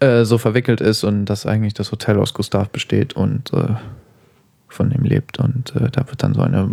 äh, 0.00 0.24
so 0.24 0.36
verwickelt 0.36 0.80
ist 0.80 1.04
und 1.04 1.26
dass 1.26 1.46
eigentlich 1.46 1.74
das 1.74 1.92
Hotel 1.92 2.18
aus 2.18 2.34
Gustav 2.34 2.70
besteht 2.70 3.14
und 3.14 3.52
äh, 3.52 3.74
von 4.68 4.90
ihm 4.90 5.04
lebt. 5.04 5.38
Und 5.38 5.74
äh, 5.76 5.90
da 5.90 6.08
wird 6.08 6.22
dann 6.22 6.34
so 6.34 6.42
eine 6.42 6.68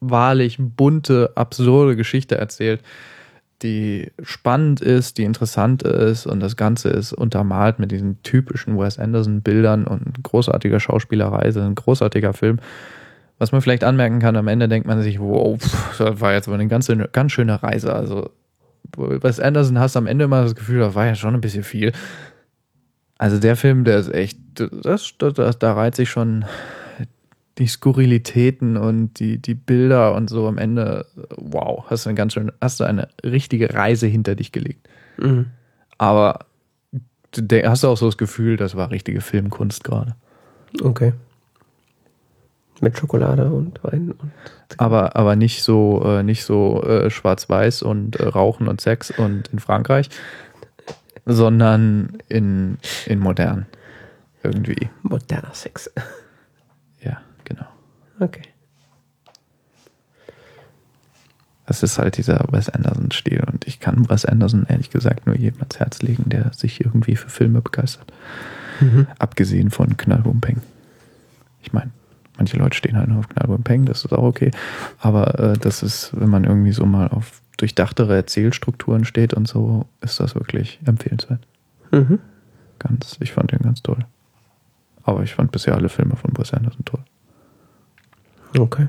wahrlich 0.00 0.58
bunte, 0.58 1.32
absurde 1.36 1.96
Geschichte 1.96 2.36
erzählt, 2.36 2.82
die 3.62 4.10
spannend 4.22 4.80
ist, 4.80 5.18
die 5.18 5.24
interessant 5.24 5.82
ist 5.82 6.26
und 6.26 6.40
das 6.40 6.56
Ganze 6.56 6.88
ist 6.90 7.12
untermalt 7.12 7.78
mit 7.78 7.90
diesen 7.90 8.22
typischen 8.22 8.78
Wes 8.78 8.98
Anderson-Bildern 8.98 9.86
und 9.86 10.22
großartiger 10.22 10.80
Schauspielerei. 10.80 11.44
Das 11.44 11.56
ein 11.56 11.74
großartiger 11.74 12.32
Film. 12.32 12.58
Was 13.38 13.52
man 13.52 13.60
vielleicht 13.60 13.84
anmerken 13.84 14.20
kann, 14.20 14.36
am 14.36 14.48
Ende 14.48 14.68
denkt 14.68 14.86
man 14.86 15.02
sich, 15.02 15.18
wow, 15.18 15.58
das 15.98 16.20
war 16.20 16.32
jetzt 16.32 16.48
aber 16.48 16.56
eine 16.56 16.68
ganz, 16.68 16.90
ganz 17.12 17.32
schöne 17.32 17.62
Reise. 17.62 17.92
Also 17.92 18.30
Wes 18.96 19.40
Anderson 19.40 19.78
hast 19.78 19.96
am 19.96 20.06
Ende 20.06 20.24
immer 20.26 20.42
das 20.42 20.54
Gefühl, 20.54 20.80
das 20.80 20.94
war 20.94 21.06
ja 21.06 21.14
schon 21.14 21.34
ein 21.34 21.40
bisschen 21.40 21.64
viel. 21.64 21.92
Also 23.18 23.38
der 23.38 23.56
Film, 23.56 23.84
der 23.84 23.98
ist 23.98 24.12
echt, 24.12 24.38
das, 24.54 25.14
das, 25.18 25.58
da 25.58 25.72
reiht 25.72 25.94
sich 25.94 26.10
schon 26.10 26.44
die 27.62 27.68
Skurrilitäten 27.68 28.76
und 28.76 29.20
die, 29.20 29.38
die 29.38 29.54
Bilder 29.54 30.16
und 30.16 30.28
so 30.28 30.48
am 30.48 30.58
Ende, 30.58 31.06
wow, 31.36 31.84
hast 31.86 32.04
du 32.04 32.10
eine 32.10 32.16
ganz 32.16 32.32
schön, 32.32 32.50
hast 32.60 32.80
du 32.80 32.84
eine 32.84 33.08
richtige 33.24 33.72
Reise 33.72 34.08
hinter 34.08 34.34
dich 34.34 34.50
gelegt. 34.50 34.88
Mhm. 35.16 35.46
Aber 35.96 36.46
hast 37.32 37.84
du 37.84 37.88
auch 37.88 37.96
so 37.96 38.06
das 38.06 38.18
Gefühl, 38.18 38.56
das 38.56 38.76
war 38.76 38.90
richtige 38.90 39.20
Filmkunst 39.20 39.84
gerade. 39.84 40.16
Okay. 40.82 41.12
Mit 42.80 42.98
Schokolade 42.98 43.48
und 43.48 43.82
Wein 43.84 44.10
und. 44.10 44.32
Aber, 44.78 45.14
aber 45.14 45.36
nicht 45.36 45.62
so, 45.62 46.02
äh, 46.04 46.24
nicht 46.24 46.44
so 46.44 46.82
äh, 46.82 47.10
schwarz-weiß 47.10 47.82
und 47.82 48.16
äh, 48.16 48.26
Rauchen 48.26 48.66
und 48.66 48.80
Sex 48.80 49.12
und 49.12 49.48
in 49.52 49.60
Frankreich, 49.60 50.08
sondern 51.26 52.18
in, 52.28 52.78
in 53.06 53.20
modern. 53.20 53.66
Irgendwie. 54.42 54.90
Moderner 55.02 55.54
Sex. 55.54 55.92
Ja, 57.04 57.20
genau. 57.44 57.66
Okay. 58.20 58.42
Das 61.66 61.82
ist 61.82 61.98
halt 61.98 62.16
dieser 62.16 62.44
Wes 62.50 62.68
Anderson-Stil. 62.68 63.44
Und 63.50 63.66
ich 63.66 63.80
kann 63.80 64.08
Wes 64.08 64.24
Anderson 64.24 64.66
ehrlich 64.68 64.90
gesagt 64.90 65.26
nur 65.26 65.36
jedem 65.36 65.60
ans 65.60 65.78
Herz 65.78 66.02
legen, 66.02 66.24
der 66.26 66.52
sich 66.52 66.84
irgendwie 66.84 67.16
für 67.16 67.28
Filme 67.28 67.60
begeistert. 67.62 68.12
Mhm. 68.80 69.06
Abgesehen 69.18 69.70
von 69.70 69.96
Knallbum 69.96 70.40
Peng. 70.40 70.60
Ich 71.62 71.72
meine, 71.72 71.90
manche 72.36 72.56
Leute 72.56 72.76
stehen 72.76 72.96
halt 72.96 73.08
nur 73.08 73.20
auf 73.20 73.28
Knallbum 73.28 73.62
Peng, 73.62 73.84
das 73.84 74.04
ist 74.04 74.12
auch 74.12 74.24
okay. 74.24 74.50
Aber 74.98 75.38
äh, 75.38 75.58
das 75.58 75.82
ist, 75.82 76.10
wenn 76.18 76.28
man 76.30 76.44
irgendwie 76.44 76.72
so 76.72 76.84
mal 76.84 77.08
auf 77.08 77.40
durchdachtere 77.58 78.16
Erzählstrukturen 78.16 79.04
steht 79.04 79.32
und 79.34 79.46
so, 79.46 79.86
ist 80.00 80.18
das 80.18 80.34
wirklich 80.34 80.80
empfehlenswert. 80.84 81.46
Mhm. 81.92 82.18
Ganz, 82.80 83.16
ich 83.20 83.32
fand 83.32 83.52
den 83.52 83.60
ganz 83.60 83.82
toll. 83.82 84.04
Aber 85.04 85.22
ich 85.22 85.34
fand 85.34 85.52
bisher 85.52 85.76
alle 85.76 85.88
Filme 85.88 86.16
von 86.16 86.36
Wes 86.36 86.52
Anderson 86.52 86.84
toll. 86.84 87.04
Okay. 88.58 88.88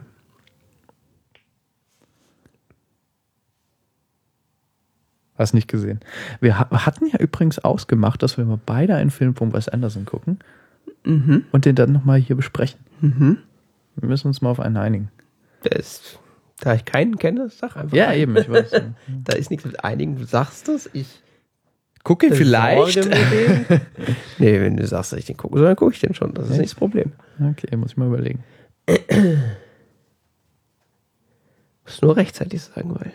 Hast 5.35 5.53
nicht 5.53 5.67
gesehen. 5.67 5.99
Wir 6.41 6.59
ha- 6.59 6.85
hatten 6.85 7.07
ja 7.07 7.19
übrigens 7.19 7.57
ausgemacht, 7.59 8.21
dass 8.21 8.37
wir 8.37 8.45
mal 8.45 8.59
beide 8.63 8.95
einen 8.95 9.09
Film 9.09 9.35
von 9.35 9.51
Wes 9.53 9.67
Anderson 9.67 10.05
gucken 10.05 10.39
Mhm. 11.05 11.45
und 11.51 11.65
den 11.65 11.75
dann 11.75 11.91
nochmal 11.91 12.19
hier 12.19 12.35
besprechen. 12.35 12.79
Mhm. 13.01 13.37
Wir 13.95 14.09
müssen 14.09 14.27
uns 14.27 14.41
mal 14.41 14.51
auf 14.51 14.59
einen 14.59 14.77
einigen. 14.77 15.09
Das, 15.63 16.19
da 16.59 16.75
ich 16.75 16.85
keinen 16.85 17.17
kenne, 17.17 17.49
sag 17.49 17.75
einfach. 17.77 17.95
Ja, 17.97 18.13
eben, 18.13 18.35
ich 18.37 18.49
weiß. 18.49 18.71
Da 19.25 19.33
ist 19.35 19.49
nichts 19.49 19.65
mit 19.65 19.83
einigen. 19.83 20.17
Du 20.17 20.25
sagst 20.25 20.69
es, 20.69 20.89
ich. 20.93 21.21
Guck 22.03 22.23
ihn 22.23 22.33
vielleicht. 22.33 22.97
nee, 24.37 24.59
wenn 24.61 24.77
du 24.77 24.85
sagst, 24.85 25.13
dass 25.13 25.19
ich 25.19 25.25
den 25.25 25.37
gucke, 25.37 25.59
dann 25.61 25.75
gucke 25.75 25.93
ich 25.93 25.99
den 26.01 26.13
schon. 26.13 26.33
Das 26.33 26.45
ist 26.49 26.57
nicht 26.57 26.71
das 26.71 26.75
Problem. 26.75 27.13
Okay, 27.41 27.75
muss 27.77 27.91
ich 27.91 27.97
mal 27.97 28.07
überlegen. 28.07 28.43
Muss 31.85 32.01
nur 32.01 32.15
rechtzeitig 32.15 32.61
sagen, 32.61 32.95
weil 32.95 33.13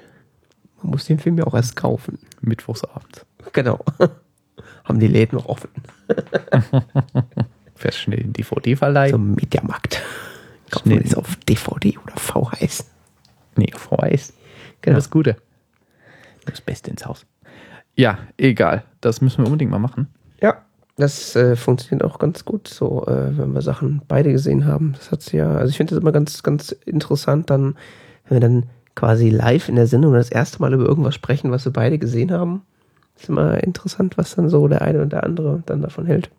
man 0.83 0.93
muss 0.93 1.07
den 1.07 1.19
Film 1.19 1.39
ja 1.39 1.45
auch 1.45 1.55
erst 1.55 1.77
kaufen. 1.77 2.19
Mittwochsabend. 2.41 3.27
Genau. 3.53 3.85
Haben 4.85 5.01
die 5.01 5.09
Läden 5.09 5.37
noch 5.37 5.47
offen. 5.47 5.71
Fährst 7.75 7.99
schnell 7.99 8.21
in 8.21 8.33
DVD-Verleih. 8.33 9.11
Zum 9.11 9.35
Mediamarkt. 9.35 10.03
Kauft 10.71 10.87
man 10.87 11.03
das 11.03 11.15
auf 11.15 11.37
DVD 11.49 11.99
oder 11.99 12.17
VHS. 12.17 12.91
Nee, 13.57 13.73
VHS. 13.75 14.33
Genau. 14.81 14.97
Das 14.97 15.11
Gute. 15.11 15.37
Das 16.45 16.61
Beste 16.61 16.91
ins 16.91 17.07
Haus. 17.07 17.27
Ja, 17.95 18.19
egal. 18.37 18.85
Das 19.01 19.21
müssen 19.21 19.39
wir 19.39 19.47
unbedingt 19.47 19.71
mal 19.71 19.79
machen. 19.79 20.09
Ja, 20.41 20.65
das 20.99 21.37
äh, 21.37 21.55
funktioniert 21.55 22.05
auch 22.05 22.19
ganz 22.19 22.45
gut, 22.45 22.67
so 22.67 23.07
äh, 23.07 23.37
wenn 23.39 23.53
wir 23.53 23.63
Sachen 23.63 24.03
beide 24.09 24.33
gesehen 24.33 24.67
haben. 24.67 24.95
Das 24.97 25.13
hat's 25.13 25.33
ja, 25.33 25.53
also 25.53 25.71
ich 25.71 25.77
finde 25.77 25.95
das 25.95 26.03
immer 26.03 26.13
ganz, 26.13 26.43
ganz 26.43 26.73
interessant, 26.73 27.51
dann, 27.51 27.77
wenn 28.25 28.37
wir 28.37 28.41
dann 28.41 28.67
quasi 28.97 29.31
live 29.31 29.69
in 29.69 29.77
der 29.77 29.87
Sendung 29.87 30.13
das 30.13 30.31
erste 30.31 30.61
Mal 30.61 30.75
über 30.75 30.85
irgendwas 30.85 31.15
sprechen, 31.15 31.53
was 31.53 31.65
wir 31.65 31.73
beide 31.73 31.99
gesehen 31.99 32.33
haben. 32.33 32.63
Ist 33.17 33.29
immer 33.29 33.63
interessant, 33.63 34.19
was 34.19 34.35
dann 34.35 34.49
so 34.49 34.67
der 34.67 34.83
eine 34.83 35.01
und 35.03 35.13
der 35.13 35.25
andere 35.25 35.63
dann 35.67 35.83
davon 35.83 36.05
hält. 36.07 36.31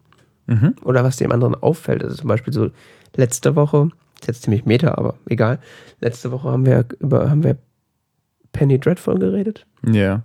Mhm. 0.48 0.76
Oder 0.84 1.06
was 1.06 1.18
dem 1.18 1.32
anderen 1.32 1.56
auffällt. 1.56 2.04
Also 2.04 2.18
zum 2.18 2.28
Beispiel 2.28 2.52
so 2.52 2.70
letzte 3.16 3.56
Woche, 3.56 3.90
ist 4.20 4.28
jetzt 4.28 4.42
ziemlich 4.44 4.66
Meta, 4.66 4.98
aber 4.98 5.16
egal. 5.28 5.60
Letzte 6.02 6.32
Woche 6.32 6.50
haben 6.50 6.66
wir 6.66 6.86
über, 7.00 7.30
haben 7.30 7.44
wir 7.44 7.58
Penny 8.52 8.78
Dreadful 8.78 9.20
geredet. 9.20 9.66
Ja. 9.90 10.24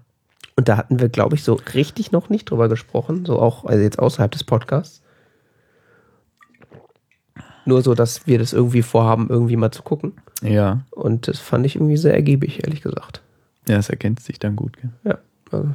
Und 0.57 0.69
da 0.69 0.77
hatten 0.77 1.01
wir, 1.01 1.09
glaube 1.09 1.35
ich, 1.35 1.43
so 1.43 1.55
richtig 1.75 2.13
noch 2.13 2.29
nicht 2.29 2.51
drüber 2.51 2.69
gesprochen, 2.69 3.25
so 3.27 3.41
auch, 3.41 3.65
also 3.65 3.83
jetzt 3.83 3.99
außerhalb 3.99 4.31
des 4.31 4.45
Podcasts. 4.45 5.03
Nur 7.67 7.83
so, 7.83 7.95
dass 7.95 8.27
wir 8.27 8.39
das 8.39 8.53
irgendwie 8.53 8.83
vorhaben, 8.83 9.29
irgendwie 9.31 9.57
mal 9.57 9.71
zu 9.71 9.83
gucken. 9.83 10.13
Ja. 10.43 10.83
Und 10.91 11.29
das 11.29 11.39
fand 11.41 11.65
ich 11.67 11.77
irgendwie 11.77 11.97
sehr 11.97 12.15
ergiebig, 12.15 12.63
ehrlich 12.65 12.83
gesagt. 12.83 13.23
Ja, 13.67 13.79
es 13.79 13.89
ergänzt 13.89 14.27
sich 14.27 14.39
dann 14.39 14.55
gut. 14.55 14.77
Gell? 14.77 14.91
Ja. 15.05 15.19
Also, 15.51 15.75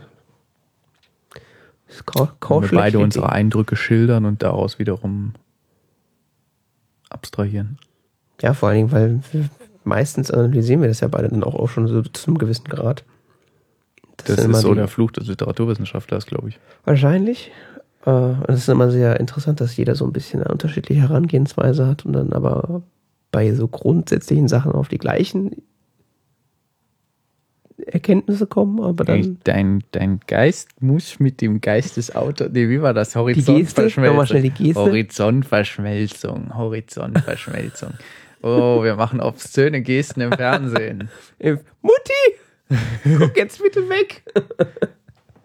ist 1.88 2.06
kau- 2.06 2.30
Wenn 2.62 2.70
wir 2.72 2.78
beide 2.78 3.00
unsere 3.00 3.26
die- 3.28 3.32
Eindrücke 3.34 3.76
schildern 3.76 4.26
und 4.26 4.44
daraus 4.44 4.78
wiederum 4.78 5.34
abstrahieren. 7.10 7.80
Ja, 8.42 8.54
vor 8.54 8.70
allen 8.70 8.78
Dingen, 8.78 8.92
weil 8.92 9.20
wir, 9.32 9.50
meistens 9.84 10.30
analysieren 10.30 10.82
wir 10.82 10.88
das 10.88 11.00
ja 11.00 11.08
beide 11.08 11.30
dann 11.30 11.44
auch, 11.44 11.56
auch 11.56 11.68
schon 11.70 11.88
so 11.88 12.02
zu 12.04 12.28
einem 12.28 12.38
gewissen 12.38 12.66
Grad. 12.66 13.04
Das, 14.26 14.44
immer 14.44 14.58
ist 14.58 14.64
so 14.64 14.74
der 14.74 14.88
Fluch 14.88 15.12
des 15.12 15.28
Literaturwissenschaftlers, 15.28 16.26
glaube 16.26 16.50
ich. 16.50 16.60
Wahrscheinlich. 16.86 17.52
Äh, 18.06 18.10
und 18.10 18.50
es 18.50 18.60
ist 18.60 18.70
immer 18.70 18.92
sehr 18.92 19.20
interessant, 19.20 19.62
dass 19.62 19.76
jeder 19.78 19.96
so 19.96 20.06
ein 20.06 20.14
bisschen 20.14 20.42
eine 20.42 20.52
unterschiedliche 20.52 21.02
Herangehensweise 21.02 21.88
hat 21.88 22.06
und 22.06 22.14
dann 22.14 22.34
aber 22.34 22.84
bei 23.32 23.54
so 23.54 23.68
grundsätzlichen 23.68 24.48
Sachen 24.48 24.72
auf 24.72 24.88
die 24.88 24.98
gleichen 24.98 25.52
Erkenntnisse 27.86 28.46
kommen, 28.46 28.82
aber 28.82 29.04
dann 29.04 29.38
Dein, 29.44 29.84
dein 29.92 30.20
Geist 30.28 30.82
muss 30.82 31.20
mit 31.20 31.42
dem 31.42 31.62
Geist 31.62 31.98
des 31.98 32.16
Autors, 32.16 32.50
nee, 32.52 32.70
wie 32.70 32.82
war 32.82 32.94
das? 32.94 33.16
Geste. 34.50 34.76
Horizontverschmelzung, 34.76 36.56
Horizontverschmelzung. 36.56 37.94
Oh, 38.42 38.84
wir 38.84 38.96
machen 38.96 39.20
obszöne 39.20 39.82
Gesten 39.82 40.22
im 40.22 40.32
Fernsehen. 40.32 41.10
Mutti, 41.82 42.14
guck 43.18 43.36
jetzt 43.38 43.62
bitte 43.62 43.88
weg. 43.90 44.24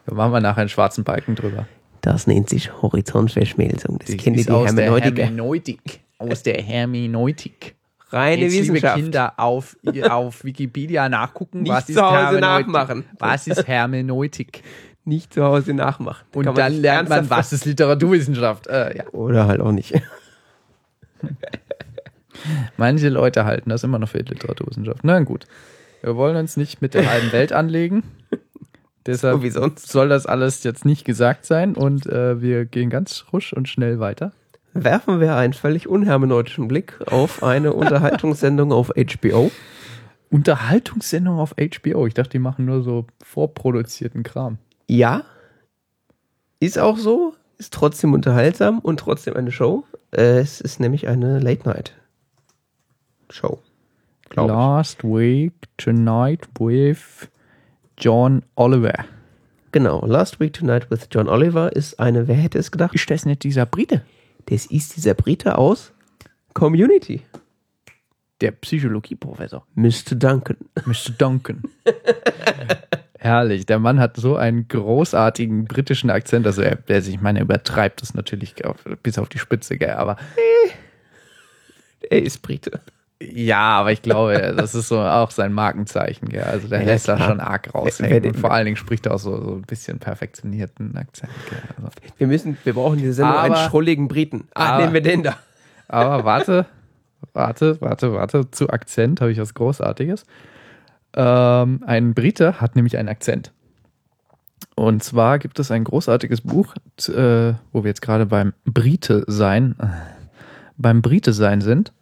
Da 0.06 0.14
machen 0.14 0.32
wir 0.32 0.40
nachher 0.40 0.60
einen 0.60 0.68
schwarzen 0.68 1.05
Balken 1.05 1.34
drüber. 1.34 1.66
Das 2.01 2.26
nennt 2.26 2.51
sich 2.51 2.70
Horizontverschmelzung. 2.82 3.98
Das 3.98 4.16
kennen 4.16 4.34
die, 4.34 4.40
ist 4.40 4.48
die 4.48 4.52
aus 4.52 4.74
der 4.74 4.84
Hermeneutiker. 4.84 5.22
Hermeneutik. 5.22 6.01
Aus 6.18 6.42
der 6.42 6.62
Hermeneutik. 6.62 7.74
Reine 8.10 8.42
Jetzt, 8.42 8.52
liebe 8.52 8.74
Wissenschaft. 8.74 8.96
Kinder, 8.96 9.32
auf, 9.38 9.76
auf 10.09 10.44
Wikipedia 10.44 11.09
nachgucken, 11.09 11.62
Nicht 11.62 11.72
was 11.72 11.88
ist 11.88 11.96
zu 11.96 12.02
Hause 12.02 12.16
Hermeneutik. 12.16 12.66
nachmachen. 12.68 13.05
Was 13.18 13.46
ist 13.46 13.66
Hermeneutik? 13.66 14.62
Nicht 15.06 15.32
zu 15.32 15.42
Hause 15.44 15.74
nachmachen. 15.74 16.24
Und 16.34 16.44
Kann 16.44 16.55
dann 16.55 16.80
lernt 16.80 17.09
man, 17.09 17.28
was 17.28 17.52
ist 17.52 17.64
Literaturwissenschaft. 17.64 18.66
Äh, 18.66 18.98
ja. 18.98 19.06
Oder 19.12 19.46
halt 19.46 19.60
auch 19.60 19.72
nicht. 19.72 19.94
Manche 22.76 23.09
Leute 23.09 23.44
halten 23.44 23.70
das 23.70 23.82
immer 23.84 23.98
noch 23.98 24.09
für 24.09 24.18
Literaturwissenschaft. 24.18 25.01
Na 25.02 25.20
gut. 25.20 25.46
Wir 26.05 26.16
wollen 26.16 26.36
uns 26.36 26.56
nicht 26.59 26.82
mit 26.82 26.93
der 26.94 27.10
halben 27.10 27.32
Welt 27.32 27.52
anlegen. 27.55 28.02
Deshalb 29.06 29.36
So 29.36 29.43
wie 29.43 29.48
sonst. 29.51 29.89
soll 29.90 30.09
das 30.10 30.26
alles 30.26 30.62
jetzt 30.64 30.85
nicht 30.85 31.05
gesagt 31.06 31.47
sein 31.47 31.74
und 31.76 32.05
äh, 32.06 32.40
wir 32.43 32.64
gehen 32.66 32.90
ganz 32.90 33.24
rusch 33.32 33.52
und 33.55 33.68
schnell 33.70 34.01
weiter. 34.01 34.32
Werfen 34.74 35.20
wir 35.20 35.35
einen 35.36 35.52
völlig 35.55 35.89
unhermeneutischen 35.89 36.68
Blick 36.68 36.98
auf 37.10 37.43
eine 37.43 37.72
Unterhaltungssendung 37.74 38.70
auf 38.72 38.93
HBO. 38.97 39.51
Unterhaltungssendung 40.31 41.39
auf 41.39 41.55
HBO. 41.59 42.06
Ich 42.06 42.14
dachte, 42.14 42.31
die 42.31 42.39
machen 42.39 42.64
nur 42.66 42.82
so 42.82 43.06
vorproduzierten 43.22 44.22
Kram. 44.24 44.59
Ja, 44.89 45.22
ist 46.60 46.78
auch 46.78 46.98
so, 46.98 47.35
ist 47.56 47.72
trotzdem 47.72 48.12
unterhaltsam 48.14 48.78
und 48.81 48.98
trotzdem 49.01 49.36
eine 49.36 49.52
Show. 49.52 49.85
Äh, 50.12 50.40
Es 50.40 50.60
ist 50.60 50.81
nämlich 50.81 51.06
eine 51.09 51.39
Late-Night-Show. 51.39 53.60
Glaube 54.35 54.52
ich. 54.52 54.56
Last 54.56 55.05
Week 55.05 55.52
Tonight 55.77 56.48
with 56.59 57.28
John 57.97 58.43
Oliver. 58.56 59.05
Genau, 59.70 60.05
Last 60.05 60.40
Week 60.40 60.52
Tonight 60.52 60.90
with 60.90 61.06
John 61.11 61.28
Oliver 61.28 61.74
ist 61.74 62.01
eine, 62.01 62.27
wer 62.27 62.35
hätte 62.35 62.59
es 62.59 62.73
gedacht? 62.73 62.94
Ist 62.94 63.09
das 63.09 63.27
nicht 63.27 63.44
dieser 63.44 63.65
Brite? 63.65 64.02
Das 64.47 64.66
ist 64.66 64.97
dieser 64.97 65.15
Brite 65.15 65.56
aus 65.56 65.93
Community. 66.52 67.23
Der 68.40 68.51
Psychologieprofessor. 68.51 69.65
Mr. 69.77 70.16
Duncan. 70.16 70.56
Mr. 70.85 71.12
Duncan. 71.16 71.62
Herrlich. 73.19 73.66
Der 73.66 73.78
Mann 73.78 74.01
hat 74.01 74.16
so 74.16 74.36
einen 74.36 74.66
großartigen 74.66 75.66
britischen 75.66 76.11
Akzent. 76.11 76.44
Also 76.44 76.61
er, 76.62 76.78
er 76.89 76.98
ich 76.98 77.20
meine, 77.20 77.39
er 77.39 77.44
übertreibt 77.44 78.02
das 78.02 78.15
natürlich 78.15 78.65
auf, 78.65 78.85
bis 79.02 79.16
auf 79.16 79.28
die 79.28 79.39
Spitze, 79.39 79.78
gell? 79.78 79.93
Aber 79.93 80.16
Er 82.11 82.23
ist 82.23 82.43
Brite. 82.43 82.81
Ja, 83.32 83.78
aber 83.78 83.92
ich 83.92 84.02
glaube, 84.02 84.55
das 84.56 84.74
ist 84.74 84.88
so 84.88 85.01
auch 85.01 85.30
sein 85.30 85.52
Markenzeichen, 85.52 86.28
gell? 86.28 86.42
Also 86.44 86.68
der 86.68 86.80
Ja, 86.80 86.86
lässt 86.86 87.09
da 87.09 87.18
schon 87.18 87.40
arg 87.40 87.74
raushängen. 87.74 88.22
den- 88.22 88.34
Und 88.34 88.40
vor 88.40 88.52
allen 88.52 88.64
Dingen 88.64 88.76
spricht 88.76 89.06
er 89.06 89.14
auch 89.14 89.18
so, 89.18 89.40
so 89.42 89.55
ein 89.55 89.62
bisschen 89.62 89.98
perfektionierten 89.98 90.96
Akzent? 90.96 91.32
Also. 91.76 91.88
Wir 92.18 92.26
müssen, 92.26 92.56
wir 92.64 92.74
brauchen 92.74 92.98
diese 92.98 93.14
Sendung 93.14 93.36
einen 93.36 93.55
Aber- 93.55 93.68
schrulligen 93.68 94.09
Briten. 94.09 94.48
Ah, 94.55 94.70
aber- 94.74 94.80
nehmen 94.82 94.94
wir 94.94 95.02
den 95.02 95.22
da. 95.22 95.36
Aber 95.88 96.24
warte, 96.24 96.66
warte, 97.32 97.80
warte, 97.80 98.12
warte. 98.12 98.51
Zu 98.51 98.70
Akzent 98.70 99.20
habe 99.20 99.32
ich 99.32 99.38
was 99.38 99.55
Großartiges. 99.55 100.24
Ähm, 101.16 101.82
ein 101.86 102.14
Brite 102.14 102.60
hat 102.60 102.74
nämlich 102.76 102.96
einen 102.98 103.09
Akzent. 103.09 103.52
Und 104.76 105.05
zwar 105.05 105.38
gibt 105.38 105.59
es 105.60 105.70
ein 105.70 105.84
großartiges 105.84 106.40
Buch, 106.40 106.74
äh, 107.09 107.52
wo 107.72 107.84
wir 107.84 107.88
jetzt 107.90 108.02
gerade 108.02 108.26
beim 108.26 108.52
Brite 108.64 109.22
sein, 109.28 109.76
äh, 109.78 109.86
beim 110.76 111.01
Brite 111.02 111.32
sein 111.32 111.60
sind. 111.60 111.92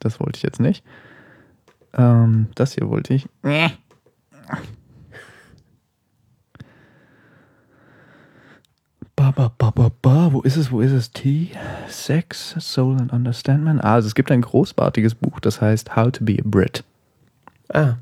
Das 0.00 0.18
wollte 0.18 0.38
ich 0.38 0.42
jetzt 0.42 0.60
nicht. 0.60 0.84
Ähm, 1.94 2.48
das 2.54 2.74
hier 2.74 2.88
wollte 2.88 3.14
ich. 3.14 3.28
Ba, 9.16 9.32
ba, 9.32 9.52
ba, 9.56 9.70
ba, 9.70 9.90
ba. 10.00 10.32
Wo 10.32 10.40
ist 10.40 10.56
es? 10.56 10.72
Wo 10.72 10.80
ist 10.80 10.92
es? 10.92 11.12
T. 11.12 11.50
Sex, 11.88 12.56
Soul 12.58 12.98
and 12.98 13.12
Understandment. 13.12 13.84
Ah, 13.84 13.94
also 13.94 14.08
es 14.08 14.14
gibt 14.14 14.30
ein 14.30 14.40
großartiges 14.40 15.14
Buch, 15.14 15.40
das 15.40 15.60
heißt 15.60 15.94
How 15.94 16.10
to 16.10 16.24
be 16.24 16.38
a 16.38 16.42
Brit. 16.44 16.84
Ah, 17.72 17.96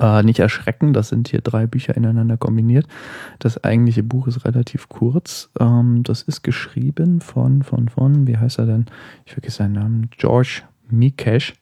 Äh, 0.00 0.22
nicht 0.22 0.38
erschrecken, 0.38 0.92
das 0.92 1.08
sind 1.08 1.28
hier 1.28 1.40
drei 1.40 1.66
Bücher 1.66 1.96
ineinander 1.96 2.36
kombiniert. 2.36 2.86
Das 3.38 3.62
eigentliche 3.62 4.02
Buch 4.02 4.26
ist 4.26 4.44
relativ 4.44 4.88
kurz. 4.88 5.50
Ähm, 5.60 6.02
das 6.02 6.22
ist 6.22 6.42
geschrieben 6.42 7.20
von, 7.20 7.62
von, 7.62 7.88
von, 7.88 8.26
wie 8.26 8.36
heißt 8.36 8.58
er 8.58 8.66
denn? 8.66 8.86
Ich 9.24 9.32
vergesse 9.32 9.58
seinen 9.58 9.72
Namen. 9.74 10.10
George 10.16 10.62
Mikesh. 10.90 11.54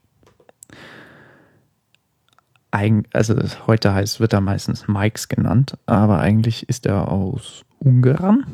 Eig 2.70 3.04
also 3.12 3.34
heute 3.66 3.92
heißt, 3.92 4.18
wird 4.18 4.32
er 4.32 4.40
meistens 4.40 4.88
Mikes 4.88 5.28
genannt, 5.28 5.76
aber 5.84 6.20
eigentlich 6.20 6.68
ist 6.70 6.86
er 6.86 7.12
aus 7.12 7.64
Ungarn. 7.78 8.46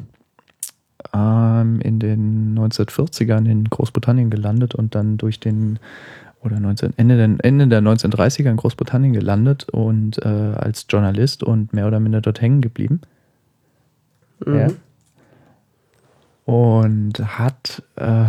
Ähm, 1.15 1.81
in 1.81 2.01
den 2.01 2.59
1940ern 2.59 3.49
in 3.49 3.65
Großbritannien 3.65 4.31
gelandet 4.31 4.74
und 4.74 4.97
dann 4.97 5.16
durch 5.16 5.39
den 5.39 5.78
oder 6.40 6.60
19, 6.60 6.94
Ende, 6.97 7.16
der, 7.16 7.44
Ende 7.44 7.69
der 7.69 7.81
1930er 7.81 8.51
in 8.51 8.56
Großbritannien 8.56 9.12
gelandet 9.12 9.69
und 9.70 10.19
äh, 10.24 10.28
als 10.28 10.86
Journalist 10.89 11.43
und 11.43 11.73
mehr 11.73 11.86
oder 11.86 12.01
minder 12.01 12.20
dort 12.20 12.40
hängen 12.40 12.60
geblieben. 12.60 13.01
Ja. 14.47 14.69
Und 16.44 17.19
hat 17.39 17.82
äh, 17.97 18.24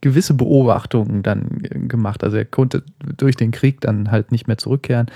gewisse 0.00 0.34
Beobachtungen 0.34 1.22
dann 1.22 1.62
gemacht. 1.88 2.24
Also 2.24 2.36
er 2.36 2.44
konnte 2.44 2.82
durch 3.16 3.36
den 3.36 3.52
Krieg 3.52 3.80
dann 3.80 4.10
halt 4.10 4.32
nicht 4.32 4.48
mehr 4.48 4.58
zurückkehren. 4.58 5.06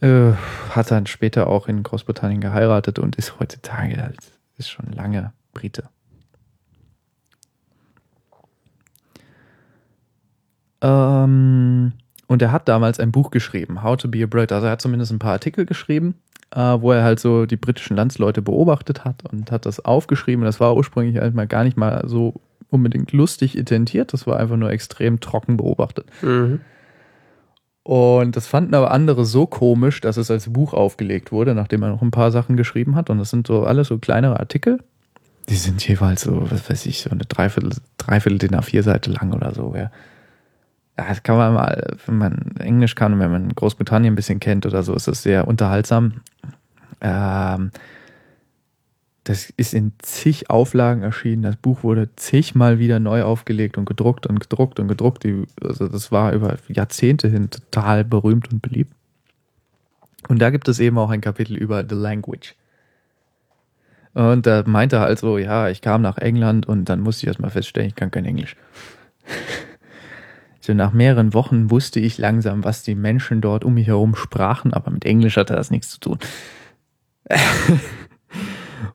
Äh, 0.00 0.32
hat 0.70 0.90
dann 0.90 1.06
später 1.06 1.48
auch 1.48 1.68
in 1.68 1.82
Großbritannien 1.82 2.40
geheiratet 2.40 2.98
und 2.98 3.16
ist 3.16 3.38
heutzutage 3.40 4.00
halt, 4.00 4.18
ist 4.56 4.70
schon 4.70 4.92
lange 4.92 5.32
Brite. 5.52 5.84
Ähm, 10.84 11.92
und 12.26 12.42
er 12.42 12.52
hat 12.52 12.68
damals 12.68 13.00
ein 13.00 13.10
Buch 13.10 13.30
geschrieben, 13.30 13.82
How 13.82 13.96
to 13.96 14.08
be 14.08 14.22
a 14.22 14.26
Brit. 14.26 14.52
Also 14.52 14.66
er 14.66 14.72
hat 14.72 14.82
zumindest 14.82 15.12
ein 15.12 15.18
paar 15.18 15.32
Artikel 15.32 15.64
geschrieben, 15.64 16.14
äh, 16.54 16.60
wo 16.60 16.92
er 16.92 17.02
halt 17.02 17.20
so 17.20 17.46
die 17.46 17.56
britischen 17.56 17.96
Landsleute 17.96 18.42
beobachtet 18.42 19.04
hat 19.04 19.24
und 19.30 19.50
hat 19.50 19.66
das 19.66 19.84
aufgeschrieben. 19.84 20.44
Das 20.44 20.60
war 20.60 20.76
ursprünglich 20.76 21.16
halt 21.16 21.34
mal 21.34 21.46
gar 21.46 21.64
nicht 21.64 21.78
mal 21.78 22.04
so 22.06 22.34
unbedingt 22.68 23.12
lustig 23.12 23.56
intentiert, 23.56 24.12
das 24.12 24.26
war 24.26 24.38
einfach 24.38 24.56
nur 24.56 24.70
extrem 24.70 25.20
trocken 25.20 25.56
beobachtet. 25.56 26.06
Mhm. 26.22 26.60
Und 27.84 28.34
das 28.34 28.46
fanden 28.46 28.74
aber 28.74 28.90
andere 28.90 29.24
so 29.24 29.46
komisch, 29.46 30.00
dass 30.00 30.16
es 30.16 30.30
als 30.30 30.52
Buch 30.52 30.72
aufgelegt 30.72 31.32
wurde, 31.32 31.54
nachdem 31.54 31.82
er 31.82 31.90
noch 31.90 32.02
ein 32.02 32.10
paar 32.10 32.32
Sachen 32.32 32.56
geschrieben 32.56 32.96
hat. 32.96 33.10
Und 33.10 33.18
das 33.18 33.30
sind 33.30 33.46
so 33.46 33.64
alles 33.64 33.88
so 33.88 33.98
kleinere 33.98 34.40
Artikel. 34.40 34.78
Die 35.50 35.56
sind 35.56 35.86
jeweils 35.86 36.22
so, 36.22 36.50
was 36.50 36.68
weiß 36.68 36.86
ich, 36.86 37.02
so 37.02 37.10
eine 37.10 37.26
Dreiviertel, 37.26 37.76
Dreiviertel 37.98 38.38
DIN 38.38 38.58
A4-Seite 38.58 39.10
lang 39.10 39.34
oder 39.34 39.52
so. 39.54 39.74
Ja. 39.76 39.90
Das 40.96 41.22
kann 41.22 41.36
man 41.36 41.54
mal, 41.54 41.96
wenn 42.06 42.18
man 42.18 42.56
Englisch 42.58 42.94
kann 42.94 43.14
und 43.14 43.18
wenn 43.20 43.32
man 43.32 43.48
Großbritannien 43.48 44.12
ein 44.12 44.16
bisschen 44.16 44.40
kennt 44.40 44.64
oder 44.66 44.82
so, 44.82 44.94
ist 44.94 45.08
das 45.08 45.22
sehr 45.22 45.48
unterhaltsam. 45.48 46.20
Ähm, 47.00 47.70
das 49.24 49.50
ist 49.56 49.72
in 49.72 49.92
zig 49.98 50.50
Auflagen 50.50 51.02
erschienen. 51.02 51.42
Das 51.42 51.56
Buch 51.56 51.82
wurde 51.82 52.14
zigmal 52.14 52.78
wieder 52.78 53.00
neu 53.00 53.22
aufgelegt 53.22 53.78
und 53.78 53.86
gedruckt 53.86 54.26
und 54.26 54.38
gedruckt 54.38 54.78
und 54.78 54.86
gedruckt. 54.86 55.26
Also 55.62 55.88
das 55.88 56.12
war 56.12 56.32
über 56.32 56.56
Jahrzehnte 56.68 57.28
hin 57.28 57.48
total 57.50 58.04
berühmt 58.04 58.52
und 58.52 58.60
beliebt. 58.60 58.92
Und 60.28 60.40
da 60.40 60.50
gibt 60.50 60.68
es 60.68 60.78
eben 60.78 60.98
auch 60.98 61.10
ein 61.10 61.22
Kapitel 61.22 61.56
über 61.56 61.84
The 61.88 61.94
Language. 61.94 62.54
Und 64.12 64.46
da 64.46 64.62
meinte 64.66 64.96
er 64.96 65.02
halt 65.02 65.18
so, 65.18 65.38
ja, 65.38 65.68
ich 65.68 65.80
kam 65.80 66.02
nach 66.02 66.18
England 66.18 66.66
und 66.66 66.88
dann 66.88 67.00
musste 67.00 67.24
ich 67.24 67.28
erstmal 67.28 67.50
feststellen, 67.50 67.88
ich 67.88 67.96
kann 67.96 68.10
kein 68.10 68.24
Englisch. 68.24 68.56
so 70.64 70.72
nach 70.72 70.94
mehreren 70.94 71.34
Wochen 71.34 71.70
wusste 71.70 72.00
ich 72.00 72.16
langsam, 72.16 72.64
was 72.64 72.82
die 72.82 72.94
Menschen 72.94 73.42
dort 73.42 73.66
um 73.66 73.74
mich 73.74 73.88
herum 73.88 74.14
sprachen, 74.14 74.72
aber 74.72 74.90
mit 74.90 75.04
Englisch 75.04 75.36
hatte 75.36 75.54
das 75.54 75.70
nichts 75.70 75.90
zu 75.90 76.00
tun. 76.00 76.18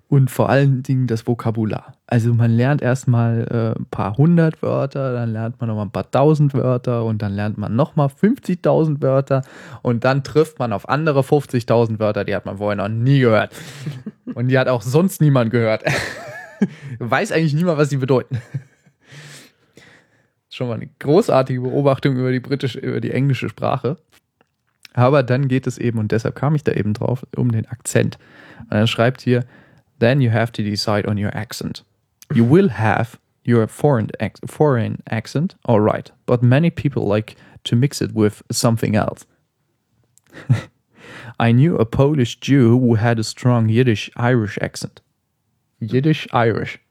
Und 0.08 0.32
vor 0.32 0.50
allen 0.50 0.82
Dingen 0.82 1.06
das 1.06 1.28
Vokabular. 1.28 1.94
Also 2.08 2.34
man 2.34 2.50
lernt 2.50 2.82
erstmal 2.82 3.48
äh, 3.52 3.80
ein 3.80 3.86
paar 3.86 4.18
hundert 4.18 4.64
Wörter, 4.64 5.14
dann 5.14 5.32
lernt 5.32 5.60
man 5.60 5.68
nochmal 5.68 5.86
ein 5.86 5.92
paar 5.92 6.10
tausend 6.10 6.56
Wörter 6.56 7.06
und 7.06 7.22
dann 7.22 7.34
lernt 7.34 7.60
man 7.60 7.76
nochmal 7.76 8.08
50.000 8.08 9.04
Wörter 9.04 9.44
und 9.84 10.04
dann 10.06 10.24
trifft 10.24 10.58
man 10.58 10.74
auf 10.74 10.90
andere 10.90 11.20
50.000 11.20 12.00
Wörter, 12.00 12.24
die 12.24 12.36
hat 12.36 12.48
man 12.48 12.58
vorher 12.58 12.78
noch 12.78 12.90
nie 12.90 13.20
gehört. 13.20 13.56
Und 14.34 14.48
die 14.48 14.60
hat 14.60 14.68
auch 14.68 14.84
sonst 14.84 15.22
niemand 15.22 15.50
gehört. 15.50 15.84
Weiß 17.00 17.32
eigentlich 17.32 17.56
niemand, 17.56 17.80
was 17.80 17.90
die 17.90 17.98
bedeuten. 17.98 18.40
Schon 20.60 20.68
mal 20.68 20.74
eine 20.74 20.90
großartige 21.00 21.62
Beobachtung 21.62 22.18
über 22.18 22.34
die 22.34 22.42
britische, 22.42 22.80
über 22.80 23.00
die 23.00 23.12
englische 23.12 23.48
Sprache. 23.48 23.96
Aber 24.94 25.24
dann 25.24 25.48
geht 25.48 25.68
es 25.68 25.78
eben, 25.78 26.00
und 26.00 26.12
deshalb 26.12 26.36
kam 26.36 26.54
ich 26.54 26.66
da 26.66 26.74
eben 26.74 26.94
drauf, 26.94 27.26
um 27.38 27.50
den 27.50 27.66
Akzent. 27.68 28.18
Und 28.70 28.74
er 28.76 28.86
schreibt 28.86 29.22
hier, 29.22 29.46
then 30.00 30.20
you 30.20 30.30
have 30.34 30.52
to 30.52 30.62
decide 30.62 31.08
on 31.08 31.18
your 31.18 31.34
accent. 31.34 31.86
You 32.34 32.44
will 32.44 32.70
have 32.74 33.18
your 33.48 33.70
foreign, 33.70 34.10
foreign 34.48 34.98
accent, 35.10 35.56
all 35.64 35.80
right, 35.80 36.12
but 36.26 36.44
many 36.44 36.70
people 36.70 37.08
like 37.08 37.38
to 37.64 37.78
mix 37.78 38.02
it 38.02 38.14
with 38.14 38.44
something 38.52 38.98
else. 38.98 39.26
I 41.40 41.54
knew 41.54 41.78
a 41.78 41.86
Polish 41.86 42.42
Jew 42.42 42.78
who 42.78 42.96
had 42.96 43.18
a 43.18 43.24
strong 43.24 43.70
Yiddish 43.70 44.12
Irish 44.18 44.60
accent. 44.62 45.00
Yiddish 45.80 46.28
Irish. 46.34 46.82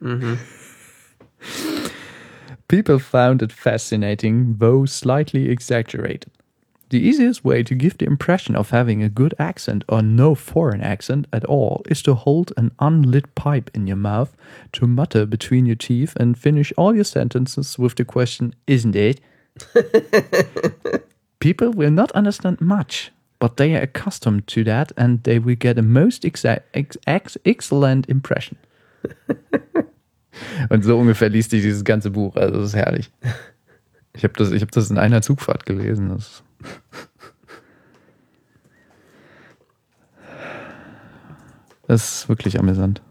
People 2.68 2.98
found 2.98 3.40
it 3.40 3.50
fascinating, 3.50 4.56
though 4.58 4.84
slightly 4.84 5.48
exaggerated. 5.48 6.30
The 6.90 7.00
easiest 7.00 7.44
way 7.44 7.62
to 7.62 7.74
give 7.74 7.98
the 7.98 8.06
impression 8.06 8.56
of 8.56 8.70
having 8.70 9.02
a 9.02 9.08
good 9.08 9.34
accent 9.38 9.84
or 9.88 10.02
no 10.02 10.34
foreign 10.34 10.80
accent 10.82 11.26
at 11.32 11.44
all 11.44 11.82
is 11.88 12.02
to 12.02 12.14
hold 12.14 12.52
an 12.56 12.72
unlit 12.78 13.34
pipe 13.34 13.70
in 13.74 13.86
your 13.86 13.96
mouth, 13.96 14.34
to 14.72 14.86
mutter 14.86 15.26
between 15.26 15.66
your 15.66 15.76
teeth, 15.76 16.14
and 16.16 16.38
finish 16.38 16.72
all 16.76 16.94
your 16.94 17.04
sentences 17.04 17.78
with 17.78 17.94
the 17.96 18.04
question, 18.04 18.54
Isn't 18.66 18.96
it? 18.96 19.20
People 21.40 21.72
will 21.72 21.90
not 21.90 22.12
understand 22.12 22.60
much, 22.60 23.12
but 23.38 23.56
they 23.56 23.76
are 23.76 23.82
accustomed 23.82 24.46
to 24.48 24.64
that 24.64 24.92
and 24.96 25.22
they 25.24 25.38
will 25.38 25.56
get 25.56 25.78
a 25.78 25.82
most 25.82 26.22
exa 26.22 26.60
ex 26.74 26.96
ex 27.06 27.36
excellent 27.44 28.08
impression. 28.08 28.56
Und 30.68 30.84
so 30.84 30.98
ungefähr 30.98 31.28
liest 31.28 31.50
sich 31.50 31.62
dieses 31.62 31.84
ganze 31.84 32.10
Buch. 32.10 32.36
Also, 32.36 32.60
das 32.60 32.70
ist 32.70 32.76
herrlich. 32.76 33.10
Ich 34.14 34.24
habe 34.24 34.34
das, 34.34 34.50
ich 34.50 34.62
hab 34.62 34.70
das 34.72 34.90
in 34.90 34.98
einer 34.98 35.22
Zugfahrt 35.22 35.64
gelesen. 35.64 36.08
Das 36.08 36.42
Das 41.88 42.20
ist 42.20 42.28
wirklich 42.28 42.58
amüsant. 42.58 43.02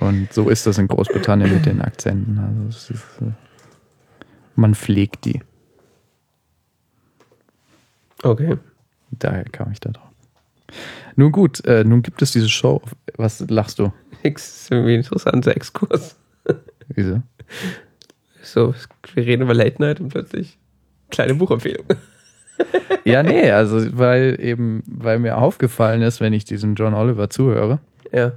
Und 0.00 0.32
so 0.32 0.48
ist 0.48 0.66
das 0.66 0.76
in 0.78 0.88
Großbritannien 0.88 1.54
mit 1.54 1.66
den 1.66 1.80
Akzenten. 1.80 2.38
Also 2.38 2.92
ist, 2.92 3.20
äh, 3.20 3.30
man 4.56 4.74
pflegt 4.74 5.24
die. 5.24 5.40
Okay. 8.24 8.58
Daher 9.12 9.44
kam 9.44 9.70
ich 9.70 9.78
da 9.78 9.90
drauf. 9.90 10.09
Nun 11.16 11.32
gut, 11.32 11.64
äh, 11.66 11.84
nun 11.84 12.02
gibt 12.02 12.22
es 12.22 12.32
diese 12.32 12.48
Show. 12.48 12.82
Was 13.16 13.40
lachst 13.48 13.78
du? 13.78 13.92
Nix, 14.22 14.68
irgendwie 14.70 14.94
ein 14.94 15.00
interessanter 15.00 15.54
Exkurs. 15.56 16.16
Wieso? 16.88 17.22
So, 18.42 18.74
wir 19.14 19.26
reden 19.26 19.42
über 19.42 19.54
Late 19.54 19.80
Night 19.80 20.00
und 20.00 20.08
plötzlich 20.08 20.58
kleine 21.10 21.34
Buchempfehlung. 21.34 21.86
Ja, 23.04 23.22
nee, 23.22 23.50
also 23.50 23.96
weil 23.98 24.36
eben, 24.40 24.82
weil 24.86 25.18
mir 25.18 25.38
aufgefallen 25.38 26.02
ist, 26.02 26.20
wenn 26.20 26.32
ich 26.32 26.44
diesem 26.44 26.74
John 26.74 26.92
Oliver 26.94 27.30
zuhöre, 27.30 27.78
Ja. 28.12 28.32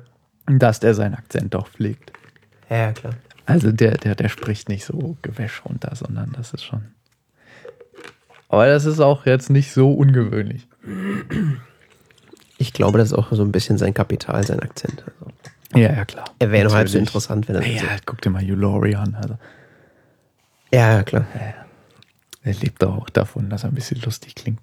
dass 0.47 0.80
der 0.80 0.93
seinen 0.93 1.15
Akzent 1.15 1.53
doch 1.53 1.68
pflegt. 1.68 2.14
Ja, 2.69 2.91
klar. 2.93 3.15
Also 3.45 3.72
der, 3.73 3.97
der, 3.97 4.15
der 4.15 4.30
spricht 4.30 4.69
nicht 4.69 4.85
so 4.85 5.18
Gewäsch 5.22 5.64
runter, 5.65 5.93
sondern 5.95 6.31
das 6.38 6.53
ist 6.53 6.64
schon. 6.64 6.84
Aber 8.47 8.68
das 8.68 8.85
ist 8.85 8.99
auch 9.01 9.26
jetzt 9.26 9.49
nicht 9.49 9.73
so 9.73 9.91
ungewöhnlich. 9.93 10.68
Ich 12.64 12.72
glaube, 12.72 12.98
das 12.98 13.10
ist 13.10 13.14
auch 13.14 13.27
so 13.31 13.44
ein 13.44 13.52
bisschen 13.52 13.77
sein 13.77 13.94
Kapital, 13.94 14.41
sein 14.45 14.61
Akzent. 14.61 15.03
Also, 15.06 15.31
Ja, 15.76 15.91
ja, 15.94 16.06
klar. 16.06 16.23
er 16.40 16.49
wäre 16.49 16.64
noch 16.65 16.73
halb 16.73 16.88
so 16.88 16.98
interessant, 16.98 17.49
wenn 17.49 17.56
er 17.56 17.68
Ja, 17.68 17.81
so. 17.81 17.88
guck 18.06 18.22
dir 18.22 18.30
mal 18.30 18.41
Laurie 18.45 18.95
an. 18.95 19.15
Also, 19.15 19.38
Ja, 20.72 20.94
ja, 20.94 21.03
klar. 21.03 21.26
er 22.44 22.53
lebt 22.53 22.81
auch 22.85 23.10
davon, 23.10 23.49
dass 23.49 23.64
er 23.65 23.69
ein 23.69 23.76
bisschen 23.76 23.99
lustig 24.02 24.35
klingt. 24.35 24.61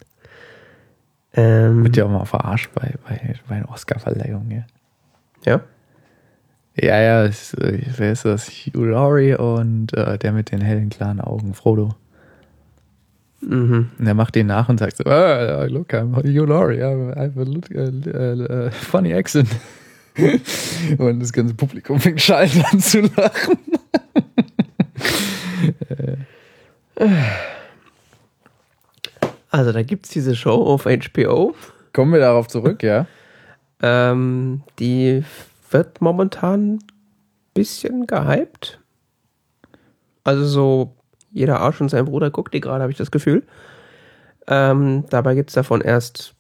Ähm, 1.35 1.85
Wird 1.85 1.97
ja 1.99 2.07
auch 2.07 2.11
mal 2.11 2.25
verarscht 2.25 2.71
bei, 2.75 2.95
bei, 3.07 3.35
bei 3.47 3.57
einer 3.57 3.69
Oscar-Verleihung. 3.71 4.51
Ja, 4.51 4.65
ja. 5.45 5.61
ja, 6.77 7.01
ja 7.01 7.25
ist, 7.25 7.53
äh, 7.55 7.83
wer 7.99 8.13
ist 8.13 8.25
das? 8.25 8.49
Hugh 8.49 8.87
Laurie 8.87 9.35
und 9.35 9.93
äh, 9.93 10.17
der 10.19 10.33
mit 10.33 10.51
den 10.51 10.63
hellen, 10.63 10.89
klaren 10.89 11.21
Augen, 11.21 11.53
Frodo. 11.53 11.95
Mhm. 13.41 13.91
Und 13.99 14.07
er 14.07 14.15
macht 14.15 14.35
den 14.35 14.49
nach 14.49 14.69
und 14.69 14.79
sagt 14.79 14.97
so, 14.99 15.05
ah, 15.05 15.65
look, 15.65 15.93
I'm 15.95 16.17
Hugh 16.17 16.47
Laurie, 16.47 16.79
I 16.79 17.19
have 17.19 17.41
a 17.41 17.45
look, 17.45 17.71
uh, 17.75 18.67
uh, 18.69 18.71
funny 18.71 19.15
accent. 19.15 19.49
und 20.99 21.21
das 21.21 21.33
ganze 21.33 21.55
Publikum 21.55 21.99
fängt 22.01 22.21
schallend 22.21 22.65
an 22.73 22.81
zu 22.81 23.01
lachen. 23.01 23.59
Also, 29.53 29.73
da 29.73 29.83
gibt 29.83 30.07
es 30.07 30.13
diese 30.13 30.37
Show 30.37 30.63
auf 30.65 30.85
HBO. 30.85 31.55
Kommen 31.93 32.13
wir 32.13 32.21
darauf 32.21 32.49
zurück, 32.49 32.83
ja? 32.83 33.07
Ähm, 33.83 34.63
die 34.79 35.25
wird 35.71 36.03
momentan 36.03 36.75
ein 36.75 36.79
bisschen 37.55 38.07
gehypt. 38.07 38.79
Also 40.23 40.45
so, 40.45 40.97
jeder 41.31 41.61
Arsch 41.61 41.81
und 41.81 41.89
sein 41.89 42.05
Bruder 42.05 42.31
guckt 42.31 42.55
die 42.55 42.61
gerade, 42.61 42.83
habe 42.83 42.93
ich 42.93 42.99
das 42.99 43.11
Gefühl. 43.11 43.45
Ähm, 44.47 45.05
dabei 45.11 45.35
gibt 45.35 45.51
es 45.51 45.55
davon 45.55 45.81
erst 45.81 46.35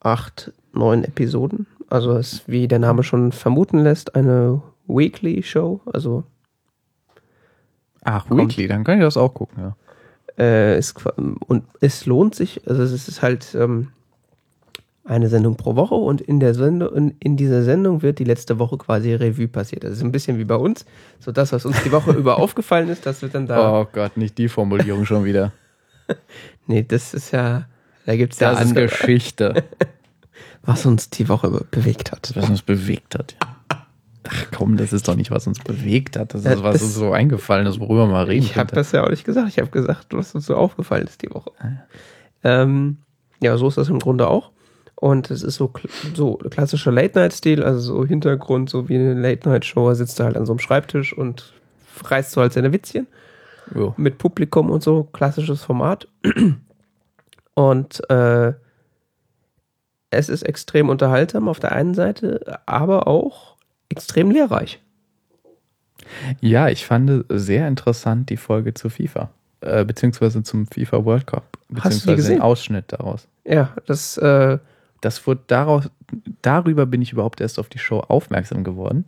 acht, 0.00 0.52
neun 0.72 1.04
Episoden. 1.04 1.66
Also 1.88 2.12
es 2.12 2.34
ist, 2.34 2.48
wie 2.48 2.68
der 2.68 2.78
Name 2.78 3.02
schon 3.02 3.32
vermuten 3.32 3.78
lässt, 3.78 4.14
eine 4.14 4.62
Weekly 4.86 5.42
Show. 5.42 5.80
Also 5.86 6.24
Ach, 8.04 8.28
Kommt. 8.28 8.40
Weekly, 8.40 8.68
dann 8.68 8.84
kann 8.84 8.98
ich 8.98 9.04
das 9.04 9.16
auch 9.16 9.32
gucken, 9.32 9.56
ja. 9.58 9.76
äh, 10.38 10.78
ist, 10.78 10.94
und 11.16 11.64
es 11.80 12.04
lohnt 12.04 12.34
sich, 12.34 12.68
also 12.68 12.82
es 12.82 13.08
ist 13.08 13.22
halt 13.22 13.54
ähm, 13.54 13.88
eine 15.06 15.28
Sendung 15.28 15.56
pro 15.56 15.76
Woche 15.76 15.94
und 15.94 16.20
in 16.22 16.40
der 16.40 16.54
Sendung, 16.54 17.12
in, 17.20 17.36
dieser 17.36 17.62
Sendung 17.62 18.00
wird 18.02 18.18
die 18.18 18.24
letzte 18.24 18.58
Woche 18.58 18.78
quasi 18.78 19.12
Revue 19.14 19.48
passiert. 19.48 19.84
Das 19.84 19.92
ist 19.92 20.02
ein 20.02 20.12
bisschen 20.12 20.38
wie 20.38 20.44
bei 20.44 20.54
uns. 20.56 20.86
So 21.20 21.30
das, 21.30 21.52
was 21.52 21.66
uns 21.66 21.82
die 21.82 21.92
Woche 21.92 22.10
über 22.16 22.38
aufgefallen 22.38 22.88
ist, 22.88 23.04
das 23.04 23.20
wird 23.20 23.34
dann 23.34 23.46
da. 23.46 23.80
Oh 23.82 23.86
Gott, 23.92 24.16
nicht 24.16 24.38
die 24.38 24.48
Formulierung 24.48 25.04
schon 25.06 25.24
wieder. 25.24 25.52
Nee, 26.66 26.82
das 26.82 27.12
ist 27.12 27.30
ja, 27.30 27.66
da 28.06 28.16
gibt's 28.16 28.38
ja 28.40 28.50
Das 28.52 28.62
ist 28.62 28.68
andere, 28.68 28.86
Geschichte, 28.86 29.64
was 30.62 30.86
uns 30.86 31.10
die 31.10 31.28
Woche 31.28 31.50
be- 31.50 31.66
bewegt 31.70 32.10
hat. 32.12 32.32
was 32.34 32.48
uns 32.48 32.62
bewegt 32.62 33.14
hat. 33.18 33.36
Ach 34.26 34.46
komm, 34.56 34.78
das 34.78 34.94
ist 34.94 35.06
doch 35.06 35.14
nicht, 35.16 35.30
was 35.30 35.46
uns 35.46 35.58
bewegt 35.60 36.16
hat. 36.18 36.32
Das 36.32 36.44
Ja, 36.44 36.52
ist, 36.52 36.62
was 36.62 36.74
das- 36.76 36.82
uns 36.84 36.94
so 36.94 37.12
eingefallen 37.12 37.66
ist, 37.66 37.80
worüber 37.80 38.06
man 38.06 38.26
reden 38.26 38.44
Ich 38.46 38.56
habe 38.56 38.74
das 38.74 38.92
ja 38.92 39.04
auch 39.04 39.10
nicht 39.10 39.24
gesagt. 39.24 39.48
Ich 39.48 39.58
habe 39.58 39.68
gesagt, 39.70 40.06
was 40.12 40.34
uns 40.34 40.46
so 40.46 40.56
aufgefallen 40.56 41.06
ist 41.06 41.20
die 41.22 41.30
Woche. 41.30 41.50
Ähm, 42.42 42.96
ja, 43.40 43.56
so 43.58 43.68
ist 43.68 43.76
das 43.78 43.88
im 43.90 43.98
Grunde 43.98 44.28
auch. 44.28 44.50
Und 44.96 45.30
es 45.30 45.42
ist 45.42 45.56
so, 45.56 45.72
so 46.14 46.36
klassischer 46.36 46.92
Late-Night-Stil, 46.92 47.62
also 47.62 47.80
so 47.80 48.06
Hintergrund, 48.06 48.70
so 48.70 48.88
wie 48.88 48.94
eine 48.94 49.14
Late-Night-Show. 49.14 49.88
Er 49.88 49.94
sitzt 49.94 50.20
da 50.20 50.24
halt 50.24 50.36
an 50.36 50.46
so 50.46 50.52
einem 50.52 50.60
Schreibtisch 50.60 51.16
und 51.16 51.52
reißt 52.02 52.32
so 52.32 52.40
halt 52.40 52.52
seine 52.52 52.72
Witzchen 52.72 53.06
Jo. 53.74 53.94
mit 53.96 54.18
Publikum 54.18 54.70
und 54.70 54.82
so, 54.82 55.04
klassisches 55.04 55.62
Format. 55.62 56.08
Und 57.54 58.08
äh, 58.10 58.52
es 60.10 60.28
ist 60.28 60.42
extrem 60.42 60.88
unterhaltsam 60.88 61.48
auf 61.48 61.60
der 61.60 61.72
einen 61.72 61.94
Seite, 61.94 62.60
aber 62.66 63.06
auch 63.06 63.56
extrem 63.88 64.30
lehrreich. 64.30 64.80
Ja, 66.40 66.68
ich 66.68 66.84
fand 66.84 67.24
sehr 67.28 67.66
interessant 67.68 68.30
die 68.30 68.36
Folge 68.36 68.74
zu 68.74 68.90
FIFA, 68.90 69.30
äh, 69.60 69.84
beziehungsweise 69.84 70.42
zum 70.42 70.66
FIFA 70.66 71.04
World 71.04 71.26
Cup, 71.26 71.58
Hast 71.80 72.06
du 72.06 72.10
die 72.10 72.16
beziehungsweise 72.16 72.28
den 72.34 72.42
Ausschnitt 72.42 72.84
daraus. 72.88 73.26
Ja, 73.44 73.74
das, 73.86 74.18
äh, 74.18 74.58
Das 75.04 75.26
wurde 75.26 75.40
daraus, 75.46 75.90
darüber 76.42 76.86
bin 76.86 77.02
ich 77.02 77.12
überhaupt 77.12 77.40
erst 77.40 77.58
auf 77.58 77.68
die 77.68 77.78
Show 77.78 78.00
aufmerksam 78.00 78.64
geworden, 78.64 79.04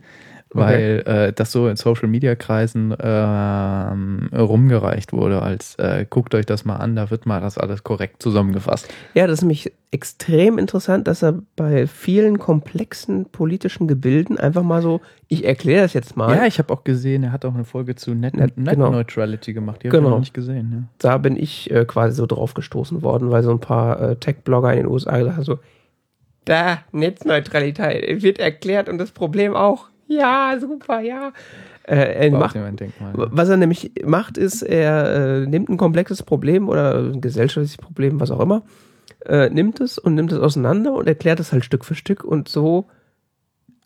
weil 0.50 1.02
äh, 1.06 1.32
das 1.32 1.52
so 1.52 1.68
in 1.68 1.76
Social 1.76 2.08
Media 2.08 2.34
Kreisen 2.34 2.94
ähm, 3.00 4.28
rumgereicht 4.32 5.12
wurde, 5.12 5.42
als 5.42 5.74
äh, 5.76 6.06
guckt 6.08 6.34
euch 6.34 6.46
das 6.46 6.64
mal 6.64 6.76
an, 6.76 6.96
da 6.96 7.10
wird 7.10 7.26
mal 7.26 7.40
das 7.40 7.58
alles 7.58 7.82
korrekt 7.84 8.22
zusammengefasst. 8.22 8.88
Ja, 9.14 9.26
das 9.26 9.38
ist 9.38 9.42
nämlich 9.42 9.72
extrem 9.90 10.58
interessant, 10.58 11.08
dass 11.08 11.22
er 11.22 11.40
bei 11.56 11.86
vielen 11.86 12.38
komplexen 12.38 13.26
politischen 13.26 13.86
Gebilden 13.88 14.38
einfach 14.38 14.62
mal 14.62 14.82
so, 14.82 15.00
ich 15.28 15.44
erkläre 15.44 15.82
das 15.82 15.92
jetzt 15.94 16.16
mal. 16.16 16.34
Ja, 16.34 16.46
ich 16.46 16.58
habe 16.58 16.72
auch 16.72 16.84
gesehen, 16.84 17.22
er 17.24 17.32
hat 17.32 17.44
auch 17.44 17.54
eine 17.54 17.64
Folge 17.64 17.94
zu 17.94 18.14
Net, 18.14 18.36
Net- 18.36 18.56
Net 18.56 18.74
genau. 18.74 18.90
Neutrality 18.90 19.52
gemacht, 19.52 19.82
die 19.82 19.88
habe 19.88 19.96
Genau. 19.98 20.08
ich 20.08 20.12
noch 20.12 20.20
nicht 20.20 20.34
gesehen. 20.34 20.88
Da 20.98 21.18
bin 21.18 21.36
ich 21.36 21.70
äh, 21.70 21.84
quasi 21.84 22.14
so 22.14 22.26
drauf 22.26 22.54
gestoßen 22.54 23.02
worden, 23.02 23.30
weil 23.30 23.42
so 23.42 23.50
ein 23.50 23.60
paar 23.60 24.00
äh, 24.00 24.16
Tech-Blogger 24.16 24.72
in 24.72 24.78
den 24.80 24.86
USA 24.86 25.18
gesagt 25.18 25.36
haben 25.36 25.44
so, 25.44 25.58
da, 26.46 26.78
Netzneutralität 26.92 28.22
wird 28.22 28.38
erklärt 28.38 28.88
und 28.88 28.98
das 28.98 29.10
Problem 29.12 29.54
auch. 29.54 29.88
Ja, 30.08 30.56
super, 30.60 31.00
ja. 31.00 31.32
Äh, 31.82 32.26
er 32.26 32.30
macht, 32.30 32.54
Denkmal. 32.56 33.12
was 33.14 33.48
er 33.48 33.56
nämlich 33.56 33.92
macht, 34.04 34.38
ist, 34.38 34.62
er 34.62 35.42
äh, 35.42 35.46
nimmt 35.46 35.68
ein 35.68 35.76
komplexes 35.76 36.22
Problem 36.22 36.68
oder 36.68 36.96
ein 36.98 37.20
gesellschaftliches 37.20 37.76
Problem, 37.76 38.18
was 38.18 38.30
auch 38.30 38.40
immer, 38.40 38.62
äh, 39.24 39.50
nimmt 39.50 39.80
es 39.80 39.98
und 39.98 40.14
nimmt 40.14 40.32
es 40.32 40.38
auseinander 40.38 40.94
und 40.94 41.06
erklärt 41.06 41.38
es 41.40 41.52
halt 41.52 41.64
Stück 41.64 41.84
für 41.84 41.94
Stück 41.94 42.24
und 42.24 42.48
so 42.48 42.86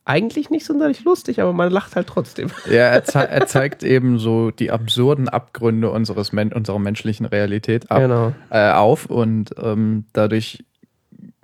eigentlich 0.07 0.51
nicht 0.51 0.65
sonderlich 0.65 1.05
lustig, 1.05 1.41
aber 1.41 1.53
man 1.53 1.71
lacht 1.71 1.95
halt 1.95 2.07
trotzdem. 2.09 2.49
Ja, 2.67 2.87
er, 2.87 3.05
zei 3.05 3.23
er 3.25 3.47
zeigt 3.47 3.83
eben 3.83 4.19
so 4.19 4.51
die 4.51 4.71
absurden 4.71 5.29
Abgründe 5.29 5.91
unseres 5.91 6.33
Men 6.33 6.53
unserer 6.53 6.79
menschlichen 6.79 7.27
Realität 7.27 7.91
ab, 7.91 8.01
Genau. 8.01 8.33
äh, 8.51 8.73
auf 8.73 9.07
und 9.07 9.51
ähm, 9.63 10.07
dadurch, 10.13 10.65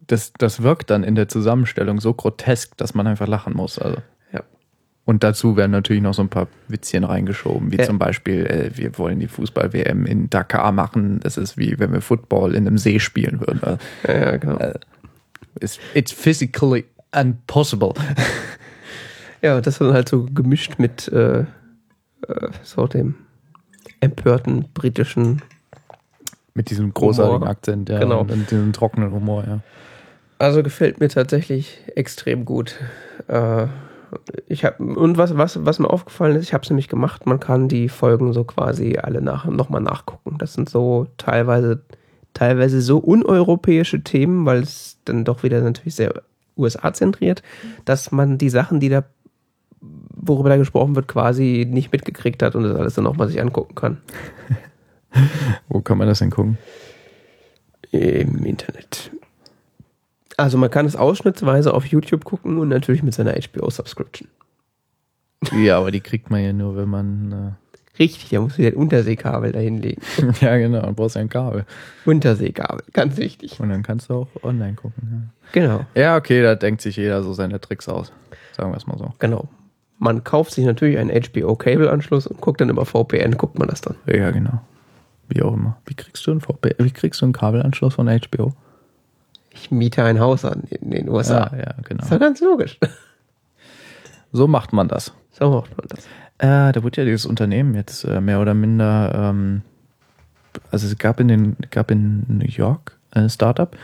das, 0.06 0.32
das 0.38 0.62
wirkt 0.62 0.90
dann 0.90 1.04
in 1.04 1.14
der 1.14 1.28
Zusammenstellung 1.28 2.00
so 2.00 2.14
grotesk, 2.14 2.76
dass 2.76 2.94
man 2.94 3.06
einfach 3.06 3.26
lachen 3.26 3.54
muss. 3.54 3.78
Also. 3.78 3.98
Ja. 4.32 4.42
Und 5.04 5.22
dazu 5.24 5.56
werden 5.56 5.72
natürlich 5.72 6.02
noch 6.02 6.14
so 6.14 6.22
ein 6.22 6.28
paar 6.28 6.48
Witzchen 6.68 7.04
reingeschoben, 7.04 7.72
wie 7.72 7.76
Ja. 7.76 7.84
zum 7.84 7.98
Beispiel, 7.98 8.46
äh, 8.46 8.76
wir 8.76 8.98
wollen 8.98 9.20
die 9.20 9.28
Fußball-WM 9.28 10.06
in 10.06 10.30
Dakar 10.30 10.72
machen. 10.72 11.20
Das 11.20 11.36
ist 11.36 11.56
wie 11.56 11.78
wenn 11.78 11.92
wir 11.92 12.00
Football 12.00 12.54
in 12.54 12.66
einem 12.66 12.78
See 12.78 12.98
spielen 13.00 13.40
würden. 13.40 13.60
Also, 13.62 13.78
Ja, 14.06 14.14
ja, 14.32 14.36
genau. 14.36 14.58
it's, 15.60 15.78
it's 15.94 16.12
physically 16.12 16.84
Impossible. 17.14 17.94
Ja, 19.42 19.60
das 19.60 19.78
dann 19.78 19.92
halt 19.92 20.08
so 20.08 20.24
gemischt 20.24 20.78
mit 20.78 21.08
äh, 21.08 21.40
äh, 21.40 21.44
so 22.62 22.86
dem 22.86 23.14
empörten 24.00 24.66
britischen. 24.72 25.42
Mit 26.54 26.70
diesem 26.70 26.92
großartigen 26.92 27.40
Humor. 27.42 27.50
Akzent, 27.50 27.88
ja. 27.90 27.98
Genau. 28.00 28.20
Und, 28.22 28.32
und 28.32 28.50
diesem 28.50 28.72
trockenen 28.72 29.12
Humor, 29.12 29.44
ja. 29.46 29.60
Also 30.38 30.62
gefällt 30.62 31.00
mir 31.00 31.08
tatsächlich 31.08 31.78
extrem 31.94 32.44
gut. 32.44 32.76
Äh, 33.28 33.66
ich 34.46 34.64
hab, 34.64 34.80
und 34.80 35.18
was, 35.18 35.36
was, 35.36 35.64
was 35.64 35.78
mir 35.78 35.90
aufgefallen 35.90 36.36
ist, 36.36 36.44
ich 36.44 36.54
habe 36.54 36.62
es 36.62 36.70
nämlich 36.70 36.88
gemacht, 36.88 37.26
man 37.26 37.40
kann 37.40 37.68
die 37.68 37.88
Folgen 37.88 38.32
so 38.32 38.44
quasi 38.44 38.98
alle 38.98 39.22
nach, 39.22 39.46
nochmal 39.46 39.80
nachgucken. 39.80 40.36
Das 40.38 40.54
sind 40.54 40.68
so 40.68 41.06
teilweise, 41.16 41.82
teilweise 42.34 42.80
so 42.80 42.98
uneuropäische 42.98 44.02
Themen, 44.02 44.44
weil 44.46 44.62
es 44.62 44.98
dann 45.04 45.24
doch 45.24 45.42
wieder 45.42 45.60
natürlich 45.60 45.94
sehr 45.94 46.22
USA-zentriert, 46.56 47.42
dass 47.84 48.12
man 48.12 48.38
die 48.38 48.50
Sachen, 48.50 48.80
die 48.80 48.88
da, 48.88 49.04
worüber 49.80 50.48
da 50.48 50.56
gesprochen 50.56 50.96
wird, 50.96 51.08
quasi 51.08 51.66
nicht 51.68 51.92
mitgekriegt 51.92 52.42
hat 52.42 52.54
und 52.54 52.64
das 52.64 52.76
alles 52.76 52.94
dann 52.94 53.04
nochmal 53.04 53.28
sich 53.28 53.40
angucken 53.40 53.74
kann. 53.74 53.98
Wo 55.68 55.80
kann 55.80 55.98
man 55.98 56.08
das 56.08 56.18
denn 56.18 56.30
gucken? 56.30 56.58
Im 57.90 58.44
Internet. 58.44 59.10
Also 60.36 60.58
man 60.58 60.70
kann 60.70 60.86
es 60.86 60.96
ausschnittsweise 60.96 61.72
auf 61.72 61.86
YouTube 61.86 62.24
gucken 62.24 62.58
und 62.58 62.68
natürlich 62.68 63.02
mit 63.02 63.14
seiner 63.14 63.32
HBO-Subscription. 63.32 64.28
Ja, 65.52 65.78
aber 65.78 65.90
die 65.90 66.00
kriegt 66.00 66.30
man 66.30 66.42
ja 66.42 66.52
nur, 66.52 66.76
wenn 66.76 66.88
man. 66.88 67.56
Richtig, 67.98 68.28
da 68.28 68.40
musst 68.40 68.58
du 68.58 68.62
dir 68.62 68.68
ein 68.68 68.74
Unterseekabel 68.74 69.52
dahinlegen. 69.52 70.02
Äh, 70.18 70.32
ja, 70.44 70.58
genau, 70.58 70.82
dann 70.82 70.94
brauchst 70.94 71.16
du 71.16 71.20
ein 71.20 71.30
Kabel. 71.30 71.64
Unterseekabel, 72.04 72.84
ganz 72.92 73.16
wichtig. 73.16 73.58
Und 73.58 73.70
dann 73.70 73.82
kannst 73.82 74.10
du 74.10 74.14
auch 74.14 74.28
online 74.42 74.74
gucken. 74.74 75.30
Genau, 75.52 75.86
Ja, 75.94 76.02
ja 76.02 76.16
okay, 76.16 76.42
da 76.42 76.54
denkt 76.56 76.82
sich 76.82 76.96
jeder 76.96 77.22
so 77.22 77.32
seine 77.32 77.58
Tricks 77.58 77.88
aus. 77.88 78.12
Sagen 78.54 78.70
wir 78.70 78.76
es 78.76 78.86
mal 78.86 78.98
so. 78.98 79.12
genau. 79.18 79.48
Man 79.98 80.24
kauft 80.24 80.52
sich 80.52 80.66
natürlich 80.66 80.98
einen 80.98 81.08
HBO-Cable-Anschluss 81.10 82.26
und 82.26 82.38
guckt 82.42 82.60
dann 82.60 82.68
über 82.68 82.84
VPN, 82.84 83.38
guckt 83.38 83.58
man 83.58 83.66
das 83.66 83.80
dann. 83.80 83.94
Ja, 84.04 84.30
genau. 84.30 84.60
Wie 85.28 85.40
auch 85.40 85.54
immer. 85.54 85.78
Wie 85.86 85.94
kriegst 85.94 86.26
du 86.26 86.32
einen, 86.32 86.42
VP 86.42 86.74
wie 86.76 86.90
kriegst 86.90 87.22
du 87.22 87.24
einen 87.24 87.32
Kabelanschluss 87.32 87.94
von 87.94 88.06
HBO? 88.06 88.52
Ich 89.56 89.70
miete 89.70 90.04
ein 90.04 90.20
Haus 90.20 90.44
an 90.44 90.64
in 90.68 90.90
den 90.90 91.08
USA. 91.08 91.50
ja, 91.56 91.74
genau. 91.82 92.02
Ist 92.02 92.12
doch 92.12 92.20
ganz 92.20 92.40
logisch. 92.40 92.78
So 94.32 94.46
macht 94.46 94.72
man 94.72 94.86
das. 94.86 95.14
So 95.32 95.50
macht 95.50 95.76
man 95.76 95.86
das. 95.88 96.04
Äh, 96.38 96.72
da 96.72 96.82
wurde 96.82 97.00
ja 97.00 97.04
dieses 97.06 97.24
Unternehmen 97.24 97.74
jetzt 97.74 98.04
äh, 98.04 98.20
mehr 98.20 98.40
oder 98.40 98.52
minder, 98.52 99.12
ähm, 99.14 99.62
also 100.70 100.86
es 100.86 100.98
gab 100.98 101.20
in 101.20 101.28
den, 101.28 101.56
gab 101.70 101.90
in 101.90 102.24
New 102.28 102.46
York 102.46 102.98
ein 103.12 103.30
Startup, 103.30 103.74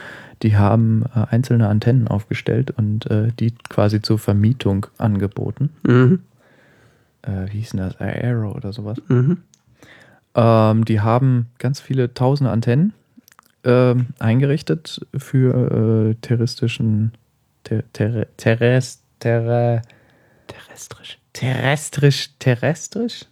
die 0.43 0.57
haben 0.57 1.05
äh, 1.15 1.25
einzelne 1.31 1.69
Antennen 1.69 2.09
aufgestellt 2.09 2.71
und 2.73 3.11
äh, 3.11 3.29
die 3.39 3.55
quasi 3.71 4.03
zur 4.03 4.19
Vermietung 4.19 4.87
angeboten. 4.99 5.71
Mhm. 5.85 6.21
Äh, 7.23 7.47
wie 7.51 7.59
hieß 7.59 7.71
denn 7.71 7.81
das? 7.81 7.99
Aero 7.99 8.53
oder 8.53 8.75
sowas. 8.75 8.99
Mhm. 9.09 9.39
Ähm, 10.35 10.85
die 10.85 11.01
haben 11.01 11.47
ganz 11.59 11.81
viele 11.81 12.13
tausende 12.13 12.51
Antennen 12.51 12.93
ähm, 13.65 14.09
eingerichtet 14.19 15.07
für 15.17 16.11
äh, 16.11 16.15
terroristischen 16.21 17.13
ter, 17.65 17.85
ter, 17.93 18.27
terrest, 18.37 19.03
ter, 19.21 19.83
Terrestrisch. 20.47 21.19
terrestrisch 21.33 22.31
terrestrisch? 22.39 23.25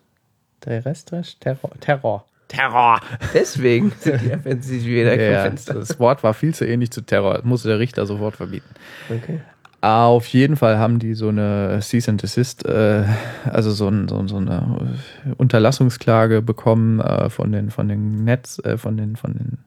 Terrestrisch? 0.60 1.38
Terror 1.38 1.70
Terror. 1.80 2.24
Terror. 2.48 3.00
Deswegen 3.32 3.92
sind 3.98 4.22
die 4.22 4.30
FNCs 4.30 4.84
wieder 4.84 5.20
ja, 5.20 5.42
Fenster. 5.42 5.74
das 5.74 5.98
Wort 6.00 6.22
war 6.22 6.34
viel 6.34 6.54
zu 6.54 6.66
ähnlich 6.66 6.90
zu 6.90 7.00
Terror. 7.00 7.34
Das 7.34 7.44
musste 7.44 7.68
der 7.68 7.78
Richter 7.78 8.06
sofort 8.06 8.36
verbieten. 8.36 8.68
Okay. 9.08 9.40
auf 9.80 10.26
jeden 10.26 10.56
Fall 10.56 10.78
haben 10.78 10.98
die 10.98 11.14
so 11.14 11.28
eine 11.28 11.78
Cease 11.80 12.10
and 12.10 12.22
Desist 12.22 12.66
äh, 12.66 13.04
also 13.44 13.70
so, 13.70 13.88
ein, 13.88 14.08
so, 14.08 14.26
so 14.26 14.36
eine 14.36 14.98
Unterlassungsklage 15.38 16.42
bekommen 16.42 17.00
äh, 17.00 17.30
von 17.30 17.52
den 17.52 17.70
von 17.70 17.88
den 17.88 18.24
Netz 18.24 18.60
äh, 18.64 18.76
von 18.76 18.96
den 18.96 19.16
von 19.16 19.34
den 19.34 19.58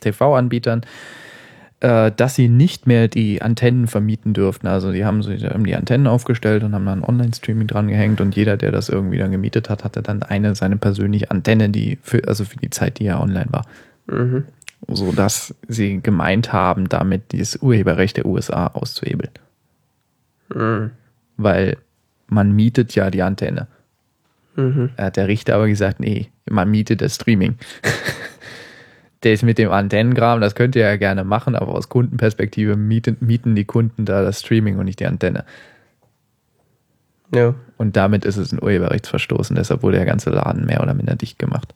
TV-Anbietern 0.00 0.82
äh, 1.80 2.12
dass 2.14 2.34
sie 2.34 2.48
nicht 2.48 2.86
mehr 2.86 3.08
die 3.08 3.40
Antennen 3.40 3.86
vermieten 3.86 4.34
dürften. 4.34 4.66
Also 4.66 4.92
die 4.92 5.04
haben, 5.04 5.22
so, 5.22 5.32
die 5.32 5.46
haben 5.46 5.64
die 5.64 5.74
Antennen 5.74 6.06
aufgestellt 6.06 6.62
und 6.62 6.74
haben 6.74 6.84
dann 6.84 7.02
Online-Streaming 7.02 7.66
dran 7.66 7.88
gehängt 7.88 8.20
und 8.20 8.36
jeder, 8.36 8.56
der 8.56 8.70
das 8.70 8.90
irgendwie 8.90 9.18
dann 9.18 9.30
gemietet 9.30 9.70
hat, 9.70 9.82
hatte 9.82 10.02
dann 10.02 10.22
eine 10.22 10.54
seine 10.54 10.76
persönliche 10.76 11.30
Antenne, 11.30 11.70
die 11.70 11.98
für, 12.02 12.26
also 12.28 12.44
für 12.44 12.58
die 12.58 12.70
Zeit, 12.70 12.98
die 12.98 13.06
er 13.06 13.20
online 13.20 13.48
war. 13.50 13.64
Mhm. 14.06 14.44
So 14.88 15.12
dass 15.12 15.54
sie 15.68 16.00
gemeint 16.02 16.52
haben, 16.52 16.88
damit 16.88 17.32
dieses 17.32 17.56
Urheberrecht 17.56 18.18
der 18.18 18.26
USA 18.26 18.66
auszuhebeln. 18.68 19.32
Mhm. 20.54 20.90
Weil 21.38 21.78
man 22.28 22.52
mietet 22.52 22.94
ja 22.94 23.10
die 23.10 23.22
Antenne. 23.22 23.68
Mhm. 24.56 24.90
Da 24.96 25.04
hat 25.04 25.16
der 25.16 25.28
Richter 25.28 25.54
aber 25.54 25.68
gesagt, 25.68 26.00
nee, 26.00 26.28
man 26.48 26.70
mietet 26.70 27.00
das 27.00 27.14
Streaming. 27.14 27.56
der 29.22 29.34
ist 29.34 29.42
mit 29.42 29.58
dem 29.58 29.70
Antennenkram, 29.70 30.40
das 30.40 30.54
könnt 30.54 30.76
ihr 30.76 30.82
ja 30.82 30.96
gerne 30.96 31.24
machen, 31.24 31.54
aber 31.54 31.74
aus 31.74 31.88
Kundenperspektive 31.88 32.76
mieten, 32.76 33.16
mieten 33.20 33.54
die 33.54 33.64
Kunden 33.64 34.04
da 34.04 34.22
das 34.22 34.40
Streaming 34.40 34.78
und 34.78 34.86
nicht 34.86 35.00
die 35.00 35.06
Antenne. 35.06 35.44
Ja. 37.34 37.54
Und 37.76 37.96
damit 37.96 38.24
ist 38.24 38.36
es 38.36 38.52
ein 38.52 38.62
Urheberrechtsverstoß 38.62 39.50
und 39.50 39.56
deshalb 39.56 39.82
wurde 39.82 39.98
der 39.98 40.06
ganze 40.06 40.30
Laden 40.30 40.66
mehr 40.66 40.82
oder 40.82 40.94
minder 40.94 41.16
dicht 41.16 41.38
gemacht. 41.38 41.74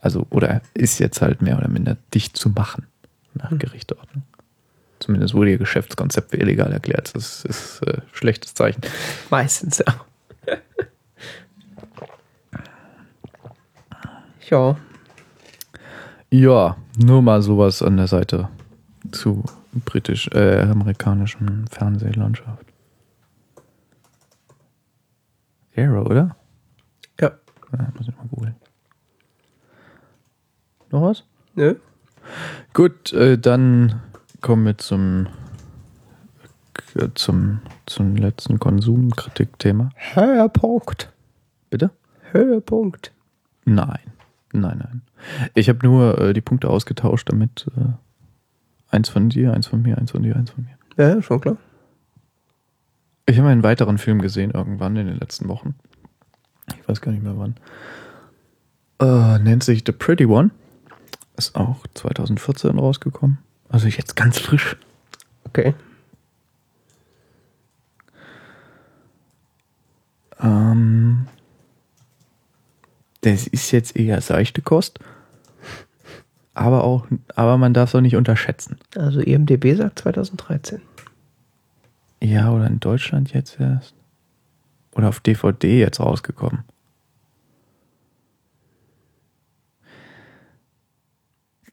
Also, 0.00 0.26
oder 0.30 0.60
ist 0.74 1.00
jetzt 1.00 1.22
halt 1.22 1.42
mehr 1.42 1.58
oder 1.58 1.68
minder 1.68 1.96
dicht 2.14 2.36
zu 2.36 2.50
machen 2.50 2.86
nach 3.34 3.50
Gerichtsordnung. 3.50 4.22
Zumindest 4.98 5.34
wurde 5.34 5.50
ihr 5.50 5.58
Geschäftskonzept 5.58 6.30
für 6.30 6.38
illegal 6.38 6.72
erklärt. 6.72 7.14
Das 7.14 7.44
ist 7.44 7.82
äh, 7.82 8.00
schlechtes 8.12 8.54
Zeichen. 8.54 8.80
Meistens 9.30 9.78
ja. 9.78 9.94
ja. 14.50 14.76
Ja, 16.30 16.76
nur 16.98 17.22
mal 17.22 17.42
sowas 17.42 17.82
an 17.82 17.96
der 17.96 18.08
Seite 18.08 18.48
zu 19.12 19.44
britisch, 19.72 20.28
äh, 20.32 20.62
amerikanischen 20.62 21.66
Fernsehlandschaft. 21.68 22.66
Arrow, 25.76 26.06
oder? 26.06 26.36
Ja. 27.20 27.32
Ja, 27.72 27.92
muss 27.96 28.08
ich 28.08 28.16
mal 28.16 28.26
googeln. 28.30 28.56
Noch 30.90 31.02
was? 31.02 31.24
Nö. 31.54 31.74
Gut, 32.72 33.12
äh, 33.12 33.38
dann 33.38 34.00
kommen 34.40 34.64
wir 34.64 34.78
zum, 34.78 35.26
äh, 36.94 37.08
zum, 37.14 37.60
zum 37.86 38.16
letzten 38.16 38.58
Konsumkritikthema. 38.58 39.90
Höhepunkt. 40.14 41.12
Bitte? 41.70 41.90
Höhepunkt. 42.32 43.12
Nein, 43.64 44.00
nein, 44.60 44.78
nein. 44.78 45.02
Ich 45.54 45.68
habe 45.68 45.86
nur 45.86 46.18
äh, 46.18 46.32
die 46.32 46.40
Punkte 46.40 46.68
ausgetauscht, 46.68 47.30
damit 47.30 47.66
äh, 47.76 48.94
eins 48.94 49.08
von 49.08 49.28
dir, 49.28 49.52
eins 49.54 49.66
von 49.66 49.82
mir, 49.82 49.98
eins 49.98 50.10
von 50.12 50.22
dir, 50.22 50.36
eins 50.36 50.50
von 50.50 50.64
mir. 50.64 50.76
Ja, 50.96 51.20
schon 51.22 51.40
klar. 51.40 51.56
Ich 53.26 53.38
habe 53.38 53.48
einen 53.48 53.62
weiteren 53.62 53.98
Film 53.98 54.22
gesehen 54.22 54.52
irgendwann 54.52 54.96
in 54.96 55.06
den 55.06 55.18
letzten 55.18 55.48
Wochen. 55.48 55.74
Ich 56.78 56.88
weiß 56.88 57.00
gar 57.00 57.12
nicht 57.12 57.22
mehr 57.22 57.36
wann. 57.36 57.56
Äh, 59.00 59.38
nennt 59.40 59.64
sich 59.64 59.82
The 59.84 59.92
Pretty 59.92 60.26
One. 60.26 60.50
Ist 61.36 61.54
auch 61.54 61.86
2014 61.94 62.78
rausgekommen. 62.78 63.38
Also 63.68 63.88
jetzt 63.88 64.16
ganz 64.16 64.38
frisch. 64.38 64.76
Okay. 65.44 65.74
Ähm, 70.40 71.26
das 73.26 73.48
ist 73.48 73.72
jetzt 73.72 73.96
eher 73.96 74.20
seichte 74.20 74.62
Kost. 74.62 75.00
Aber 76.54 76.84
auch, 76.84 77.06
aber 77.34 77.58
man 77.58 77.74
darf 77.74 77.90
es 77.90 77.94
auch 77.96 78.00
nicht 78.00 78.14
unterschätzen. 78.14 78.78
Also 78.94 79.20
IMDB 79.20 79.74
sagt 79.76 79.98
2013. 79.98 80.80
Ja, 82.22 82.52
oder 82.52 82.68
in 82.68 82.78
Deutschland 82.78 83.32
jetzt 83.32 83.58
erst. 83.60 83.94
Oder 84.94 85.08
auf 85.08 85.20
DVD 85.20 85.78
jetzt 85.80 85.98
rausgekommen. 86.00 86.62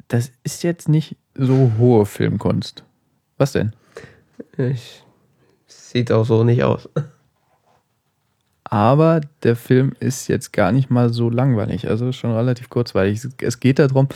Das 0.07 0.31
ist 0.43 0.63
jetzt 0.63 0.89
nicht 0.89 1.15
so 1.35 1.71
hohe 1.77 2.05
Filmkunst. 2.05 2.83
Was 3.37 3.53
denn? 3.53 3.73
Ich, 4.57 5.03
sieht 5.67 6.11
auch 6.11 6.25
so 6.25 6.43
nicht 6.43 6.63
aus. 6.63 6.89
Aber 8.73 9.21
der 9.43 9.55
Film 9.55 9.93
ist 9.99 10.27
jetzt 10.29 10.51
gar 10.51 10.71
nicht 10.71 10.89
mal 10.89 11.13
so 11.13 11.29
langweilig, 11.29 11.87
also 11.87 12.11
schon 12.11 12.31
relativ 12.31 12.71
kurzweilig. 12.71 13.21
Es 13.39 13.59
geht 13.59 13.77
darum, 13.77 14.07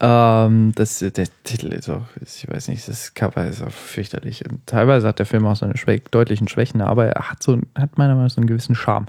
ähm, 0.00 0.72
dass 0.74 1.00
der 1.00 1.28
Titel 1.44 1.74
ist 1.74 1.90
auch, 1.90 2.06
ich 2.22 2.48
weiß 2.48 2.68
nicht, 2.68 2.88
das 2.88 3.12
Cover 3.12 3.46
ist 3.46 3.62
auch 3.62 3.70
fürchterlich. 3.70 4.48
Und 4.48 4.66
teilweise 4.66 5.06
hat 5.06 5.18
der 5.18 5.26
Film 5.26 5.44
auch 5.44 5.56
seine 5.56 5.76
schwä 5.76 6.00
deutlichen 6.10 6.48
Schwächen, 6.48 6.80
aber 6.80 7.04
er 7.04 7.30
hat 7.30 7.42
so, 7.42 7.58
hat 7.74 7.98
meiner 7.98 8.14
Meinung 8.14 8.28
nach 8.28 8.30
so 8.30 8.40
einen 8.40 8.46
gewissen 8.46 8.74
Charme. 8.74 9.04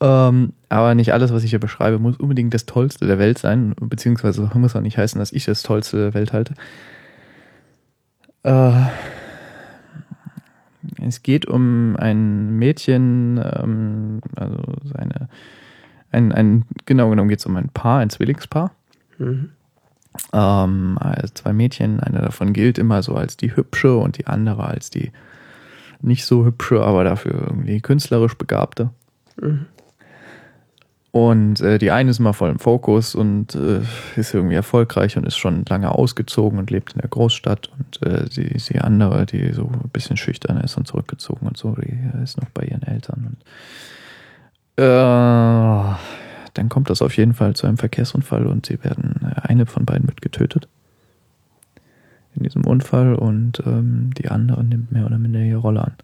Ähm, 0.00 0.52
aber 0.68 0.96
nicht 0.96 1.12
alles, 1.12 1.32
was 1.32 1.44
ich 1.44 1.50
hier 1.50 1.60
beschreibe, 1.60 2.00
muss 2.00 2.16
unbedingt 2.16 2.52
das 2.52 2.66
Tollste 2.66 3.06
der 3.06 3.20
Welt 3.20 3.38
sein, 3.38 3.76
beziehungsweise 3.78 4.50
muss 4.54 4.74
auch 4.74 4.80
nicht 4.80 4.98
heißen, 4.98 5.20
dass 5.20 5.30
ich 5.30 5.44
das 5.44 5.62
Tollste 5.62 5.96
der 5.96 6.14
Welt 6.14 6.32
halte. 6.32 6.54
Äh, 8.42 8.72
es 11.00 11.22
geht 11.22 11.46
um 11.46 11.96
ein 11.96 12.58
Mädchen, 12.58 13.38
ähm, 13.38 14.20
also 14.36 14.58
seine, 14.84 15.28
ein, 16.10 16.32
ein, 16.32 16.64
genau 16.86 17.10
genommen 17.10 17.28
geht 17.28 17.40
es 17.40 17.46
um 17.46 17.56
ein 17.56 17.68
Paar, 17.68 18.00
ein 18.00 18.10
Zwillingspaar. 18.10 18.72
Mhm. 19.18 19.50
Ähm, 20.32 20.98
also 21.00 21.32
zwei 21.34 21.52
Mädchen, 21.52 22.00
eine 22.00 22.20
davon 22.20 22.52
gilt 22.52 22.78
immer 22.78 23.02
so 23.02 23.14
als 23.14 23.36
die 23.36 23.54
hübsche 23.54 23.96
und 23.96 24.18
die 24.18 24.26
andere 24.26 24.64
als 24.64 24.90
die 24.90 25.12
nicht 26.00 26.24
so 26.24 26.44
hübsche, 26.44 26.82
aber 26.82 27.04
dafür 27.04 27.34
irgendwie 27.34 27.80
künstlerisch 27.80 28.34
begabte. 28.36 28.90
Mhm. 29.40 29.66
Und 31.10 31.60
äh, 31.62 31.78
die 31.78 31.90
eine 31.90 32.10
ist 32.10 32.20
immer 32.20 32.34
voll 32.34 32.50
im 32.50 32.58
Fokus 32.58 33.14
und 33.14 33.54
äh, 33.54 33.80
ist 34.16 34.34
irgendwie 34.34 34.54
erfolgreich 34.56 35.16
und 35.16 35.26
ist 35.26 35.38
schon 35.38 35.64
lange 35.68 35.90
ausgezogen 35.92 36.58
und 36.58 36.70
lebt 36.70 36.92
in 36.92 37.00
der 37.00 37.08
Großstadt. 37.08 37.70
Und 37.78 38.06
äh, 38.06 38.28
die, 38.28 38.48
die 38.54 38.78
andere, 38.80 39.24
die 39.24 39.52
so 39.52 39.64
ein 39.64 39.88
bisschen 39.90 40.16
schüchtern 40.18 40.58
ist 40.58 40.76
und 40.76 40.86
zurückgezogen 40.86 41.46
und 41.46 41.56
so, 41.56 41.74
die 41.74 41.98
ist 42.22 42.38
noch 42.40 42.50
bei 42.50 42.64
ihren 42.64 42.82
Eltern. 42.82 43.36
Und, 44.76 44.84
äh, 44.84 45.94
dann 46.54 46.68
kommt 46.68 46.90
das 46.90 47.00
auf 47.02 47.16
jeden 47.16 47.34
Fall 47.34 47.54
zu 47.54 47.66
einem 47.66 47.78
Verkehrsunfall 47.78 48.46
und 48.46 48.66
sie 48.66 48.82
werden, 48.84 49.20
äh, 49.22 49.40
eine 49.48 49.64
von 49.66 49.86
beiden 49.86 50.06
wird 50.08 50.20
getötet 50.20 50.68
in 52.34 52.42
diesem 52.42 52.66
Unfall 52.66 53.14
und 53.14 53.62
ähm, 53.66 54.10
die 54.16 54.28
andere 54.28 54.62
nimmt 54.62 54.92
mehr 54.92 55.06
oder 55.06 55.18
minder 55.18 55.40
ihre 55.40 55.58
Rolle 55.58 55.82
an. 55.84 55.94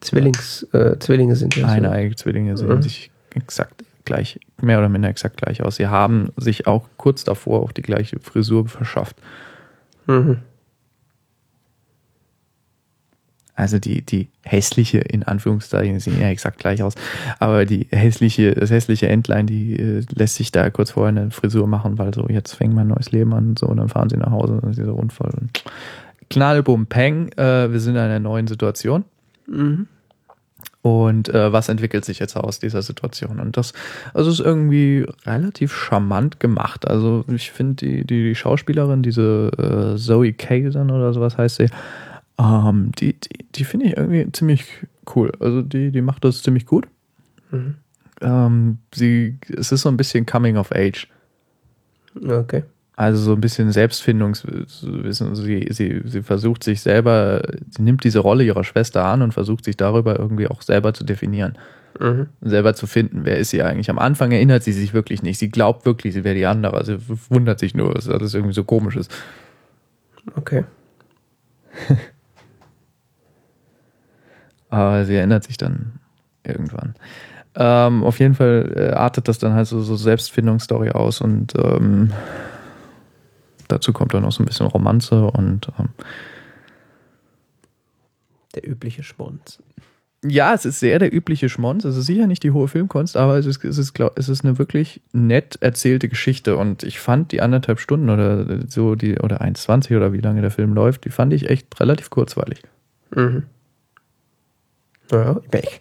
Zwillings, 0.00 0.64
äh, 0.72 0.98
Zwillinge 0.98 1.34
sind 1.34 1.56
ja 1.56 1.66
Eine 1.66 1.88
so. 1.88 1.94
eigene 1.94 2.16
Zwillinge 2.16 2.56
sehen 2.56 2.68
Mhm. 2.68 2.82
sich 2.82 3.10
exakt 3.34 3.82
gleich, 4.04 4.40
mehr 4.60 4.78
oder 4.78 4.88
minder 4.88 5.08
exakt 5.08 5.36
gleich 5.36 5.62
aus. 5.62 5.76
Sie 5.76 5.86
haben 5.86 6.30
sich 6.36 6.66
auch 6.66 6.88
kurz 6.96 7.24
davor 7.24 7.62
auch 7.62 7.72
die 7.72 7.82
gleiche 7.82 8.18
Frisur 8.20 8.68
verschafft. 8.68 9.16
Mhm. 10.06 10.38
Also 13.56 13.78
die, 13.78 14.02
die 14.02 14.28
hässliche, 14.42 14.98
in 14.98 15.22
Anführungszeichen, 15.22 16.00
sehen 16.00 16.20
ja 16.20 16.28
exakt 16.28 16.58
gleich 16.58 16.82
aus, 16.82 16.94
aber 17.38 17.66
die 17.66 17.86
hässliche, 17.90 18.52
das 18.52 18.70
hässliche 18.70 19.08
Entlein, 19.08 19.46
die 19.46 19.78
äh, 19.78 20.02
lässt 20.12 20.34
sich 20.34 20.50
da 20.50 20.70
kurz 20.70 20.90
vorher 20.90 21.10
eine 21.10 21.30
Frisur 21.30 21.68
machen, 21.68 21.96
weil 21.98 22.12
so, 22.12 22.26
jetzt 22.28 22.54
fängt 22.54 22.74
mein 22.74 22.88
neues 22.88 23.12
Leben 23.12 23.32
an 23.32 23.50
und 23.50 23.58
so, 23.58 23.66
und 23.66 23.76
dann 23.76 23.88
fahren 23.88 24.10
sie 24.10 24.16
nach 24.16 24.32
Hause 24.32 24.54
und 24.54 24.64
dann 24.64 24.70
ist 24.70 24.80
dieser 24.80 24.96
Unfall. 24.96 25.30
Und 25.40 25.62
Knall, 26.30 26.64
bum, 26.64 26.86
peng, 26.86 27.28
äh, 27.36 27.70
wir 27.70 27.78
sind 27.78 27.94
in 27.94 28.00
einer 28.00 28.18
neuen 28.18 28.48
Situation. 28.48 29.04
Mhm. 29.46 29.86
Und 30.84 31.30
äh, 31.30 31.50
was 31.50 31.70
entwickelt 31.70 32.04
sich 32.04 32.18
jetzt 32.18 32.36
aus 32.36 32.58
dieser 32.58 32.82
Situation? 32.82 33.40
Und 33.40 33.56
das 33.56 33.72
also 34.12 34.30
ist 34.30 34.40
irgendwie 34.40 35.06
relativ 35.24 35.74
charmant 35.74 36.40
gemacht. 36.40 36.86
Also 36.86 37.24
ich 37.28 37.52
finde 37.52 37.86
die, 37.86 38.04
die, 38.04 38.22
die 38.24 38.34
Schauspielerin, 38.34 39.02
diese 39.02 39.50
äh, 39.56 39.96
Zoe 39.96 40.34
Kazan 40.34 40.90
oder 40.90 41.14
sowas 41.14 41.38
heißt 41.38 41.56
sie, 41.56 41.68
ähm, 42.38 42.92
die, 42.98 43.14
die, 43.14 43.46
die 43.54 43.64
finde 43.64 43.86
ich 43.86 43.96
irgendwie 43.96 44.30
ziemlich 44.32 44.66
cool. 45.16 45.32
Also 45.40 45.62
die, 45.62 45.90
die 45.90 46.02
macht 46.02 46.22
das 46.22 46.42
ziemlich 46.42 46.66
gut. 46.66 46.86
Mhm. 47.50 47.76
Ähm, 48.20 48.78
sie, 48.94 49.38
es 49.56 49.72
ist 49.72 49.80
so 49.80 49.88
ein 49.88 49.96
bisschen 49.96 50.26
Coming 50.26 50.58
of 50.58 50.70
Age. 50.70 51.08
Okay. 52.22 52.64
Also 52.96 53.20
so 53.20 53.32
ein 53.32 53.40
bisschen 53.40 53.72
Selbstfindungswissen. 53.72 55.34
Sie, 55.34 55.66
sie, 55.70 56.02
sie 56.04 56.22
versucht 56.22 56.62
sich 56.62 56.80
selber, 56.80 57.42
sie 57.70 57.82
nimmt 57.82 58.04
diese 58.04 58.20
Rolle 58.20 58.44
ihrer 58.44 58.62
Schwester 58.62 59.04
an 59.04 59.22
und 59.22 59.32
versucht 59.32 59.64
sich 59.64 59.76
darüber 59.76 60.18
irgendwie 60.18 60.46
auch 60.46 60.62
selber 60.62 60.94
zu 60.94 61.04
definieren. 61.04 61.58
Mhm. 62.00 62.28
selber 62.40 62.74
zu 62.74 62.88
finden, 62.88 63.24
wer 63.24 63.38
ist 63.38 63.50
sie 63.50 63.62
eigentlich. 63.62 63.88
Am 63.88 64.00
Anfang 64.00 64.32
erinnert 64.32 64.64
sie 64.64 64.72
sich 64.72 64.94
wirklich 64.94 65.22
nicht. 65.22 65.38
Sie 65.38 65.48
glaubt 65.48 65.86
wirklich, 65.86 66.14
sie 66.14 66.24
wäre 66.24 66.34
die 66.34 66.46
andere. 66.46 66.84
Sie 66.84 66.98
wundert 67.28 67.60
sich 67.60 67.74
nur, 67.74 67.94
dass 67.94 68.08
alles 68.08 68.34
irgendwie 68.34 68.54
so 68.54 68.64
komisch 68.64 68.96
ist. 68.96 69.14
Okay. 70.34 70.64
Aber 74.70 75.04
sie 75.04 75.14
erinnert 75.14 75.44
sich 75.44 75.56
dann 75.56 76.00
irgendwann. 76.42 76.96
Ähm, 77.54 78.02
auf 78.02 78.18
jeden 78.18 78.34
Fall 78.34 78.72
äh, 78.74 78.90
artet 78.90 79.28
das 79.28 79.38
dann 79.38 79.52
halt 79.54 79.68
so, 79.68 79.80
so 79.80 79.94
Selbstfindungsstory 79.94 80.90
aus 80.90 81.20
und 81.20 81.54
ähm, 81.56 82.10
dazu 83.74 83.92
kommt 83.92 84.14
dann 84.14 84.22
noch 84.22 84.32
so 84.32 84.42
ein 84.42 84.46
bisschen 84.46 84.66
Romanze 84.66 85.26
und 85.26 85.68
ähm, 85.78 85.88
Der 88.54 88.68
übliche 88.68 89.02
Schmonz. 89.02 89.58
ja, 90.24 90.54
es 90.54 90.64
ist 90.64 90.80
sehr 90.80 90.98
der 90.98 91.12
übliche 91.12 91.48
Schmonz. 91.48 91.84
Es 91.84 91.96
ist 91.96 92.06
sicher 92.06 92.26
nicht 92.26 92.42
die 92.44 92.52
hohe 92.52 92.68
Filmkunst, 92.68 93.16
aber 93.16 93.36
es 93.36 93.46
ist, 93.46 93.64
es 93.64 93.78
ist, 93.78 93.98
es 94.16 94.28
ist 94.28 94.44
eine 94.44 94.58
wirklich 94.58 95.02
nett 95.12 95.58
erzählte 95.60 96.08
Geschichte. 96.08 96.56
Und 96.56 96.82
ich 96.82 96.98
fand 97.00 97.32
die 97.32 97.40
anderthalb 97.42 97.80
Stunden 97.80 98.08
oder 98.10 98.46
so, 98.68 98.94
die, 98.94 99.18
oder 99.18 99.42
1,20 99.42 99.96
oder 99.96 100.12
wie 100.12 100.20
lange 100.20 100.40
der 100.40 100.50
Film 100.50 100.72
läuft, 100.72 101.04
die 101.04 101.10
fand 101.10 101.32
ich 101.32 101.50
echt 101.50 101.78
relativ 101.80 102.10
kurzweilig. 102.10 102.62
Mhm. 103.14 103.44
Ja, 105.10 105.40
ich- 105.52 105.80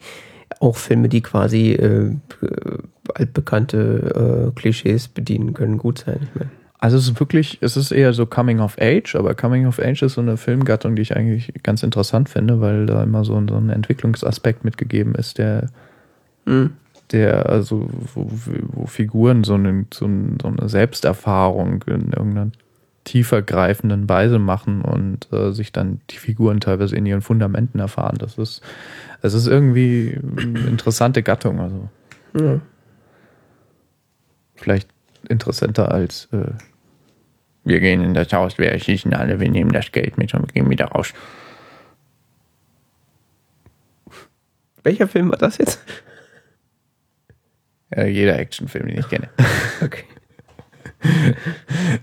auch 0.60 0.76
Filme, 0.78 1.10
die 1.10 1.22
quasi 1.22 1.72
äh, 1.74 2.10
äh, 2.42 2.78
altbekannte 3.16 4.52
äh, 4.54 4.60
Klischees 4.60 5.08
bedienen, 5.10 5.54
können 5.54 5.78
gut 5.78 6.00
sein. 6.00 6.20
Ich 6.24 6.36
meine. 6.40 6.52
Also 6.84 6.98
es 6.98 7.08
ist 7.08 7.18
wirklich, 7.18 7.60
es 7.62 7.78
ist 7.78 7.92
eher 7.94 8.12
so 8.12 8.26
Coming 8.26 8.60
of 8.60 8.76
Age, 8.78 9.16
aber 9.16 9.36
Coming 9.36 9.68
of 9.68 9.80
Age 9.80 10.02
ist 10.02 10.16
so 10.16 10.22
eine 10.22 10.36
Filmgattung, 10.36 10.98
die 10.98 11.02
ich 11.02 11.16
eigentlich 11.16 11.54
ganz 11.64 11.82
interessant 11.82 12.28
finde, 12.28 12.60
weil 12.60 12.88
da 12.88 13.02
immer 13.02 13.24
so, 13.24 13.38
ein- 13.38 13.48
so 13.48 13.56
ein 13.56 13.70
Entwicklungsaspekt 13.70 14.66
mitgegeben 14.66 15.16
ist, 15.16 15.38
der, 15.38 15.68
Mhm. 16.46 16.72
der, 17.14 17.48
also 17.48 17.88
wo, 18.14 18.28
wo 18.74 18.86
Figuren 18.86 19.46
so 19.46 19.54
eine, 19.54 19.86
so, 19.94 20.06
ein, 20.08 20.38
so 20.42 20.50
eine 20.50 20.68
Selbsterfahrung 20.68 21.84
in 21.88 22.12
irgendeiner 22.12 22.52
tiefer 23.06 23.42
greifenden 23.42 24.10
Weise 24.10 24.38
machen 24.38 24.82
und 24.82 25.32
äh, 25.32 25.54
sich 25.54 25.72
dann 25.72 26.02
die 26.10 26.18
Figuren 26.18 26.60
teilweise 26.60 26.98
in 26.98 27.06
ihren 27.06 27.22
Fundamenten 27.22 27.80
erfahren. 27.80 28.18
Das 28.20 28.38
ist, 28.38 28.62
es 29.22 29.34
ist 29.34 29.48
irgendwie 29.48 30.20
eine 30.38 30.68
interessante 30.68 31.24
Gattung, 31.24 31.62
also 31.62 31.88
Ja. 32.38 32.60
vielleicht 34.56 34.90
interessanter 35.30 35.90
als 35.90 36.28
äh, 36.34 36.52
wir 37.64 37.80
gehen 37.80 38.04
in 38.04 38.14
das 38.14 38.32
Haus, 38.34 38.58
wir 38.58 38.72
erschießen 38.72 39.14
alle, 39.14 39.40
wir 39.40 39.50
nehmen 39.50 39.72
das 39.72 39.92
Geld 39.92 40.18
mit 40.18 40.34
und 40.34 40.48
wir 40.48 40.54
gehen 40.54 40.70
wieder 40.70 40.86
raus. 40.86 41.14
Welcher 44.84 45.08
Film 45.08 45.32
war 45.32 45.38
das 45.38 45.58
jetzt? 45.58 45.80
Äh, 47.90 48.08
jeder 48.08 48.38
Actionfilm, 48.38 48.88
den 48.88 49.00
ich 49.00 49.10
kenne. 49.10 49.30
Okay. 49.82 50.06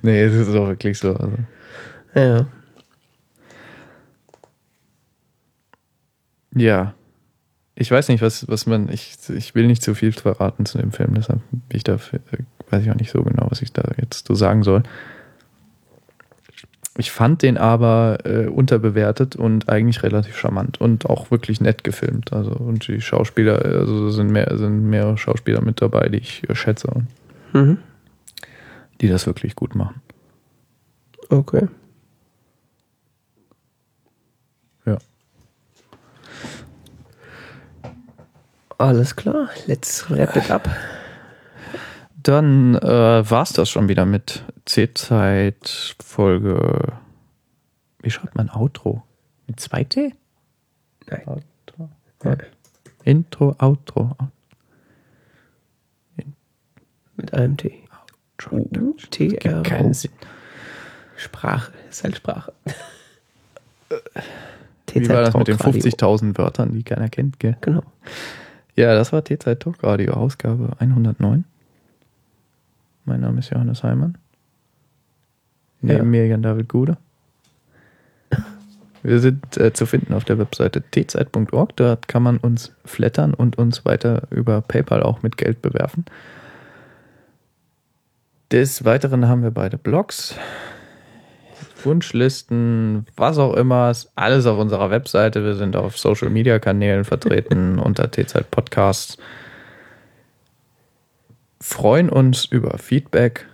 nee, 0.02 0.22
es 0.22 0.34
ist 0.34 0.54
auch 0.54 0.68
wirklich 0.68 0.98
so. 0.98 1.14
Also. 1.14 1.36
Ja. 2.14 2.46
Ja. 6.54 6.94
Ich 7.74 7.90
weiß 7.90 8.08
nicht, 8.08 8.20
was, 8.20 8.46
was 8.48 8.66
man, 8.66 8.92
ich, 8.92 9.16
ich 9.30 9.54
will 9.54 9.66
nicht 9.66 9.82
zu 9.82 9.94
viel 9.94 10.12
verraten 10.12 10.66
zu 10.66 10.76
dem 10.76 10.92
Film, 10.92 11.14
deshalb 11.14 11.40
bin 11.50 11.60
ich 11.72 11.84
da, 11.84 11.98
weiß 12.68 12.82
ich 12.82 12.90
auch 12.90 12.96
nicht 12.96 13.10
so 13.10 13.22
genau, 13.22 13.46
was 13.48 13.62
ich 13.62 13.72
da 13.72 13.82
jetzt 13.96 14.26
so 14.26 14.34
sagen 14.34 14.62
soll. 14.62 14.82
Ich 17.00 17.10
fand 17.10 17.40
den 17.40 17.56
aber 17.56 18.18
äh, 18.24 18.46
unterbewertet 18.46 19.34
und 19.34 19.70
eigentlich 19.70 20.02
relativ 20.02 20.36
charmant 20.36 20.82
und 20.82 21.06
auch 21.06 21.30
wirklich 21.30 21.58
nett 21.62 21.82
gefilmt. 21.82 22.34
Also 22.34 22.50
und 22.52 22.86
die 22.88 23.00
Schauspieler, 23.00 23.64
also 23.64 24.10
sind 24.10 24.30
mehr, 24.30 24.58
sind 24.58 24.84
mehrere 24.84 25.16
Schauspieler 25.16 25.62
mit 25.62 25.80
dabei, 25.80 26.10
die 26.10 26.18
ich 26.18 26.48
äh, 26.48 26.54
schätze 26.54 26.90
Mhm. 27.54 27.78
die 29.00 29.08
das 29.08 29.26
wirklich 29.26 29.56
gut 29.56 29.74
machen. 29.74 30.02
Okay. 31.30 31.68
Ja. 34.84 34.98
Alles 38.76 39.16
klar, 39.16 39.48
let's 39.66 40.10
wrap 40.10 40.36
it 40.36 40.50
up. 40.50 40.68
Dann 42.22 42.74
äh, 42.74 43.30
war 43.30 43.42
es 43.42 43.52
das 43.52 43.70
schon 43.70 43.88
wieder 43.88 44.04
mit 44.04 44.44
C-Zeit 44.64 45.96
Folge. 46.04 46.92
Wie 48.02 48.10
schreibt 48.10 48.36
man 48.36 48.50
Outro? 48.50 49.02
Mit 49.46 49.60
zwei 49.60 49.84
T? 49.84 50.14
Nein. 51.08 51.22
Outro. 51.26 51.90
Ja. 52.24 52.36
Intro, 53.04 53.54
Outro. 53.58 54.16
Mit 57.16 57.34
einem 57.34 57.56
T. 57.56 57.82
Outro. 58.50 58.94
T 59.10 59.36
R 59.36 59.62
keinen. 59.62 59.94
Sinn. 59.94 60.12
Sprache, 61.16 61.72
ist 61.88 62.02
halt 62.02 62.16
Sprache. 62.16 62.52
Wie 64.92 65.08
war 65.08 65.22
das 65.22 65.34
mit 65.34 65.48
den 65.48 65.58
Talkradio. 65.58 65.90
50.000 65.90 66.38
Wörtern, 66.38 66.72
die 66.72 66.82
keiner 66.82 67.08
kennt, 67.08 67.38
gell? 67.38 67.56
Genau. 67.60 67.82
Ja, 68.74 68.94
das 68.94 69.12
war 69.12 69.22
T-Zeit 69.22 69.60
Talk 69.60 69.82
Radio, 69.82 70.14
Ausgabe 70.14 70.70
109. 70.78 71.44
Mein 73.10 73.22
Name 73.22 73.40
ist 73.40 73.50
Johannes 73.50 73.82
Heimann. 73.82 74.16
Neben 75.80 75.98
Ja. 75.98 76.04
mir 76.04 76.26
Jan 76.28 76.42
David 76.42 76.68
Gude. 76.68 76.96
Wir 79.02 79.18
sind 79.18 79.56
äh, 79.56 79.72
zu 79.72 79.84
finden 79.84 80.14
auf 80.14 80.22
der 80.24 80.38
Webseite 80.38 80.80
tzeit.org. 80.92 81.74
Dort 81.74 82.06
kann 82.06 82.22
man 82.22 82.36
uns 82.36 82.72
flattern 82.84 83.34
und 83.34 83.58
uns 83.58 83.84
weiter 83.84 84.28
über 84.30 84.60
PayPal 84.60 85.02
auch 85.02 85.24
mit 85.24 85.36
Geld 85.36 85.60
bewerfen. 85.60 86.04
Des 88.52 88.84
Weiteren 88.84 89.26
haben 89.26 89.42
wir 89.42 89.50
beide 89.50 89.76
Blogs. 89.76 90.36
Wunschlisten, 91.82 93.06
was 93.16 93.38
auch 93.38 93.54
immer, 93.54 93.92
alles 94.14 94.46
auf 94.46 94.56
unserer 94.56 94.90
Webseite. 94.92 95.42
Wir 95.42 95.56
sind 95.56 95.74
auf 95.74 95.98
Social 95.98 96.30
Media 96.30 96.60
Kanälen 96.60 97.04
vertreten 97.04 97.78
unter 97.80 98.08
T-Zeit 98.08 98.52
Podcasts. 98.52 99.18
Freuen 101.60 102.08
uns 102.08 102.44
über 102.44 102.78
Feedback 102.78 103.46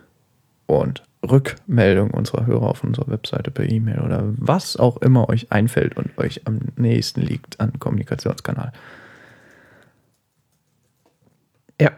und 0.67 1.03
Rückmeldung 1.29 2.11
unserer 2.11 2.47
Hörer 2.47 2.69
auf 2.71 2.85
unserer 2.85 3.09
Webseite 3.09 3.51
per 3.51 3.69
E-Mail 3.69 4.01
oder 4.01 4.23
was 4.37 4.77
auch 4.77 4.99
immer 4.99 5.29
euch 5.29 5.51
einfällt 5.51 5.97
und 5.97 6.17
euch 6.19 6.47
am 6.47 6.61
nächsten 6.77 7.21
liegt 7.21 7.59
an 7.59 7.79
Kommunikationskanal. 7.79 8.73
Ja. 11.81 11.91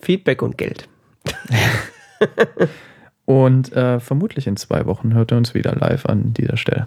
Feedback 0.00 0.42
und 0.42 0.56
Geld. 0.56 0.88
Und 3.28 3.74
äh, 3.74 4.00
vermutlich 4.00 4.46
in 4.46 4.56
zwei 4.56 4.86
Wochen 4.86 5.12
hört 5.12 5.32
ihr 5.32 5.36
uns 5.36 5.52
wieder 5.52 5.74
live 5.74 6.06
an 6.06 6.32
dieser 6.32 6.56
Stelle. 6.56 6.86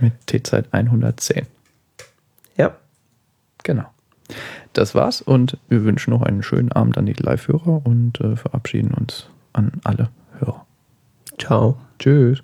Mit 0.00 0.14
T-Zeit 0.26 0.72
110. 0.72 1.46
Ja. 2.56 2.74
Genau. 3.62 3.84
Das 4.72 4.94
war's 4.94 5.20
und 5.20 5.58
wir 5.68 5.84
wünschen 5.84 6.12
noch 6.12 6.22
einen 6.22 6.42
schönen 6.42 6.72
Abend 6.72 6.96
an 6.96 7.06
die 7.06 7.12
Live-Hörer 7.12 7.84
und 7.84 8.20
äh, 8.20 8.36
verabschieden 8.36 8.94
uns 8.94 9.28
an 9.52 9.72
alle 9.84 10.08
Hörer. 10.38 10.64
Ciao. 11.38 11.76
Tschüss. 11.98 12.42